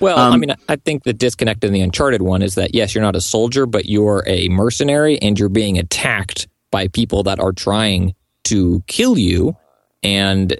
Well, 0.00 0.18
Um, 0.18 0.32
I 0.32 0.36
mean, 0.36 0.54
I 0.68 0.76
think 0.76 1.04
the 1.04 1.12
disconnect 1.12 1.62
in 1.62 1.72
the 1.72 1.80
Uncharted 1.80 2.22
one 2.22 2.42
is 2.42 2.54
that 2.56 2.74
yes, 2.74 2.94
you're 2.94 3.02
not 3.02 3.16
a 3.16 3.20
soldier, 3.20 3.66
but 3.66 3.86
you're 3.86 4.24
a 4.26 4.48
mercenary 4.48 5.20
and 5.20 5.38
you're 5.38 5.48
being 5.48 5.78
attacked 5.78 6.48
by 6.70 6.88
people 6.88 7.22
that 7.24 7.38
are 7.38 7.52
trying 7.52 8.14
to 8.44 8.82
kill 8.86 9.16
you. 9.18 9.56
And 10.02 10.58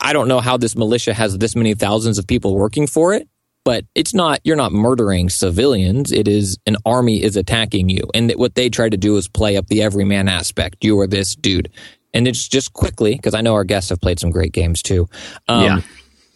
I 0.00 0.12
don't 0.12 0.28
know 0.28 0.40
how 0.40 0.56
this 0.56 0.74
militia 0.74 1.12
has 1.12 1.36
this 1.38 1.54
many 1.54 1.74
thousands 1.74 2.18
of 2.18 2.26
people 2.26 2.56
working 2.56 2.86
for 2.86 3.12
it, 3.12 3.28
but 3.62 3.84
it's 3.94 4.14
not, 4.14 4.40
you're 4.42 4.56
not 4.56 4.72
murdering 4.72 5.28
civilians. 5.28 6.10
It 6.10 6.26
is 6.26 6.58
an 6.66 6.76
army 6.86 7.22
is 7.22 7.36
attacking 7.36 7.90
you. 7.90 8.08
And 8.14 8.32
what 8.32 8.54
they 8.54 8.70
try 8.70 8.88
to 8.88 8.96
do 8.96 9.16
is 9.18 9.28
play 9.28 9.56
up 9.56 9.66
the 9.66 9.82
everyman 9.82 10.28
aspect. 10.28 10.82
You 10.82 10.98
are 11.00 11.06
this 11.06 11.36
dude. 11.36 11.70
And 12.12 12.26
it's 12.26 12.48
just 12.48 12.72
quickly, 12.72 13.14
because 13.14 13.34
I 13.34 13.40
know 13.40 13.54
our 13.54 13.64
guests 13.64 13.90
have 13.90 14.00
played 14.00 14.18
some 14.18 14.30
great 14.30 14.52
games 14.52 14.82
too. 14.82 15.08
Um, 15.48 15.62
Yeah. 15.64 15.80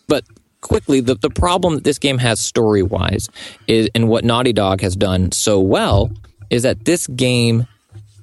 but 0.07 0.25
quickly 0.61 1.01
the, 1.01 1.15
the 1.17 1.31
problem 1.31 1.75
that 1.75 1.85
this 1.85 1.99
game 1.99 2.19
has 2.19 2.41
story 2.41 2.83
wise 2.83 3.29
is 3.67 3.89
and 3.95 4.09
what 4.09 4.25
naughty 4.25 4.53
dog 4.53 4.81
has 4.81 4.97
done 4.97 5.31
so 5.31 5.61
well 5.61 6.11
is 6.49 6.63
that 6.63 6.87
this 6.87 7.07
game 7.09 7.67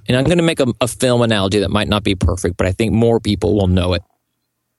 and 0.07 0.17
i'm 0.17 0.23
going 0.23 0.39
to 0.39 0.43
make 0.43 0.59
a, 0.59 0.65
a 0.81 0.87
film 0.87 1.21
analogy 1.21 1.59
that 1.59 1.69
might 1.69 1.87
not 1.87 2.03
be 2.03 2.15
perfect 2.15 2.57
but 2.57 2.65
i 2.65 2.71
think 2.71 2.91
more 2.93 3.19
people 3.19 3.53
will 3.53 3.67
know 3.67 3.93
it 3.93 4.01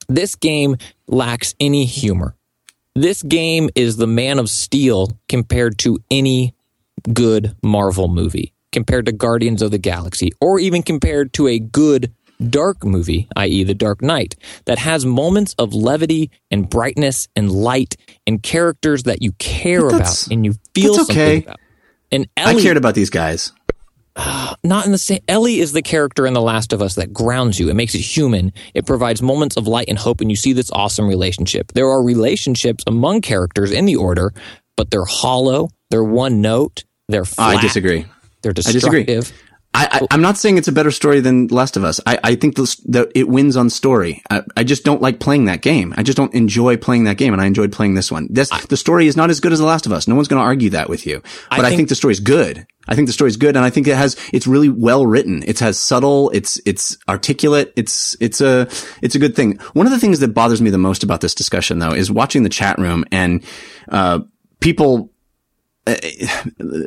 this 0.09 0.35
game 0.35 0.75
lacks 1.07 1.55
any 1.61 1.85
humor 1.85 2.35
this 2.95 3.23
game 3.23 3.69
is 3.75 3.95
the 3.95 4.07
man 4.07 4.39
of 4.39 4.49
steel 4.49 5.07
compared 5.29 5.77
to 5.77 5.97
any 6.11 6.53
good 7.13 7.55
marvel 7.63 8.09
movie 8.09 8.53
compared 8.73 9.05
to 9.05 9.13
guardians 9.13 9.61
of 9.61 9.71
the 9.71 9.77
galaxy 9.77 10.31
or 10.41 10.59
even 10.59 10.83
compared 10.83 11.31
to 11.31 11.47
a 11.47 11.59
good 11.59 12.11
dark 12.43 12.83
movie, 12.83 13.27
i.e., 13.35 13.63
The 13.63 13.73
Dark 13.73 14.01
Knight, 14.01 14.35
that 14.65 14.77
has 14.77 15.05
moments 15.05 15.55
of 15.57 15.73
levity 15.73 16.31
and 16.51 16.69
brightness 16.69 17.27
and 17.35 17.51
light 17.51 17.95
and 18.27 18.41
characters 18.41 19.03
that 19.03 19.21
you 19.21 19.31
care 19.33 19.87
about 19.87 20.27
and 20.27 20.45
you 20.45 20.55
feel 20.73 20.95
something 20.95 21.17
okay. 21.17 21.43
about. 21.43 21.59
And 22.11 22.27
I 22.37 22.51
Ellie, 22.51 22.61
cared 22.61 22.77
about 22.77 22.95
these 22.95 23.09
guys. 23.09 23.51
not 24.63 24.85
in 24.85 24.91
the 24.91 24.97
same. 24.97 25.19
Ellie 25.27 25.59
is 25.59 25.73
the 25.73 25.81
character 25.81 26.27
in 26.27 26.33
The 26.33 26.41
Last 26.41 26.73
of 26.73 26.81
Us 26.81 26.95
that 26.95 27.13
grounds 27.13 27.59
you. 27.59 27.69
It 27.69 27.73
makes 27.73 27.95
it 27.95 28.01
human. 28.01 28.53
It 28.73 28.85
provides 28.85 29.21
moments 29.21 29.57
of 29.57 29.67
light 29.67 29.89
and 29.89 29.97
hope, 29.97 30.21
and 30.21 30.29
you 30.29 30.35
see 30.35 30.53
this 30.53 30.71
awesome 30.71 31.07
relationship. 31.07 31.71
There 31.73 31.89
are 31.89 32.03
relationships 32.03 32.83
among 32.85 33.21
characters 33.21 33.71
in 33.71 33.85
the 33.85 33.95
order, 33.95 34.33
but 34.77 34.91
they're 34.91 35.05
hollow. 35.05 35.69
They're 35.89 36.03
one 36.03 36.41
note. 36.41 36.83
They're 37.07 37.25
flat. 37.25 37.57
I 37.57 37.61
disagree. 37.61 38.05
They're 38.41 38.51
I 38.51 38.71
disagree. 38.71 39.05
I, 39.75 39.87
I, 39.91 40.07
I'm 40.11 40.21
not 40.21 40.37
saying 40.37 40.57
it's 40.57 40.67
a 40.67 40.71
better 40.71 40.91
story 40.91 41.19
than 41.19 41.47
Last 41.47 41.77
of 41.77 41.83
Us. 41.83 41.99
I, 42.05 42.19
I 42.23 42.35
think 42.35 42.55
the, 42.55 42.63
the, 42.85 43.11
it 43.15 43.27
wins 43.27 43.57
on 43.57 43.69
story. 43.69 44.21
I, 44.29 44.43
I 44.55 44.63
just 44.63 44.83
don't 44.83 45.01
like 45.01 45.19
playing 45.19 45.45
that 45.45 45.61
game. 45.61 45.93
I 45.97 46.03
just 46.03 46.15
don't 46.15 46.33
enjoy 46.33 46.77
playing 46.77 47.05
that 47.05 47.17
game, 47.17 47.33
and 47.33 47.41
I 47.41 47.45
enjoyed 47.45 47.71
playing 47.71 47.95
this 47.95 48.11
one. 48.11 48.27
This 48.29 48.49
the 48.67 48.77
story 48.77 49.07
is 49.07 49.17
not 49.17 49.31
as 49.31 49.39
good 49.39 49.51
as 49.51 49.59
The 49.59 49.65
Last 49.65 49.85
of 49.85 49.91
Us. 49.91 50.07
No 50.07 50.15
one's 50.15 50.27
going 50.27 50.39
to 50.39 50.45
argue 50.45 50.69
that 50.71 50.89
with 50.89 51.07
you. 51.07 51.21
But 51.49 51.61
I 51.61 51.69
think, 51.69 51.77
think- 51.77 51.89
the 51.89 51.95
story 51.95 52.11
is 52.11 52.19
good. 52.19 52.67
I 52.87 52.95
think 52.95 53.07
the 53.07 53.13
story 53.13 53.29
is 53.29 53.37
good, 53.37 53.55
and 53.55 53.63
I 53.63 53.69
think 53.69 53.87
it 53.87 53.95
has 53.95 54.17
it's 54.33 54.45
really 54.45 54.69
well 54.69 55.05
written. 55.05 55.41
It 55.47 55.59
has 55.59 55.79
subtle. 55.79 56.29
It's 56.31 56.59
it's 56.65 56.97
articulate. 57.07 57.71
It's 57.77 58.17
it's 58.19 58.41
a 58.41 58.67
it's 59.01 59.15
a 59.15 59.19
good 59.19 59.35
thing. 59.35 59.57
One 59.71 59.85
of 59.85 59.93
the 59.93 59.99
things 59.99 60.19
that 60.19 60.33
bothers 60.33 60.61
me 60.61 60.69
the 60.69 60.77
most 60.77 61.01
about 61.01 61.21
this 61.21 61.33
discussion, 61.33 61.79
though, 61.79 61.93
is 61.93 62.11
watching 62.11 62.43
the 62.43 62.49
chat 62.49 62.77
room 62.77 63.05
and 63.09 63.41
uh, 63.87 64.19
people 64.59 65.12
Uh, 65.85 65.95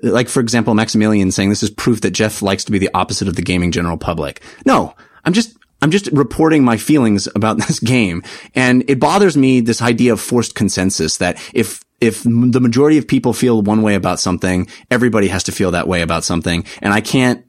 like 0.03 0.29
for 0.29 0.41
example 0.41 0.73
maximilian 0.75 1.31
saying 1.31 1.51
this 1.51 1.63
is 1.63 1.69
proof 1.69 2.01
that 2.01 2.13
jeff 2.13 2.41
likes 2.41 2.65
to 2.65 2.73
be 2.73 2.79
the 2.79 2.89
opposite 2.95 3.29
of 3.29 3.37
the 3.37 3.43
gaming 3.43 3.71
general 3.71 3.99
public. 3.99 4.43
No 4.65 4.95
i'm 5.25 5.33
just 5.33 5.57
i'm 5.83 5.91
just 5.91 6.07
reporting 6.13 6.65
my 6.65 6.77
feelings 6.77 7.29
about 7.35 7.59
this 7.67 7.79
game. 7.79 8.23
And 8.55 8.89
it 8.89 8.99
bothers 8.99 9.37
me 9.37 9.61
this 9.61 9.83
idea 9.83 10.13
of 10.13 10.21
forced 10.21 10.55
consensus 10.55 11.19
that 11.19 11.39
if 11.53 11.83
if 12.01 12.23
the 12.25 12.61
majority 12.61 12.99
of 12.99 13.09
people 13.09 13.33
feel 13.33 13.63
one 13.63 13.83
way 13.83 13.95
about 13.95 14.21
something 14.21 14.69
everybody 14.91 15.29
has 15.29 15.45
to 15.45 15.53
feel 15.53 15.73
that 15.73 15.89
way 15.89 16.03
about 16.03 16.25
something. 16.25 16.65
And 16.81 16.93
i 16.93 17.01
can't 17.01 17.45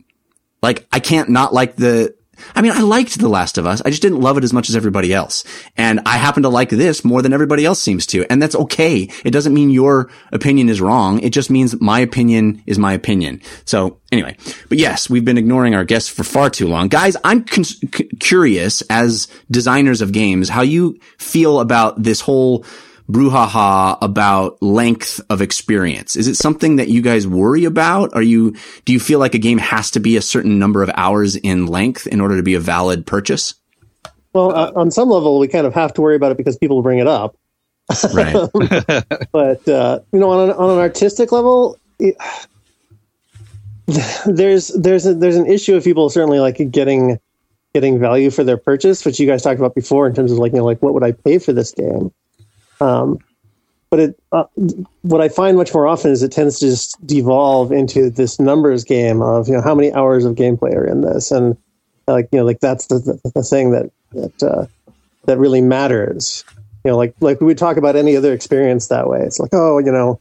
like 0.62 0.88
I 0.92 1.00
can't 1.00 1.30
not 1.30 1.54
like 1.54 1.76
the 1.76 2.16
I 2.56 2.62
mean, 2.62 2.72
I 2.72 2.82
liked 2.82 3.20
The 3.20 3.30
Last 3.30 3.58
of 3.58 3.66
Us. 3.66 3.82
I 3.86 3.90
just 3.90 4.02
didn't 4.02 4.22
love 4.22 4.38
it 4.38 4.44
as 4.44 4.54
much 4.54 4.70
as 4.70 4.76
everybody 4.76 5.14
else. 5.14 5.44
And 5.76 6.02
I 6.06 6.18
happen 6.18 6.44
to 6.44 6.50
like 6.50 6.70
this 6.70 7.04
more 7.04 7.22
than 7.22 7.34
everybody 7.34 7.66
else 7.66 7.82
seems 7.82 8.06
to. 8.08 8.26
And 8.30 8.42
that's 8.42 8.56
okay. 8.56 9.10
It 9.24 9.32
doesn't 9.32 9.54
mean 9.54 9.70
your 9.70 10.10
opinion 10.32 10.70
is 10.70 10.82
wrong. 10.82 11.20
It 11.20 11.32
just 11.32 11.50
means 11.50 11.80
my 11.80 12.00
opinion 12.00 12.64
is 12.66 12.78
my 12.78 12.94
opinion. 12.94 13.42
So 13.66 14.00
anyway, 14.12 14.38
but 14.70 14.78
yes, 14.78 15.10
we've 15.10 15.26
been 15.26 15.38
ignoring 15.38 15.76
our 15.76 15.86
guests 15.86 16.10
for 16.10 16.24
far 16.24 16.50
too 16.50 16.68
long. 16.68 16.88
Guys, 16.88 17.18
I'm 17.24 17.44
con- 17.44 17.64
c- 17.64 18.10
curious 18.20 18.82
as 18.90 19.28
designers 19.52 20.02
of 20.02 20.12
games, 20.12 20.50
how 20.50 20.62
you 20.62 21.00
feel 21.18 21.60
about 21.60 22.02
this 22.02 22.22
whole 22.22 22.66
brouhaha 23.10 23.98
about 24.02 24.62
length 24.62 25.22
of 25.30 25.42
experience. 25.42 26.16
Is 26.16 26.28
it 26.28 26.36
something 26.36 26.76
that 26.76 26.90
you 26.90 27.02
guys 27.02 27.26
worry 27.26 27.66
about? 27.66 28.14
Are 28.14 28.22
you, 28.22 28.56
do 28.86 28.94
you 28.94 29.00
feel 29.00 29.20
like 29.20 29.34
a 29.34 29.40
game 29.40 29.58
has 29.60 29.92
to 29.92 30.00
be 30.00 30.18
a 30.18 30.22
certain 30.22 30.60
number 30.60 30.84
of 30.84 30.92
hours 30.96 31.36
in 31.36 31.68
length 31.68 32.08
in 32.08 32.20
order 32.20 32.36
to 32.38 32.44
be 32.44 32.56
a 32.56 32.60
valid 32.60 33.06
purchase? 33.06 33.56
Well, 34.34 34.56
uh, 34.56 34.72
on 34.76 34.92
some 34.92 35.10
level, 35.10 35.40
we 35.40 35.48
kind 35.48 35.66
of 35.66 35.74
have 35.74 35.94
to 35.94 36.02
worry 36.02 36.16
about 36.16 36.32
it 36.32 36.38
because 36.38 36.58
people 36.58 36.82
bring 36.82 37.00
it 37.00 37.08
up. 37.08 37.38
Right. 38.14 38.34
but 39.32 39.68
uh, 39.68 40.00
you 40.12 40.20
know, 40.20 40.30
on 40.30 40.50
an, 40.50 40.56
on 40.58 40.70
an 40.72 40.78
artistic 40.78 41.32
level, 41.32 41.80
it, 42.00 42.16
there's 44.26 44.68
there's 44.68 45.06
a, 45.06 45.14
there's 45.14 45.38
an 45.38 45.46
issue 45.46 45.76
of 45.76 45.84
people 45.84 46.10
certainly 46.10 46.40
like 46.40 46.60
getting 46.70 47.20
getting 47.74 48.00
value 48.00 48.30
for 48.30 48.44
their 48.44 48.58
purchase, 48.58 49.06
which 49.06 49.20
you 49.20 49.28
guys 49.28 49.42
talked 49.42 49.60
about 49.60 49.74
before 49.74 50.08
in 50.08 50.14
terms 50.14 50.32
of 50.32 50.38
like 50.38 50.52
you 50.52 50.58
know 50.58 50.66
like 50.66 50.82
what 50.82 50.94
would 50.94 51.04
I 51.04 51.14
pay 51.14 51.40
for 51.40 51.54
this 51.54 51.72
game. 51.72 52.12
Um, 52.82 53.20
but 53.90 54.00
it 54.00 54.20
uh, 54.32 54.44
what 55.02 55.22
I 55.22 55.30
find 55.30 55.56
much 55.56 55.74
more 55.74 55.88
often 55.88 56.12
is 56.12 56.22
it 56.22 56.32
tends 56.32 56.60
to 56.60 56.66
just 56.66 57.06
devolve 57.06 57.72
into 57.72 58.10
this 58.10 58.40
numbers 58.40 58.84
game 58.84 59.22
of 59.22 59.48
you 59.48 59.54
know 59.54 59.62
how 59.62 59.74
many 59.74 59.94
hours 59.94 60.26
of 60.26 60.36
gameplay 60.36 60.74
are 60.74 60.86
in 60.86 61.02
this? 61.02 61.32
And 61.32 61.58
like 62.08 62.28
you 62.32 62.40
know 62.40 62.46
like 62.46 62.60
that's 62.60 62.88
the, 62.88 63.00
the, 63.00 63.32
the 63.34 63.44
thing 63.44 63.72
that 63.72 63.92
that 64.12 64.44
uh, 64.44 64.66
that 65.26 65.38
really 65.38 65.62
matters. 65.62 66.44
You 66.84 66.92
know 66.92 66.98
like 66.98 67.16
like 67.22 67.40
we 67.40 67.48
would 67.48 67.58
talk 67.58 67.78
about 67.78 67.96
any 67.96 68.16
other 68.18 68.34
experience 68.34 68.88
that 68.88 69.08
way. 69.08 69.22
It's 69.22 69.40
like 69.40 69.52
oh 69.54 69.78
you 69.80 69.92
know 69.92 70.20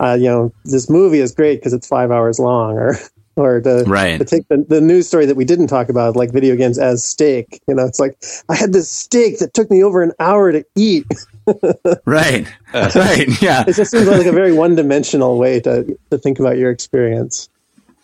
uh, 0.00 0.16
you 0.18 0.26
know 0.26 0.52
this 0.64 0.90
movie 0.90 1.20
is 1.20 1.32
great 1.32 1.60
because 1.60 1.72
it's 1.72 1.86
five 1.86 2.10
hours 2.10 2.38
long 2.38 2.76
or 2.76 2.98
or 3.38 3.60
to, 3.60 3.84
Right. 3.86 4.18
to 4.18 4.24
take 4.24 4.46
the, 4.48 4.64
the 4.68 4.80
news 4.80 5.06
story 5.08 5.26
that 5.26 5.36
we 5.36 5.44
didn't 5.44 5.68
talk 5.68 5.88
about 5.88 6.16
like 6.16 6.32
video 6.32 6.56
games 6.56 6.78
as 6.78 7.04
steak 7.04 7.60
you 7.68 7.74
know 7.74 7.84
it's 7.86 8.00
like 8.00 8.18
i 8.48 8.54
had 8.56 8.72
this 8.72 8.90
steak 8.90 9.38
that 9.38 9.54
took 9.54 9.70
me 9.70 9.82
over 9.82 10.02
an 10.02 10.12
hour 10.20 10.52
to 10.52 10.64
eat 10.76 11.06
right. 12.04 12.46
right. 12.74 13.42
Yeah. 13.42 13.64
it 13.66 13.74
just 13.74 13.90
seems 13.90 14.06
like 14.06 14.26
a 14.26 14.32
very 14.32 14.52
one-dimensional 14.52 15.38
way 15.38 15.60
to, 15.60 15.98
to 16.10 16.18
think 16.18 16.38
about 16.38 16.58
your 16.58 16.70
experience 16.70 17.48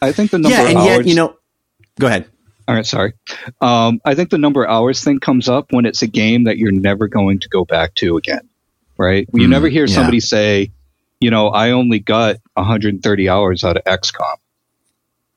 I 0.02 0.12
think 0.12 0.30
the 0.30 0.38
number 0.38 0.56
Yeah. 0.56 0.62
of 0.64 0.68
And 0.68 0.78
hours. 0.78 0.86
yet, 0.88 1.06
you 1.06 1.14
know, 1.14 1.36
go 1.98 2.06
ahead. 2.08 2.26
All 2.68 2.74
right, 2.74 2.84
sorry. 2.84 3.12
Um, 3.62 4.00
I 4.04 4.14
think 4.14 4.28
the 4.30 4.38
number 4.38 4.64
of 4.64 4.70
hours 4.70 5.02
thing 5.02 5.18
comes 5.20 5.48
up 5.48 5.72
when 5.72 5.86
it's 5.86 6.02
a 6.02 6.06
game 6.06 6.44
that 6.44 6.58
you're 6.58 6.72
never 6.72 7.08
going 7.08 7.38
to 7.40 7.48
go 7.48 7.64
back 7.64 7.94
to 7.96 8.16
again, 8.18 8.46
right? 8.98 9.26
You 9.32 9.46
Mm, 9.46 9.50
never 9.50 9.68
hear 9.68 9.86
yeah. 9.86 9.94
somebody 9.94 10.20
say, 10.20 10.70
you 11.20 11.30
know, 11.30 11.48
I 11.48 11.70
only 11.70 12.00
got 12.00 12.36
130 12.54 13.28
hours 13.30 13.64
out 13.64 13.76
of 13.78 13.84
XCOM, 13.84 14.36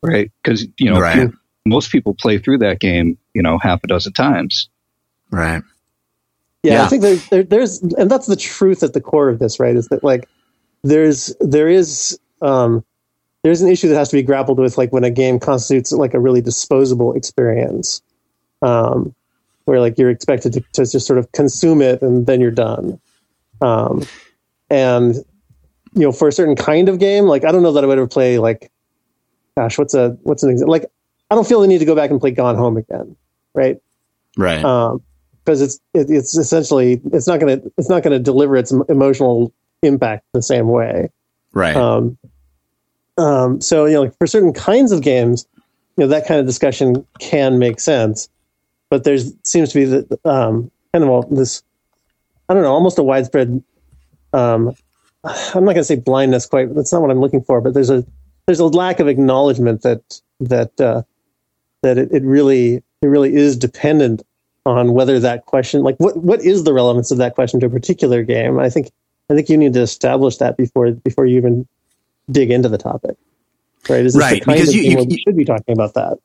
right? 0.02 0.32
Because 0.44 0.68
you 0.78 0.90
know, 0.92 1.00
Right. 1.00 1.30
most 1.66 1.92
people 1.92 2.14
play 2.14 2.38
through 2.38 2.60
that 2.60 2.80
game, 2.80 3.18
you 3.34 3.42
know, 3.42 3.58
half 3.58 3.84
a 3.84 3.88
dozen 3.88 4.14
times. 4.14 4.70
Right. 5.32 5.62
Yeah, 6.64 6.74
Yeah. 6.74 6.86
I 6.86 6.88
think 6.88 7.02
there, 7.02 7.16
there, 7.32 7.44
there's, 7.44 7.82
and 7.82 8.10
that's 8.10 8.28
the 8.28 8.36
truth 8.36 8.84
at 8.84 8.94
the 8.94 9.02
core 9.02 9.30
of 9.30 9.40
this, 9.40 9.60
right? 9.60 9.76
Is 9.76 9.88
that 9.90 10.04
like 10.04 10.28
there's 10.84 11.36
there 11.40 11.68
is 11.68 12.18
um, 12.42 12.84
there's 13.44 13.62
an 13.62 13.70
issue 13.70 13.88
that 13.90 13.96
has 13.96 14.10
to 14.10 14.16
be 14.16 14.24
grappled 14.24 14.60
with, 14.60 14.78
like 14.78 14.92
when 14.92 15.04
a 15.04 15.12
game 15.12 15.40
constitutes 15.40 15.92
like 15.92 16.14
a 16.14 16.20
really 16.20 16.42
disposable 16.42 17.14
experience, 17.14 18.02
um, 18.62 19.14
where 19.66 19.80
like 19.80 19.98
you're 19.98 20.10
expected 20.10 20.54
to, 20.54 20.62
to 20.74 20.86
just 20.86 21.06
sort 21.06 21.20
of 21.20 21.32
consume 21.32 21.82
it 21.82 22.02
and 22.02 22.26
then 22.26 22.42
you're 22.42 22.52
done. 22.52 23.00
Um, 23.62 24.06
and 24.70 25.16
you 25.94 26.02
know, 26.02 26.12
for 26.12 26.28
a 26.28 26.32
certain 26.32 26.56
kind 26.56 26.90
of 26.90 27.00
game, 27.00 27.26
like 27.26 27.44
I 27.46 27.52
don't 27.52 27.64
know 27.64 27.72
that 27.74 27.84
I 27.84 27.88
would 27.88 27.98
ever 27.98 28.08
play 28.08 28.38
like, 28.40 28.72
gosh, 29.58 29.78
what's 29.80 29.96
a 29.96 30.10
what's 30.22 30.44
an 30.44 30.52
example? 30.52 30.72
Like 30.72 30.86
I 31.32 31.36
don't 31.36 31.48
feel 31.48 31.62
the 31.62 31.68
need 31.68 31.80
to 31.80 31.86
go 31.86 31.96
back 31.96 32.12
and 32.12 32.20
play 32.20 32.32
Gone 32.32 32.56
Home 32.56 32.78
again, 32.78 33.16
right? 33.54 33.78
Right. 34.38 34.64
um, 34.64 35.02
because 35.44 35.62
it's 35.62 35.80
it, 35.94 36.12
it's 36.12 36.38
essentially 36.38 37.02
it's 37.12 37.26
not 37.26 37.40
going 37.40 37.60
to 37.60 37.72
it's 37.78 37.90
not 37.90 38.04
going 38.04 38.12
to 38.12 38.20
deliver 38.20 38.56
its 38.56 38.72
emotional 38.88 39.52
impact 39.82 40.26
the 40.34 40.42
same 40.42 40.68
way. 40.68 41.10
right. 41.54 41.76
Um, 41.76 42.18
um, 43.18 43.60
so 43.62 43.86
you 43.86 43.94
know, 43.94 44.02
like 44.04 44.18
for 44.20 44.28
certain 44.28 44.54
kinds 44.54 44.92
of 44.92 45.02
games, 45.02 45.48
you 45.96 46.04
know, 46.04 46.08
that 46.08 46.28
kind 46.28 46.40
of 46.40 46.46
discussion 46.46 47.08
can 47.20 47.58
make 47.58 47.80
sense, 47.80 48.30
but 48.92 49.06
there's 49.06 49.34
seems 49.44 49.70
to 49.72 49.80
be 49.80 49.86
the 49.86 50.20
um, 50.24 50.70
kind 50.94 51.04
of 51.04 51.32
a, 51.32 51.36
this 51.36 51.64
I 52.48 52.54
don't 52.54 52.62
know, 52.62 52.74
almost 52.74 53.00
a 53.00 53.04
widespread. 53.04 53.64
Um, 54.34 54.76
I'm 55.24 55.66
not 55.66 55.74
going 55.74 55.76
to 55.78 55.84
say 55.84 55.96
blindness 55.96 56.46
quite. 56.46 56.76
That's 56.76 56.94
not 56.94 57.02
what 57.02 57.10
I'm 57.10 57.20
looking 57.20 57.42
for, 57.42 57.60
but 57.60 57.74
there's 57.74 57.90
a 57.90 58.06
there's 58.48 58.60
a 58.60 58.66
lack 58.66 59.00
of 59.00 59.08
acknowledgement 59.08 59.84
that 59.84 60.22
that 60.40 60.80
uh, 60.82 61.04
that 61.84 61.98
it, 61.98 62.12
it 62.12 62.24
really 62.24 62.76
it 63.02 63.08
really 63.08 63.36
is 63.36 63.56
dependent 63.58 64.24
on 64.66 64.94
whether 64.94 65.20
that 65.20 65.46
question 65.46 65.84
like 65.84 65.96
what 65.98 66.18
what 66.18 66.42
is 66.42 66.64
the 66.64 66.74
relevance 66.74 67.12
of 67.12 67.20
that 67.20 67.36
question 67.36 67.60
to 67.60 67.68
a 67.68 67.70
particular 67.70 68.24
game. 68.24 68.58
I 68.60 68.70
think 68.70 68.92
I 69.30 69.36
think 69.36 69.50
you 69.50 69.58
need 69.58 69.74
to 69.74 69.82
establish 69.82 70.38
that 70.38 70.58
before 70.58 70.92
before 70.92 71.26
you 71.26 71.38
even 71.38 71.68
dig 72.32 72.50
into 72.52 72.70
the 72.70 72.78
topic. 72.78 73.16
Right? 73.90 74.06
Is 74.06 74.14
this 74.14 74.22
Right, 74.22 74.40
the 74.40 74.46
kind 74.46 74.56
because 74.58 74.70
of 74.70 74.76
you- 74.76 74.92
you- 74.92 75.06
we 75.06 75.18
should 75.20 75.38
be 75.38 75.46
talking 75.46 75.74
about 75.74 75.94
that? 75.94 76.18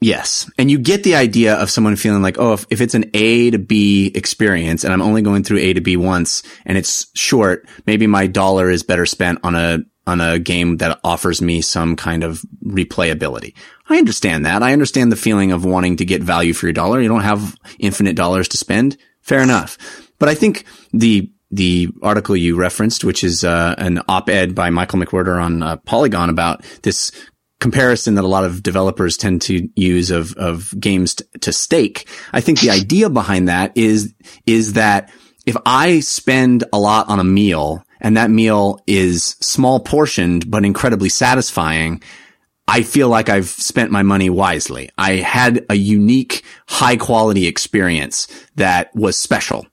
Yes. 0.00 0.50
And 0.58 0.70
you 0.70 0.78
get 0.78 1.02
the 1.02 1.14
idea 1.14 1.54
of 1.54 1.70
someone 1.70 1.96
feeling 1.96 2.20
like, 2.20 2.36
oh, 2.38 2.52
if, 2.52 2.66
if 2.68 2.82
it's 2.82 2.94
an 2.94 3.10
A 3.14 3.50
to 3.52 3.58
B 3.58 4.12
experience 4.14 4.84
and 4.84 4.92
I'm 4.92 5.00
only 5.00 5.22
going 5.22 5.44
through 5.44 5.58
A 5.60 5.72
to 5.72 5.80
B 5.80 5.96
once 5.96 6.42
and 6.66 6.76
it's 6.76 7.06
short, 7.14 7.66
maybe 7.86 8.06
my 8.06 8.26
dollar 8.26 8.68
is 8.68 8.82
better 8.82 9.06
spent 9.06 9.38
on 9.42 9.54
a, 9.54 9.78
on 10.06 10.20
a 10.20 10.38
game 10.38 10.78
that 10.78 11.00
offers 11.02 11.40
me 11.40 11.60
some 11.62 11.96
kind 11.96 12.24
of 12.24 12.42
replayability. 12.64 13.54
I 13.88 13.98
understand 13.98 14.44
that. 14.46 14.62
I 14.62 14.72
understand 14.72 15.10
the 15.10 15.16
feeling 15.16 15.52
of 15.52 15.64
wanting 15.64 15.96
to 15.96 16.04
get 16.04 16.22
value 16.22 16.52
for 16.52 16.66
your 16.66 16.72
dollar. 16.72 17.00
You 17.00 17.08
don't 17.08 17.22
have 17.22 17.56
infinite 17.78 18.16
dollars 18.16 18.48
to 18.48 18.58
spend. 18.58 18.96
Fair 19.20 19.40
enough. 19.40 19.78
But 20.18 20.28
I 20.28 20.34
think 20.34 20.64
the, 20.92 21.30
the 21.50 21.88
article 22.02 22.36
you 22.36 22.56
referenced, 22.56 23.04
which 23.04 23.24
is 23.24 23.44
uh, 23.44 23.74
an 23.78 24.00
op-ed 24.08 24.54
by 24.54 24.70
Michael 24.70 24.98
McWhertor 25.00 25.42
on 25.42 25.62
uh, 25.62 25.76
Polygon 25.78 26.28
about 26.28 26.64
this 26.82 27.10
comparison 27.60 28.16
that 28.16 28.24
a 28.24 28.28
lot 28.28 28.44
of 28.44 28.62
developers 28.62 29.16
tend 29.16 29.40
to 29.42 29.68
use 29.74 30.10
of, 30.10 30.34
of 30.34 30.74
games 30.78 31.14
t- 31.14 31.24
to 31.40 31.52
steak. 31.52 32.06
I 32.32 32.42
think 32.42 32.60
the 32.60 32.70
idea 32.70 33.08
behind 33.08 33.48
that 33.48 33.72
is, 33.76 34.14
is 34.44 34.74
that 34.74 35.10
if 35.46 35.56
I 35.64 36.00
spend 36.00 36.64
a 36.72 36.78
lot 36.78 37.08
on 37.08 37.20
a 37.20 37.24
meal 37.24 37.82
and 38.00 38.16
that 38.16 38.30
meal 38.30 38.80
is 38.86 39.36
small 39.40 39.80
portioned, 39.80 40.50
but 40.50 40.64
incredibly 40.64 41.08
satisfying, 41.08 42.02
I 42.66 42.82
feel 42.82 43.08
like 43.08 43.28
I've 43.28 43.48
spent 43.48 43.90
my 43.90 44.02
money 44.02 44.30
wisely. 44.30 44.90
I 44.96 45.16
had 45.16 45.66
a 45.68 45.74
unique, 45.74 46.44
high 46.66 46.96
quality 46.96 47.46
experience 47.46 48.26
that 48.56 48.94
was 48.94 49.16
special. 49.18 49.66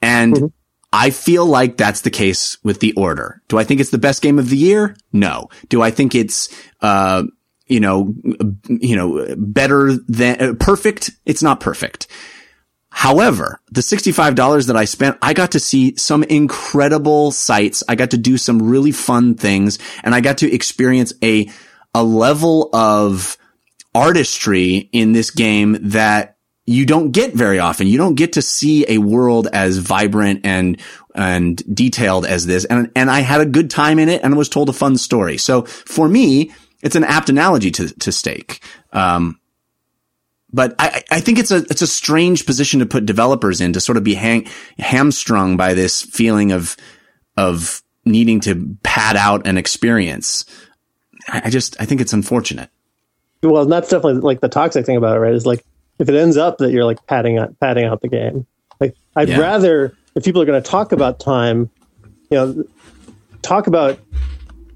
And 0.00 0.52
I 0.92 1.10
feel 1.10 1.46
like 1.46 1.76
that's 1.76 2.00
the 2.00 2.10
case 2.10 2.58
with 2.64 2.80
the 2.80 2.92
order. 2.94 3.40
Do 3.48 3.58
I 3.58 3.64
think 3.64 3.80
it's 3.80 3.90
the 3.90 3.98
best 3.98 4.22
game 4.22 4.38
of 4.38 4.50
the 4.50 4.56
year? 4.56 4.96
No. 5.12 5.48
Do 5.68 5.82
I 5.82 5.90
think 5.90 6.14
it's, 6.14 6.48
uh, 6.80 7.22
you 7.66 7.80
know, 7.80 8.14
you 8.68 8.96
know, 8.96 9.34
better 9.38 9.96
than 10.08 10.42
uh, 10.42 10.54
perfect? 10.58 11.12
It's 11.24 11.42
not 11.42 11.60
perfect. 11.60 12.08
However, 12.94 13.58
the 13.70 13.80
$65 13.80 14.66
that 14.66 14.76
I 14.76 14.84
spent, 14.84 15.16
I 15.22 15.32
got 15.32 15.52
to 15.52 15.60
see 15.60 15.96
some 15.96 16.22
incredible 16.24 17.30
sights. 17.32 17.82
I 17.88 17.94
got 17.94 18.10
to 18.10 18.18
do 18.18 18.36
some 18.36 18.62
really 18.62 18.92
fun 18.92 19.34
things 19.34 19.78
and 20.04 20.14
I 20.14 20.20
got 20.20 20.38
to 20.38 20.52
experience 20.52 21.14
a, 21.24 21.50
a 21.94 22.04
level 22.04 22.68
of 22.74 23.38
artistry 23.94 24.90
in 24.92 25.12
this 25.12 25.30
game 25.30 25.78
that 25.88 26.36
you 26.66 26.84
don't 26.84 27.12
get 27.12 27.32
very 27.32 27.58
often. 27.58 27.86
You 27.86 27.96
don't 27.96 28.14
get 28.14 28.34
to 28.34 28.42
see 28.42 28.84
a 28.86 28.98
world 28.98 29.48
as 29.52 29.78
vibrant 29.78 30.42
and 30.44 30.78
and 31.14 31.62
detailed 31.74 32.26
as 32.26 32.46
this. 32.46 32.66
And 32.66 32.92
and 32.94 33.10
I 33.10 33.20
had 33.20 33.40
a 33.40 33.46
good 33.46 33.70
time 33.70 33.98
in 33.98 34.10
it 34.10 34.22
and 34.22 34.36
was 34.36 34.50
told 34.50 34.68
a 34.68 34.74
fun 34.74 34.96
story. 34.98 35.38
So 35.38 35.62
for 35.62 36.08
me, 36.08 36.52
it's 36.82 36.94
an 36.94 37.04
apt 37.04 37.30
analogy 37.30 37.70
to 37.72 37.88
to 37.88 38.12
Steak. 38.12 38.62
Um, 38.92 39.40
but 40.52 40.74
I, 40.78 41.02
I 41.10 41.20
think 41.20 41.38
it's 41.38 41.50
a 41.50 41.58
it's 41.70 41.82
a 41.82 41.86
strange 41.86 42.44
position 42.46 42.80
to 42.80 42.86
put 42.86 43.06
developers 43.06 43.60
in 43.60 43.72
to 43.72 43.80
sort 43.80 43.96
of 43.96 44.04
be 44.04 44.14
hang, 44.14 44.46
hamstrung 44.78 45.56
by 45.56 45.74
this 45.74 46.02
feeling 46.02 46.52
of 46.52 46.76
of 47.36 47.82
needing 48.04 48.40
to 48.40 48.76
pad 48.82 49.16
out 49.16 49.46
an 49.46 49.56
experience. 49.56 50.44
I, 51.28 51.42
I 51.46 51.50
just 51.50 51.80
I 51.80 51.84
think 51.86 52.00
it's 52.00 52.12
unfortunate. 52.12 52.70
Well, 53.42 53.66
that's 53.66 53.88
definitely 53.88 54.20
like 54.20 54.40
the 54.40 54.48
toxic 54.48 54.86
thing 54.86 54.96
about 54.96 55.16
it, 55.16 55.20
right? 55.20 55.34
Is 55.34 55.46
like 55.46 55.64
if 55.98 56.08
it 56.08 56.14
ends 56.14 56.36
up 56.36 56.58
that 56.58 56.70
you're 56.70 56.84
like 56.84 57.04
padding 57.06 57.38
out 57.38 57.58
padding 57.60 57.84
out 57.86 58.00
the 58.00 58.08
game. 58.08 58.46
Like 58.80 58.94
I'd 59.16 59.28
Yeah. 59.28 59.40
rather 59.40 59.96
if 60.14 60.24
people 60.24 60.42
are 60.42 60.46
going 60.46 60.62
to 60.62 60.68
talk 60.68 60.92
about 60.92 61.18
time, 61.18 61.70
you 62.30 62.36
know, 62.36 62.64
talk 63.40 63.66
about 63.66 63.98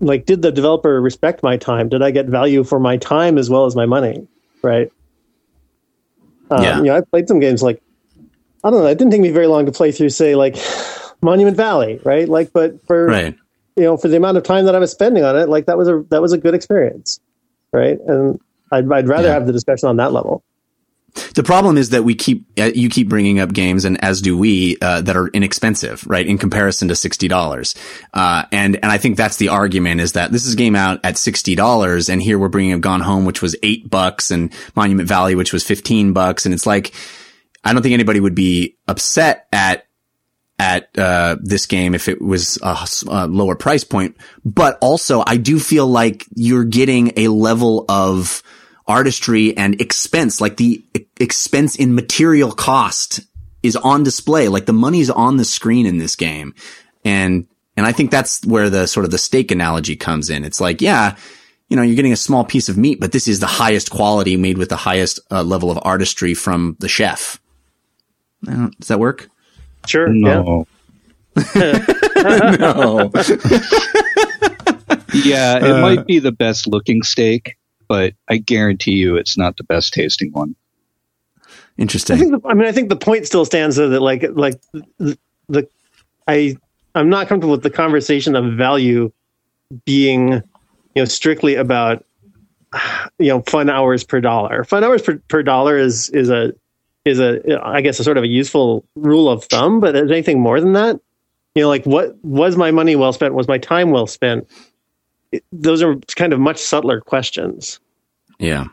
like 0.00 0.24
did 0.26 0.42
the 0.42 0.50
developer 0.52 1.00
respect 1.00 1.42
my 1.42 1.56
time? 1.56 1.88
Did 1.88 2.02
I 2.02 2.10
get 2.10 2.26
value 2.26 2.64
for 2.64 2.80
my 2.80 2.96
time 2.96 3.38
as 3.38 3.50
well 3.50 3.66
as 3.66 3.76
my 3.76 3.86
money? 3.86 4.26
Right. 4.62 4.90
Um, 6.50 6.62
Yeah. 6.62 6.78
You 6.78 6.84
know, 6.84 6.96
I 6.96 7.00
played 7.00 7.28
some 7.28 7.40
games 7.40 7.62
like 7.62 7.80
I 8.64 8.70
don't 8.70 8.80
know. 8.80 8.86
It 8.86 8.98
didn't 8.98 9.12
take 9.12 9.20
me 9.20 9.30
very 9.30 9.46
long 9.46 9.64
to 9.66 9.72
play 9.72 9.92
through, 9.92 10.08
say, 10.10 10.34
like 10.34 10.56
Monument 11.22 11.56
Valley, 11.56 12.00
right? 12.04 12.28
Like, 12.28 12.50
but 12.52 12.74
for 12.86 13.06
Right. 13.06 13.34
you 13.76 13.84
know, 13.84 13.96
for 13.96 14.08
the 14.08 14.16
amount 14.16 14.38
of 14.38 14.42
time 14.42 14.64
that 14.64 14.74
I 14.74 14.78
was 14.78 14.90
spending 14.90 15.22
on 15.22 15.36
it, 15.36 15.48
like 15.48 15.66
that 15.66 15.76
was 15.78 15.88
a 15.88 16.02
that 16.10 16.22
was 16.22 16.32
a 16.32 16.38
good 16.38 16.54
experience, 16.54 17.20
right? 17.72 17.98
And 18.06 18.40
I'd, 18.72 18.90
I'd 18.90 19.08
rather 19.08 19.28
Yeah. 19.28 19.34
have 19.34 19.46
the 19.46 19.52
discussion 19.52 19.88
on 19.88 19.96
that 19.96 20.12
level. 20.12 20.42
The 21.34 21.42
problem 21.42 21.76
is 21.76 21.90
that 21.90 22.04
we 22.04 22.14
keep 22.14 22.46
uh, 22.58 22.70
you 22.74 22.88
keep 22.88 23.08
bringing 23.08 23.40
up 23.40 23.52
games, 23.52 23.84
and 23.84 24.02
as 24.04 24.20
do 24.20 24.36
we, 24.36 24.76
uh, 24.80 25.02
that 25.02 25.16
are 25.16 25.28
inexpensive, 25.28 26.06
right, 26.06 26.26
in 26.26 26.38
comparison 26.38 26.88
to 26.88 26.96
sixty 26.96 27.28
dollars. 27.28 27.74
Uh, 28.14 28.44
and 28.52 28.76
and 28.76 28.86
I 28.86 28.98
think 28.98 29.16
that's 29.16 29.36
the 29.36 29.48
argument 29.48 30.00
is 30.00 30.12
that 30.12 30.32
this 30.32 30.46
is 30.46 30.54
game 30.54 30.76
out 30.76 31.00
at 31.04 31.18
sixty 31.18 31.54
dollars, 31.54 32.08
and 32.08 32.22
here 32.22 32.38
we're 32.38 32.48
bringing 32.48 32.72
up 32.74 32.80
Gone 32.80 33.00
Home, 33.00 33.24
which 33.24 33.42
was 33.42 33.56
eight 33.62 33.88
bucks, 33.90 34.30
and 34.30 34.52
Monument 34.74 35.08
Valley, 35.08 35.34
which 35.34 35.52
was 35.52 35.64
fifteen 35.64 36.12
bucks, 36.12 36.44
and 36.44 36.54
it's 36.54 36.66
like 36.66 36.94
I 37.64 37.72
don't 37.72 37.82
think 37.82 37.94
anybody 37.94 38.20
would 38.20 38.34
be 38.34 38.76
upset 38.86 39.48
at 39.52 39.86
at 40.58 40.88
uh, 40.98 41.36
this 41.40 41.66
game 41.66 41.94
if 41.94 42.08
it 42.08 42.20
was 42.20 42.58
a 42.62 43.26
lower 43.26 43.56
price 43.56 43.84
point. 43.84 44.16
But 44.44 44.78
also, 44.80 45.22
I 45.26 45.36
do 45.36 45.58
feel 45.58 45.86
like 45.86 46.24
you're 46.34 46.64
getting 46.64 47.12
a 47.16 47.28
level 47.28 47.84
of 47.88 48.42
artistry 48.88 49.56
and 49.56 49.80
expense, 49.80 50.40
like 50.40 50.56
the 50.56 50.84
expense 51.18 51.76
in 51.76 51.94
material 51.94 52.52
cost 52.52 53.20
is 53.62 53.76
on 53.76 54.02
display. 54.04 54.48
Like 54.48 54.66
the 54.66 54.72
money's 54.72 55.10
on 55.10 55.36
the 55.38 55.44
screen 55.44 55.86
in 55.86 55.98
this 55.98 56.16
game. 56.16 56.54
And, 57.04 57.46
and 57.76 57.84
I 57.86 57.92
think 57.92 58.10
that's 58.10 58.44
where 58.46 58.70
the 58.70 58.86
sort 58.86 59.04
of 59.04 59.10
the 59.10 59.18
steak 59.18 59.50
analogy 59.50 59.96
comes 59.96 60.30
in. 60.30 60.44
It's 60.44 60.60
like, 60.60 60.80
yeah, 60.80 61.16
you 61.68 61.76
know, 61.76 61.82
you're 61.82 61.96
getting 61.96 62.12
a 62.12 62.16
small 62.16 62.44
piece 62.44 62.68
of 62.68 62.76
meat, 62.76 63.00
but 63.00 63.12
this 63.12 63.26
is 63.26 63.40
the 63.40 63.46
highest 63.46 63.90
quality 63.90 64.36
made 64.36 64.56
with 64.58 64.68
the 64.68 64.76
highest 64.76 65.18
uh, 65.30 65.42
level 65.42 65.70
of 65.70 65.78
artistry 65.82 66.32
from 66.34 66.76
the 66.78 66.88
chef. 66.88 67.40
I 68.46 68.70
Does 68.78 68.88
that 68.88 69.00
work? 69.00 69.28
Sure. 69.86 70.08
No. 70.08 70.66
No. 72.26 73.10
Yeah, 75.14 75.56
it 75.58 75.70
Uh, 75.70 75.80
might 75.80 76.06
be 76.06 76.18
the 76.18 76.32
best 76.32 76.66
looking 76.66 77.02
steak, 77.02 77.56
but 77.88 78.14
I 78.28 78.38
guarantee 78.38 78.92
you 78.92 79.16
it's 79.16 79.36
not 79.36 79.56
the 79.56 79.64
best 79.64 79.92
tasting 79.92 80.32
one. 80.32 80.54
I 81.46 81.48
Interesting. 81.78 82.18
think. 82.18 82.42
The, 82.42 82.48
I 82.48 82.54
mean, 82.54 82.66
I 82.66 82.72
think 82.72 82.88
the 82.88 82.96
point 82.96 83.26
still 83.26 83.44
stands 83.44 83.76
though 83.76 83.88
that 83.90 84.00
like 84.00 84.24
like 84.32 84.60
the, 84.98 85.18
the 85.48 85.68
I 86.26 86.56
I'm 86.94 87.10
not 87.10 87.28
comfortable 87.28 87.52
with 87.52 87.62
the 87.62 87.70
conversation 87.70 88.34
of 88.34 88.54
value 88.54 89.12
being 89.84 90.32
you 90.32 90.42
know 90.94 91.04
strictly 91.04 91.54
about 91.54 92.04
you 93.18 93.28
know 93.28 93.42
fun 93.42 93.68
hours 93.68 94.04
per 94.04 94.20
dollar. 94.20 94.64
Fun 94.64 94.82
hours 94.84 95.02
per, 95.02 95.18
per 95.28 95.42
dollar 95.42 95.76
is 95.76 96.08
is 96.10 96.30
a 96.30 96.52
is 97.04 97.20
a 97.20 97.60
I 97.62 97.80
guess 97.82 98.00
a 98.00 98.04
sort 98.04 98.16
of 98.16 98.24
a 98.24 98.28
useful 98.28 98.84
rule 98.96 99.28
of 99.28 99.44
thumb, 99.44 99.80
but 99.80 99.94
is 99.94 100.10
anything 100.10 100.40
more 100.40 100.60
than 100.60 100.72
that? 100.72 101.00
You 101.54 101.62
know, 101.62 101.68
like 101.68 101.84
what 101.84 102.16
was 102.24 102.56
my 102.56 102.70
money 102.70 102.96
well 102.96 103.12
spent? 103.12 103.34
Was 103.34 103.48
my 103.48 103.58
time 103.58 103.90
well 103.90 104.06
spent? 104.06 104.48
It- 105.36 105.44
those 105.52 105.82
are 105.82 105.96
kind 106.16 106.32
of 106.32 106.40
much 106.40 106.58
subtler 106.58 107.00
questions. 107.00 107.80
Yeah. 108.38 108.64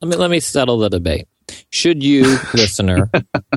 Let 0.00 0.08
me 0.10 0.16
let 0.16 0.30
me 0.30 0.40
settle 0.40 0.78
the 0.78 0.88
debate. 0.90 1.26
Should 1.70 2.02
you, 2.02 2.22
listener, 2.54 3.10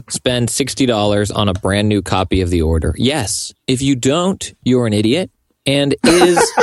spend 0.09 0.49
$60 0.49 1.35
on 1.35 1.47
a 1.47 1.53
brand 1.53 1.87
new 1.89 2.01
copy 2.01 2.41
of 2.41 2.49
the 2.49 2.61
order? 2.63 2.95
Yes. 2.97 3.53
If 3.67 3.81
you 3.81 3.95
don't, 3.95 4.53
you're 4.63 4.87
an 4.87 4.93
idiot. 4.93 5.29
And 5.65 5.95
is 6.05 6.37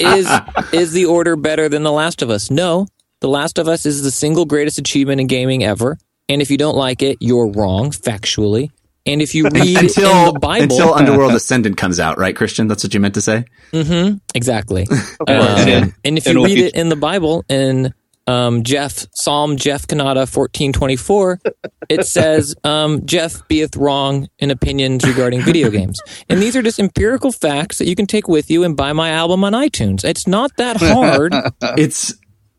is 0.00 0.28
is 0.72 0.92
the 0.92 1.06
order 1.06 1.36
better 1.36 1.68
than 1.68 1.82
The 1.82 1.92
Last 1.92 2.22
of 2.22 2.30
Us? 2.30 2.50
No. 2.50 2.86
The 3.20 3.28
Last 3.28 3.58
of 3.58 3.68
Us 3.68 3.86
is 3.86 4.02
the 4.02 4.10
single 4.10 4.44
greatest 4.44 4.78
achievement 4.78 5.20
in 5.20 5.26
gaming 5.28 5.64
ever. 5.64 5.96
And 6.28 6.42
if 6.42 6.50
you 6.50 6.56
don't 6.58 6.76
like 6.76 7.02
it, 7.02 7.18
you're 7.20 7.46
wrong 7.46 7.90
factually. 7.90 8.70
And 9.06 9.20
if 9.20 9.34
you 9.34 9.44
read 9.52 9.76
until 9.76 10.28
in 10.28 10.34
the 10.34 10.40
Bible, 10.40 10.62
until 10.62 10.94
Underworld 10.94 11.32
Ascendant 11.34 11.76
comes 11.76 12.00
out, 12.00 12.18
right, 12.18 12.34
Christian? 12.34 12.68
That's 12.68 12.82
what 12.84 12.94
you 12.94 13.00
meant 13.00 13.14
to 13.14 13.20
say. 13.22 13.44
Exactly. 14.34 14.86
Um, 15.26 15.28
And- 15.28 15.94
and 16.04 16.18
if 16.18 16.26
and 16.26 16.34
you 16.36 16.44
it'll 16.44 16.44
read 16.44 16.58
it 16.58 16.74
in 16.74 16.88
the 16.88 16.96
Bible 16.96 17.44
in 17.48 17.94
um, 18.26 18.62
Jeff 18.62 19.06
Psalm 19.14 19.56
Jeff 19.56 19.86
Cannata 19.86 20.26
fourteen 20.28 20.72
twenty 20.72 20.96
four, 20.96 21.38
it 21.90 22.06
says 22.06 22.54
um, 22.64 23.04
Jeff 23.06 23.46
beeth 23.48 23.76
wrong 23.76 24.28
in 24.38 24.50
opinions 24.50 25.06
regarding 25.06 25.42
video 25.42 25.70
games, 25.70 26.00
and 26.30 26.40
these 26.40 26.56
are 26.56 26.62
just 26.62 26.78
empirical 26.78 27.32
facts 27.32 27.78
that 27.78 27.86
you 27.86 27.94
can 27.94 28.06
take 28.06 28.26
with 28.26 28.50
you 28.50 28.64
and 28.64 28.76
buy 28.78 28.92
my 28.94 29.10
album 29.10 29.44
on 29.44 29.52
iTunes. 29.52 30.04
It's 30.04 30.26
not 30.26 30.50
that 30.56 30.78
hard. 30.78 31.34
It's 31.78 32.14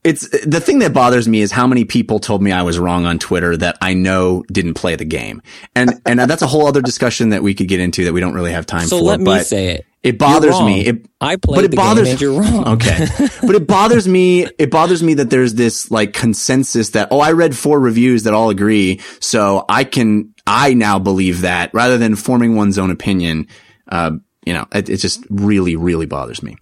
it's 0.06 0.30
the 0.45 0.60
thing 0.60 0.80
that 0.80 0.94
bothers 0.94 1.27
me 1.27 1.41
is 1.41 1.52
how 1.52 1.65
many 1.65 1.84
people 1.84 2.19
told 2.19 2.40
me 2.44 2.52
I 2.52 2.61
was 2.61 2.77
wrong 2.77 3.07
on 3.07 3.18
Twitter 3.18 3.57
that 3.57 3.76
I 3.82 3.95
know 3.95 4.44
didn't 4.52 4.76
play 4.76 4.95
the 4.95 5.03
game, 5.03 5.41
and 5.73 5.99
and 6.06 6.19
that's 6.19 6.44
a 6.44 6.48
whole 6.48 6.68
other 6.68 6.82
discussion 6.82 7.30
that 7.30 7.41
we 7.41 7.56
could 7.56 7.68
get 7.68 7.80
into 7.80 8.06
that 8.06 8.14
we 8.14 8.19
don't 8.19 8.36
really 8.36 8.52
have 8.52 8.68
time 8.68 8.88
so 8.88 8.99
for. 8.99 9.03
let 9.03 9.19
me 9.19 9.40
say 9.40 9.69
it. 9.77 9.86
it 10.03 10.19
bothers 10.19 10.61
me. 10.61 10.86
It, 10.86 11.07
I 11.19 11.38
played 11.38 11.56
but 11.56 11.65
it 11.65 11.72
the 11.72 11.77
bothers 11.77 12.03
game 12.03 12.11
and 12.11 12.22
you're 12.22 12.40
wrong. 12.40 12.68
Okay, 12.76 13.07
but 13.41 13.56
it 13.56 13.65
bothers 13.65 14.07
me. 14.07 14.45
It 14.60 14.69
bothers 14.69 15.02
me 15.02 15.15
that 15.15 15.32
there's 15.32 15.56
this 15.56 15.90
like 15.90 16.14
consensus 16.14 16.91
that 16.91 17.07
oh, 17.10 17.19
I 17.19 17.32
read 17.32 17.57
four 17.57 17.80
reviews 17.80 18.23
that 18.23 18.36
all 18.36 18.52
agree, 18.52 19.02
so 19.19 19.65
I 19.68 19.86
can 19.86 20.36
I 20.45 20.76
now 20.76 20.99
believe 20.99 21.41
that 21.41 21.73
rather 21.73 21.98
than 21.98 22.15
forming 22.15 22.56
one's 22.56 22.77
own 22.77 22.91
opinion. 22.91 23.48
Uh, 23.90 24.11
you 24.45 24.53
know, 24.53 24.68
it, 24.72 24.88
it 24.88 24.98
just 24.98 25.26
really 25.32 25.76
really 25.76 26.06
bothers 26.06 26.44
me. 26.44 26.57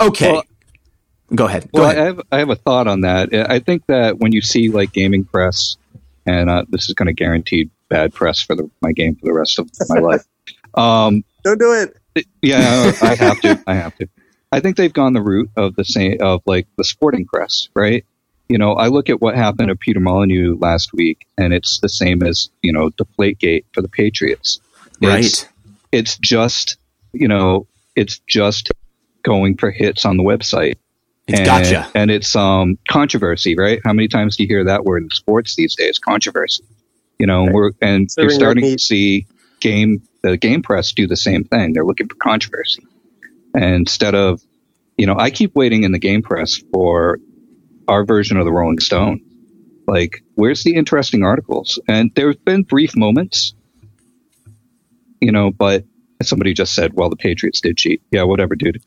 Okay, 0.00 0.30
Well- 0.30 0.44
go 1.36 1.46
ahead. 1.46 1.70
Go 1.72 1.82
Well, 1.82 1.90
ahead. 1.90 1.98
I 1.98 2.04
have 2.06 2.20
I 2.32 2.38
have 2.38 2.50
a 2.50 2.56
thought 2.56 2.86
on 2.86 3.02
that. 3.02 3.32
I 3.34 3.58
think 3.58 3.86
that 3.86 4.18
when 4.18 4.32
you 4.32 4.40
see 4.42 4.70
like 4.70 4.92
gaming 4.92 5.24
press, 5.24 5.76
and 6.26 6.48
uh, 6.50 6.64
this 6.68 6.88
is 6.88 6.94
going 6.94 7.06
to 7.06 7.12
guarantee 7.12 7.70
bad 7.88 8.14
press 8.14 8.40
for 8.40 8.56
the, 8.56 8.70
my 8.80 8.92
game 8.92 9.14
for 9.16 9.26
the 9.26 9.32
rest 9.32 9.58
of 9.58 9.70
my 9.88 9.98
life. 10.00 10.24
Um, 10.74 11.24
Don't 11.44 11.58
do 11.58 11.72
it. 12.14 12.26
yeah, 12.42 12.92
I 13.02 13.14
have 13.14 13.40
to. 13.42 13.62
I 13.66 13.74
have 13.74 13.94
to. 13.96 14.08
I 14.52 14.60
think 14.60 14.76
they've 14.76 14.92
gone 14.92 15.12
the 15.14 15.22
route 15.22 15.50
of 15.56 15.74
the 15.76 15.84
same 15.84 16.18
of 16.20 16.40
like 16.46 16.66
the 16.76 16.84
sporting 16.84 17.26
press, 17.26 17.68
right? 17.74 18.04
You 18.48 18.58
know, 18.58 18.72
I 18.74 18.88
look 18.88 19.08
at 19.08 19.20
what 19.20 19.34
happened 19.34 19.68
to 19.68 19.76
Peter 19.76 20.00
Molyneux 20.00 20.56
last 20.58 20.92
week, 20.92 21.26
and 21.38 21.52
it's 21.54 21.80
the 21.80 21.88
same 21.88 22.22
as 22.22 22.50
you 22.62 22.72
know 22.72 22.90
the 22.90 23.04
Deflategate 23.04 23.64
for 23.72 23.82
the 23.82 23.88
Patriots. 23.88 24.60
It's, 25.00 25.44
right. 25.44 25.52
It's 25.92 26.18
just 26.18 26.76
you 27.12 27.28
know, 27.28 27.66
it's 27.96 28.18
just 28.26 28.70
going 29.22 29.56
for 29.56 29.70
hits 29.70 30.04
on 30.04 30.16
the 30.16 30.22
website. 30.22 30.74
It's 31.26 31.38
and, 31.38 31.46
gotcha. 31.46 31.90
And 31.94 32.10
it's 32.10 32.36
um 32.36 32.78
controversy, 32.90 33.54
right? 33.56 33.80
How 33.84 33.92
many 33.92 34.08
times 34.08 34.36
do 34.36 34.42
you 34.42 34.48
hear 34.48 34.64
that 34.64 34.84
word 34.84 35.04
in 35.04 35.10
sports 35.10 35.56
these 35.56 35.74
days? 35.74 35.98
Controversy. 35.98 36.64
You 37.18 37.26
know, 37.26 37.44
Right. 37.44 37.54
we're 37.54 37.70
and 37.80 38.08
you're 38.18 38.30
starting 38.30 38.64
to 38.64 38.78
see 38.78 39.26
game 39.60 40.02
the 40.22 40.36
game 40.36 40.62
press 40.62 40.92
do 40.92 41.06
the 41.06 41.16
same 41.16 41.44
thing. 41.44 41.72
They're 41.72 41.84
looking 41.84 42.08
for 42.08 42.16
controversy. 42.16 42.82
And 43.54 43.74
instead 43.74 44.14
of 44.14 44.42
you 44.96 45.06
know, 45.06 45.16
I 45.18 45.30
keep 45.30 45.54
waiting 45.56 45.82
in 45.82 45.92
the 45.92 45.98
game 45.98 46.22
press 46.22 46.56
for 46.72 47.18
our 47.88 48.04
version 48.04 48.36
of 48.36 48.44
the 48.44 48.52
Rolling 48.52 48.78
Stone. 48.78 49.20
Like, 49.86 50.22
where's 50.34 50.62
the 50.62 50.74
interesting 50.76 51.24
articles? 51.24 51.80
And 51.88 52.10
there 52.14 52.28
have 52.28 52.44
been 52.44 52.62
brief 52.62 52.96
moments, 52.96 53.54
you 55.20 55.32
know, 55.32 55.50
but 55.50 55.84
somebody 56.22 56.54
just 56.54 56.74
said, 56.74 56.92
well, 56.94 57.10
the 57.10 57.16
Patriots 57.16 57.60
did 57.60 57.76
cheat. 57.76 58.00
Yeah, 58.10 58.22
whatever, 58.22 58.54
dude. 58.54 58.82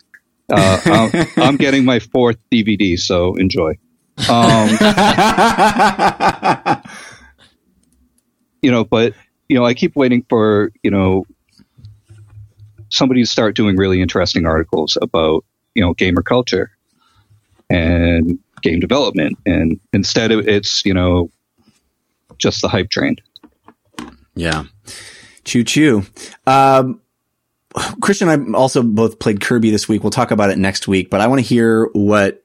Uh, 0.49 0.79
I'm, 0.85 1.27
I'm 1.37 1.57
getting 1.57 1.85
my 1.85 1.99
fourth 1.99 2.37
DVD, 2.51 2.97
so 2.97 3.35
enjoy. 3.35 3.77
Um, 4.29 4.69
you 8.61 8.71
know, 8.71 8.83
but 8.83 9.13
you 9.49 9.57
know, 9.57 9.65
I 9.65 9.73
keep 9.73 9.95
waiting 9.95 10.25
for 10.29 10.71
you 10.83 10.91
know 10.91 11.25
somebody 12.89 13.23
to 13.23 13.27
start 13.27 13.55
doing 13.55 13.75
really 13.75 14.01
interesting 14.01 14.45
articles 14.45 14.97
about 15.01 15.43
you 15.75 15.81
know 15.81 15.93
gamer 15.93 16.21
culture 16.21 16.71
and 17.69 18.39
game 18.61 18.79
development, 18.79 19.37
and 19.45 19.79
instead 19.93 20.31
it's 20.31 20.85
you 20.85 20.93
know 20.93 21.29
just 22.37 22.61
the 22.61 22.67
hype 22.67 22.89
train. 22.89 23.17
Yeah. 24.35 24.65
Choo 25.43 25.63
choo. 25.63 26.03
Um, 26.45 27.01
Christian 28.01 28.29
and 28.29 28.55
I 28.55 28.59
also 28.59 28.83
both 28.83 29.19
played 29.19 29.41
Kirby 29.41 29.71
this 29.71 29.87
week. 29.87 30.03
We'll 30.03 30.11
talk 30.11 30.31
about 30.31 30.49
it 30.49 30.57
next 30.57 30.87
week, 30.87 31.09
but 31.09 31.21
I 31.21 31.27
want 31.27 31.39
to 31.39 31.45
hear 31.45 31.89
what 31.93 32.43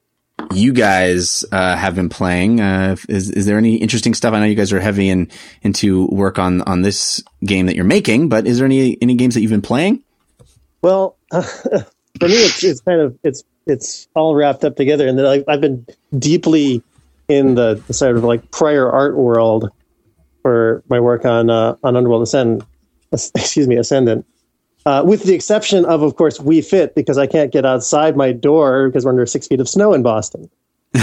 you 0.53 0.73
guys 0.73 1.45
uh, 1.53 1.77
have 1.77 1.95
been 1.95 2.09
playing. 2.09 2.61
Uh, 2.61 2.97
is 3.09 3.31
is 3.31 3.47
there 3.47 3.59
any 3.59 3.77
interesting 3.77 4.15
stuff? 4.15 4.35
I 4.35 4.41
know 4.41 4.47
you 4.47 4.55
guys 4.55 4.73
are 4.73 4.81
heavy 4.81 5.09
in 5.09 5.31
into 5.63 6.07
work 6.07 6.39
on 6.39 6.63
on 6.63 6.83
this 6.83 7.23
game 7.45 7.67
that 7.67 7.77
you're 7.77 7.85
making, 7.85 8.29
but 8.29 8.47
is 8.47 8.59
there 8.59 8.67
any 8.67 8.99
any 9.01 9.15
games 9.15 9.35
that 9.35 9.41
you've 9.41 9.51
been 9.51 9.63
playing? 9.63 10.03
Well, 10.83 11.17
for 11.31 11.39
me, 12.21 12.35
it's 12.35 12.63
it's 12.65 12.81
kind 12.81 13.01
of 13.01 13.19
it's 13.23 13.45
it's 13.67 14.09
all 14.15 14.35
wrapped 14.35 14.65
up 14.65 14.77
together, 14.77 15.07
and 15.07 15.21
I, 15.21 15.45
I've 15.47 15.61
been 15.61 15.87
deeply 16.19 16.83
in 17.29 17.55
the, 17.55 17.83
the 17.87 17.95
sort 17.95 18.17
of 18.17 18.25
like 18.25 18.51
prior 18.51 18.91
art 18.91 19.17
world 19.17 19.71
for 20.43 20.83
my 20.89 21.01
work 21.01 21.25
on 21.25 21.51
uh, 21.51 21.77
on 21.83 21.97
Underworld 21.97 22.23
Ascendant. 22.23 22.65
Excuse 23.13 23.69
me, 23.69 23.77
Ascendant. 23.77 24.27
Uh, 24.85 25.03
with 25.07 25.23
the 25.23 25.35
exception 25.35 25.85
of, 25.85 26.03
of 26.03 26.17
course, 26.17 26.39
Wii 26.39 26.65
Fit 26.65 26.95
because 26.95 27.17
I 27.17 27.27
can't 27.27 27.53
get 27.53 27.65
outside 27.65 28.17
my 28.17 28.33
door 28.33 28.89
because 28.89 29.05
we're 29.05 29.13
under 29.13 29.27
six 29.27 29.47
feet 29.47 29.61
of 29.61 29.69
snow 29.69 29.93
in 29.95 30.03
Boston. 30.03 30.51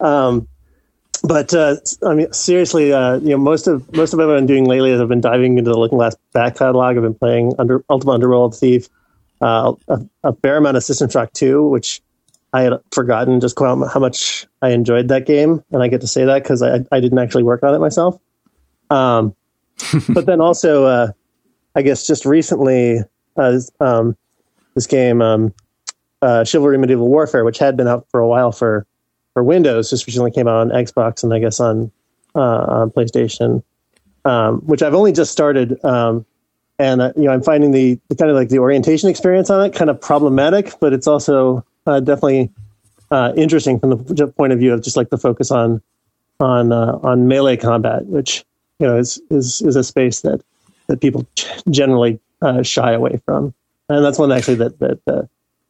um, 0.00 0.46
but 1.24 1.54
uh, 1.54 1.76
I 2.04 2.14
mean, 2.14 2.32
seriously, 2.32 2.92
uh, 2.92 3.18
you 3.18 3.30
know, 3.30 3.38
most 3.38 3.66
of 3.66 3.94
most 3.94 4.12
of 4.12 4.18
what 4.18 4.28
I've 4.28 4.36
been 4.36 4.46
doing 4.46 4.64
lately 4.64 4.90
is 4.90 5.00
I've 5.00 5.08
been 5.08 5.20
diving 5.20 5.58
into 5.58 5.70
the 5.70 5.78
Looking 5.78 5.98
Glass 5.98 6.16
back 6.32 6.56
catalog. 6.56 6.96
I've 6.96 7.02
been 7.02 7.14
playing 7.14 7.54
under 7.58 7.84
Ultima 7.88 8.12
Underworld 8.12 8.56
Thief, 8.56 8.88
uh, 9.40 9.74
a, 9.88 10.00
a 10.24 10.32
fair 10.34 10.56
amount 10.56 10.76
of 10.76 10.84
System 10.84 11.08
Shock 11.10 11.32
Two, 11.32 11.68
which 11.68 12.02
I 12.52 12.62
had 12.62 12.72
forgotten 12.90 13.40
just 13.40 13.58
how 13.58 13.84
how 13.86 14.00
much 14.00 14.46
I 14.62 14.70
enjoyed 14.70 15.08
that 15.08 15.26
game, 15.26 15.62
and 15.70 15.82
I 15.82 15.88
get 15.88 16.00
to 16.00 16.08
say 16.08 16.24
that 16.24 16.42
because 16.42 16.62
I 16.62 16.84
I 16.90 17.00
didn't 17.00 17.18
actually 17.18 17.44
work 17.44 17.62
on 17.62 17.74
it 17.74 17.78
myself. 17.78 18.18
Um, 18.90 19.34
but 20.08 20.26
then 20.26 20.40
also, 20.40 20.84
uh, 20.84 21.12
I 21.74 21.82
guess 21.82 22.06
just 22.06 22.24
recently, 22.24 23.00
uh, 23.36 23.58
um, 23.80 24.16
this 24.74 24.86
game, 24.86 25.22
um, 25.22 25.54
uh, 26.20 26.44
Chivalry 26.44 26.78
Medieval 26.78 27.08
Warfare, 27.08 27.44
which 27.44 27.58
had 27.58 27.76
been 27.76 27.88
out 27.88 28.06
for 28.10 28.20
a 28.20 28.28
while 28.28 28.52
for 28.52 28.86
for 29.34 29.42
Windows, 29.42 29.90
just 29.90 30.06
recently 30.06 30.30
came 30.30 30.46
out 30.46 30.56
on 30.56 30.68
Xbox 30.68 31.22
and 31.24 31.32
I 31.32 31.38
guess 31.38 31.58
on 31.58 31.90
uh, 32.34 32.38
on 32.40 32.90
PlayStation, 32.90 33.62
um, 34.24 34.60
which 34.60 34.82
I've 34.82 34.94
only 34.94 35.12
just 35.12 35.32
started. 35.32 35.82
Um, 35.84 36.26
and 36.78 37.00
uh, 37.00 37.12
you 37.16 37.24
know, 37.24 37.32
I'm 37.32 37.42
finding 37.42 37.70
the, 37.70 37.98
the 38.08 38.16
kind 38.16 38.30
of 38.30 38.36
like 38.36 38.48
the 38.48 38.58
orientation 38.58 39.08
experience 39.08 39.50
on 39.50 39.64
it 39.64 39.74
kind 39.74 39.90
of 39.90 40.00
problematic, 40.00 40.74
but 40.80 40.92
it's 40.92 41.06
also 41.06 41.64
uh, 41.86 42.00
definitely 42.00 42.50
uh, 43.10 43.32
interesting 43.36 43.78
from 43.78 43.90
the 43.90 44.28
point 44.28 44.52
of 44.52 44.58
view 44.58 44.72
of 44.72 44.82
just 44.82 44.96
like 44.96 45.10
the 45.10 45.18
focus 45.18 45.50
on 45.50 45.82
on 46.40 46.72
on 46.72 47.28
melee 47.28 47.56
combat, 47.56 48.06
which 48.06 48.44
you 48.78 48.86
know 48.86 48.98
is 48.98 49.20
is 49.30 49.62
is 49.62 49.76
a 49.76 49.84
space 49.84 50.20
that 50.20 50.42
that 50.92 51.00
people 51.00 51.26
generally 51.70 52.20
uh, 52.42 52.62
shy 52.62 52.92
away 52.92 53.20
from, 53.24 53.54
and 53.88 54.04
that's 54.04 54.18
one 54.18 54.30
actually 54.30 54.56
that 54.56 54.78
that 54.78 55.00
uh, 55.06 55.22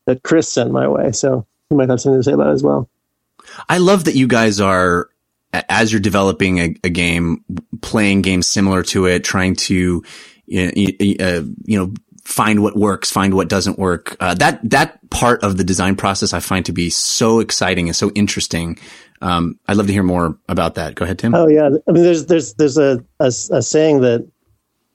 that 0.07 0.23
Chris 0.25 0.53
sent 0.53 0.73
my 0.73 0.89
way. 0.89 1.13
So 1.13 1.47
you 1.71 1.77
might 1.77 1.89
have 1.89 2.01
something 2.01 2.19
to 2.19 2.25
say 2.25 2.33
about 2.33 2.49
it 2.49 2.55
as 2.55 2.63
well. 2.63 2.89
I 3.69 3.79
love 3.79 4.05
that 4.05 4.17
you 4.17 4.27
guys 4.27 4.61
are, 4.61 5.09
as 5.53 5.93
you're 5.93 6.01
developing 6.01 6.59
a, 6.59 6.75
a 6.85 6.91
game, 6.91 7.45
playing 7.83 8.23
games 8.23 8.49
similar 8.49 8.83
to 8.85 9.07
it, 9.07 9.25
trying 9.25 9.57
to, 9.57 10.03
you 10.47 10.67
know, 10.67 11.25
uh, 11.25 11.43
you 11.65 11.79
know 11.79 11.95
find 12.25 12.63
what 12.63 12.77
works, 12.77 13.11
find 13.11 13.35
what 13.35 13.49
doesn't 13.49 13.79
work. 13.79 14.17
Uh, 14.21 14.35
that 14.35 14.59
that 14.71 14.99
part 15.11 15.43
of 15.45 15.57
the 15.57 15.65
design 15.65 15.97
process 15.97 16.33
I 16.33 16.41
find 16.41 16.67
to 16.67 16.73
be 16.73 16.91
so 16.91 17.41
exciting 17.41 17.89
and 17.89 17.97
so 17.97 18.11
interesting. 18.11 18.79
Um, 19.21 19.59
I'd 19.69 19.77
love 19.77 19.87
to 19.87 19.93
hear 19.93 20.03
more 20.03 20.37
about 20.49 20.75
that. 20.75 20.97
Go 20.97 21.05
ahead, 21.05 21.19
Tim. 21.19 21.35
Oh 21.35 21.47
yeah, 21.47 21.71
I 21.89 21.93
mean, 21.93 22.03
there's 22.03 22.27
there's 22.27 22.55
there's 22.55 22.79
a 22.79 23.05
a, 23.21 23.27
a 23.27 23.63
saying 23.63 24.01
that 24.01 24.29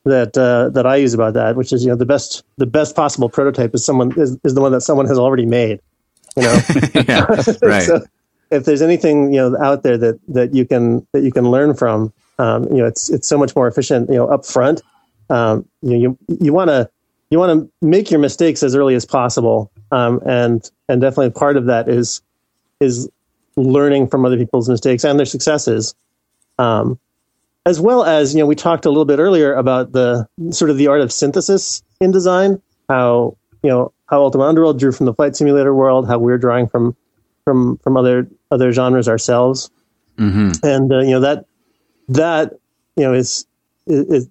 that 0.08 0.38
uh, 0.38 0.70
that 0.70 0.86
I 0.86 0.98
use 0.98 1.14
about 1.14 1.34
that, 1.34 1.56
which 1.56 1.72
is 1.72 1.84
you 1.84 1.90
know 1.90 1.96
the 1.96 2.06
best 2.06 2.44
the 2.58 2.66
best 2.66 2.96
possible 2.96 3.30
prototype 3.30 3.74
is 3.74 3.86
someone 3.86 4.18
is, 4.20 4.38
is 4.44 4.54
the 4.54 4.62
one 4.62 4.72
that 4.72 4.82
someone 4.82 5.08
has 5.08 5.18
already 5.18 5.46
made. 5.46 5.80
You 6.36 6.44
know, 6.44 6.60
yeah, 7.08 7.26
right. 7.62 7.84
so 7.84 8.06
if 8.52 8.66
there's 8.66 8.82
anything 8.82 9.34
you 9.34 9.40
know 9.40 9.58
out 9.62 9.84
there 9.84 9.98
that 9.98 10.20
that 10.30 10.54
you 10.54 10.66
can 10.66 11.06
that 11.14 11.24
you 11.24 11.32
can 11.32 11.50
learn 11.50 11.74
from, 11.74 12.14
um, 12.40 12.64
you 12.66 12.78
know, 12.78 12.86
it's 12.86 13.10
it's 13.10 13.28
so 13.28 13.38
much 13.38 13.56
more 13.56 13.68
efficient. 13.68 14.10
You 14.10 14.16
know, 14.16 14.28
up 14.28 14.46
front, 14.46 14.82
um, 15.30 15.68
you 15.82 15.92
know, 15.92 15.98
you 15.98 16.18
you 16.40 16.54
want 16.54 16.70
to 16.70 16.90
you 17.30 17.40
want 17.40 17.60
to 17.60 17.86
make 17.86 18.10
your 18.10 18.20
mistakes 18.20 18.64
as 18.64 18.76
early 18.76 18.96
as 18.96 19.06
possible, 19.06 19.72
um, 19.92 20.22
and 20.26 20.70
and 20.88 21.02
definitely 21.02 21.32
part 21.32 21.58
of 21.58 21.66
that 21.66 21.90
is 21.90 22.22
is 22.80 23.10
learning 23.56 24.08
from 24.08 24.26
other 24.26 24.38
people's 24.38 24.70
mistakes 24.70 25.04
and 25.04 25.20
their 25.20 25.26
successes. 25.26 25.96
Um, 26.60 27.00
as 27.68 27.82
well 27.82 28.06
as, 28.06 28.34
you 28.34 28.40
know, 28.40 28.46
we 28.46 28.56
talked 28.56 28.86
a 28.86 28.90
little 28.90 29.04
bit 29.04 29.20
earlier 29.20 29.54
about 29.54 29.92
the 29.92 30.26
sort 30.52 30.72
of 30.72 30.78
the 30.78 30.88
art 30.88 31.02
of 31.02 31.12
synthesis 31.12 31.84
in 32.00 32.12
design, 32.12 32.62
how, 32.88 33.36
you 33.62 33.70
know, 33.70 33.92
how 34.06 34.22
Ultima 34.22 34.46
Underworld 34.46 34.80
drew 34.80 34.94
from 34.94 35.06
the 35.06 35.14
flight 35.14 35.36
simulator 35.36 35.76
world, 35.76 36.08
how 36.08 36.18
we're 36.18 36.38
drawing 36.38 36.70
from, 36.70 36.96
from, 37.44 37.76
from 37.80 37.98
other, 37.98 38.30
other 38.52 38.72
genres 38.72 39.10
ourselves. 39.10 39.70
Mm-hmm. 40.18 40.66
And, 40.66 40.94
uh, 40.94 41.00
you 41.00 41.12
know, 41.12 41.20
that, 41.20 41.46
that, 42.08 42.54
you 42.96 43.04
know, 43.04 43.14
is, 43.14 43.46
is, 43.86 44.06
is 44.06 44.30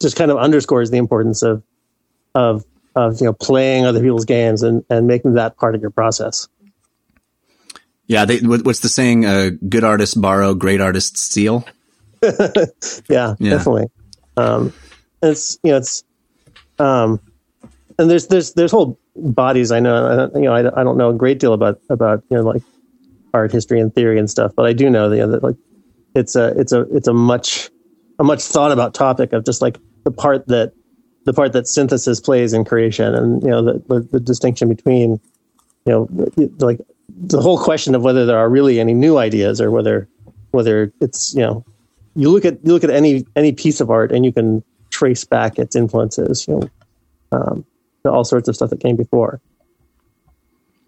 just 0.00 0.16
kind 0.16 0.30
of 0.30 0.38
underscores 0.38 0.90
the 0.90 0.96
importance 0.96 1.42
of, 1.42 1.62
of, 2.34 2.64
of, 2.96 3.20
you 3.20 3.26
know, 3.26 3.34
playing 3.34 3.84
other 3.84 4.00
people's 4.00 4.24
games 4.24 4.62
and, 4.62 4.86
and 4.88 5.06
making 5.06 5.34
that 5.34 5.58
part 5.58 5.74
of 5.74 5.82
your 5.82 5.90
process. 5.90 6.48
Yeah, 8.06 8.24
they, 8.24 8.38
what's 8.38 8.80
the 8.80 8.88
saying? 8.88 9.26
Uh, 9.26 9.50
good 9.68 9.84
artists 9.84 10.14
borrow, 10.14 10.54
great 10.54 10.80
artists 10.80 11.22
steal. 11.22 11.66
yeah, 13.08 13.34
Yeah. 13.38 13.50
definitely. 13.50 13.86
Um, 14.36 14.72
and 15.22 15.32
it's 15.32 15.58
you 15.62 15.72
know 15.72 15.78
it's 15.78 16.04
um, 16.78 17.20
and 17.98 18.10
there's 18.10 18.28
there's 18.28 18.54
there's 18.54 18.70
whole 18.70 18.98
bodies. 19.16 19.72
I 19.72 19.80
know 19.80 20.06
I 20.06 20.16
don't, 20.16 20.34
you 20.36 20.42
know 20.42 20.54
I, 20.54 20.80
I 20.80 20.84
don't 20.84 20.96
know 20.96 21.10
a 21.10 21.14
great 21.14 21.38
deal 21.38 21.52
about 21.52 21.80
about 21.90 22.22
you 22.30 22.36
know 22.36 22.42
like 22.42 22.62
art 23.34 23.52
history 23.52 23.80
and 23.80 23.94
theory 23.94 24.18
and 24.18 24.30
stuff, 24.30 24.52
but 24.56 24.66
I 24.66 24.72
do 24.72 24.90
know 24.90 25.08
that, 25.08 25.16
you 25.16 25.22
know, 25.26 25.32
that 25.32 25.42
like 25.42 25.56
it's 26.14 26.36
a 26.36 26.48
it's 26.58 26.72
a 26.72 26.82
it's 26.94 27.08
a 27.08 27.12
much 27.12 27.70
a 28.18 28.24
much 28.24 28.42
thought 28.42 28.72
about 28.72 28.94
topic 28.94 29.32
of 29.32 29.44
just 29.44 29.62
like 29.62 29.78
the 30.04 30.10
part 30.10 30.46
that 30.48 30.72
the 31.24 31.32
part 31.32 31.52
that 31.52 31.68
synthesis 31.68 32.20
plays 32.20 32.52
in 32.52 32.64
creation, 32.64 33.14
and 33.14 33.42
you 33.42 33.50
know 33.50 33.62
the 33.62 33.82
the, 33.88 34.00
the 34.12 34.20
distinction 34.20 34.68
between 34.68 35.20
you 35.84 35.92
know 35.92 36.08
like 36.58 36.80
the 37.08 37.40
whole 37.40 37.58
question 37.58 37.94
of 37.94 38.02
whether 38.02 38.24
there 38.24 38.38
are 38.38 38.48
really 38.48 38.80
any 38.80 38.94
new 38.94 39.18
ideas 39.18 39.60
or 39.60 39.70
whether 39.70 40.08
whether 40.52 40.92
it's 41.00 41.34
you 41.34 41.40
know 41.40 41.64
you 42.16 42.30
look 42.30 42.44
at 42.44 42.64
you 42.64 42.72
look 42.72 42.84
at 42.84 42.90
any 42.90 43.24
any 43.36 43.52
piece 43.52 43.80
of 43.80 43.90
art 43.90 44.12
and 44.12 44.24
you 44.24 44.32
can 44.32 44.62
trace 44.90 45.24
back 45.24 45.58
its 45.58 45.76
influences 45.76 46.46
you 46.48 46.54
know 46.58 46.70
um, 47.32 47.64
to 48.04 48.10
all 48.10 48.24
sorts 48.24 48.48
of 48.48 48.56
stuff 48.56 48.70
that 48.70 48.80
came 48.80 48.96
before 48.96 49.40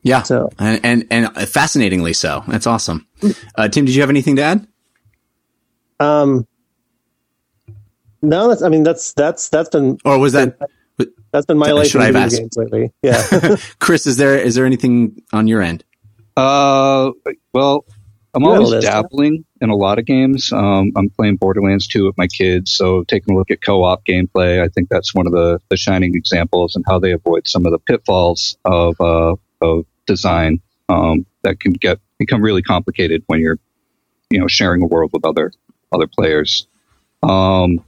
Yeah, 0.03 0.23
So- 0.23 0.51
and, 0.59 0.81
and 0.83 1.07
and 1.11 1.49
fascinatingly 1.49 2.13
so. 2.13 2.43
That's 2.49 2.67
awesome. 2.67 3.07
Uh, 3.57 3.69
Tim, 3.69 3.85
did 3.85 3.95
you 3.95 4.01
have 4.03 4.11
anything 4.11 4.37
to 4.37 4.43
add? 4.43 4.67
um 6.01 6.47
no 8.23 8.49
that's 8.49 8.63
i 8.63 8.69
mean 8.69 8.83
that's 8.83 9.13
that's 9.13 9.49
that's 9.51 9.69
been 9.69 9.99
Or 10.05 10.19
was 10.19 10.33
that 10.33 10.59
that's 11.33 11.47
been 11.47 11.59
my 11.59 11.67
Should 11.69 11.77
life 11.77 11.95
I 11.97 12.09
in 12.09 12.15
have 12.15 12.15
video 12.15 12.25
asked? 12.25 12.37
games 12.39 12.57
lately 12.57 12.93
yeah 13.03 13.57
Chris? 13.79 14.07
Is 14.07 14.17
there 14.17 14.37
is 14.37 14.55
there 14.57 14.67
anything 14.67 15.23
on 15.33 15.47
your 15.47 15.63
end? 15.63 15.85
Uh, 16.37 17.11
well, 17.53 17.85
I'm 18.35 18.43
You 18.43 18.51
have 18.51 18.61
always 18.63 18.71
list, 18.71 18.89
huh? 18.89 19.03
dabbling 19.03 19.45
in 19.63 19.71
a 19.71 19.77
lot 19.77 19.99
of 20.01 20.05
games. 20.05 20.53
Um, 20.53 20.91
I'm 20.97 21.09
playing 21.09 21.37
Borderlands 21.37 21.87
2 21.87 22.05
with 22.05 22.19
my 22.19 22.27
kids, 22.27 22.73
so 22.73 23.05
taking 23.05 23.35
a 23.35 23.39
look 23.39 23.51
at 23.51 23.63
co-op 23.63 24.05
gameplay, 24.05 24.61
I 24.61 24.69
think 24.69 24.89
that's 24.91 25.15
one 25.15 25.27
of 25.27 25.33
the, 25.33 25.61
the 25.71 25.77
shining 25.77 26.17
examples 26.17 26.75
and 26.75 26.85
how 26.87 26.99
they 26.99 27.13
avoid 27.13 27.47
some 27.47 27.65
of 27.65 27.73
the 27.73 27.79
pitfalls 27.79 28.59
of 28.65 29.01
uh, 29.01 29.37
of 29.61 29.87
design 30.07 30.61
um, 30.89 31.25
that 31.45 31.61
can 31.61 31.73
get 31.73 32.01
become 32.19 32.43
really 32.43 32.63
complicated 32.63 33.23
when 33.29 33.41
you're 33.41 33.59
you 34.31 34.41
know 34.41 34.49
sharing 34.49 34.83
a 34.83 34.87
world 34.87 35.11
with 35.13 35.25
other 35.25 35.53
other 35.93 36.09
players. 36.09 36.67
Um, 37.23 37.85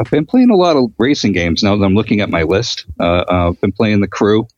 I've 0.00 0.10
been 0.10 0.26
playing 0.26 0.50
a 0.50 0.56
lot 0.56 0.76
of 0.76 0.90
racing 0.98 1.32
games 1.32 1.62
now 1.62 1.76
that 1.76 1.84
I'm 1.84 1.94
looking 1.94 2.20
at 2.20 2.28
my 2.28 2.42
list. 2.42 2.86
Uh, 2.98 3.24
uh, 3.28 3.48
I've 3.50 3.60
been 3.60 3.72
playing 3.72 4.00
The 4.00 4.08
Crew, 4.08 4.48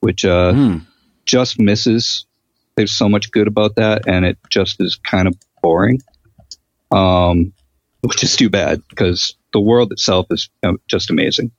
which 0.00 0.26
uh, 0.26 0.52
Hmm. 0.52 0.76
just 1.24 1.58
misses. 1.58 2.26
There's 2.78 2.96
so 2.96 3.08
much 3.08 3.32
good 3.32 3.48
about 3.48 3.74
that, 3.74 4.06
and 4.06 4.24
it 4.24 4.38
just 4.48 4.80
is 4.80 4.94
kind 4.94 5.26
of 5.26 5.34
boring. 5.60 6.00
Um, 6.92 7.52
which 8.02 8.22
is 8.22 8.36
too 8.36 8.48
bad 8.48 8.80
because 8.88 9.34
the 9.52 9.60
world 9.60 9.90
itself 9.90 10.28
is 10.30 10.48
just 10.86 11.10
amazing. 11.10 11.50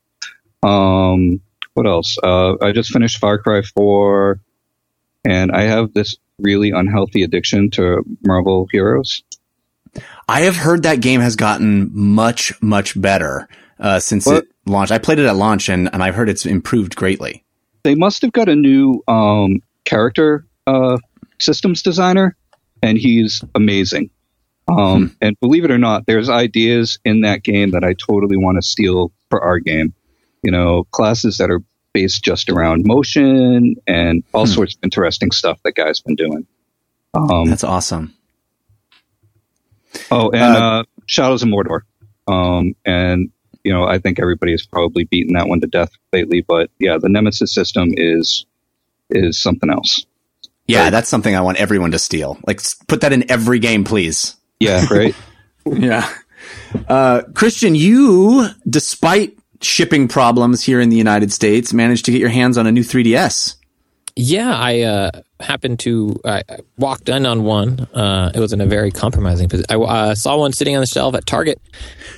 Um, 0.64 1.42
what 1.74 1.86
else? 1.86 2.18
Uh, 2.24 2.56
I 2.62 2.72
just 2.72 2.92
finished 2.92 3.18
Far 3.18 3.38
Cry 3.38 3.64
4, 3.64 4.40
and 5.26 5.52
I 5.52 5.64
have 5.64 5.94
this 5.94 6.16
really 6.40 6.72
unhealthy 6.72 7.24
addiction 7.24 7.70
to 7.72 8.02
Marvel 8.26 8.70
Heroes. 8.72 9.22
I 10.30 10.44
have 10.44 10.56
heard 10.56 10.84
that 10.84 11.02
game 11.02 11.20
has 11.20 11.36
gotten 11.36 11.90
much 11.94 12.54
much 12.62 13.00
better 13.00 13.50
uh, 13.78 14.00
since 14.00 14.26
it 14.26 14.48
launched. 14.66 14.94
I 14.94 15.00
played 15.00 15.20
it 15.20 15.26
at 15.26 15.36
launch, 15.36 15.68
and 15.68 15.90
and 15.92 16.02
I've 16.02 16.16
heard 16.16 16.30
it's 16.30 16.46
improved 16.46 16.96
greatly. 16.96 17.44
They 17.84 17.96
must 17.96 18.22
have 18.22 18.32
got 18.32 18.48
a 18.48 18.56
new 18.56 19.04
um, 19.10 19.62
character 19.84 20.46
uh, 20.70 20.98
systems 21.40 21.82
designer, 21.82 22.36
and 22.82 22.98
he's 22.98 23.44
amazing. 23.56 24.10
Um, 24.68 25.16
And 25.22 25.36
believe 25.40 25.66
it 25.66 25.72
or 25.72 25.78
not, 25.80 26.06
there's 26.06 26.30
ideas 26.30 27.00
in 27.04 27.22
that 27.22 27.44
game 27.44 27.72
that 27.72 27.84
I 27.84 27.94
totally 27.94 28.38
want 28.38 28.58
to 28.58 28.62
steal 28.62 29.12
for 29.30 29.42
our 29.44 29.60
game. 29.60 29.94
You 30.44 30.52
know, 30.52 30.86
classes 30.92 31.38
that 31.38 31.50
are 31.50 31.62
based 31.92 32.24
just 32.24 32.50
around 32.50 32.86
motion 32.86 33.76
and 33.88 34.24
all 34.34 34.46
Hmm. 34.46 34.52
sorts 34.54 34.76
of 34.76 34.80
interesting 34.84 35.32
stuff 35.32 35.60
that 35.64 35.74
guy's 35.76 36.00
been 36.02 36.16
doing. 36.16 36.46
Um, 37.16 37.50
That's 37.50 37.64
awesome. 37.64 38.14
oh, 40.12 40.30
and 40.32 40.56
uh, 40.56 40.60
uh, 40.60 40.84
Shadows 41.08 41.44
of 41.44 41.50
Mordor. 41.50 41.82
Um, 42.28 42.76
and 42.86 43.32
you 43.64 43.74
know, 43.74 43.84
I 43.84 43.98
think 44.00 44.20
everybody 44.20 44.52
has 44.54 44.66
probably 44.66 45.04
beaten 45.04 45.34
that 45.34 45.48
one 45.48 45.60
to 45.62 45.68
death 45.68 45.92
lately. 46.14 46.42
But 46.42 46.70
yeah, 46.80 46.98
the 46.98 47.10
Nemesis 47.10 47.54
system 47.54 47.90
is 47.98 48.46
is 49.10 49.42
something 49.42 49.70
else. 49.72 50.06
Yeah, 50.70 50.84
Right. 50.84 50.90
that's 50.92 51.10
something 51.10 51.36
I 51.36 51.42
want 51.42 51.58
everyone 51.58 51.92
to 51.92 52.00
steal. 52.00 52.38
Like, 52.46 52.62
put 52.88 53.02
that 53.02 53.12
in 53.12 53.30
every 53.32 53.60
game, 53.60 53.84
please. 53.84 54.36
Yeah, 54.60 54.86
right. 54.92 55.16
Yeah. 55.66 56.08
Uh, 56.88 57.22
Christian, 57.36 57.76
you, 57.76 58.48
despite 58.68 59.38
shipping 59.62 60.08
problems 60.08 60.64
here 60.64 60.80
in 60.80 60.90
the 60.90 60.96
United 60.96 61.34
States, 61.34 61.74
managed 61.74 62.06
to 62.06 62.12
get 62.12 62.20
your 62.22 62.30
hands 62.30 62.58
on 62.58 62.66
a 62.66 62.72
new 62.72 62.82
3DS. 62.84 63.56
Yeah, 64.16 64.56
I 64.56 64.82
uh, 64.82 65.12
happened 65.40 65.80
to 65.82 66.20
I 66.26 66.44
I 66.50 66.58
walked 66.78 67.08
in 67.10 67.26
on 67.26 67.44
one. 67.44 67.82
Uh, 67.94 68.32
it 68.34 68.40
was 68.40 68.52
in 68.54 68.62
a 68.62 68.66
very 68.66 68.92
compromising 68.92 69.48
position. 69.48 69.68
I 69.70 69.76
uh, 69.76 70.16
saw 70.16 70.38
one 70.38 70.52
sitting 70.54 70.76
on 70.76 70.82
the 70.82 70.88
shelf 70.88 71.14
at 71.16 71.26
Target. 71.26 71.62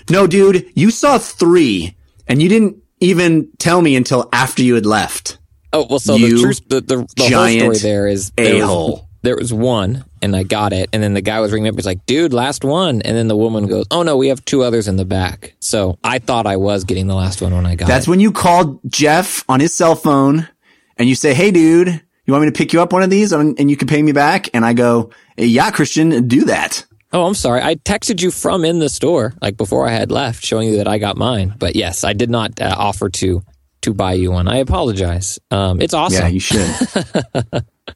No, 0.10 0.28
dude, 0.28 0.66
you 0.76 0.90
saw 0.92 1.18
three, 1.20 1.96
and 2.28 2.42
you 2.42 2.50
didn't 2.50 2.78
even 3.02 3.50
tell 3.60 3.82
me 3.82 3.96
until 3.96 4.30
after 4.34 4.64
you 4.64 4.76
had 4.76 4.86
left. 4.86 5.38
Oh 5.74 5.86
well, 5.90 6.00
so 6.00 6.16
You 6.16 6.36
the 6.38 6.42
truth, 6.42 6.62
the 6.68 6.82
the, 6.82 6.98
the 7.16 7.30
whole 7.30 7.48
story 7.48 7.78
there 7.78 8.08
is 8.08 8.32
there 8.32 8.56
was- 8.56 8.64
a-hole. 8.64 9.08
There 9.24 9.36
was 9.36 9.54
one, 9.54 10.04
and 10.24 10.36
I 10.36 10.42
got 10.42 10.74
it, 10.74 10.90
and 10.92 11.04
then 11.04 11.14
the 11.14 11.22
guy 11.22 11.42
was 11.42 11.52
ringing 11.52 11.70
up. 11.70 11.76
He's 11.76 11.86
like, 11.86 12.08
"Dude, 12.08 12.34
last 12.34 12.64
one," 12.66 13.04
and 13.04 13.16
then 13.16 13.28
the 13.28 13.38
woman 13.38 13.68
goes, 13.68 13.86
"Oh 13.92 14.02
no, 14.02 14.18
we 14.18 14.30
have 14.30 14.44
two 14.46 14.64
others 14.64 14.88
in 14.88 14.96
the 14.96 15.06
back." 15.06 15.54
So 15.60 16.00
I 16.04 16.18
thought 16.18 16.48
I 16.48 16.58
was 16.58 16.86
getting 16.86 17.06
the 17.06 17.14
last 17.14 17.40
one 17.40 17.54
when 17.54 17.68
I 17.68 17.76
got 17.76 17.88
That's 17.88 18.08
it. 18.08 18.10
when 18.10 18.20
you 18.20 18.32
called 18.32 18.80
Jeff 18.88 19.46
on 19.48 19.60
his 19.60 19.76
cell 19.76 19.94
phone, 19.94 20.50
and 20.98 21.08
you 21.08 21.14
say, 21.14 21.36
"Hey, 21.36 21.52
dude, 21.52 22.02
you 22.26 22.34
want 22.34 22.46
me 22.46 22.50
to 22.52 22.58
pick 22.58 22.74
you 22.74 22.82
up 22.82 22.92
one 22.94 23.04
of 23.04 23.12
these, 23.12 23.32
and 23.32 23.56
and 23.60 23.70
you 23.70 23.78
can 23.78 23.88
pay 23.88 24.02
me 24.02 24.12
back?" 24.12 24.50
And 24.56 24.66
I 24.66 24.74
go, 24.74 25.12
"Yeah, 25.38 25.70
Christian, 25.70 26.28
do 26.28 26.46
that." 26.46 26.84
Oh, 27.14 27.28
I'm 27.28 27.36
sorry. 27.36 27.62
I 27.62 27.76
texted 27.76 28.24
you 28.24 28.32
from 28.32 28.66
in 28.66 28.80
the 28.80 28.90
store, 28.90 29.36
like 29.40 29.56
before 29.56 29.88
I 29.88 29.92
had 29.92 30.10
left, 30.10 30.44
showing 30.44 30.70
you 30.70 30.78
that 30.78 30.88
I 30.88 30.98
got 30.98 31.16
mine. 31.16 31.54
But 31.60 31.76
yes, 31.76 32.04
I 32.04 32.14
did 32.14 32.32
not 32.32 32.60
uh, 32.60 32.74
offer 32.76 33.08
to 33.10 33.44
to 33.82 33.94
buy 33.94 34.14
you 34.14 34.32
one. 34.32 34.48
I 34.48 34.58
apologize. 34.58 35.40
Um, 35.50 35.82
it's 35.82 35.94
awesome. 35.94 36.22
Yeah, 36.22 36.28
you 36.28 36.40
should. 36.40 36.76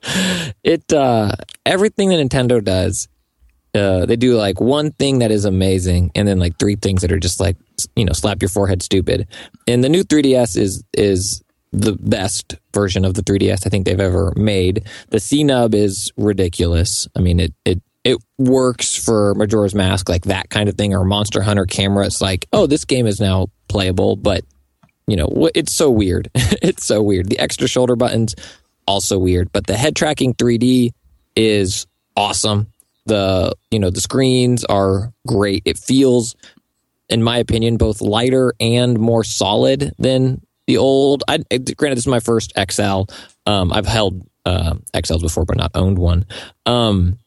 it 0.64 0.92
uh 0.94 1.32
everything 1.66 2.10
that 2.10 2.16
Nintendo 2.16 2.64
does, 2.64 3.08
uh, 3.74 4.06
they 4.06 4.16
do 4.16 4.36
like 4.36 4.60
one 4.60 4.92
thing 4.92 5.20
that 5.20 5.32
is 5.32 5.46
amazing, 5.46 6.12
and 6.16 6.28
then 6.28 6.40
like 6.40 6.58
three 6.58 6.76
things 6.76 7.02
that 7.02 7.12
are 7.12 7.20
just 7.20 7.40
like 7.40 7.58
you 7.96 8.06
know 8.06 8.14
slap 8.14 8.42
your 8.42 8.50
forehead 8.50 8.82
stupid. 8.82 9.28
And 9.68 9.84
the 9.84 9.90
new 9.90 10.04
3DS 10.04 10.58
is 10.58 10.84
is 10.94 11.44
the 11.72 11.94
best 11.94 12.56
version 12.74 13.04
of 13.04 13.16
the 13.16 13.22
3DS 13.22 13.68
I 13.68 13.70
think 13.70 13.86
they've 13.86 14.00
ever 14.00 14.34
made. 14.36 14.88
The 15.10 15.20
C 15.20 15.44
nub 15.44 15.76
is 15.76 16.12
ridiculous. 16.18 17.08
I 17.16 17.20
mean 17.20 17.40
it 17.40 17.54
it 17.66 17.82
it 18.04 18.18
works 18.38 18.96
for 18.96 19.34
Majora's 19.36 19.76
Mask 19.76 20.08
like 20.08 20.26
that 20.26 20.50
kind 20.50 20.70
of 20.70 20.76
thing 20.76 20.94
or 20.94 21.04
Monster 21.04 21.42
Hunter 21.42 21.66
camera. 21.66 22.06
It's 22.06 22.22
like 22.22 22.48
oh 22.54 22.68
this 22.68 22.86
game 22.86 23.08
is 23.08 23.20
now 23.20 23.48
playable, 23.68 24.16
but 24.16 24.46
you 25.08 25.16
know 25.16 25.50
it's 25.54 25.74
so 25.74 25.90
weird. 25.90 26.30
it's 26.36 26.86
so 26.86 27.02
weird. 27.02 27.30
The 27.30 27.40
extra 27.40 27.68
shoulder 27.68 27.96
buttons 27.96 28.36
also 28.88 29.18
weird, 29.18 29.52
but 29.52 29.68
the 29.68 29.76
head 29.76 29.96
tracking 29.96 30.34
3D 30.34 30.92
is 31.36 31.88
awesome. 32.16 32.68
The 33.06 33.54
you 33.72 33.80
know 33.80 33.90
the 33.90 34.02
screens 34.02 34.66
are 34.66 35.14
great. 35.28 35.64
It 35.66 35.78
feels, 35.78 36.36
in 37.10 37.22
my 37.22 37.38
opinion, 37.38 37.78
both 37.78 38.02
lighter 38.02 38.54
and 38.60 39.00
more 39.00 39.24
solid 39.24 39.94
than 40.00 40.42
the 40.68 40.78
old. 40.78 41.24
I 41.28 41.38
granted 41.38 41.98
this 41.98 42.04
is 42.04 42.08
my 42.08 42.20
first 42.20 42.54
XL. 42.72 43.04
Um, 43.46 43.72
I've 43.72 43.86
held 43.86 44.28
uh, 44.46 44.76
XLs 44.94 45.22
before, 45.22 45.46
but 45.46 45.58
not 45.58 45.72
owned 45.76 46.00
one. 46.00 46.26
Um, 46.66 47.20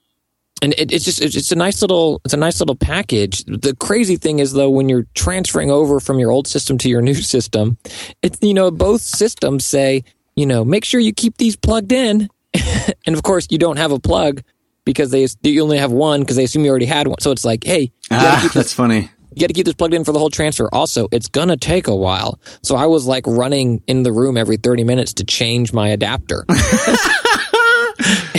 and 0.62 0.72
it, 0.74 0.93
it's 0.93 1.05
just 1.05 1.20
it's 1.22 1.52
a 1.52 1.56
nice 1.56 1.80
little 1.82 2.20
it's 2.24 2.35
a 2.35 2.39
nice 2.39 2.60
little 2.60 2.76
package. 2.76 3.44
The 3.44 3.76
crazy 3.78 4.16
thing 4.16 4.39
is 4.39 4.52
though, 4.52 4.70
when 4.70 4.89
you're 4.89 5.06
transferring 5.14 5.70
over 5.70 6.01
from 6.01 6.18
your 6.18 6.30
old 6.30 6.47
system 6.47 6.78
to 6.78 6.89
your 6.89 7.02
new 7.09 7.14
system, 7.14 7.78
it's 8.22 8.39
you 8.43 8.55
know 8.55 8.70
both 8.70 9.01
systems 9.02 9.64
say 9.64 10.05
you 10.36 10.47
know 10.47 10.64
make 10.64 10.85
sure 10.85 11.01
you 11.01 11.12
keep 11.12 11.36
these 11.36 11.56
plugged 11.56 11.93
in 11.93 12.28
and 13.06 13.14
of 13.16 13.22
course, 13.22 13.47
you 13.51 13.59
don't 13.59 13.76
have 13.76 13.93
a 13.93 13.98
plug 13.98 14.43
because 14.85 15.10
they 15.10 15.26
you 15.43 15.62
only 15.62 15.78
have 15.78 15.93
one 15.93 16.20
because 16.20 16.36
they 16.36 16.44
assume 16.44 16.64
you 16.64 16.70
already 16.70 16.86
had 16.86 17.06
one. 17.06 17.20
So 17.20 17.30
it's 17.30 17.44
like, 17.44 17.62
hey, 17.64 17.93
Ah, 18.10 18.39
keep 18.43 18.52
that's 18.52 18.72
funny. 18.72 19.10
you 19.35 19.40
gotta 19.40 19.52
keep 19.52 19.66
this 19.66 19.74
plugged 19.74 19.93
in 19.93 20.02
for 20.02 20.12
the 20.12 20.18
whole 20.18 20.30
transfer. 20.30 20.68
Also, 20.72 21.09
it's 21.12 21.28
gonna 21.28 21.59
take 21.59 21.89
a 21.89 21.94
while. 21.94 22.40
So 22.62 22.74
I 22.74 22.86
was 22.86 23.06
like 23.06 23.26
running 23.26 23.82
in 23.86 24.02
the 24.02 24.12
room 24.12 24.36
every 24.39 24.56
30 24.56 24.85
minutes 24.85 25.12
to 25.14 25.24
change 25.24 25.72
my 25.74 25.89
adapter. 25.89 26.47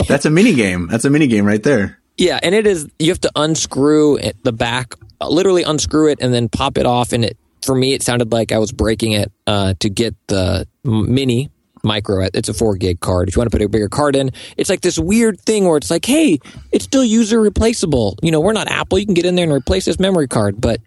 That's 0.07 0.25
a 0.25 0.29
mini 0.31 0.55
game. 0.55 0.87
That's 0.87 1.05
a 1.05 1.09
mini 1.11 1.27
game 1.27 1.45
right 1.45 1.61
there. 1.61 1.99
Yeah, 2.19 2.37
and 2.43 2.53
it 2.53 2.67
is. 2.67 2.87
You 2.99 3.09
have 3.11 3.21
to 3.21 3.31
unscrew 3.35 4.17
it, 4.17 4.35
the 4.43 4.51
back, 4.51 4.93
literally 5.21 5.63
unscrew 5.63 6.11
it, 6.11 6.19
and 6.21 6.33
then 6.33 6.49
pop 6.49 6.77
it 6.77 6.85
off. 6.85 7.13
And 7.13 7.23
it, 7.23 7.37
for 7.65 7.73
me, 7.73 7.93
it 7.93 8.03
sounded 8.03 8.31
like 8.31 8.51
I 8.51 8.57
was 8.57 8.73
breaking 8.73 9.13
it 9.13 9.31
uh, 9.47 9.73
to 9.79 9.89
get 9.89 10.15
the 10.27 10.67
mini 10.83 11.49
micro. 11.81 12.27
It's 12.33 12.49
a 12.49 12.53
four 12.53 12.75
gig 12.75 12.99
card. 12.99 13.29
If 13.29 13.35
you 13.35 13.39
want 13.39 13.49
to 13.51 13.57
put 13.57 13.63
a 13.63 13.69
bigger 13.69 13.87
card 13.87 14.17
in, 14.17 14.31
it's 14.57 14.69
like 14.69 14.81
this 14.81 14.99
weird 14.99 15.39
thing 15.39 15.65
where 15.65 15.77
it's 15.77 15.89
like, 15.89 16.03
hey, 16.03 16.39
it's 16.73 16.83
still 16.83 17.05
user 17.05 17.39
replaceable. 17.39 18.17
You 18.21 18.31
know, 18.31 18.41
we're 18.41 18.51
not 18.51 18.67
Apple. 18.67 18.99
You 18.99 19.05
can 19.05 19.13
get 19.13 19.25
in 19.25 19.35
there 19.35 19.45
and 19.45 19.53
replace 19.53 19.85
this 19.85 19.97
memory 19.97 20.27
card, 20.27 20.59
but 20.59 20.81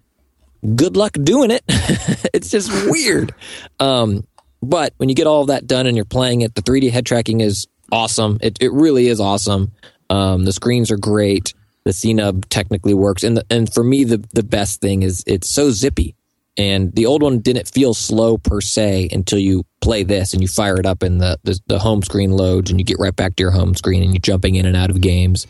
good 0.76 0.98
luck 0.98 1.12
doing 1.14 1.50
it. 1.50 1.62
it's 1.68 2.50
just 2.50 2.70
weird. 2.90 3.34
Um, 3.80 4.24
but 4.62 4.94
when 4.98 5.08
you 5.08 5.16
get 5.16 5.26
all 5.26 5.40
of 5.40 5.48
that 5.48 5.66
done 5.66 5.88
and 5.88 5.96
you're 5.96 6.04
playing 6.04 6.42
it, 6.42 6.54
the 6.54 6.62
3D 6.62 6.92
head 6.92 7.04
tracking 7.04 7.40
is 7.40 7.66
awesome. 7.90 8.38
It, 8.40 8.58
it 8.60 8.72
really 8.72 9.08
is 9.08 9.18
awesome. 9.18 9.72
Um, 10.12 10.44
the 10.44 10.52
screens 10.52 10.90
are 10.90 10.98
great. 10.98 11.54
The 11.84 11.90
CNUB 11.90 12.44
technically 12.48 12.94
works, 12.94 13.24
and 13.24 13.38
the, 13.38 13.46
and 13.50 13.72
for 13.72 13.82
me, 13.82 14.04
the 14.04 14.24
the 14.32 14.44
best 14.44 14.80
thing 14.80 15.02
is 15.02 15.24
it's 15.26 15.50
so 15.50 15.70
zippy. 15.70 16.14
And 16.58 16.94
the 16.94 17.06
old 17.06 17.22
one 17.22 17.38
didn't 17.38 17.66
feel 17.66 17.94
slow 17.94 18.36
per 18.36 18.60
se 18.60 19.08
until 19.10 19.38
you 19.38 19.64
play 19.80 20.02
this 20.02 20.34
and 20.34 20.42
you 20.42 20.48
fire 20.48 20.78
it 20.78 20.84
up 20.84 21.02
and 21.02 21.18
the, 21.18 21.38
the, 21.44 21.58
the 21.66 21.78
home 21.78 22.02
screen 22.02 22.30
loads 22.30 22.70
and 22.70 22.78
you 22.78 22.84
get 22.84 22.98
right 22.98 23.16
back 23.16 23.36
to 23.36 23.42
your 23.42 23.52
home 23.52 23.74
screen 23.74 24.02
and 24.02 24.12
you're 24.12 24.20
jumping 24.20 24.56
in 24.56 24.66
and 24.66 24.76
out 24.76 24.90
of 24.90 25.00
games. 25.00 25.46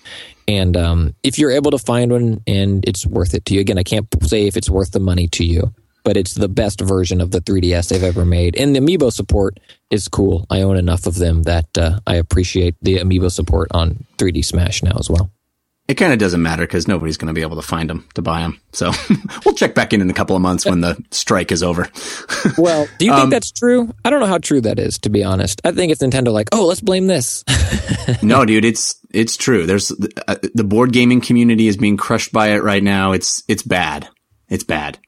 And 0.47 0.76
um, 0.76 1.16
if 1.24 1.40
you're 1.40 1.51
able 1.51 1.72
to 1.72 1.78
find 1.78 2.12
one 2.12 2.40
and 2.47 2.89
it's 2.89 3.05
worth 3.05 3.34
it 3.34 3.44
to 3.47 3.55
you, 3.55 3.60
again, 3.60 3.78
I 3.78 3.82
can't 3.82 4.06
say 4.22 4.47
if 4.47 4.56
it's 4.56 4.70
worth 4.70 4.93
the 4.93 5.01
money 5.01 5.26
to 5.26 5.44
you, 5.44 5.74
but 6.05 6.16
it's 6.16 6.34
the 6.34 6.48
best 6.48 6.80
version 6.80 7.20
of 7.20 7.32
the 7.32 7.40
3DS 7.40 7.89
they've 7.89 8.02
ever 8.02 8.24
made. 8.24 8.56
And 8.56 8.74
the 8.74 8.80
amiibo 8.80 9.12
support 9.12 9.59
is 9.93 10.09
cool. 10.09 10.47
I 10.51 10.62
own 10.62 10.77
enough 10.77 11.06
of 11.06 11.16
them 11.16 11.43
that 11.43 11.77
uh, 11.77 12.01
I 12.06 12.16
appreciate 12.16 12.77
the 12.81 12.97
amiibo 12.97 13.31
support 13.31 13.69
on 13.73 14.06
3D 14.16 14.44
Smash 14.44 14.82
now 14.82 14.97
as 14.98 15.10
well. 15.10 15.31
It 15.89 15.94
kind 15.97 16.12
of 16.12 16.19
doesn't 16.19 16.40
matter 16.40 16.62
because 16.62 16.89
nobody's 16.89 17.19
going 17.19 17.27
to 17.27 17.35
be 17.35 17.43
able 17.43 17.56
to 17.56 17.66
find 17.66 17.90
them 17.90 18.09
to 18.14 18.23
buy 18.23 18.40
them. 18.40 18.59
So 18.73 18.93
we'll 19.44 19.55
check 19.55 19.74
back 19.74 19.93
in 19.93 20.01
in 20.01 20.09
a 20.09 20.14
couple 20.14 20.35
of 20.35 20.40
months 20.40 20.64
when 20.64 20.81
the 20.81 20.97
strike 21.10 21.52
is 21.52 21.62
over. 21.62 21.89
Well, 22.59 22.89
do 22.98 23.06
you 23.06 23.14
think 23.14 23.31
that's 23.31 23.52
true? 23.52 23.94
I 24.05 24.10
don't 24.10 24.20
know 24.20 24.27
how 24.27 24.39
true 24.39 24.60
that 24.62 24.78
is, 24.78 24.98
to 25.01 25.10
be 25.10 25.23
honest. 25.23 25.60
I 25.64 25.70
think 25.70 25.93
it's 25.93 26.02
Nintendo 26.02 26.32
like, 26.32 26.48
oh, 26.52 26.66
let's 26.66 26.81
blame 26.81 27.06
this. 27.06 27.44
no, 28.23 28.44
dude, 28.44 28.64
it's 28.64 28.97
it's 29.10 29.36
true. 29.36 29.64
There's 29.64 29.90
uh, 29.90 30.36
the 30.55 30.64
board 30.64 30.93
gaming 30.93 31.20
community 31.20 31.69
is 31.69 31.77
being 31.77 31.97
crushed 31.97 32.32
by 32.32 32.48
it 32.48 32.62
right 32.62 32.82
now. 32.82 33.12
It's 33.12 33.43
it's 33.48 33.62
bad. 33.62 34.09
It's 34.48 34.64
bad. 34.64 34.98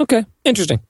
okay, 0.00 0.24
interesting. 0.44 0.80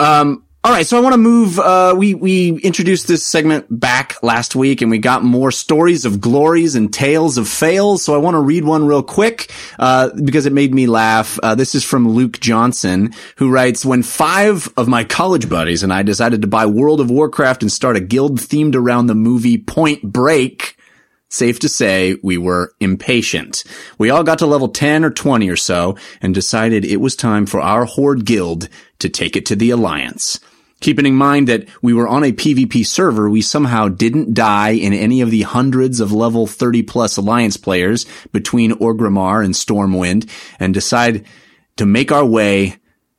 Um, 0.00 0.44
all 0.62 0.72
right, 0.72 0.86
so 0.86 0.98
I 0.98 1.00
want 1.00 1.14
to 1.14 1.18
move. 1.18 1.58
Uh, 1.58 1.94
we 1.96 2.12
we 2.12 2.50
introduced 2.58 3.08
this 3.08 3.24
segment 3.24 3.64
back 3.70 4.22
last 4.22 4.54
week, 4.54 4.82
and 4.82 4.90
we 4.90 4.98
got 4.98 5.24
more 5.24 5.50
stories 5.50 6.04
of 6.04 6.20
glories 6.20 6.74
and 6.74 6.92
tales 6.92 7.38
of 7.38 7.48
fails. 7.48 8.04
So 8.04 8.14
I 8.14 8.18
want 8.18 8.34
to 8.34 8.40
read 8.40 8.64
one 8.64 8.86
real 8.86 9.02
quick 9.02 9.50
uh, 9.78 10.10
because 10.22 10.44
it 10.44 10.52
made 10.52 10.74
me 10.74 10.86
laugh. 10.86 11.38
Uh, 11.42 11.54
this 11.54 11.74
is 11.74 11.82
from 11.82 12.06
Luke 12.06 12.40
Johnson, 12.40 13.14
who 13.36 13.50
writes: 13.50 13.86
When 13.86 14.02
five 14.02 14.68
of 14.76 14.86
my 14.86 15.02
college 15.02 15.48
buddies 15.48 15.82
and 15.82 15.94
I 15.94 16.02
decided 16.02 16.42
to 16.42 16.48
buy 16.48 16.66
World 16.66 17.00
of 17.00 17.10
Warcraft 17.10 17.62
and 17.62 17.72
start 17.72 17.96
a 17.96 18.00
guild 18.00 18.38
themed 18.38 18.74
around 18.74 19.06
the 19.06 19.14
movie 19.14 19.56
Point 19.56 20.02
Break. 20.02 20.76
Safe 21.32 21.60
to 21.60 21.68
say, 21.68 22.16
we 22.24 22.36
were 22.36 22.74
impatient. 22.80 23.62
We 23.98 24.10
all 24.10 24.24
got 24.24 24.40
to 24.40 24.46
level 24.46 24.68
10 24.68 25.04
or 25.04 25.10
20 25.10 25.48
or 25.48 25.54
so 25.54 25.96
and 26.20 26.34
decided 26.34 26.84
it 26.84 26.96
was 26.96 27.14
time 27.14 27.46
for 27.46 27.60
our 27.60 27.84
Horde 27.84 28.24
guild 28.24 28.68
to 28.98 29.08
take 29.08 29.36
it 29.36 29.46
to 29.46 29.54
the 29.54 29.70
Alliance. 29.70 30.40
Keeping 30.80 31.06
in 31.06 31.14
mind 31.14 31.46
that 31.48 31.68
we 31.82 31.92
were 31.92 32.08
on 32.08 32.24
a 32.24 32.32
PvP 32.32 32.86
server, 32.86 33.28
we 33.28 33.42
somehow 33.42 33.88
didn't 33.88 34.32
die 34.32 34.70
in 34.70 34.94
any 34.94 35.20
of 35.20 35.30
the 35.30 35.42
hundreds 35.42 36.00
of 36.00 36.12
level 36.12 36.46
30 36.46 36.82
plus 36.84 37.18
Alliance 37.18 37.58
players 37.58 38.06
between 38.32 38.72
Orgrimmar 38.72 39.44
and 39.44 39.54
Stormwind 39.54 40.28
and 40.58 40.72
decide 40.72 41.26
to 41.76 41.84
make 41.84 42.10
our 42.10 42.24
way 42.24 42.76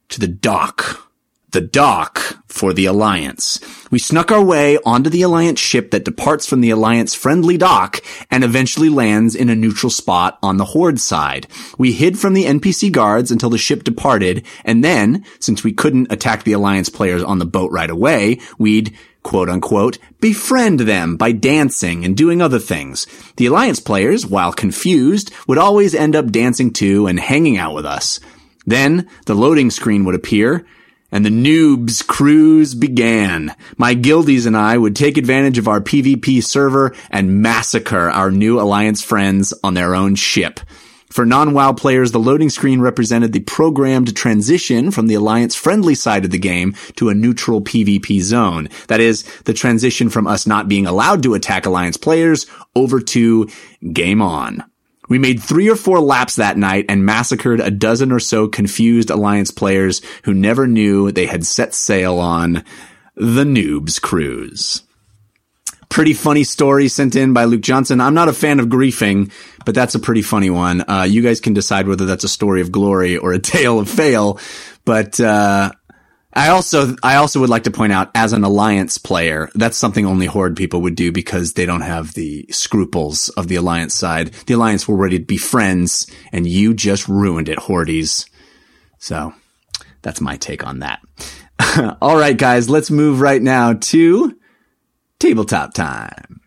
to 0.09 0.19
the 0.19 0.27
dock 0.27 1.10
the 1.51 1.61
dock 1.61 2.37
for 2.47 2.73
the 2.73 2.85
Alliance. 2.85 3.59
We 3.89 3.99
snuck 3.99 4.31
our 4.31 4.43
way 4.43 4.77
onto 4.85 5.09
the 5.09 5.21
Alliance 5.21 5.59
ship 5.59 5.91
that 5.91 6.05
departs 6.05 6.45
from 6.45 6.61
the 6.61 6.69
Alliance 6.69 7.13
friendly 7.13 7.57
dock 7.57 8.01
and 8.29 8.43
eventually 8.43 8.89
lands 8.89 9.35
in 9.35 9.49
a 9.49 9.55
neutral 9.55 9.89
spot 9.89 10.39
on 10.41 10.57
the 10.57 10.65
Horde 10.65 10.99
side. 10.99 11.47
We 11.77 11.91
hid 11.91 12.17
from 12.17 12.33
the 12.33 12.45
NPC 12.45 12.91
guards 12.91 13.31
until 13.31 13.49
the 13.49 13.57
ship 13.57 13.83
departed, 13.83 14.45
and 14.63 14.83
then, 14.83 15.25
since 15.39 15.63
we 15.63 15.73
couldn't 15.73 16.11
attack 16.11 16.43
the 16.43 16.53
Alliance 16.53 16.89
players 16.89 17.23
on 17.23 17.39
the 17.39 17.45
boat 17.45 17.71
right 17.71 17.89
away, 17.89 18.39
we'd 18.57 18.95
quote 19.23 19.49
unquote, 19.49 19.97
befriend 20.19 20.79
them 20.81 21.15
by 21.15 21.31
dancing 21.31 22.03
and 22.03 22.17
doing 22.17 22.41
other 22.41 22.59
things. 22.59 23.05
The 23.37 23.45
Alliance 23.45 23.79
players, 23.79 24.25
while 24.25 24.51
confused, 24.51 25.31
would 25.47 25.57
always 25.57 25.93
end 25.93 26.15
up 26.15 26.31
dancing 26.31 26.73
too 26.73 27.07
and 27.07 27.19
hanging 27.19 27.57
out 27.57 27.75
with 27.75 27.85
us. 27.85 28.19
Then 28.65 29.07
the 29.25 29.35
loading 29.35 29.69
screen 29.71 30.05
would 30.05 30.15
appear, 30.15 30.65
and 31.11 31.25
the 31.25 31.29
noobs 31.29 32.05
cruise 32.05 32.73
began. 32.75 33.55
My 33.77 33.93
guildies 33.93 34.45
and 34.45 34.55
I 34.55 34.77
would 34.77 34.95
take 34.95 35.17
advantage 35.17 35.57
of 35.57 35.67
our 35.67 35.81
PvP 35.81 36.43
server 36.43 36.95
and 37.09 37.41
massacre 37.41 38.09
our 38.09 38.31
new 38.31 38.59
Alliance 38.59 39.03
friends 39.03 39.53
on 39.63 39.73
their 39.73 39.93
own 39.93 40.15
ship. 40.15 40.59
For 41.11 41.25
non-WoW 41.25 41.73
players, 41.73 42.13
the 42.13 42.19
loading 42.19 42.49
screen 42.49 42.79
represented 42.79 43.33
the 43.33 43.41
programmed 43.41 44.15
transition 44.15 44.91
from 44.91 45.07
the 45.07 45.15
Alliance 45.15 45.55
friendly 45.55 45.93
side 45.93 46.23
of 46.23 46.31
the 46.31 46.39
game 46.39 46.73
to 46.95 47.09
a 47.09 47.13
neutral 47.13 47.61
PvP 47.61 48.21
zone. 48.21 48.69
That 48.87 49.01
is, 49.01 49.23
the 49.41 49.53
transition 49.53 50.09
from 50.09 50.25
us 50.25 50.47
not 50.47 50.69
being 50.69 50.87
allowed 50.87 51.21
to 51.23 51.33
attack 51.33 51.65
Alliance 51.65 51.97
players 51.97 52.45
over 52.77 53.01
to 53.01 53.49
game 53.91 54.21
on. 54.21 54.63
We 55.11 55.19
made 55.19 55.43
three 55.43 55.69
or 55.69 55.75
four 55.75 55.99
laps 55.99 56.37
that 56.37 56.55
night 56.55 56.85
and 56.87 57.05
massacred 57.05 57.59
a 57.59 57.69
dozen 57.69 58.13
or 58.13 58.19
so 58.21 58.47
confused 58.47 59.09
Alliance 59.09 59.51
players 59.51 60.01
who 60.23 60.33
never 60.33 60.67
knew 60.67 61.11
they 61.11 61.25
had 61.25 61.45
set 61.45 61.73
sail 61.73 62.17
on 62.17 62.63
the 63.15 63.43
Noobs 63.43 64.01
Cruise. 64.01 64.83
Pretty 65.89 66.13
funny 66.13 66.45
story 66.45 66.87
sent 66.87 67.17
in 67.17 67.33
by 67.33 67.43
Luke 67.43 67.59
Johnson. 67.59 67.99
I'm 67.99 68.13
not 68.13 68.29
a 68.29 68.33
fan 68.33 68.61
of 68.61 68.67
griefing, 68.67 69.33
but 69.65 69.75
that's 69.75 69.95
a 69.95 69.99
pretty 69.99 70.21
funny 70.21 70.49
one. 70.49 70.89
Uh, 70.89 71.05
you 71.09 71.21
guys 71.21 71.41
can 71.41 71.53
decide 71.53 71.89
whether 71.89 72.05
that's 72.05 72.23
a 72.23 72.29
story 72.29 72.61
of 72.61 72.71
glory 72.71 73.17
or 73.17 73.33
a 73.33 73.39
tale 73.57 73.79
of 73.79 73.89
fail. 73.89 74.39
But 74.85 75.19
uh, 75.19 75.73
I 76.33 76.49
also 76.49 76.95
I 77.03 77.15
also 77.15 77.39
would 77.41 77.49
like 77.49 77.63
to 77.63 77.71
point 77.71 77.91
out, 77.91 78.09
as 78.15 78.33
an 78.33 78.43
alliance 78.43 78.97
player, 78.97 79.49
that's 79.53 79.77
something 79.77 80.05
only 80.05 80.25
Horde 80.25 80.55
people 80.55 80.81
would 80.81 80.95
do 80.95 81.11
because 81.11 81.53
they 81.53 81.65
don't 81.65 81.81
have 81.81 82.13
the 82.13 82.45
scruples 82.49 83.29
of 83.29 83.47
the 83.47 83.55
alliance 83.55 83.93
side. 83.93 84.31
The 84.45 84.53
alliance 84.53 84.87
were 84.87 84.95
ready 84.95 85.19
to 85.19 85.25
be 85.25 85.37
friends, 85.37 86.07
and 86.31 86.47
you 86.47 86.73
just 86.73 87.07
ruined 87.07 87.49
it, 87.49 87.59
Hordes. 87.59 88.25
So 88.97 89.33
that's 90.01 90.21
my 90.21 90.37
take 90.37 90.65
on 90.65 90.79
that. 90.79 91.01
All 92.01 92.17
right, 92.17 92.37
guys, 92.37 92.69
let's 92.69 92.89
move 92.89 93.19
right 93.19 93.41
now 93.41 93.73
to 93.73 94.37
tabletop 95.19 95.73
time. 95.73 96.39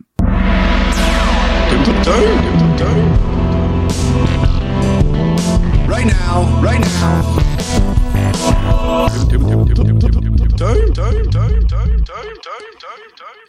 Right 5.86 6.06
now, 6.06 6.60
right 6.62 6.80
now. 6.80 7.53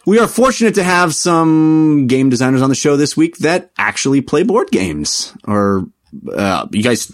We 0.06 0.20
are 0.20 0.28
fortunate 0.28 0.76
to 0.76 0.84
have 0.84 1.14
some 1.14 2.06
game 2.06 2.30
designers 2.30 2.62
on 2.62 2.68
the 2.68 2.76
show 2.76 2.96
this 2.96 3.16
week 3.16 3.38
that 3.38 3.72
actually 3.76 4.20
play 4.20 4.44
board 4.44 4.68
games. 4.70 5.34
Or 5.44 5.86
uh, 6.32 6.68
you 6.70 6.82
guys 6.84 7.10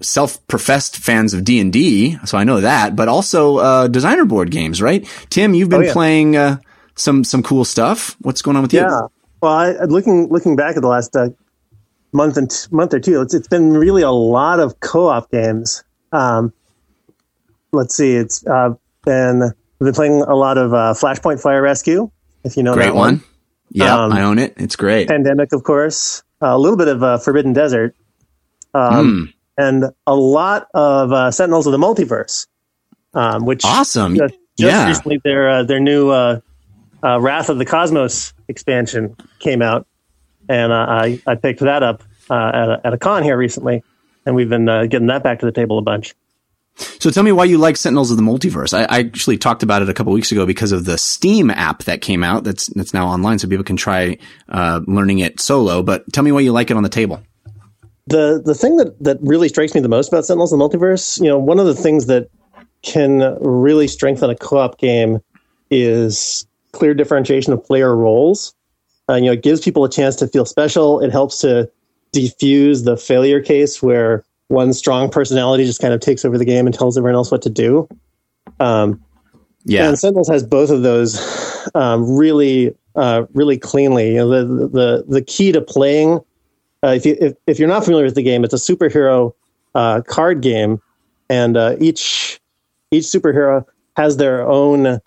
self-professed 0.00 0.98
fans 0.98 1.34
of 1.34 1.42
D 1.42 1.58
and 1.58 1.72
D, 1.72 2.16
so 2.24 2.38
I 2.38 2.44
know 2.44 2.60
that. 2.60 2.94
But 2.94 3.08
also 3.08 3.56
uh, 3.58 3.88
designer 3.88 4.24
board 4.24 4.52
games, 4.52 4.80
right? 4.80 5.04
Tim, 5.30 5.52
you've 5.54 5.68
been 5.68 5.80
Oh, 5.82 5.86
yeah. 5.86 5.92
playing 5.92 6.36
uh, 6.36 6.56
some 6.94 7.24
some 7.24 7.42
cool 7.42 7.64
stuff. 7.64 8.16
What's 8.20 8.40
going 8.42 8.56
on 8.56 8.62
with 8.62 8.72
you? 8.72 8.80
Yeah. 8.80 9.00
Well, 9.42 9.52
I, 9.52 9.72
looking 9.84 10.28
looking 10.28 10.54
back 10.54 10.76
at 10.76 10.82
the 10.82 10.88
last 10.88 11.16
uh, 11.16 11.30
month 12.12 12.36
and 12.36 12.48
t- 12.48 12.68
month 12.70 12.94
or 12.94 13.00
two, 13.00 13.20
it's 13.20 13.34
it's 13.34 13.48
been 13.48 13.72
really 13.72 14.02
a 14.02 14.10
lot 14.12 14.60
of 14.60 14.78
co-op 14.78 15.30
games. 15.32 15.82
Um, 16.12 16.52
let's 17.72 17.94
see, 17.94 18.14
it's 18.14 18.46
uh, 18.46 18.74
been 19.04 19.40
we've 19.78 19.86
been 19.86 19.94
playing 19.94 20.22
a 20.22 20.34
lot 20.34 20.58
of 20.58 20.72
uh, 20.74 20.94
Flashpoint 20.94 21.40
Fire 21.40 21.62
Rescue. 21.62 22.10
If 22.44 22.56
you 22.56 22.62
know 22.62 22.74
Great 22.74 22.86
that 22.86 22.94
one. 22.94 23.22
Yeah, 23.70 24.04
Um, 24.04 24.12
I 24.12 24.22
own 24.22 24.38
it. 24.38 24.54
It's 24.56 24.76
great. 24.76 25.08
Pandemic, 25.08 25.52
of 25.52 25.62
course, 25.62 26.22
a 26.40 26.56
little 26.58 26.76
bit 26.78 26.88
of 26.88 27.02
uh, 27.02 27.18
Forbidden 27.18 27.52
Desert, 27.52 27.94
um, 28.74 29.06
Hmm. 29.58 29.62
and 29.62 29.84
a 30.06 30.14
lot 30.14 30.68
of 30.72 31.12
uh, 31.12 31.30
Sentinels 31.30 31.66
of 31.66 31.72
the 31.72 31.78
Multiverse, 31.78 32.46
um, 33.14 33.44
which 33.44 33.64
Awesome. 33.64 34.16
just, 34.16 34.34
just 34.58 34.72
yeah. 34.72 34.86
recently 34.88 35.20
their 35.22 35.50
uh, 35.50 35.62
their 35.64 35.80
new 35.80 36.08
uh, 36.10 36.40
uh, 37.04 37.20
Wrath 37.20 37.50
of 37.50 37.58
the 37.58 37.64
Cosmos 37.66 38.32
expansion 38.48 39.14
came 39.38 39.60
out, 39.60 39.86
and 40.48 40.72
uh, 40.72 40.86
I 40.88 41.20
I 41.26 41.34
picked 41.34 41.60
that 41.60 41.82
up 41.82 42.02
uh, 42.30 42.50
at, 42.54 42.68
a, 42.70 42.80
at 42.84 42.92
a 42.94 42.98
con 42.98 43.22
here 43.22 43.36
recently, 43.36 43.82
and 44.24 44.34
we've 44.34 44.48
been 44.48 44.68
uh, 44.68 44.86
getting 44.86 45.08
that 45.08 45.22
back 45.22 45.40
to 45.40 45.46
the 45.46 45.52
table 45.52 45.76
a 45.78 45.82
bunch. 45.82 46.14
So 46.78 47.10
tell 47.10 47.24
me 47.24 47.32
why 47.32 47.44
you 47.44 47.58
like 47.58 47.76
Sentinels 47.76 48.10
of 48.10 48.16
the 48.16 48.22
Multiverse. 48.22 48.72
I, 48.72 48.84
I 48.84 49.00
actually 49.00 49.36
talked 49.36 49.62
about 49.62 49.82
it 49.82 49.88
a 49.88 49.94
couple 49.94 50.12
weeks 50.12 50.30
ago 50.30 50.46
because 50.46 50.70
of 50.70 50.84
the 50.84 50.96
Steam 50.96 51.50
app 51.50 51.84
that 51.84 52.00
came 52.00 52.22
out. 52.22 52.44
That's 52.44 52.68
that's 52.68 52.94
now 52.94 53.08
online, 53.08 53.38
so 53.38 53.48
people 53.48 53.64
can 53.64 53.76
try 53.76 54.18
uh, 54.48 54.80
learning 54.86 55.18
it 55.18 55.40
solo. 55.40 55.82
But 55.82 56.12
tell 56.12 56.22
me 56.22 56.32
why 56.32 56.40
you 56.40 56.52
like 56.52 56.70
it 56.70 56.76
on 56.76 56.84
the 56.84 56.88
table. 56.88 57.20
the 58.06 58.40
the 58.44 58.54
thing 58.54 58.76
that 58.78 58.98
that 59.02 59.18
really 59.20 59.48
strikes 59.48 59.74
me 59.74 59.80
the 59.80 59.88
most 59.88 60.08
about 60.08 60.24
Sentinels 60.24 60.52
of 60.52 60.58
the 60.58 60.64
Multiverse, 60.68 61.20
you 61.20 61.28
know, 61.28 61.38
one 61.38 61.58
of 61.58 61.66
the 61.66 61.74
things 61.74 62.06
that 62.06 62.28
can 62.82 63.36
really 63.40 63.88
strengthen 63.88 64.30
a 64.30 64.36
co-op 64.36 64.78
game 64.78 65.18
is 65.70 66.46
clear 66.72 66.94
differentiation 66.94 67.52
of 67.52 67.62
player 67.64 67.94
roles. 67.94 68.54
Uh, 69.10 69.14
you 69.14 69.26
know, 69.26 69.32
it 69.32 69.42
gives 69.42 69.60
people 69.60 69.84
a 69.84 69.90
chance 69.90 70.16
to 70.16 70.26
feel 70.28 70.44
special. 70.44 71.00
It 71.00 71.10
helps 71.10 71.38
to 71.40 71.70
defuse 72.14 72.84
the 72.84 72.96
failure 72.96 73.42
case 73.42 73.82
where 73.82 74.24
one 74.48 74.72
strong 74.72 75.08
personality 75.10 75.64
just 75.64 75.80
kind 75.80 75.94
of 75.94 76.00
takes 76.00 76.24
over 76.24 76.36
the 76.36 76.44
game 76.44 76.66
and 76.66 76.74
tells 76.74 76.98
everyone 76.98 77.14
else 77.14 77.30
what 77.30 77.42
to 77.42 77.50
do. 77.50 77.88
Um, 78.60 79.02
Yeah, 79.64 79.88
and 79.88 79.98
Sentinels 79.98 80.28
has 80.28 80.46
both 80.46 80.70
of 80.70 80.82
those 80.82 81.20
um, 81.74 82.16
really, 82.16 82.74
uh, 82.96 83.24
really 83.34 83.58
cleanly. 83.58 84.14
You 84.14 84.16
know, 84.16 84.28
the 84.28 84.68
the 84.68 85.04
the 85.06 85.22
key 85.22 85.52
to 85.52 85.60
playing. 85.60 86.20
Uh, 86.82 86.94
if 86.96 87.04
you 87.04 87.16
if, 87.20 87.34
if 87.46 87.58
you're 87.58 87.68
not 87.68 87.84
familiar 87.84 88.06
with 88.06 88.14
the 88.14 88.22
game, 88.22 88.44
it's 88.44 88.54
a 88.54 88.56
superhero 88.56 89.34
uh, 89.74 90.00
card 90.06 90.40
game, 90.40 90.80
and 91.28 91.56
uh, 91.56 91.76
each 91.80 92.40
each 92.90 93.04
superhero 93.04 93.64
has 93.96 94.16
their 94.16 94.48
own 94.48 95.00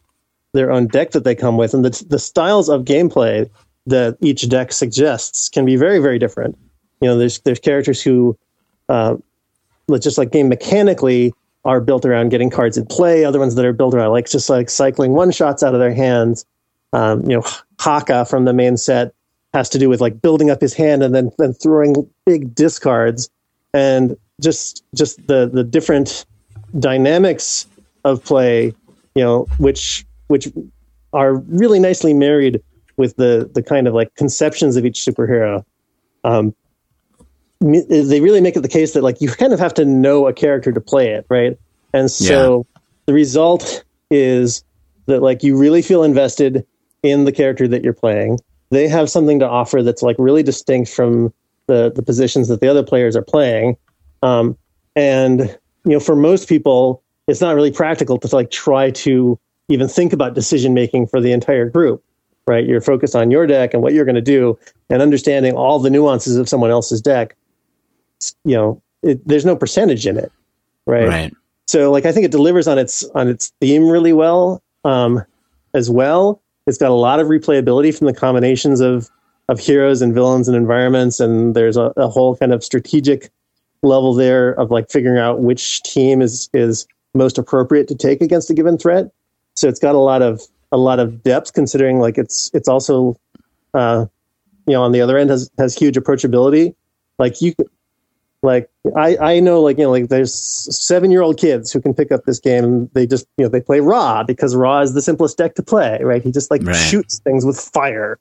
their 0.54 0.72
own 0.72 0.88
deck 0.88 1.12
that 1.12 1.24
they 1.24 1.34
come 1.34 1.58
with, 1.58 1.74
and 1.74 1.84
the 1.84 2.06
the 2.10 2.20
styles 2.20 2.70
of 2.70 2.84
gameplay 2.84 3.50
that 3.88 4.18
each 4.22 4.48
deck 4.48 4.72
suggests 4.72 5.50
can 5.50 5.66
be 5.66 5.76
very 5.76 5.98
very 6.00 6.20
different. 6.20 6.58
You 7.00 7.08
know, 7.08 7.18
there's 7.18 7.40
there's 7.40 7.60
characters 7.60 8.02
who, 8.02 8.38
uh, 8.90 9.16
just 10.00 10.18
like 10.18 10.32
game 10.32 10.50
mechanically, 10.50 11.34
are 11.64 11.82
built 11.82 12.06
around 12.06 12.30
getting 12.30 12.50
cards 12.50 12.78
in 12.78 12.86
play. 12.86 13.24
Other 13.24 13.40
ones 13.40 13.56
that 13.56 13.66
are 13.66 13.74
built 13.74 13.94
around 13.94 14.12
like 14.12 14.30
just 14.30 14.50
like 14.50 14.70
cycling 14.70 15.12
one 15.12 15.32
shots 15.32 15.64
out 15.64 15.74
of 15.74 15.80
their 15.80 15.94
hands. 15.94 16.46
Um, 16.94 17.22
you 17.24 17.38
know, 17.38 17.44
Haka 17.80 18.26
from 18.26 18.46
the 18.46 18.54
main 18.54 18.78
set 18.78 19.14
has 19.54 19.70
to 19.70 19.80
do 19.80 19.90
with 19.90 20.02
like 20.02 20.22
building 20.22 20.50
up 20.50 20.62
his 20.62 20.74
hand 20.74 21.04
and 21.04 21.14
then 21.14 21.32
then 21.38 21.54
throwing 21.54 21.96
big 22.26 22.56
discards, 22.56 23.30
and 23.74 24.18
just 24.42 24.84
just 24.96 25.26
the 25.28 25.50
the 25.52 25.64
different 25.64 26.26
dynamics 26.80 27.68
of 28.04 28.24
play. 28.24 28.74
You 29.16 29.24
know, 29.24 29.48
which 29.58 30.06
which 30.28 30.48
are 31.14 31.36
really 31.36 31.80
nicely 31.80 32.14
married 32.14 32.62
with 32.98 33.16
the 33.18 33.50
the 33.54 33.62
kind 33.62 33.88
of 33.88 33.94
like 33.94 34.14
conceptions 34.16 34.76
of 34.76 34.86
each 34.86 35.00
superhero. 35.00 35.64
Um, 36.24 36.56
they 37.62 38.22
really 38.22 38.42
make 38.42 38.56
it 38.56 38.62
the 38.62 38.68
case 38.68 38.94
that 38.94 39.04
like 39.04 39.22
you 39.22 39.30
kind 39.30 39.54
of 39.54 39.60
have 39.60 39.74
to 39.76 39.86
know 39.86 40.28
a 40.28 40.34
character 40.34 40.72
to 40.72 40.82
play 40.82 41.10
it, 41.10 41.26
right? 41.30 41.58
And 41.94 42.10
so 42.10 42.66
the 43.06 43.14
result 43.14 43.84
is 44.10 44.64
that 45.06 45.22
like 45.22 45.44
you 45.44 45.58
really 45.58 45.82
feel 45.82 46.04
invested 46.04 46.66
in 47.04 47.26
the 47.26 47.32
character 47.32 47.68
that 47.68 47.84
you're 47.84 47.94
playing. 47.94 48.40
They 48.70 48.88
have 48.88 49.10
something 49.10 49.40
to 49.40 49.48
offer 49.48 49.84
that's 49.84 50.02
like 50.02 50.16
really 50.18 50.44
distinct 50.44 50.92
from 50.92 51.34
the 51.68 51.92
the 51.94 52.02
positions 52.02 52.48
that 52.48 52.62
the 52.62 52.68
other 52.68 52.84
players 52.84 53.16
are 53.16 53.22
playing. 53.22 53.78
Um, 54.24 54.58
and 54.96 55.40
you 55.86 55.92
know, 55.92 56.00
for 56.00 56.16
most 56.16 56.50
people, 56.50 57.04
it's 57.28 57.42
not 57.42 57.56
really 57.56 57.72
practical 57.72 58.18
to 58.20 58.36
like 58.36 58.50
try 58.50 58.92
to 58.92 59.40
even 59.70 59.88
think 59.88 60.14
about 60.14 60.34
decision 60.34 60.74
making 60.74 61.08
for 61.08 61.22
the 61.22 61.32
entire 61.32 61.70
group, 61.70 62.04
right? 62.48 62.66
You're 62.66 62.82
focused 62.82 63.16
on 63.16 63.32
your 63.32 63.48
deck 63.48 63.74
and 63.74 63.84
what 63.84 63.94
you're 63.94 64.06
going 64.06 64.16
to 64.16 64.22
do, 64.22 64.58
and 64.90 65.02
understanding 65.02 65.54
all 65.54 65.80
the 65.80 65.90
nuances 65.90 66.38
of 66.38 66.50
someone 66.50 66.72
else's 66.72 67.02
deck. 67.02 67.36
You 68.44 68.56
know, 68.56 68.82
it, 69.04 69.26
there's 69.28 69.46
no 69.46 69.56
percentage 69.56 70.06
in 70.06 70.18
it, 70.18 70.32
right? 70.86 71.08
right. 71.08 71.34
So 71.68 71.92
like 71.92 72.06
I 72.06 72.12
think 72.12 72.26
it 72.26 72.32
delivers 72.32 72.68
on 72.68 72.78
its 72.78 73.04
on 73.16 73.28
its 73.28 73.54
theme 73.62 73.88
really 73.90 74.14
well 74.14 74.62
um, 74.84 75.24
as 75.74 75.90
well. 75.90 76.42
It's 76.68 76.78
got 76.78 76.92
a 76.92 76.96
lot 76.96 77.20
of 77.20 77.28
replayability 77.28 77.98
from 77.98 78.08
the 78.08 78.14
combinations 78.14 78.82
of 78.82 79.10
of 79.50 79.60
heroes 79.60 80.02
and 80.02 80.14
villains 80.14 80.48
and 80.48 80.56
environments, 80.56 81.20
and 81.20 81.56
there's 81.56 81.78
a, 81.78 81.94
a 81.98 82.08
whole 82.08 82.36
kind 82.36 82.54
of 82.54 82.64
strategic 82.64 83.30
level 83.84 84.14
there 84.14 84.52
of 84.60 84.70
like 84.70 84.90
figuring 84.90 85.18
out 85.18 85.40
which 85.40 85.82
team 85.84 86.22
is 86.22 86.50
is 86.54 86.88
most 87.14 87.38
appropriate 87.38 87.88
to 87.88 87.96
take 87.96 88.22
against 88.22 88.50
a 88.50 88.54
given 88.54 88.78
threat. 88.78 89.12
So 89.56 89.68
it's 89.68 89.80
got 89.80 89.96
a 89.96 90.00
lot 90.00 90.22
of 90.22 90.42
a 90.72 90.78
lot 90.78 91.00
of 91.00 91.24
depth 91.24 91.54
considering 91.54 92.00
like 92.00 92.18
it's 92.18 92.52
it's 92.54 92.68
also 92.68 93.18
uh, 93.74 94.06
you 94.68 94.74
know 94.74 94.84
on 94.84 94.92
the 94.92 95.02
other 95.02 95.18
end 95.18 95.30
has 95.30 95.50
has 95.58 95.76
huge 95.76 95.96
approachability. 95.96 96.76
Like 97.20 97.42
you 97.42 97.54
could 97.56 97.70
like 98.44 98.70
I, 98.96 99.18
I 99.18 99.40
know 99.40 99.62
like 99.62 99.78
you 99.78 99.84
know 99.84 99.92
like 99.92 100.10
there's 100.10 100.34
seven 100.34 101.12
year 101.12 101.22
old 101.22 101.38
kids 101.38 101.72
who 101.72 101.82
can 101.82 101.94
pick 101.94 102.12
up 102.12 102.26
this 102.26 102.40
game 102.40 102.64
and 102.64 102.90
they 102.94 103.06
just 103.06 103.28
you 103.38 103.46
know 103.46 103.50
they 103.50 103.62
play 103.62 103.80
Ra 103.80 104.24
because 104.24 104.56
Ra 104.56 104.82
is 104.82 104.94
the 104.94 105.02
simplest 105.02 105.38
deck 105.38 105.56
to 105.56 105.64
play 105.64 106.00
right? 106.02 106.24
He 106.24 106.32
just 106.32 106.50
like 106.50 106.64
Right. 106.66 106.76
shoots 106.76 107.20
things 107.20 107.46
with 107.46 107.60
fire. 107.60 108.18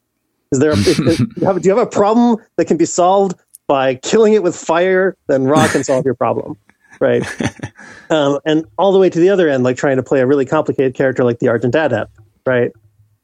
Is 0.52 0.58
there 0.58 0.72
a, 0.72 0.76
have, 1.46 1.62
do 1.62 1.68
you 1.68 1.76
have 1.76 1.86
a 1.86 1.90
problem 1.90 2.38
that 2.56 2.66
can 2.66 2.76
be 2.76 2.84
solved 2.84 3.38
by 3.68 3.94
killing 3.94 4.34
it 4.34 4.42
with 4.42 4.56
fire? 4.56 5.16
Then 5.28 5.44
Ra 5.44 5.68
can 5.68 5.84
solve 5.84 6.04
your 6.04 6.14
problem 6.14 6.56
right? 7.00 7.24
Um, 8.10 8.40
and 8.44 8.64
all 8.76 8.90
the 8.90 8.98
way 8.98 9.08
to 9.08 9.20
the 9.20 9.28
other 9.28 9.48
end 9.48 9.62
like 9.62 9.76
trying 9.76 9.96
to 9.96 10.02
play 10.02 10.18
a 10.18 10.26
really 10.26 10.44
complicated 10.44 10.94
character 10.94 11.22
like 11.22 11.38
the 11.38 11.46
argent 11.46 11.76
adept 11.76 12.18
right? 12.44 12.72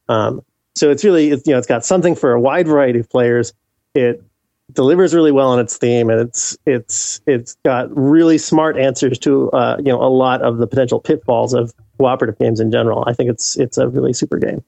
Um, 0.08 0.42
so 0.76 0.90
it's 0.90 1.02
really 1.02 1.30
it's, 1.30 1.46
you 1.46 1.52
know 1.52 1.58
it's 1.58 1.66
got 1.66 1.84
something 1.84 2.14
for 2.14 2.32
a 2.32 2.40
wide 2.40 2.68
variety 2.68 3.00
of 3.00 3.10
players. 3.10 3.52
It 3.94 4.22
delivers 4.72 5.14
really 5.14 5.32
well 5.32 5.48
on 5.48 5.58
its 5.60 5.76
theme 5.76 6.10
and 6.10 6.20
it's 6.20 6.56
it's 6.66 7.20
it's 7.26 7.56
got 7.64 7.88
really 7.96 8.36
smart 8.36 8.76
answers 8.76 9.18
to 9.18 9.50
uh, 9.50 9.76
you 9.78 9.92
know 9.92 10.02
a 10.02 10.10
lot 10.10 10.42
of 10.42 10.58
the 10.58 10.66
potential 10.66 11.00
pitfalls 11.00 11.54
of 11.54 11.72
cooperative 11.98 12.38
games 12.38 12.58
in 12.60 12.70
general 12.72 13.04
i 13.06 13.12
think 13.12 13.30
it's 13.30 13.56
it's 13.56 13.78
a 13.78 13.88
really 13.88 14.12
super 14.12 14.38
game 14.38 14.64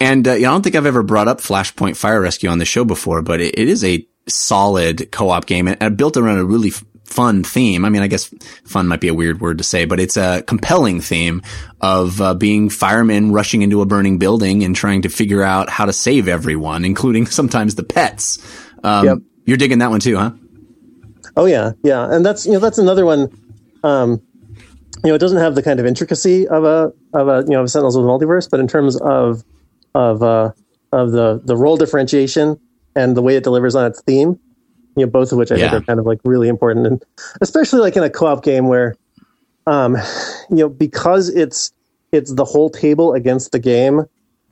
And 0.00 0.26
uh, 0.26 0.32
I 0.32 0.40
don't 0.40 0.62
think 0.62 0.74
I've 0.74 0.86
ever 0.86 1.02
brought 1.02 1.28
up 1.28 1.40
Flashpoint 1.40 1.96
Fire 1.96 2.20
Rescue 2.20 2.50
on 2.50 2.58
the 2.58 2.64
show 2.64 2.84
before, 2.84 3.22
but 3.22 3.40
it, 3.40 3.58
it 3.58 3.68
is 3.68 3.84
a 3.84 4.04
solid 4.26 5.12
co-op 5.12 5.46
game 5.46 5.68
and, 5.68 5.76
and 5.80 5.96
built 5.96 6.16
around 6.16 6.38
a 6.38 6.44
really 6.44 6.70
f- 6.70 6.84
fun 7.04 7.44
theme. 7.44 7.84
I 7.84 7.88
mean, 7.88 8.02
I 8.02 8.08
guess 8.08 8.34
fun 8.64 8.88
might 8.88 9.00
be 9.00 9.08
a 9.08 9.14
weird 9.14 9.40
word 9.40 9.58
to 9.58 9.64
say, 9.64 9.84
but 9.84 10.00
it's 10.00 10.16
a 10.16 10.42
compelling 10.42 11.00
theme 11.00 11.42
of 11.80 12.20
uh, 12.20 12.34
being 12.34 12.68
firemen 12.68 13.32
rushing 13.32 13.62
into 13.62 13.80
a 13.82 13.86
burning 13.86 14.18
building 14.18 14.64
and 14.64 14.74
trying 14.74 15.02
to 15.02 15.08
figure 15.08 15.42
out 15.42 15.70
how 15.70 15.84
to 15.84 15.92
save 15.92 16.26
everyone, 16.26 16.84
including 16.84 17.26
sometimes 17.38 17.74
the 17.74 17.84
pets. 17.84 18.38
Um, 18.82 19.06
Yep. 19.06 19.18
You're 19.46 19.56
digging 19.56 19.78
that 19.78 19.90
one 19.90 20.00
too, 20.00 20.16
huh? 20.16 20.30
oh 21.36 21.46
yeah 21.46 21.72
yeah 21.82 22.12
and 22.14 22.26
that's 22.26 22.44
you 22.44 22.52
know 22.52 22.58
that's 22.58 22.78
another 22.78 23.06
one 23.06 23.28
um 23.84 24.20
you 25.02 25.08
know 25.08 25.14
it 25.14 25.18
doesn't 25.18 25.38
have 25.38 25.54
the 25.54 25.62
kind 25.62 25.80
of 25.80 25.86
intricacy 25.86 26.46
of 26.48 26.64
a 26.64 26.92
of 27.14 27.28
a 27.28 27.42
you 27.44 27.50
know 27.52 27.62
of 27.62 27.70
sentinels 27.70 27.96
of 27.96 28.02
the 28.02 28.08
multiverse 28.08 28.48
but 28.50 28.60
in 28.60 28.66
terms 28.68 29.00
of 29.00 29.42
of 29.94 30.22
uh 30.22 30.50
of 30.92 31.12
the 31.12 31.40
the 31.44 31.56
role 31.56 31.76
differentiation 31.76 32.60
and 32.96 33.16
the 33.16 33.22
way 33.22 33.36
it 33.36 33.44
delivers 33.44 33.74
on 33.74 33.86
its 33.86 34.02
theme 34.02 34.38
you 34.96 35.06
know 35.06 35.10
both 35.10 35.32
of 35.32 35.38
which 35.38 35.50
i 35.50 35.54
Yeah. 35.56 35.70
think 35.70 35.82
are 35.82 35.84
kind 35.86 36.00
of 36.00 36.06
like 36.06 36.18
really 36.24 36.48
important 36.48 36.86
and 36.86 37.02
especially 37.40 37.80
like 37.80 37.96
in 37.96 38.02
a 38.02 38.10
co-op 38.10 38.42
game 38.44 38.66
where 38.68 38.96
um 39.66 39.96
you 40.50 40.56
know 40.56 40.68
because 40.68 41.28
it's 41.30 41.72
it's 42.10 42.34
the 42.34 42.44
whole 42.44 42.68
table 42.68 43.14
against 43.14 43.52
the 43.52 43.58
game 43.58 44.02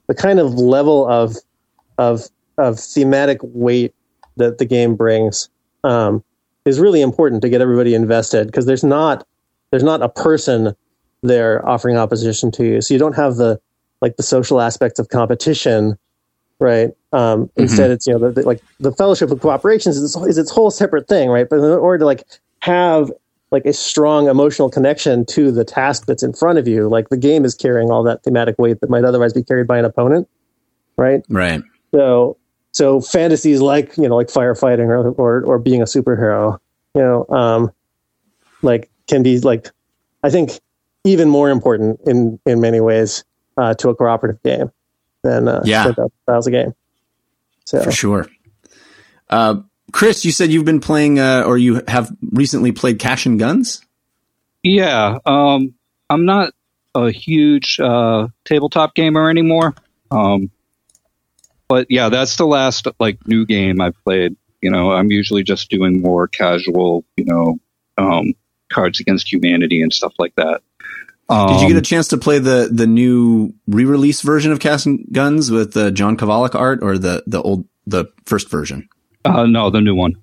the 0.08 0.14
kind 0.14 0.38
of 0.40 0.54
level 0.54 1.06
of 1.06 1.36
of 1.98 2.22
of 2.58 2.78
thematic 2.78 3.38
weight 3.42 3.92
that 4.36 4.58
the 4.58 4.64
game 4.64 4.96
brings 4.96 5.48
um 5.84 6.22
is 6.64 6.78
really 6.78 7.00
important 7.00 7.42
to 7.42 7.48
get 7.48 7.60
everybody 7.60 7.94
invested 7.94 8.46
because 8.46 8.66
there's 8.66 8.84
not 8.84 9.26
there's 9.70 9.82
not 9.82 10.02
a 10.02 10.08
person 10.08 10.74
there 11.22 11.66
offering 11.68 11.96
opposition 11.96 12.50
to 12.50 12.64
you. 12.64 12.80
So 12.80 12.94
you 12.94 13.00
don't 13.00 13.14
have 13.14 13.36
the 13.36 13.60
like 14.00 14.16
the 14.16 14.22
social 14.22 14.60
aspects 14.60 14.98
of 14.98 15.08
competition 15.08 15.98
right? 16.58 16.90
Um, 17.12 17.50
instead 17.56 17.90
it's 17.90 18.06
you 18.06 18.12
know 18.12 18.18
the, 18.18 18.42
the, 18.42 18.46
like 18.46 18.60
the 18.78 18.92
fellowship 18.92 19.30
of 19.30 19.40
cooperations 19.40 19.96
is, 19.96 20.14
is 20.14 20.38
its 20.38 20.50
whole 20.50 20.70
separate 20.70 21.08
thing 21.08 21.30
right? 21.30 21.48
But 21.48 21.56
in 21.56 21.64
order 21.64 21.98
to 21.98 22.04
like 22.04 22.24
have 22.60 23.10
like 23.50 23.64
a 23.64 23.72
strong 23.72 24.28
emotional 24.28 24.70
connection 24.70 25.26
to 25.26 25.50
the 25.50 25.64
task 25.64 26.06
that's 26.06 26.22
in 26.22 26.32
front 26.32 26.58
of 26.58 26.68
you 26.68 26.88
like 26.88 27.08
the 27.08 27.16
game 27.16 27.44
is 27.44 27.54
carrying 27.54 27.90
all 27.90 28.02
that 28.04 28.22
thematic 28.22 28.58
weight 28.58 28.80
that 28.80 28.90
might 28.90 29.04
otherwise 29.04 29.32
be 29.32 29.42
carried 29.42 29.66
by 29.66 29.78
an 29.78 29.84
opponent 29.84 30.28
right? 30.96 31.22
Right. 31.30 31.62
so 31.92 32.36
so 32.72 33.00
fantasies 33.00 33.60
like 33.60 33.96
you 33.96 34.08
know 34.08 34.16
like 34.16 34.28
firefighting 34.28 34.86
or 34.88 35.10
or, 35.12 35.42
or 35.44 35.58
being 35.58 35.82
a 35.82 35.86
superhero 35.86 36.58
you 36.94 37.00
know 37.02 37.26
um 37.28 37.70
like 38.62 38.90
can 39.08 39.22
be 39.22 39.40
like 39.40 39.70
i 40.22 40.30
think 40.30 40.60
even 41.04 41.28
more 41.28 41.50
important 41.50 42.00
in 42.06 42.38
in 42.46 42.60
many 42.60 42.80
ways 42.80 43.24
uh 43.56 43.74
to 43.74 43.88
a 43.88 43.94
cooperative 43.94 44.42
game 44.42 44.70
than 45.22 45.48
uh 45.48 45.62
Yeah. 45.64 45.84
than 45.84 45.94
that 45.96 46.10
styles 46.22 46.46
of 46.46 46.52
game 46.52 46.74
so 47.64 47.82
For 47.82 47.92
sure. 47.92 48.26
Uh, 49.28 49.60
Chris, 49.92 50.24
you 50.24 50.32
said 50.32 50.50
you've 50.50 50.64
been 50.64 50.80
playing, 50.80 51.20
uh, 51.20 51.44
or 51.46 51.56
you 51.56 51.82
have 51.86 52.10
recently 52.32 52.72
played 52.72 52.98
Cash 52.98 53.26
and 53.26 53.38
Guns? 53.38 53.80
Yeah, 54.64 55.18
um, 55.24 55.74
I'm 56.08 56.24
not 56.24 56.52
a 56.96 57.10
huge 57.12 57.78
uh, 57.78 58.26
tabletop 58.44 58.94
gamer 58.96 59.30
anymore. 59.30 59.74
Um, 60.10 60.50
but 61.70 61.86
yeah, 61.88 62.08
that's 62.08 62.34
the 62.34 62.46
last 62.46 62.88
like 62.98 63.16
new 63.28 63.46
game 63.46 63.80
I've 63.80 63.94
played. 64.04 64.34
You 64.60 64.70
know, 64.72 64.90
I'm 64.90 65.10
usually 65.12 65.44
just 65.44 65.70
doing 65.70 66.02
more 66.02 66.26
casual, 66.26 67.04
you 67.16 67.24
know, 67.26 67.58
um, 67.96 68.34
Cards 68.70 68.98
Against 68.98 69.32
Humanity 69.32 69.80
and 69.80 69.92
stuff 69.92 70.12
like 70.18 70.34
that. 70.34 70.62
Um, 71.28 71.46
Did 71.48 71.60
you 71.62 71.68
get 71.68 71.76
a 71.76 71.82
chance 71.82 72.08
to 72.08 72.18
play 72.18 72.40
the 72.40 72.68
the 72.72 72.88
new 72.88 73.54
re-release 73.68 74.20
version 74.22 74.50
of 74.50 74.58
Cash 74.58 74.84
and 74.84 75.06
Guns 75.12 75.50
with 75.52 75.72
the 75.74 75.92
John 75.92 76.16
Kovalic 76.16 76.56
art, 76.56 76.80
or 76.82 76.98
the 76.98 77.22
the 77.28 77.40
old 77.40 77.66
the 77.86 78.06
first 78.26 78.50
version? 78.50 78.88
uh, 79.24 79.46
no, 79.46 79.70
the 79.70 79.80
new 79.80 79.94
one. 79.94 80.16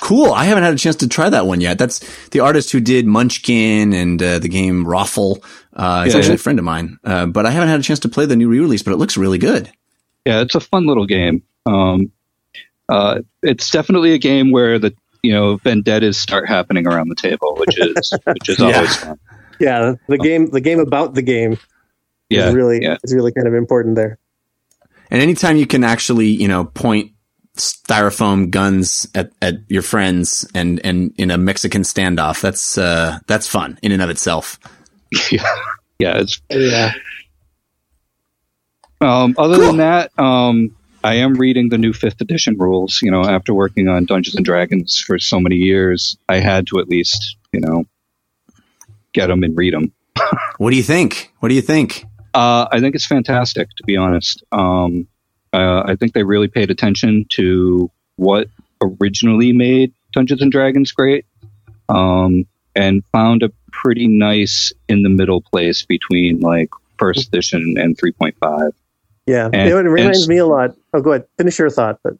Cool. 0.00 0.32
I 0.32 0.44
haven't 0.46 0.64
had 0.64 0.72
a 0.72 0.78
chance 0.78 0.96
to 0.96 1.08
try 1.08 1.28
that 1.28 1.46
one 1.46 1.60
yet. 1.60 1.78
That's 1.78 2.00
the 2.30 2.40
artist 2.40 2.72
who 2.72 2.80
did 2.80 3.06
Munchkin 3.06 3.92
and 3.92 4.22
uh, 4.22 4.38
the 4.38 4.48
game 4.48 4.86
Raffle. 4.88 5.44
Uh, 5.74 6.04
he's 6.04 6.14
Yeah. 6.14 6.20
actually 6.20 6.36
a 6.36 6.38
friend 6.38 6.58
of 6.58 6.64
mine, 6.64 6.98
uh, 7.04 7.26
but 7.26 7.44
I 7.44 7.50
haven't 7.50 7.68
had 7.68 7.78
a 7.80 7.82
chance 7.82 7.98
to 8.00 8.08
play 8.08 8.24
the 8.24 8.36
new 8.36 8.48
re-release. 8.48 8.82
But 8.82 8.92
it 8.94 8.96
looks 8.96 9.16
really 9.18 9.38
good. 9.38 9.70
Yeah, 10.24 10.40
it's 10.40 10.54
a 10.54 10.60
fun 10.60 10.86
little 10.86 11.06
game. 11.06 11.42
Um, 11.66 12.12
uh, 12.88 13.20
it's 13.42 13.70
definitely 13.70 14.12
a 14.12 14.18
game 14.18 14.50
where 14.50 14.78
the 14.78 14.94
you 15.22 15.32
know 15.32 15.56
vendettas 15.58 16.16
start 16.18 16.48
happening 16.48 16.86
around 16.86 17.08
the 17.08 17.14
table, 17.16 17.56
which 17.58 17.78
is 17.78 18.12
which 18.26 18.48
is 18.48 18.58
Yeah. 18.58 18.66
always 18.76 18.96
fun. 18.96 19.18
Yeah, 19.60 19.94
the 20.08 20.18
game 20.18 20.50
the 20.50 20.60
game 20.60 20.80
about 20.80 21.14
the 21.14 21.22
game 21.22 21.58
Yeah, 22.30 22.48
is 22.48 22.54
really 22.54 22.80
yeah. 22.82 22.96
is 23.02 23.14
really 23.14 23.32
kind 23.32 23.46
of 23.48 23.54
important 23.54 23.96
there. 23.96 24.18
And 25.10 25.22
anytime 25.22 25.56
you 25.56 25.66
can 25.66 25.84
actually, 25.84 26.28
you 26.28 26.48
know, 26.48 26.64
point 26.64 27.12
styrofoam 27.56 28.50
guns 28.50 29.08
at, 29.14 29.32
at 29.42 29.54
your 29.68 29.82
friends 29.82 30.46
and, 30.54 30.80
and 30.84 31.12
in 31.16 31.30
a 31.30 31.38
Mexican 31.38 31.82
standoff, 31.82 32.40
that's, 32.42 32.76
uh, 32.78 33.18
that's 33.26 33.48
fun 33.48 33.78
in 33.82 33.90
and 33.90 34.02
of 34.02 34.10
itself. 34.10 34.58
yeah, 35.32 35.42
yeah. 35.98 36.18
It's 36.18 36.40
Yeah. 36.50 36.92
Um, 39.00 39.34
other 39.38 39.56
Cool. 39.56 39.66
than 39.68 39.76
that, 39.78 40.18
um, 40.18 40.74
I 41.04 41.14
am 41.14 41.34
reading 41.34 41.68
the 41.68 41.78
new 41.78 41.92
fifth 41.92 42.20
edition 42.20 42.56
rules. 42.58 43.00
You 43.02 43.10
know, 43.10 43.22
after 43.24 43.54
working 43.54 43.88
on 43.88 44.04
Dungeons 44.04 44.34
and 44.34 44.44
Dragons 44.44 44.98
for 44.98 45.18
so 45.18 45.38
many 45.40 45.56
years, 45.56 46.16
I 46.28 46.38
had 46.40 46.66
to 46.68 46.80
at 46.80 46.88
least, 46.88 47.36
you 47.52 47.60
know, 47.60 47.84
get 49.12 49.28
them 49.28 49.42
and 49.42 49.56
read 49.56 49.74
them. 49.74 49.92
What 50.58 50.70
do 50.70 50.76
you 50.76 50.82
think? 50.82 51.32
What 51.38 51.50
do 51.50 51.54
you 51.54 51.62
think? 51.62 52.04
Uh, 52.34 52.66
I 52.72 52.80
think 52.80 52.96
it's 52.96 53.06
fantastic, 53.06 53.68
to 53.76 53.84
be 53.84 53.96
honest. 53.96 54.42
Um, 54.50 55.06
uh, 55.52 55.82
I 55.86 55.94
think 55.94 56.12
they 56.14 56.24
really 56.24 56.48
paid 56.48 56.70
attention 56.70 57.26
to 57.34 57.88
what 58.16 58.48
originally 58.82 59.52
made 59.52 59.92
Dungeons 60.12 60.42
and 60.42 60.50
Dragons 60.50 60.90
great, 60.90 61.24
um, 61.88 62.44
and 62.74 63.04
found 63.12 63.44
a 63.44 63.50
pretty 63.70 64.08
nice 64.08 64.72
in 64.88 65.02
the 65.04 65.08
middle 65.08 65.40
place 65.40 65.84
between 65.86 66.40
like 66.40 66.70
first 66.98 67.28
edition 67.28 67.76
and 67.78 67.96
3.5. 67.96 68.72
Yeah. 69.28 69.50
And- 69.52 69.68
it 69.68 69.74
reminds 69.74 70.20
and- 70.22 70.28
me 70.28 70.38
a 70.38 70.46
lot. 70.46 70.74
Oh, 70.94 71.00
go 71.00 71.12
ahead. 71.12 71.26
Finish 71.36 71.58
your 71.58 71.70
thought. 71.70 72.00
But 72.02 72.14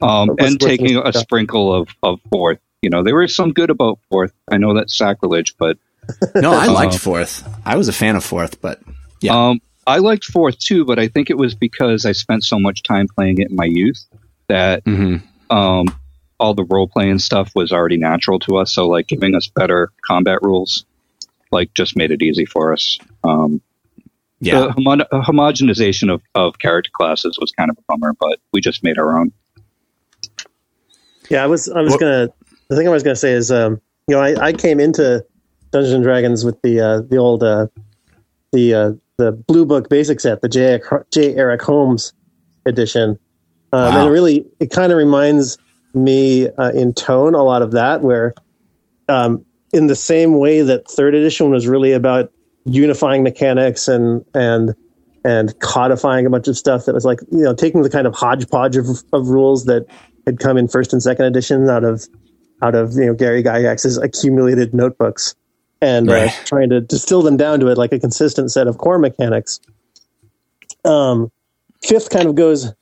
um, 0.00 0.30
and 0.38 0.60
taking 0.60 0.94
the- 0.94 1.08
a 1.08 1.12
sprinkle 1.12 1.74
of, 1.74 1.88
of 2.02 2.20
fourth. 2.30 2.60
You 2.82 2.90
know, 2.90 3.02
there 3.02 3.16
was 3.16 3.34
some 3.34 3.52
good 3.52 3.70
about 3.70 3.98
fourth. 4.08 4.32
I 4.50 4.56
know 4.56 4.72
that's 4.74 4.96
sacrilege, 4.96 5.56
but 5.58 5.76
No, 6.36 6.52
I 6.52 6.66
liked 6.66 6.94
Uh, 6.94 6.98
fourth. 6.98 7.46
I 7.66 7.76
was 7.76 7.88
a 7.88 7.92
fan 7.92 8.14
of 8.16 8.24
fourth, 8.24 8.60
but 8.60 8.80
Yeah. 9.20 9.48
um, 9.48 9.60
I 9.86 9.98
liked 9.98 10.24
fourth 10.24 10.58
too. 10.58 10.84
But 10.84 10.98
I 11.00 11.08
think 11.08 11.28
it 11.30 11.36
was 11.36 11.54
because 11.56 12.06
I 12.06 12.12
spent 12.12 12.44
so 12.44 12.58
much 12.60 12.82
time 12.84 13.08
playing 13.08 13.38
it 13.38 13.50
in 13.50 13.56
my 13.56 13.64
youth 13.64 14.04
that 14.46 14.84
mhm. 14.84 15.22
um, 15.50 15.86
all 16.38 16.54
the 16.54 16.64
role 16.64 16.86
playing 16.86 17.18
stuff 17.18 17.50
was 17.56 17.72
already 17.72 17.96
natural 17.96 18.38
to 18.40 18.58
us. 18.58 18.72
So 18.72 18.86
like 18.86 19.08
giving 19.08 19.34
us 19.34 19.48
better 19.48 19.90
combat 20.06 20.38
rules, 20.42 20.84
like 21.50 21.74
just 21.74 21.96
made 21.96 22.12
it 22.12 22.22
easy 22.22 22.44
for 22.44 22.72
us. 22.72 22.98
Um, 23.24 23.60
yeah. 24.40 24.60
the 24.60 24.72
homo- 24.72 25.04
homogenization 25.12 26.12
of, 26.12 26.22
of 26.34 26.58
character 26.58 26.90
classes 26.92 27.38
was 27.40 27.50
kind 27.52 27.70
of 27.70 27.78
a 27.78 27.82
bummer, 27.88 28.14
but 28.18 28.38
we 28.52 28.60
just 28.60 28.82
made 28.84 28.98
our 28.98 29.18
own. 29.18 29.32
yeah, 31.30 31.42
I 31.42 31.46
was 31.46 31.68
I 31.68 31.80
was 31.82 31.92
What- 31.92 32.00
gonna 32.00 32.28
the 32.68 32.76
thing 32.76 32.86
I 32.86 32.90
was 32.90 33.02
gonna 33.02 33.16
say 33.16 33.32
is 33.32 33.50
um 33.50 33.80
you 34.06 34.14
know 34.16 34.22
I, 34.22 34.46
I 34.48 34.52
came 34.52 34.80
into 34.80 35.24
Dungeons 35.70 35.92
and 35.94 36.02
Dragons 36.04 36.44
with 36.44 36.60
the 36.62 36.80
uh, 36.80 37.00
the 37.02 37.16
old 37.18 37.42
uh, 37.42 37.66
the 38.52 38.74
uh, 38.74 38.92
the 39.18 39.32
blue 39.32 39.66
book 39.66 39.88
basic 39.90 40.20
set 40.20 40.40
the 40.40 40.48
J. 40.48 40.80
J. 41.12 41.34
Eric 41.34 41.60
Holmes 41.62 42.12
edition 42.66 43.18
um, 43.72 43.80
Wow. 43.94 43.98
and 44.00 44.08
it 44.08 44.10
really 44.12 44.46
it 44.60 44.70
kind 44.70 44.92
of 44.92 44.98
reminds 44.98 45.58
me 45.94 46.48
uh, 46.48 46.70
in 46.72 46.94
tone 46.94 47.34
a 47.34 47.42
lot 47.42 47.62
of 47.62 47.72
that 47.72 48.02
where 48.02 48.34
um, 49.08 49.44
in 49.72 49.86
the 49.88 49.94
same 49.96 50.38
way 50.38 50.62
that 50.62 50.88
third 50.90 51.14
edition 51.14 51.50
was 51.50 51.66
really 51.66 51.92
about 51.92 52.30
unifying 52.68 53.22
mechanics 53.22 53.88
and 53.88 54.24
and 54.34 54.74
and 55.24 55.58
codifying 55.60 56.26
a 56.26 56.30
bunch 56.30 56.48
of 56.48 56.56
stuff 56.56 56.84
that 56.86 56.94
was 56.94 57.04
like 57.04 57.20
you 57.32 57.42
know 57.42 57.54
taking 57.54 57.82
the 57.82 57.90
kind 57.90 58.06
of 58.06 58.14
hodgepodge 58.14 58.76
of, 58.76 58.86
of 59.12 59.28
rules 59.28 59.64
that 59.64 59.86
had 60.26 60.38
come 60.38 60.56
in 60.56 60.68
first 60.68 60.92
and 60.92 61.02
second 61.02 61.24
edition 61.24 61.68
out 61.68 61.84
of 61.84 62.06
out 62.62 62.74
of 62.74 62.92
you 62.94 63.06
know 63.06 63.14
Gary 63.14 63.42
Gygax's 63.42 63.98
accumulated 63.98 64.74
notebooks 64.74 65.34
and 65.80 66.10
uh, 66.10 66.28
trying 66.44 66.70
to 66.70 66.80
distill 66.80 67.22
them 67.22 67.36
down 67.36 67.60
to 67.60 67.68
it 67.68 67.78
like 67.78 67.92
a 67.92 67.98
consistent 67.98 68.50
set 68.50 68.66
of 68.66 68.78
core 68.78 68.98
mechanics. 68.98 69.60
Um, 70.84 71.30
fifth 71.82 72.10
kind 72.10 72.28
of 72.28 72.34
goes 72.34 72.72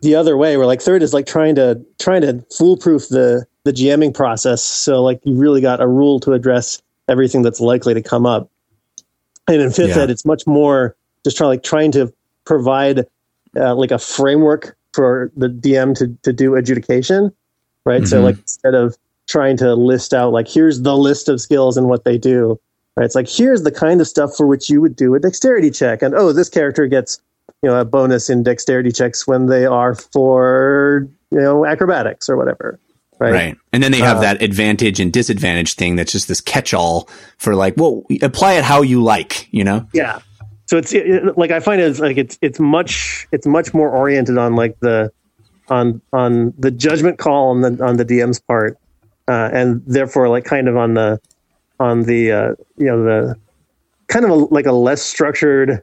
the 0.00 0.14
other 0.14 0.36
way, 0.36 0.56
where 0.56 0.66
like 0.66 0.82
third 0.82 1.02
is 1.02 1.14
like 1.14 1.26
trying 1.26 1.54
to 1.56 1.84
trying 1.98 2.22
to 2.22 2.44
foolproof 2.56 3.08
the 3.08 3.46
the 3.64 3.72
GMing 3.72 4.14
process. 4.14 4.62
So 4.62 5.02
like 5.02 5.20
you 5.24 5.34
really 5.34 5.60
got 5.60 5.80
a 5.80 5.86
rule 5.86 6.20
to 6.20 6.32
address 6.32 6.82
everything 7.08 7.42
that's 7.42 7.60
likely 7.60 7.94
to 7.94 8.02
come 8.02 8.26
up. 8.26 8.50
And 9.48 9.62
in 9.62 9.70
fifth 9.70 9.96
Yeah. 9.96 10.02
ed, 10.02 10.10
it's 10.10 10.24
much 10.24 10.46
more 10.46 10.96
just 11.24 11.36
trying 11.36 11.48
like 11.48 11.62
trying 11.62 11.92
to 11.92 12.12
provide 12.44 13.06
uh, 13.56 13.74
like 13.74 13.90
a 13.90 13.98
framework 13.98 14.76
for 14.92 15.30
the 15.36 15.48
DM 15.48 15.94
to 15.98 16.08
to 16.22 16.32
do 16.32 16.54
adjudication, 16.54 17.32
right? 17.84 18.06
So 18.06 18.20
Mhm. 18.20 18.24
like 18.24 18.38
instead 18.38 18.74
of 18.74 18.96
trying 19.28 19.56
to 19.58 19.74
list 19.74 20.14
out 20.14 20.32
like 20.32 20.48
here's 20.48 20.82
the 20.82 20.96
list 20.96 21.28
of 21.28 21.40
skills 21.40 21.76
and 21.76 21.88
what 21.88 22.04
they 22.04 22.16
do, 22.18 22.58
right? 22.96 23.04
It's 23.04 23.14
like 23.14 23.28
here's 23.28 23.62
the 23.62 23.72
kind 23.72 24.00
of 24.00 24.06
stuff 24.08 24.36
for 24.36 24.46
which 24.46 24.68
you 24.70 24.80
would 24.80 24.96
do 24.96 25.14
a 25.14 25.20
dexterity 25.20 25.70
check, 25.70 26.02
and 26.02 26.14
oh, 26.14 26.32
this 26.32 26.48
character 26.48 26.86
gets 26.86 27.20
you 27.62 27.70
know 27.70 27.80
a 27.80 27.84
bonus 27.84 28.28
in 28.30 28.42
dexterity 28.42 28.92
checks 28.92 29.26
when 29.26 29.46
they 29.46 29.64
are 29.66 29.94
for 29.94 31.08
you 31.30 31.38
know 31.40 31.64
acrobatics 31.66 32.28
or 32.28 32.36
whatever, 32.36 32.78
right? 33.18 33.32
Right. 33.32 33.58
And 33.72 33.82
then 33.82 33.92
they 33.92 33.98
have 33.98 34.18
Uh, 34.18 34.22
that 34.22 34.42
advantage 34.42 35.00
and 35.00 35.12
disadvantage 35.12 35.74
thing 35.74 35.96
that's 35.96 36.12
just 36.12 36.28
this 36.28 36.40
catch 36.40 36.74
all 36.74 37.08
for 37.38 37.54
like, 37.54 37.74
well, 37.76 38.02
apply 38.22 38.54
it 38.54 38.64
how 38.64 38.82
you 38.82 39.02
like, 39.02 39.48
you 39.52 39.64
know? 39.64 39.86
Yeah. 39.92 40.20
So 40.66 40.76
it's 40.76 40.92
it, 40.92 41.38
like 41.38 41.50
I 41.50 41.60
find 41.60 41.80
it's 41.80 42.00
like 42.00 42.16
it's 42.16 42.38
it's 42.42 42.58
much 42.58 43.28
it's 43.30 43.46
much 43.46 43.72
more 43.72 43.88
oriented 43.88 44.36
on 44.36 44.56
like 44.56 44.78
the 44.80 45.12
on 45.68 46.00
on 46.12 46.52
the 46.58 46.70
judgment 46.72 47.18
call 47.18 47.50
on 47.50 47.60
the 47.60 47.84
on 47.84 47.96
the 47.96 48.04
DM's 48.04 48.40
part, 48.40 48.76
uh, 49.28 49.50
and 49.52 49.82
therefore 49.86 50.28
like 50.28 50.44
kind 50.44 50.68
of 50.68 50.76
on 50.76 50.94
the 50.94 51.20
on 51.78 52.02
the 52.02 52.32
uh, 52.32 52.54
you 52.76 52.86
know 52.86 53.04
the 53.04 53.36
kind 54.08 54.24
of 54.24 54.30
a, 54.32 54.34
like 54.34 54.66
a 54.66 54.72
less 54.72 55.02
structured 55.02 55.82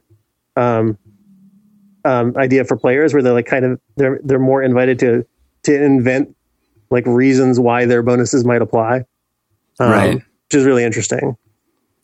um, 0.56 0.98
um, 2.04 2.36
idea 2.36 2.64
for 2.64 2.76
players 2.76 3.14
where 3.14 3.22
they're 3.22 3.32
like 3.32 3.46
kind 3.46 3.64
of 3.64 3.80
they're 3.96 4.20
they're 4.22 4.38
more 4.38 4.62
invited 4.62 4.98
to 4.98 5.24
to 5.62 5.82
invent 5.82 6.36
like 6.90 7.06
reasons 7.06 7.58
why 7.58 7.86
their 7.86 8.02
bonuses 8.02 8.44
might 8.44 8.62
apply, 8.62 9.04
um, 9.80 9.90
Right. 9.90 10.14
Which 10.14 10.54
is 10.54 10.64
really 10.64 10.84
interesting. 10.84 11.36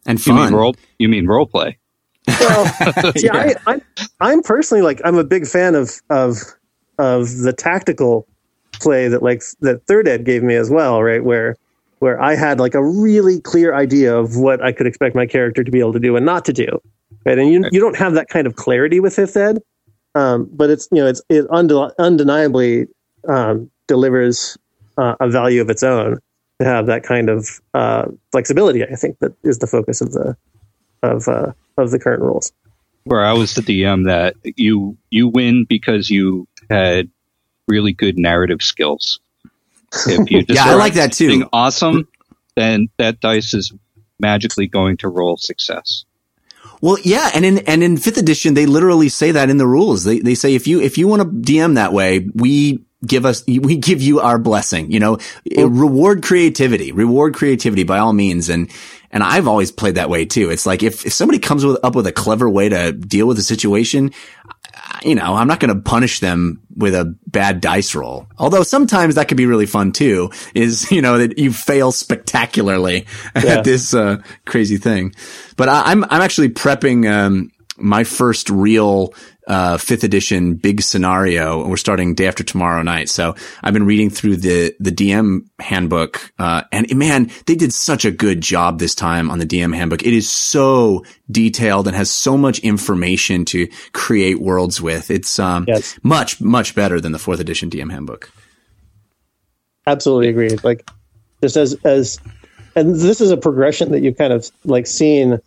And 0.06 0.24
You 0.24 0.34
mean 0.34 0.52
role? 0.52 0.74
You 0.98 1.08
mean 1.08 1.26
role 1.26 1.46
play? 1.46 1.78
Well, 2.26 2.66
see, 3.16 3.26
Yeah. 3.26 3.36
I, 3.36 3.54
I'm 3.66 3.82
I'm 4.20 4.42
personally 4.42 4.82
like 4.82 5.00
I'm 5.04 5.16
a 5.16 5.24
big 5.24 5.46
fan 5.46 5.74
of 5.74 6.00
of 6.10 6.38
of 6.98 7.38
the 7.38 7.52
tactical 7.52 8.26
play 8.80 9.08
that 9.08 9.22
like 9.22 9.42
that 9.60 9.86
third 9.86 10.08
ed 10.08 10.24
gave 10.24 10.42
me 10.42 10.54
as 10.54 10.70
well, 10.70 11.02
right? 11.02 11.22
Where 11.22 11.56
where 11.98 12.20
I 12.20 12.34
had 12.34 12.58
like 12.58 12.74
a 12.74 12.82
really 12.82 13.40
clear 13.40 13.74
idea 13.74 14.16
of 14.16 14.36
what 14.36 14.62
I 14.64 14.72
could 14.72 14.86
expect 14.86 15.14
my 15.14 15.26
character 15.26 15.62
to 15.62 15.70
be 15.70 15.80
able 15.80 15.92
to 15.92 16.00
do 16.00 16.16
and 16.16 16.24
not 16.24 16.44
to 16.46 16.52
do, 16.52 16.80
right? 17.26 17.38
And 17.38 17.52
you 17.52 17.64
you 17.70 17.80
don't 17.80 17.96
have 17.96 18.14
that 18.14 18.28
kind 18.28 18.46
of 18.46 18.56
clarity 18.56 19.00
with 19.00 19.14
fifth 19.14 19.36
ed, 19.36 19.58
um, 20.14 20.48
but 20.52 20.70
it's 20.70 20.88
you 20.90 20.98
know 21.02 21.06
it's 21.06 21.22
it 21.28 21.46
unde- 21.50 21.92
undeniably 21.98 22.86
um, 23.28 23.70
delivers 23.86 24.56
uh, 25.00 25.16
a 25.18 25.28
value 25.28 25.60
of 25.62 25.70
its 25.70 25.82
own 25.82 26.18
to 26.60 26.66
have 26.66 26.86
that 26.86 27.02
kind 27.02 27.30
of 27.30 27.60
uh, 27.74 28.06
flexibility. 28.32 28.84
I 28.84 28.94
think 28.94 29.18
that 29.20 29.32
is 29.42 29.58
the 29.58 29.66
focus 29.66 30.00
of 30.00 30.12
the 30.12 30.36
of 31.02 31.26
uh, 31.26 31.52
of 31.78 31.90
the 31.90 31.98
current 31.98 32.22
rules. 32.22 32.52
Where 33.04 33.24
I 33.24 33.32
was 33.32 33.54
the 33.54 33.62
DM 33.62 34.06
that 34.06 34.36
you 34.44 34.98
you 35.10 35.28
win 35.28 35.64
because 35.64 36.10
you 36.10 36.46
had 36.68 37.10
really 37.66 37.92
good 37.92 38.18
narrative 38.18 38.60
skills. 38.60 39.20
If 40.06 40.30
you 40.30 40.44
Yeah, 40.48 40.66
I 40.66 40.74
like 40.74 40.94
that 40.94 41.12
too. 41.12 41.30
something 41.30 41.48
Awesome, 41.52 42.08
then 42.56 42.88
that 42.98 43.20
dice 43.20 43.54
is 43.54 43.72
magically 44.18 44.66
going 44.66 44.98
to 44.98 45.08
roll 45.08 45.38
success. 45.38 46.04
Well, 46.82 46.98
yeah, 47.02 47.30
and 47.34 47.44
in 47.44 47.58
and 47.60 47.82
in 47.82 47.96
fifth 47.96 48.18
edition, 48.18 48.54
they 48.54 48.66
literally 48.66 49.08
say 49.08 49.32
that 49.32 49.48
in 49.48 49.56
the 49.56 49.66
rules. 49.66 50.04
They 50.04 50.18
they 50.20 50.34
say 50.34 50.54
if 50.54 50.66
you 50.66 50.80
if 50.80 50.98
you 50.98 51.08
want 51.08 51.22
to 51.22 51.28
DM 51.28 51.74
that 51.76 51.94
way, 51.94 52.28
we 52.34 52.84
give 53.06 53.24
us 53.24 53.44
we 53.46 53.76
give 53.76 54.02
you 54.02 54.20
our 54.20 54.38
blessing 54.38 54.90
you 54.90 55.00
know? 55.00 55.18
Reward 55.56 56.22
creativity 56.22 56.92
reward 56.92 57.34
creativity 57.34 57.82
by 57.84 57.98
all 57.98 58.12
means. 58.12 58.48
And 58.48 58.70
and 59.12 59.22
I've 59.22 59.48
always 59.48 59.72
played 59.72 59.96
that 59.96 60.08
way 60.10 60.24
too. 60.24 60.50
It's 60.50 60.66
like 60.66 60.82
if, 60.84 61.04
if 61.04 61.12
somebody 61.12 61.40
comes 61.40 61.64
with, 61.64 61.78
up 61.84 61.96
with 61.96 62.06
a 62.06 62.12
clever 62.12 62.48
way 62.48 62.68
to 62.68 62.92
deal 62.92 63.26
with 63.26 63.38
a 63.38 63.42
situation 63.42 64.12
you 65.02 65.14
know 65.14 65.34
I'm 65.34 65.48
not 65.48 65.60
going 65.60 65.74
to 65.74 65.80
punish 65.80 66.20
them 66.20 66.60
with 66.76 66.94
a 66.94 67.16
bad 67.26 67.60
dice 67.60 67.94
roll. 67.94 68.26
Although 68.38 68.62
sometimes 68.62 69.14
that 69.14 69.28
could 69.28 69.36
be 69.36 69.46
really 69.46 69.66
fun 69.66 69.92
too 69.92 70.30
is 70.54 70.90
you 70.92 71.00
know 71.02 71.18
that 71.18 71.38
you 71.38 71.52
fail 71.52 71.92
spectacularly 71.92 73.06
Yeah. 73.34 73.58
at 73.58 73.64
this 73.64 73.94
uh, 73.94 74.22
crazy 74.46 74.76
thing. 74.76 75.14
But 75.56 75.68
I, 75.68 75.82
I'm 75.86 76.04
I'm 76.04 76.22
actually 76.22 76.50
prepping 76.50 77.10
um, 77.10 77.50
my 77.78 78.04
first 78.04 78.50
real 78.50 79.14
uh, 79.50 79.76
fifth 79.78 80.04
edition 80.04 80.54
big 80.54 80.80
scenario. 80.80 81.66
We're 81.66 81.76
starting 81.76 82.14
day 82.14 82.28
after 82.28 82.44
tomorrow 82.44 82.82
night. 82.82 83.08
So 83.08 83.34
I've 83.62 83.74
been 83.74 83.84
reading 83.84 84.08
through 84.08 84.36
the, 84.36 84.74
the 84.78 84.92
DM 84.92 85.40
handbook. 85.58 86.32
Uh, 86.38 86.62
and 86.70 86.94
man, 86.96 87.30
they 87.46 87.56
did 87.56 87.72
such 87.72 88.04
a 88.04 88.12
good 88.12 88.40
job 88.40 88.78
this 88.78 88.94
time 88.94 89.28
on 89.28 89.38
the 89.40 89.46
DM 89.46 89.74
handbook. 89.74 90.02
It 90.04 90.14
is 90.14 90.30
so 90.30 91.04
detailed 91.30 91.88
and 91.88 91.96
has 91.96 92.10
so 92.10 92.36
much 92.36 92.60
information 92.60 93.44
to 93.46 93.68
create 93.92 94.40
worlds 94.40 94.80
with. 94.80 95.10
It's, 95.10 95.38
um, 95.38 95.64
Yes. 95.66 95.98
much, 96.04 96.40
much 96.40 96.76
better 96.76 97.00
than 97.00 97.10
the 97.10 97.18
fourth 97.18 97.40
edition 97.40 97.68
DM 97.70 97.90
handbook. 97.90 98.30
absolutely 99.86 100.28
agree. 100.28 100.50
Like 100.62 100.88
just 101.42 101.56
as 101.56 101.74
as 101.84 102.20
and 102.76 102.94
this 102.94 103.20
is 103.20 103.30
a 103.32 103.36
progression 103.36 103.90
that 103.92 104.00
you've 104.00 104.16
kind 104.16 104.32
of 104.32 104.48
like 104.64 104.86
seen 104.86 105.40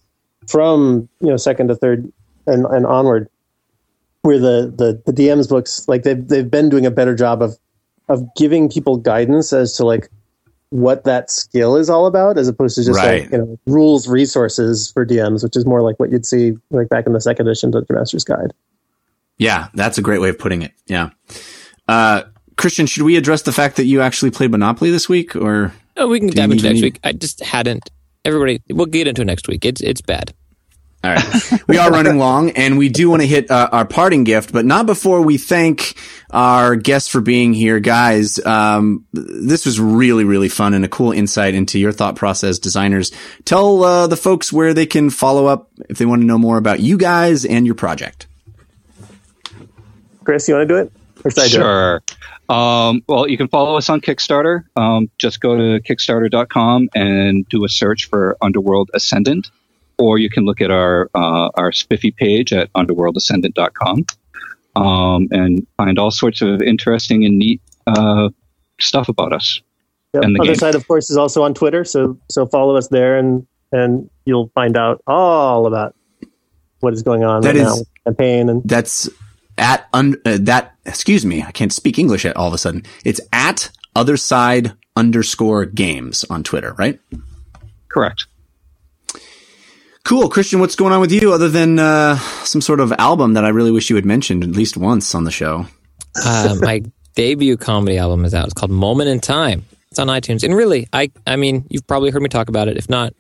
from 0.48 1.08
you 1.22 1.28
know 1.30 1.38
second 1.38 1.70
to 1.70 1.76
third 1.76 2.12
and, 2.48 2.66
and 2.66 2.86
onward, 2.86 3.30
where 4.24 4.40
the, 4.40 4.74
the 4.76 5.02
the 5.06 5.14
DM's 5.14 5.48
books 5.48 5.88
like 5.88 6.04
they've 6.04 6.28
they've 6.28 6.50
been 6.50 6.70
doing 6.70 6.86
a 6.86 6.92
better 6.92 7.16
job 7.16 7.42
of 7.42 7.58
of 8.10 8.24
giving 8.36 8.68
people 8.70 8.98
guidance 8.98 9.54
as 9.54 9.74
to 9.78 9.86
like 9.86 10.10
what 10.70 11.04
that 11.04 11.30
skill 11.30 11.76
is 11.76 11.90
all 11.90 12.08
about, 12.08 12.38
as 12.38 12.48
opposed 12.48 12.76
to 12.76 12.84
just 12.84 12.98
Right. 12.98 13.24
like 13.24 13.32
you 13.32 13.38
know 13.38 13.60
rules 13.68 14.08
resources 14.08 14.92
for 14.92 15.06
DMs, 15.06 15.44
which 15.44 15.56
is 15.56 15.66
more 15.66 15.82
like 15.84 16.00
what 16.00 16.12
you'd 16.12 16.26
see 16.26 16.54
like 16.72 16.90
back 16.90 17.06
in 17.06 17.14
the 17.14 17.22
second 17.22 17.48
edition 17.48 17.70
Dungeon 17.72 17.96
Master's 17.96 18.24
Guide. 18.24 18.54
Yeah, 19.38 19.68
that's 19.74 19.98
a 19.98 20.02
great 20.02 20.20
way 20.22 20.30
of 20.30 20.40
putting 20.40 20.62
it. 20.64 20.72
Yeah. 20.88 21.10
Uh, 21.88 22.24
Christian, 22.56 22.86
should 22.86 23.04
we 23.04 23.18
address 23.18 23.42
the 23.44 23.52
fact 23.52 23.76
that 23.78 23.86
you 23.86 24.02
actually 24.02 24.32
played 24.32 24.52
Monopoly 24.52 24.90
this 24.92 25.10
week 25.10 25.36
or? 25.36 25.74
Oh, 25.98 26.08
we 26.08 26.20
can 26.20 26.30
you 26.30 26.34
dive 26.34 26.52
into 26.52 26.64
next 26.64 26.76
need- 26.76 26.84
week. 26.84 27.00
I 27.04 27.12
just 27.14 27.44
hadn't. 27.44 27.90
Everybody, 28.26 28.62
we'll 28.70 28.86
get 28.86 29.08
into 29.08 29.22
it 29.22 29.26
next 29.26 29.48
week. 29.48 29.66
It's 29.66 29.82
it's 29.82 30.02
bad. 30.02 30.34
All 31.04 31.12
right. 31.12 31.68
We 31.68 31.78
are 31.78 31.92
running 31.92 32.18
long 32.18 32.52
and 32.52 32.78
we 32.78 32.88
do 32.88 33.10
want 33.10 33.22
to 33.22 33.28
hit 33.28 33.52
uh, 33.52 33.68
our 33.72 33.86
parting 33.86 34.24
gift, 34.24 34.54
but 34.54 34.66
not 34.66 34.86
before 34.86 35.22
we 35.22 35.38
thank 35.38 35.96
our 36.32 36.78
guests 36.78 37.10
for 37.10 37.20
being 37.20 37.54
here. 37.54 37.82
Guys, 37.82 38.44
um, 38.46 39.06
this 39.12 39.66
was 39.66 39.82
really, 39.82 40.24
really 40.24 40.48
fun 40.48 40.74
and 40.74 40.86
a 40.86 40.88
cool 40.88 41.12
insight 41.12 41.56
into 41.56 41.78
your 41.78 41.92
thought 41.92 42.16
process, 42.16 42.58
designers. 42.58 43.12
Tell 43.44 43.84
uh, 43.84 44.08
the 44.08 44.16
folks 44.16 44.54
where 44.54 44.74
they 44.74 44.86
can 44.86 45.10
follow 45.10 45.46
up 45.46 45.70
if 45.90 45.98
they 45.98 46.06
want 46.06 46.22
to 46.22 46.26
know 46.26 46.38
more 46.38 46.58
about 46.58 46.80
you 46.80 46.98
guys 46.98 47.44
and 47.44 47.66
your 47.66 47.76
project. 47.76 48.28
Chris, 50.24 50.48
you 50.48 50.56
want 50.56 50.70
to 50.70 50.74
do 50.74 50.80
it? 50.80 50.92
Or 51.26 51.32
should 51.32 51.44
I 51.44 51.48
do 51.48 51.48
it? 51.48 51.52
Sure. 51.52 52.04
Um, 52.50 53.04
well, 53.08 53.28
you 53.28 53.38
can 53.38 53.48
follow 53.48 53.78
us 53.78 53.90
on 53.90 54.02
Kickstarter. 54.02 54.64
Um, 54.76 55.10
just 55.18 55.40
go 55.42 55.56
to 55.56 55.82
Kickstarter.com 55.82 56.90
and 56.96 57.48
do 57.50 57.66
a 57.66 57.70
search 57.70 58.10
for 58.10 58.38
Underworld 58.42 58.92
Ascendant, 58.94 59.50
or 59.98 60.18
you 60.18 60.30
can 60.30 60.46
look 60.46 60.62
at 60.62 60.72
our 60.72 61.10
uh, 61.16 61.50
our 61.56 61.72
spiffy 61.72 62.12
page 62.12 62.52
at 62.54 62.72
UnderworldAscendant.com 62.74 64.06
um, 64.76 65.28
and 65.32 65.66
find 65.78 66.00
all 66.00 66.12
sorts 66.12 66.42
of 66.42 66.62
interesting 66.62 67.26
and 67.26 67.38
neat 67.38 67.62
uh, 67.88 68.30
stuff 68.80 69.10
about 69.10 69.34
us. 69.34 69.62
Yep. 70.14 70.24
and 70.24 70.36
the 70.36 70.40
Other 70.42 70.48
game. 70.48 70.56
side, 70.56 70.76
of 70.76 70.88
course, 70.88 71.10
is 71.10 71.18
also 71.18 71.42
on 71.44 71.54
Twitter. 71.54 71.84
So 71.84 72.18
so 72.30 72.46
follow 72.46 72.76
us 72.76 72.88
there, 72.90 73.18
and 73.18 73.46
and 73.72 74.10
you'll 74.26 74.50
find 74.54 74.78
out 74.78 75.02
all 75.08 75.66
about 75.68 75.96
what 76.80 76.94
is 76.94 77.02
going 77.02 77.24
on 77.24 77.42
That 77.42 77.50
right 77.50 77.56
is- 77.58 77.64
now 77.64 77.76
with 77.78 77.88
the 77.88 78.12
campaign. 78.12 78.50
And 78.50 78.62
That's 78.64 79.10
at 79.58 79.88
un- 79.94 80.18
uh, 80.26 80.38
that. 80.42 80.76
Excuse 80.86 81.26
me, 81.26 81.42
I 81.42 81.52
can't 81.52 81.72
speak 81.72 81.98
English 81.98 82.26
at 82.26 82.36
all 82.36 82.48
of 82.48 82.54
a 82.54 82.58
sudden. 82.58 82.84
It's 83.06 83.22
at 83.32 83.72
other 83.96 84.18
side 84.18 84.74
underscore 84.96 85.66
games 85.66 86.24
on 86.30 86.44
Twitter, 86.44 86.74
right? 86.78 87.00
Correct. 87.88 88.26
Cool, 90.06 90.30
Christian. 90.30 90.60
What's 90.60 90.76
going 90.76 90.92
on 90.92 91.00
with 91.00 91.14
you 91.14 91.32
other 91.32 91.48
than 91.48 91.80
uh, 91.80 92.18
some 92.44 92.60
sort 92.60 92.82
of 92.82 92.92
album 92.94 93.34
that 93.34 93.46
I 93.46 93.50
really 93.50 93.72
wish 93.72 93.90
you 93.90 93.96
had 93.96 94.06
mentioned 94.06 94.44
at 94.44 94.50
least 94.50 94.76
once 94.76 95.16
on 95.16 95.24
the 95.24 95.32
show? 95.32 95.66
Uh, 96.26 96.56
my 96.60 96.84
debut 97.16 97.56
comedy 97.56 97.98
album 97.98 98.26
is 98.26 98.34
out. 98.34 98.46
It's 98.46 98.54
called 98.54 98.72
Moment 98.72 99.10
in 99.10 99.22
Time. 99.22 99.66
It's 99.92 100.00
on 100.00 100.08
iTunes. 100.08 100.44
And 100.44 100.54
really, 100.56 100.88
I 100.92 101.12
I 101.26 101.38
mean, 101.38 101.66
you've 101.70 101.88
probably 101.88 102.12
heard 102.12 102.22
me 102.22 102.28
talk 102.28 102.50
about 102.50 102.68
it. 102.68 102.76
If 102.76 102.90
not, 102.90 103.14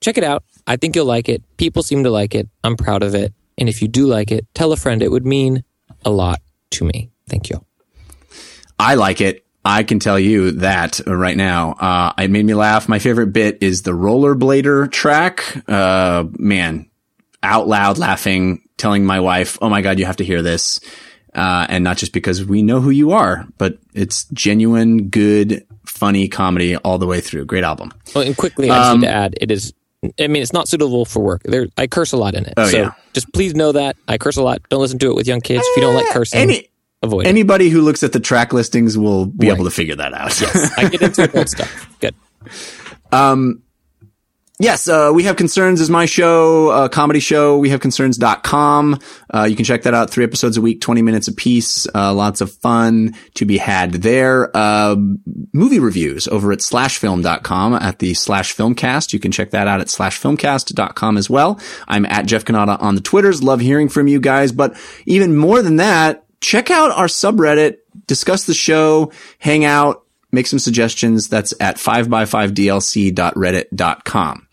check 0.00 0.16
it 0.16 0.22
out. 0.22 0.44
I 0.66 0.76
think 0.76 0.94
you'll 0.94 1.06
like 1.06 1.28
it. 1.28 1.42
People 1.56 1.82
seem 1.82 2.04
to 2.04 2.10
like 2.10 2.34
it. 2.34 2.48
I'm 2.62 2.76
proud 2.76 3.02
of 3.02 3.14
it. 3.14 3.32
And 3.58 3.68
if 3.68 3.82
you 3.82 3.88
do 3.88 4.06
like 4.06 4.30
it, 4.30 4.46
tell 4.54 4.72
a 4.72 4.76
friend. 4.76 5.02
It 5.02 5.10
would 5.10 5.26
mean 5.26 5.64
a 6.04 6.10
lot 6.10 6.40
to 6.72 6.84
me. 6.84 7.10
Thank 7.28 7.50
you. 7.50 7.64
I 8.78 8.94
like 8.94 9.20
it. 9.20 9.43
I 9.64 9.82
can 9.82 9.98
tell 9.98 10.18
you 10.18 10.52
that 10.52 11.00
right 11.06 11.36
now. 11.36 11.72
Uh, 11.72 12.12
it 12.18 12.30
made 12.30 12.44
me 12.44 12.54
laugh. 12.54 12.88
My 12.88 12.98
favorite 12.98 13.28
bit 13.32 13.58
is 13.62 13.82
the 13.82 13.92
rollerblader 13.92 14.90
track. 14.90 15.44
Uh, 15.68 16.24
man, 16.38 16.90
out 17.42 17.66
loud 17.66 17.98
laughing, 17.98 18.62
telling 18.76 19.04
my 19.06 19.20
wife, 19.20 19.58
"Oh 19.62 19.68
my 19.70 19.80
god, 19.80 19.98
you 19.98 20.04
have 20.04 20.16
to 20.16 20.24
hear 20.24 20.42
this." 20.42 20.80
Uh, 21.34 21.66
and 21.68 21.82
not 21.82 21.96
just 21.96 22.12
because 22.12 22.44
we 22.44 22.62
know 22.62 22.80
who 22.80 22.90
you 22.90 23.10
are, 23.12 23.46
but 23.58 23.78
it's 23.92 24.26
genuine, 24.32 25.08
good, 25.08 25.66
funny 25.84 26.28
comedy 26.28 26.76
all 26.76 26.96
the 26.98 27.06
way 27.06 27.20
through. 27.20 27.44
Great 27.44 27.64
album. 27.64 27.90
Well, 28.14 28.24
and 28.24 28.36
quickly, 28.36 28.70
I 28.70 28.78
just 28.78 28.90
Um, 28.90 29.00
need 29.00 29.06
to 29.08 29.12
add, 29.12 29.34
it 29.40 29.50
is. 29.50 29.72
I 30.20 30.28
mean, 30.28 30.42
it's 30.42 30.52
not 30.52 30.68
suitable 30.68 31.04
for 31.06 31.20
work. 31.20 31.42
There, 31.44 31.66
I 31.78 31.86
curse 31.88 32.12
a 32.12 32.16
lot 32.18 32.34
in 32.34 32.44
it. 32.44 32.52
Oh, 32.56 32.68
so 32.68 32.76
yeah. 32.76 32.90
just 33.14 33.32
please 33.32 33.54
know 33.54 33.72
that 33.72 33.96
I 34.06 34.16
curse 34.18 34.36
a 34.36 34.42
lot. 34.42 34.60
Don't 34.68 34.80
listen 34.80 34.98
to 35.00 35.10
it 35.10 35.16
with 35.16 35.26
young 35.26 35.40
kids. 35.40 35.64
If 35.66 35.76
you 35.78 35.82
don't 35.82 35.94
like 35.94 36.06
cursing, 36.10 36.38
Any 36.40 36.68
avoid 37.04 37.26
it. 37.26 37.28
anybody 37.28 37.68
who 37.70 37.80
looks 37.82 38.02
at 38.02 38.12
the 38.12 38.20
track 38.20 38.52
listings 38.52 38.98
will 38.98 39.26
be 39.26 39.48
Right. 39.48 39.54
able 39.54 39.64
to 39.64 39.70
figure 39.70 39.96
that 39.96 40.12
out. 40.14 40.40
yes, 40.40 40.72
I 40.76 40.88
get 40.88 41.02
into 41.02 41.22
adult 41.24 41.48
stuff. 41.48 41.88
Good. 42.00 42.14
Yes, 44.60 44.86
uh, 44.88 45.10
we 45.12 45.24
have 45.24 45.34
concerns 45.34 45.80
is 45.80 45.90
my 45.90 46.06
show, 46.06 46.68
uh, 46.68 46.88
comedy 46.88 47.18
show. 47.18 47.58
We 47.58 47.70
have 47.70 47.80
concerns.com. 47.80 49.00
Uh, 49.34 49.42
you 49.50 49.56
can 49.56 49.64
check 49.64 49.82
that 49.82 49.94
out. 49.94 50.10
Three 50.10 50.22
episodes 50.22 50.56
a 50.56 50.60
week, 50.60 50.80
20 50.80 51.02
minutes 51.02 51.26
a 51.26 51.32
piece. 51.34 51.88
Uh, 51.92 52.14
lots 52.14 52.40
of 52.40 52.52
fun 52.52 53.16
to 53.34 53.46
be 53.46 53.58
had 53.58 53.94
there. 53.94 54.56
Uh, 54.56 54.94
movie 55.52 55.80
reviews 55.80 56.28
over 56.28 56.52
at 56.52 56.60
slashfilm.com 56.60 57.74
at 57.74 57.98
the 57.98 58.14
slash 58.14 58.54
filmcast. 58.54 59.12
You 59.12 59.18
can 59.18 59.32
check 59.32 59.50
that 59.50 59.66
out 59.66 59.80
at 59.80 59.88
slashfilmcast.com 59.88 61.16
as 61.16 61.28
well. 61.28 61.58
I'm 61.88 62.06
at 62.06 62.26
Jeff 62.26 62.44
Cannata 62.44 62.80
on 62.80 62.94
the 62.94 63.00
Twitters. 63.00 63.42
Love 63.42 63.58
hearing 63.60 63.88
from 63.88 64.06
you 64.06 64.20
guys. 64.20 64.52
But 64.52 64.76
even 65.04 65.36
more 65.36 65.62
than 65.62 65.76
that, 65.76 66.23
check 66.44 66.70
out 66.70 66.92
our 66.92 67.06
subreddit, 67.06 67.78
discuss 68.06 68.44
the 68.44 68.52
show, 68.54 69.10
hang 69.38 69.64
out, 69.64 70.04
make 70.30 70.46
some 70.46 70.58
suggestions. 70.58 71.28
That's 71.28 71.54
at 71.60 71.76
5x5dlc.reddit.com. 71.76 74.48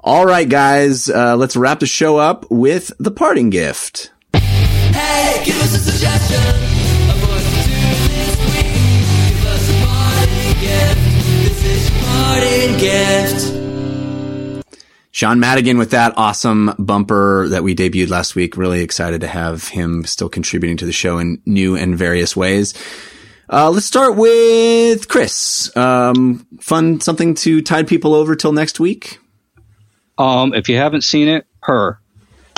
All 0.00 0.24
right, 0.24 0.48
guys, 0.48 1.10
uh, 1.10 1.34
let's 1.36 1.56
wrap 1.56 1.80
the 1.80 1.86
show 1.86 2.18
up 2.18 2.48
with 2.50 2.92
the 2.98 3.10
parting 3.10 3.50
gift. 3.50 4.12
Hey, 4.32 5.42
give 5.44 5.60
us 5.60 5.74
a 5.74 5.78
suggestion 5.78 6.40
of 6.40 6.68
Sean 15.18 15.40
Madigan 15.40 15.78
with 15.78 15.90
that 15.90 16.14
awesome 16.16 16.72
bumper 16.78 17.48
that 17.48 17.64
we 17.64 17.74
debuted 17.74 18.08
last 18.08 18.36
week. 18.36 18.56
Really 18.56 18.82
excited 18.82 19.22
to 19.22 19.26
have 19.26 19.66
him 19.66 20.04
still 20.04 20.28
contributing 20.28 20.76
to 20.76 20.86
the 20.86 20.92
show 20.92 21.18
in 21.18 21.42
new 21.44 21.74
and 21.74 21.98
various 21.98 22.36
ways. 22.36 22.72
Uh, 23.52 23.68
let's 23.68 23.84
start 23.84 24.14
with 24.14 25.08
Chris. 25.08 25.76
Um, 25.76 26.46
fun 26.60 27.00
something 27.00 27.34
to 27.34 27.60
tide 27.62 27.88
people 27.88 28.14
over 28.14 28.36
till 28.36 28.52
next 28.52 28.78
week. 28.78 29.18
Um, 30.18 30.54
if 30.54 30.68
you 30.68 30.76
haven't 30.76 31.02
seen 31.02 31.26
it, 31.26 31.48
her. 31.64 31.98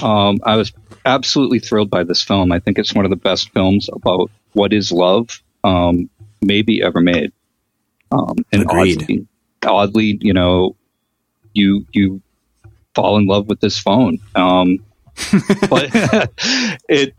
Um, 0.03 0.41
I 0.45 0.57
was 0.57 0.71
absolutely 1.07 1.61
thrilled 1.61 1.89
by 1.89 2.05
this 2.05 2.23
film. 2.23 2.53
I 2.53 2.59
think 2.59 2.79
it's 2.79 2.93
one 2.93 3.07
of 3.07 3.11
the 3.11 3.17
best 3.17 3.55
films 3.55 3.89
about 3.91 4.31
what 4.53 4.75
is 4.75 4.93
love, 4.93 5.43
um, 5.65 6.11
maybe 6.43 6.83
ever 6.83 7.01
made. 7.01 7.33
Um, 8.13 8.45
and 8.53 8.65
Agreed. 8.65 9.01
oddly, 9.01 9.27
oddly, 9.65 10.19
you 10.21 10.35
know, 10.35 10.77
you 11.55 11.87
you 11.93 12.21
fall 12.95 13.19
in 13.19 13.27
love 13.27 13.49
with 13.49 13.61
this 13.61 13.79
phone. 13.79 14.19
Um, 14.35 14.85
but 15.69 15.91
it, 16.89 17.15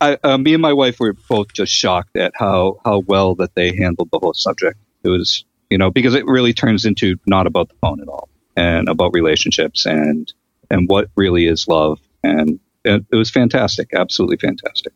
I, 0.00 0.18
uh, 0.22 0.38
me 0.38 0.54
and 0.54 0.62
my 0.62 0.72
wife 0.72 1.00
were 1.00 1.14
both 1.28 1.52
just 1.52 1.72
shocked 1.72 2.16
at 2.16 2.32
how 2.34 2.80
how 2.84 2.98
well 3.00 3.34
that 3.36 3.54
they 3.54 3.74
handled 3.74 4.10
the 4.12 4.18
whole 4.18 4.34
subject. 4.34 4.78
It 5.02 5.08
was, 5.08 5.44
you 5.70 5.78
know, 5.78 5.90
because 5.90 6.14
it 6.14 6.26
really 6.26 6.52
turns 6.52 6.84
into 6.84 7.16
not 7.26 7.46
about 7.46 7.68
the 7.68 7.76
phone 7.80 8.00
at 8.00 8.08
all, 8.08 8.28
and 8.56 8.88
about 8.88 9.14
relationships 9.14 9.86
and 9.86 10.32
and 10.70 10.88
what 10.88 11.08
really 11.16 11.46
is 11.46 11.68
love, 11.68 12.00
and 12.22 12.60
it, 12.84 13.04
it 13.10 13.16
was 13.16 13.30
fantastic, 13.30 13.94
absolutely 13.94 14.36
fantastic. 14.36 14.92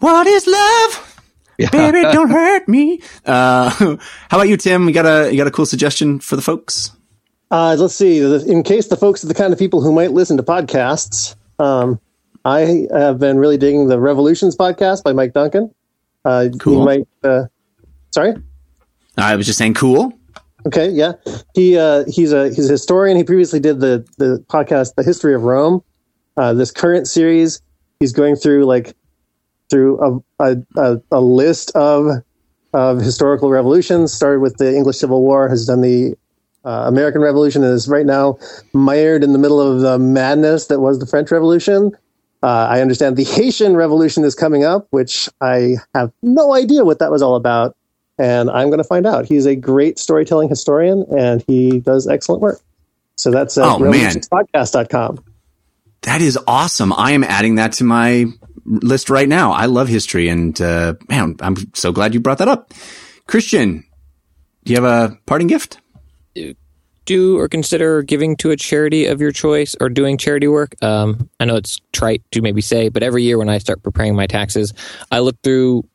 What 0.00 0.26
is 0.26 0.46
love? 0.46 1.16
Baby, 1.70 2.02
don't 2.02 2.30
hurt 2.30 2.68
me. 2.68 3.00
Uh, 3.24 3.70
how 3.70 3.98
about 4.30 4.48
you, 4.48 4.56
Tim? 4.56 4.88
You 4.88 4.94
got 4.94 5.06
a 5.06 5.30
you 5.30 5.36
got 5.36 5.46
a 5.46 5.50
cool 5.50 5.66
suggestion 5.66 6.20
for 6.20 6.36
the 6.36 6.42
folks? 6.42 6.92
Uh, 7.50 7.76
let's 7.78 7.94
see. 7.94 8.18
In 8.20 8.62
case 8.62 8.88
the 8.88 8.96
folks 8.96 9.24
are 9.24 9.26
the 9.26 9.34
kind 9.34 9.52
of 9.52 9.58
people 9.58 9.80
who 9.82 9.92
might 9.92 10.12
listen 10.12 10.36
to 10.36 10.42
podcasts, 10.42 11.34
um, 11.58 12.00
I 12.44 12.86
have 12.92 13.18
been 13.18 13.38
really 13.38 13.58
digging 13.58 13.88
the 13.88 13.98
Revolutions 13.98 14.56
podcast 14.56 15.02
by 15.02 15.12
Mike 15.12 15.32
Duncan. 15.32 15.74
Uh, 16.24 16.48
Cool. 16.58 16.84
Might. 16.84 17.08
Uh, 17.22 17.44
sorry. 18.12 18.34
I 19.16 19.36
was 19.36 19.46
just 19.46 19.58
saying, 19.58 19.74
cool. 19.74 20.12
Okay, 20.66 20.90
yeah. 20.90 21.12
He 21.54 21.76
uh, 21.76 22.04
he's 22.06 22.32
a 22.32 22.48
he's 22.48 22.68
a 22.68 22.72
historian. 22.72 23.16
He 23.16 23.24
previously 23.24 23.60
did 23.60 23.80
the 23.80 24.06
the 24.18 24.44
podcast, 24.48 24.94
The 24.94 25.02
History 25.02 25.34
of 25.34 25.42
Rome. 25.42 25.82
Uh, 26.36 26.52
this 26.52 26.70
current 26.70 27.08
series, 27.08 27.60
he's 27.98 28.12
going 28.12 28.36
through 28.36 28.66
like 28.66 28.94
through 29.70 29.98
a 30.38 30.44
a, 30.44 30.56
a, 30.76 31.00
a 31.12 31.20
list 31.20 31.70
of 31.74 32.22
of 32.74 33.00
historical 33.00 33.50
revolutions. 33.50 34.12
Started 34.12 34.40
with 34.40 34.58
the 34.58 34.74
English 34.74 34.98
Civil 34.98 35.22
War, 35.22 35.48
has 35.48 35.66
done 35.66 35.80
the 35.80 36.14
uh, 36.64 36.84
American 36.86 37.20
Revolution, 37.20 37.62
is 37.62 37.88
right 37.88 38.06
now 38.06 38.38
mired 38.72 39.22
in 39.24 39.32
the 39.32 39.38
middle 39.38 39.60
of 39.60 39.80
the 39.80 39.98
madness 39.98 40.66
that 40.66 40.80
was 40.80 40.98
the 40.98 41.06
French 41.06 41.30
Revolution. 41.30 41.92
Uh, 42.42 42.66
I 42.70 42.80
understand 42.80 43.16
the 43.16 43.24
Haitian 43.24 43.76
Revolution 43.76 44.24
is 44.24 44.34
coming 44.34 44.64
up, 44.64 44.86
which 44.90 45.28
I 45.40 45.76
have 45.94 46.10
no 46.22 46.54
idea 46.54 46.84
what 46.84 46.98
that 47.00 47.10
was 47.10 47.22
all 47.22 47.34
about 47.36 47.76
and 48.18 48.50
I'm 48.50 48.68
going 48.68 48.78
to 48.78 48.84
find 48.84 49.06
out. 49.06 49.24
He's 49.24 49.46
a 49.46 49.56
great 49.56 49.98
storytelling 49.98 50.50
historian, 50.50 51.06
and 51.16 51.42
he 51.46 51.80
does 51.80 52.06
excellent 52.06 52.42
work. 52.42 52.60
So 53.16 53.30
that's 53.30 53.56
uh, 53.56 53.62
Oh, 53.64 53.78
man. 53.78 53.92
revolutionspodcast.com. 53.92 55.24
That 56.02 56.20
is 56.20 56.38
awesome. 56.46 56.92
I 56.92 57.12
am 57.12 57.24
adding 57.24 57.54
that 57.54 57.72
to 57.74 57.84
my 57.84 58.26
list 58.66 59.08
right 59.08 59.26
now. 59.28 59.52
I 59.52 59.66
love 59.66 59.88
history, 59.88 60.28
and 60.28 60.58
uh, 60.60 60.94
man, 61.08 61.36
I'm 61.40 61.56
so 61.74 61.92
glad 61.92 62.12
you 62.12 62.20
brought 62.20 62.38
that 62.38 62.48
up. 62.48 62.74
Christian, 63.26 63.84
do 64.64 64.72
you 64.74 64.82
have 64.82 64.84
a 64.84 65.16
parting 65.24 65.46
gift? 65.46 65.78
Do 67.10 67.36
or 67.40 67.48
consider 67.48 68.02
giving 68.02 68.36
to 68.36 68.52
a 68.52 68.56
charity 68.56 69.06
of 69.06 69.20
your 69.20 69.32
choice 69.32 69.74
or 69.80 69.88
doing 69.88 70.16
charity 70.16 70.46
work. 70.46 70.76
Um, 70.80 71.28
I 71.40 71.44
know 71.44 71.56
it's 71.56 71.80
trite 71.92 72.22
to 72.30 72.40
maybe 72.40 72.60
say, 72.60 72.88
but 72.88 73.02
every 73.02 73.24
year 73.24 73.36
when 73.36 73.48
I 73.48 73.58
start 73.58 73.82
preparing 73.82 74.14
my 74.14 74.28
taxes, 74.28 74.72
I 75.10 75.18
look 75.18 75.34
through 75.42 75.88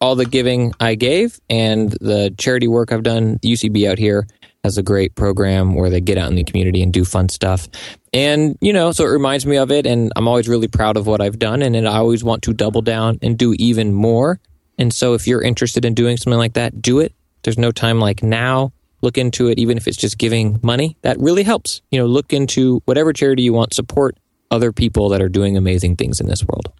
all 0.00 0.14
the 0.14 0.24
giving 0.24 0.72
I 0.78 0.94
gave 0.94 1.40
and 1.50 1.90
the 2.00 2.32
charity 2.38 2.68
work 2.68 2.92
I've 2.92 3.02
done. 3.02 3.40
UCB 3.40 3.90
out 3.90 3.98
here 3.98 4.28
has 4.62 4.78
a 4.78 4.82
great 4.82 5.16
program 5.16 5.74
where 5.74 5.90
they 5.90 6.00
get 6.00 6.18
out 6.18 6.30
in 6.30 6.36
the 6.36 6.44
community 6.44 6.84
and 6.84 6.92
do 6.92 7.04
fun 7.04 7.28
stuff. 7.28 7.66
And, 8.12 8.56
you 8.60 8.72
know, 8.72 8.92
so 8.92 9.04
it 9.04 9.08
reminds 9.08 9.44
me 9.46 9.56
of 9.56 9.72
it. 9.72 9.86
And 9.86 10.12
I'm 10.14 10.28
always 10.28 10.48
really 10.48 10.68
proud 10.68 10.96
of 10.96 11.08
what 11.08 11.20
I've 11.20 11.40
done. 11.40 11.62
And 11.62 11.74
then 11.74 11.88
I 11.88 11.96
always 11.96 12.22
want 12.22 12.42
to 12.44 12.52
double 12.52 12.82
down 12.82 13.18
and 13.22 13.36
do 13.36 13.54
even 13.58 13.92
more. 13.92 14.38
And 14.78 14.94
so 14.94 15.14
if 15.14 15.26
you're 15.26 15.42
interested 15.42 15.84
in 15.84 15.94
doing 15.94 16.16
something 16.16 16.38
like 16.38 16.54
that, 16.54 16.80
do 16.80 17.00
it. 17.00 17.12
There's 17.42 17.58
no 17.58 17.72
time 17.72 17.98
like 17.98 18.22
now. 18.22 18.72
Look 19.02 19.18
into 19.18 19.48
it, 19.48 19.58
even 19.58 19.76
if 19.76 19.88
it's 19.88 19.96
just 19.96 20.18
giving 20.18 20.60
money. 20.62 20.96
That 21.02 21.18
really 21.18 21.42
helps. 21.42 21.82
You 21.90 22.00
know, 22.00 22.06
look 22.06 22.32
into 22.32 22.82
whatever 22.84 23.12
charity 23.12 23.42
you 23.42 23.52
want, 23.52 23.74
support 23.74 24.18
other 24.50 24.72
people 24.72 25.08
that 25.10 25.22
are 25.22 25.28
doing 25.28 25.56
amazing 25.56 25.96
things 25.96 26.20
in 26.20 26.26
this 26.26 26.44
world. 26.44 26.72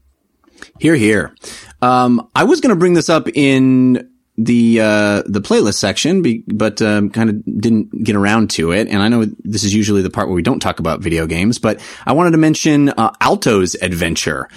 Here, 0.79 0.97
here. 0.97 1.35
Um, 1.81 2.29
I 2.35 2.45
was 2.45 2.61
going 2.61 2.71
to 2.71 2.79
bring 2.79 2.95
this 2.95 3.09
up 3.09 3.29
in 3.29 4.11
the 4.37 4.81
uh, 4.81 5.23
the 5.27 5.41
playlist 5.41 5.75
section, 5.75 6.45
but 6.47 6.81
um, 6.81 7.11
kind 7.11 7.31
of 7.31 7.45
didn't 7.45 8.05
get 8.05 8.17
around 8.17 8.51
to 8.51 8.73
it. 8.73 8.89
And 8.89 9.03
I 9.03 9.09
know 9.09 9.27
this 9.45 9.65
is 9.65 9.75
usually 9.75 10.03
the 10.03 10.11
part 10.11 10.29
where 10.29 10.35
we 10.35 10.43
don't 10.43 10.61
talk 10.61 10.79
about 10.81 11.01
video 11.01 11.27
games, 11.27 11.59
but 11.59 11.81
I 12.07 12.13
wanted 12.13 12.33
to 12.33 12.39
mention 12.39 12.89
uh, 12.91 13.13
Alto's 13.21 13.75
Adventure. 13.83 14.49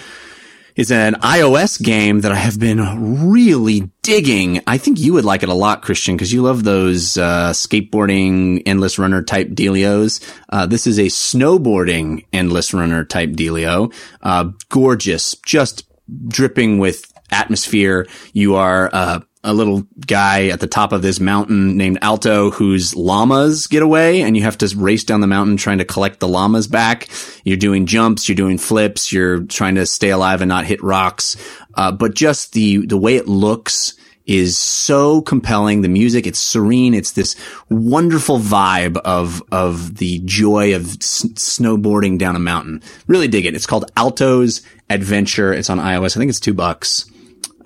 Is 0.76 0.90
an 0.90 1.14
iOS 1.14 1.80
game 1.80 2.22
that 2.22 2.32
I 2.32 2.34
have 2.34 2.58
been 2.58 3.30
really 3.30 3.92
digging. 4.02 4.60
I 4.66 4.76
think 4.76 4.98
you 4.98 5.12
would 5.12 5.24
like 5.24 5.44
it 5.44 5.48
a 5.48 5.54
lot, 5.54 5.82
Christian, 5.82 6.16
because 6.16 6.32
you 6.32 6.42
love 6.42 6.64
those 6.64 7.16
uh, 7.16 7.50
skateboarding 7.50 8.60
endless 8.66 8.98
runner 8.98 9.22
type 9.22 9.50
dealios. 9.50 10.20
Uh, 10.48 10.66
this 10.66 10.88
is 10.88 10.98
a 10.98 11.04
snowboarding 11.04 12.26
endless 12.32 12.74
runner 12.74 13.04
type 13.04 13.30
dealio. 13.30 13.94
Uh, 14.20 14.50
gorgeous, 14.68 15.36
just 15.46 15.88
dripping 16.26 16.80
with 16.80 17.12
atmosphere. 17.30 18.08
You 18.32 18.56
are 18.56 18.90
uh, 18.92 19.20
a 19.44 19.52
little 19.52 19.86
guy 20.06 20.48
at 20.48 20.60
the 20.60 20.66
top 20.66 20.92
of 20.92 21.02
this 21.02 21.20
mountain 21.20 21.76
named 21.76 21.98
Alto 22.00 22.50
whose 22.50 22.96
llamas 22.96 23.66
get 23.66 23.82
away 23.82 24.22
and 24.22 24.36
you 24.36 24.42
have 24.42 24.58
to 24.58 24.74
race 24.76 25.04
down 25.04 25.20
the 25.20 25.26
mountain 25.26 25.56
trying 25.56 25.78
to 25.78 25.84
collect 25.84 26.18
the 26.18 26.26
llamas 26.26 26.66
back. 26.66 27.08
You're 27.44 27.58
doing 27.58 27.86
jumps, 27.86 28.28
you're 28.28 28.36
doing 28.36 28.58
flips, 28.58 29.12
you're 29.12 29.44
trying 29.44 29.74
to 29.76 29.86
stay 29.86 30.10
alive 30.10 30.40
and 30.40 30.48
not 30.48 30.64
hit 30.64 30.82
rocks. 30.82 31.36
Uh, 31.74 31.92
but 31.92 32.14
just 32.14 32.54
the, 32.54 32.86
the 32.86 32.96
way 32.96 33.16
it 33.16 33.28
looks 33.28 33.94
is 34.26 34.58
so 34.58 35.20
compelling. 35.20 35.82
The 35.82 35.88
music, 35.88 36.26
it's 36.26 36.38
serene. 36.38 36.94
It's 36.94 37.12
this 37.12 37.36
wonderful 37.68 38.38
vibe 38.38 38.96
of, 38.96 39.42
of 39.52 39.96
the 39.98 40.20
joy 40.24 40.74
of 40.74 40.86
s- 40.86 41.26
snowboarding 41.34 42.18
down 42.18 42.34
a 42.34 42.38
mountain. 42.40 42.82
Really 43.06 43.28
dig 43.28 43.44
it. 43.44 43.54
It's 43.54 43.66
called 43.66 43.90
Alto's 43.98 44.62
Adventure. 44.88 45.52
It's 45.52 45.68
on 45.68 45.78
iOS. 45.78 46.16
I 46.16 46.20
think 46.20 46.30
it's 46.30 46.40
two 46.40 46.54
bucks 46.54 47.10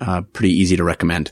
uh, 0.01 0.21
pretty 0.33 0.53
easy 0.53 0.77
to 0.77 0.83
recommend. 0.83 1.31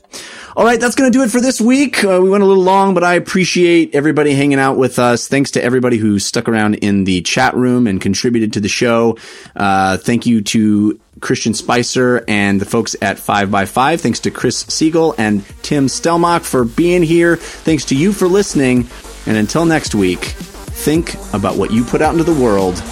All 0.56 0.64
right, 0.64 0.80
that's 0.80 0.94
going 0.94 1.10
to 1.10 1.16
do 1.16 1.22
it 1.22 1.30
for 1.30 1.40
this 1.40 1.60
week. 1.60 2.04
Uh, 2.04 2.20
we 2.22 2.30
went 2.30 2.42
a 2.42 2.46
little 2.46 2.62
long, 2.62 2.94
but 2.94 3.04
I 3.04 3.14
appreciate 3.14 3.94
everybody 3.94 4.34
hanging 4.34 4.58
out 4.58 4.76
with 4.76 4.98
us. 4.98 5.28
Thanks 5.28 5.52
to 5.52 5.62
everybody 5.62 5.96
who 5.96 6.18
stuck 6.18 6.48
around 6.48 6.74
in 6.76 7.04
the 7.04 7.22
chat 7.22 7.54
room 7.54 7.86
and 7.86 8.00
contributed 8.00 8.52
to 8.54 8.60
the 8.60 8.68
show. 8.68 9.18
Uh, 9.54 9.96
thank 9.96 10.26
you 10.26 10.42
to 10.42 11.00
Christian 11.20 11.54
Spicer 11.54 12.24
and 12.28 12.60
the 12.60 12.64
folks 12.64 12.96
at 13.02 13.16
5x5. 13.16 14.00
Thanks 14.00 14.20
to 14.20 14.30
Chris 14.30 14.60
Siegel 14.68 15.14
and 15.18 15.44
Tim 15.62 15.86
Stellmach 15.86 16.42
for 16.42 16.64
being 16.64 17.02
here. 17.02 17.36
Thanks 17.36 17.84
to 17.86 17.96
you 17.96 18.12
for 18.12 18.28
listening. 18.28 18.88
And 19.26 19.36
until 19.36 19.64
next 19.64 19.94
week, 19.94 20.20
think 20.20 21.14
about 21.34 21.56
what 21.56 21.70
you 21.70 21.84
put 21.84 22.02
out 22.02 22.12
into 22.12 22.24
the 22.24 22.40
world. 22.40 22.82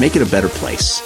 Make 0.00 0.16
it 0.16 0.22
a 0.22 0.30
better 0.30 0.48
place. 0.48 1.00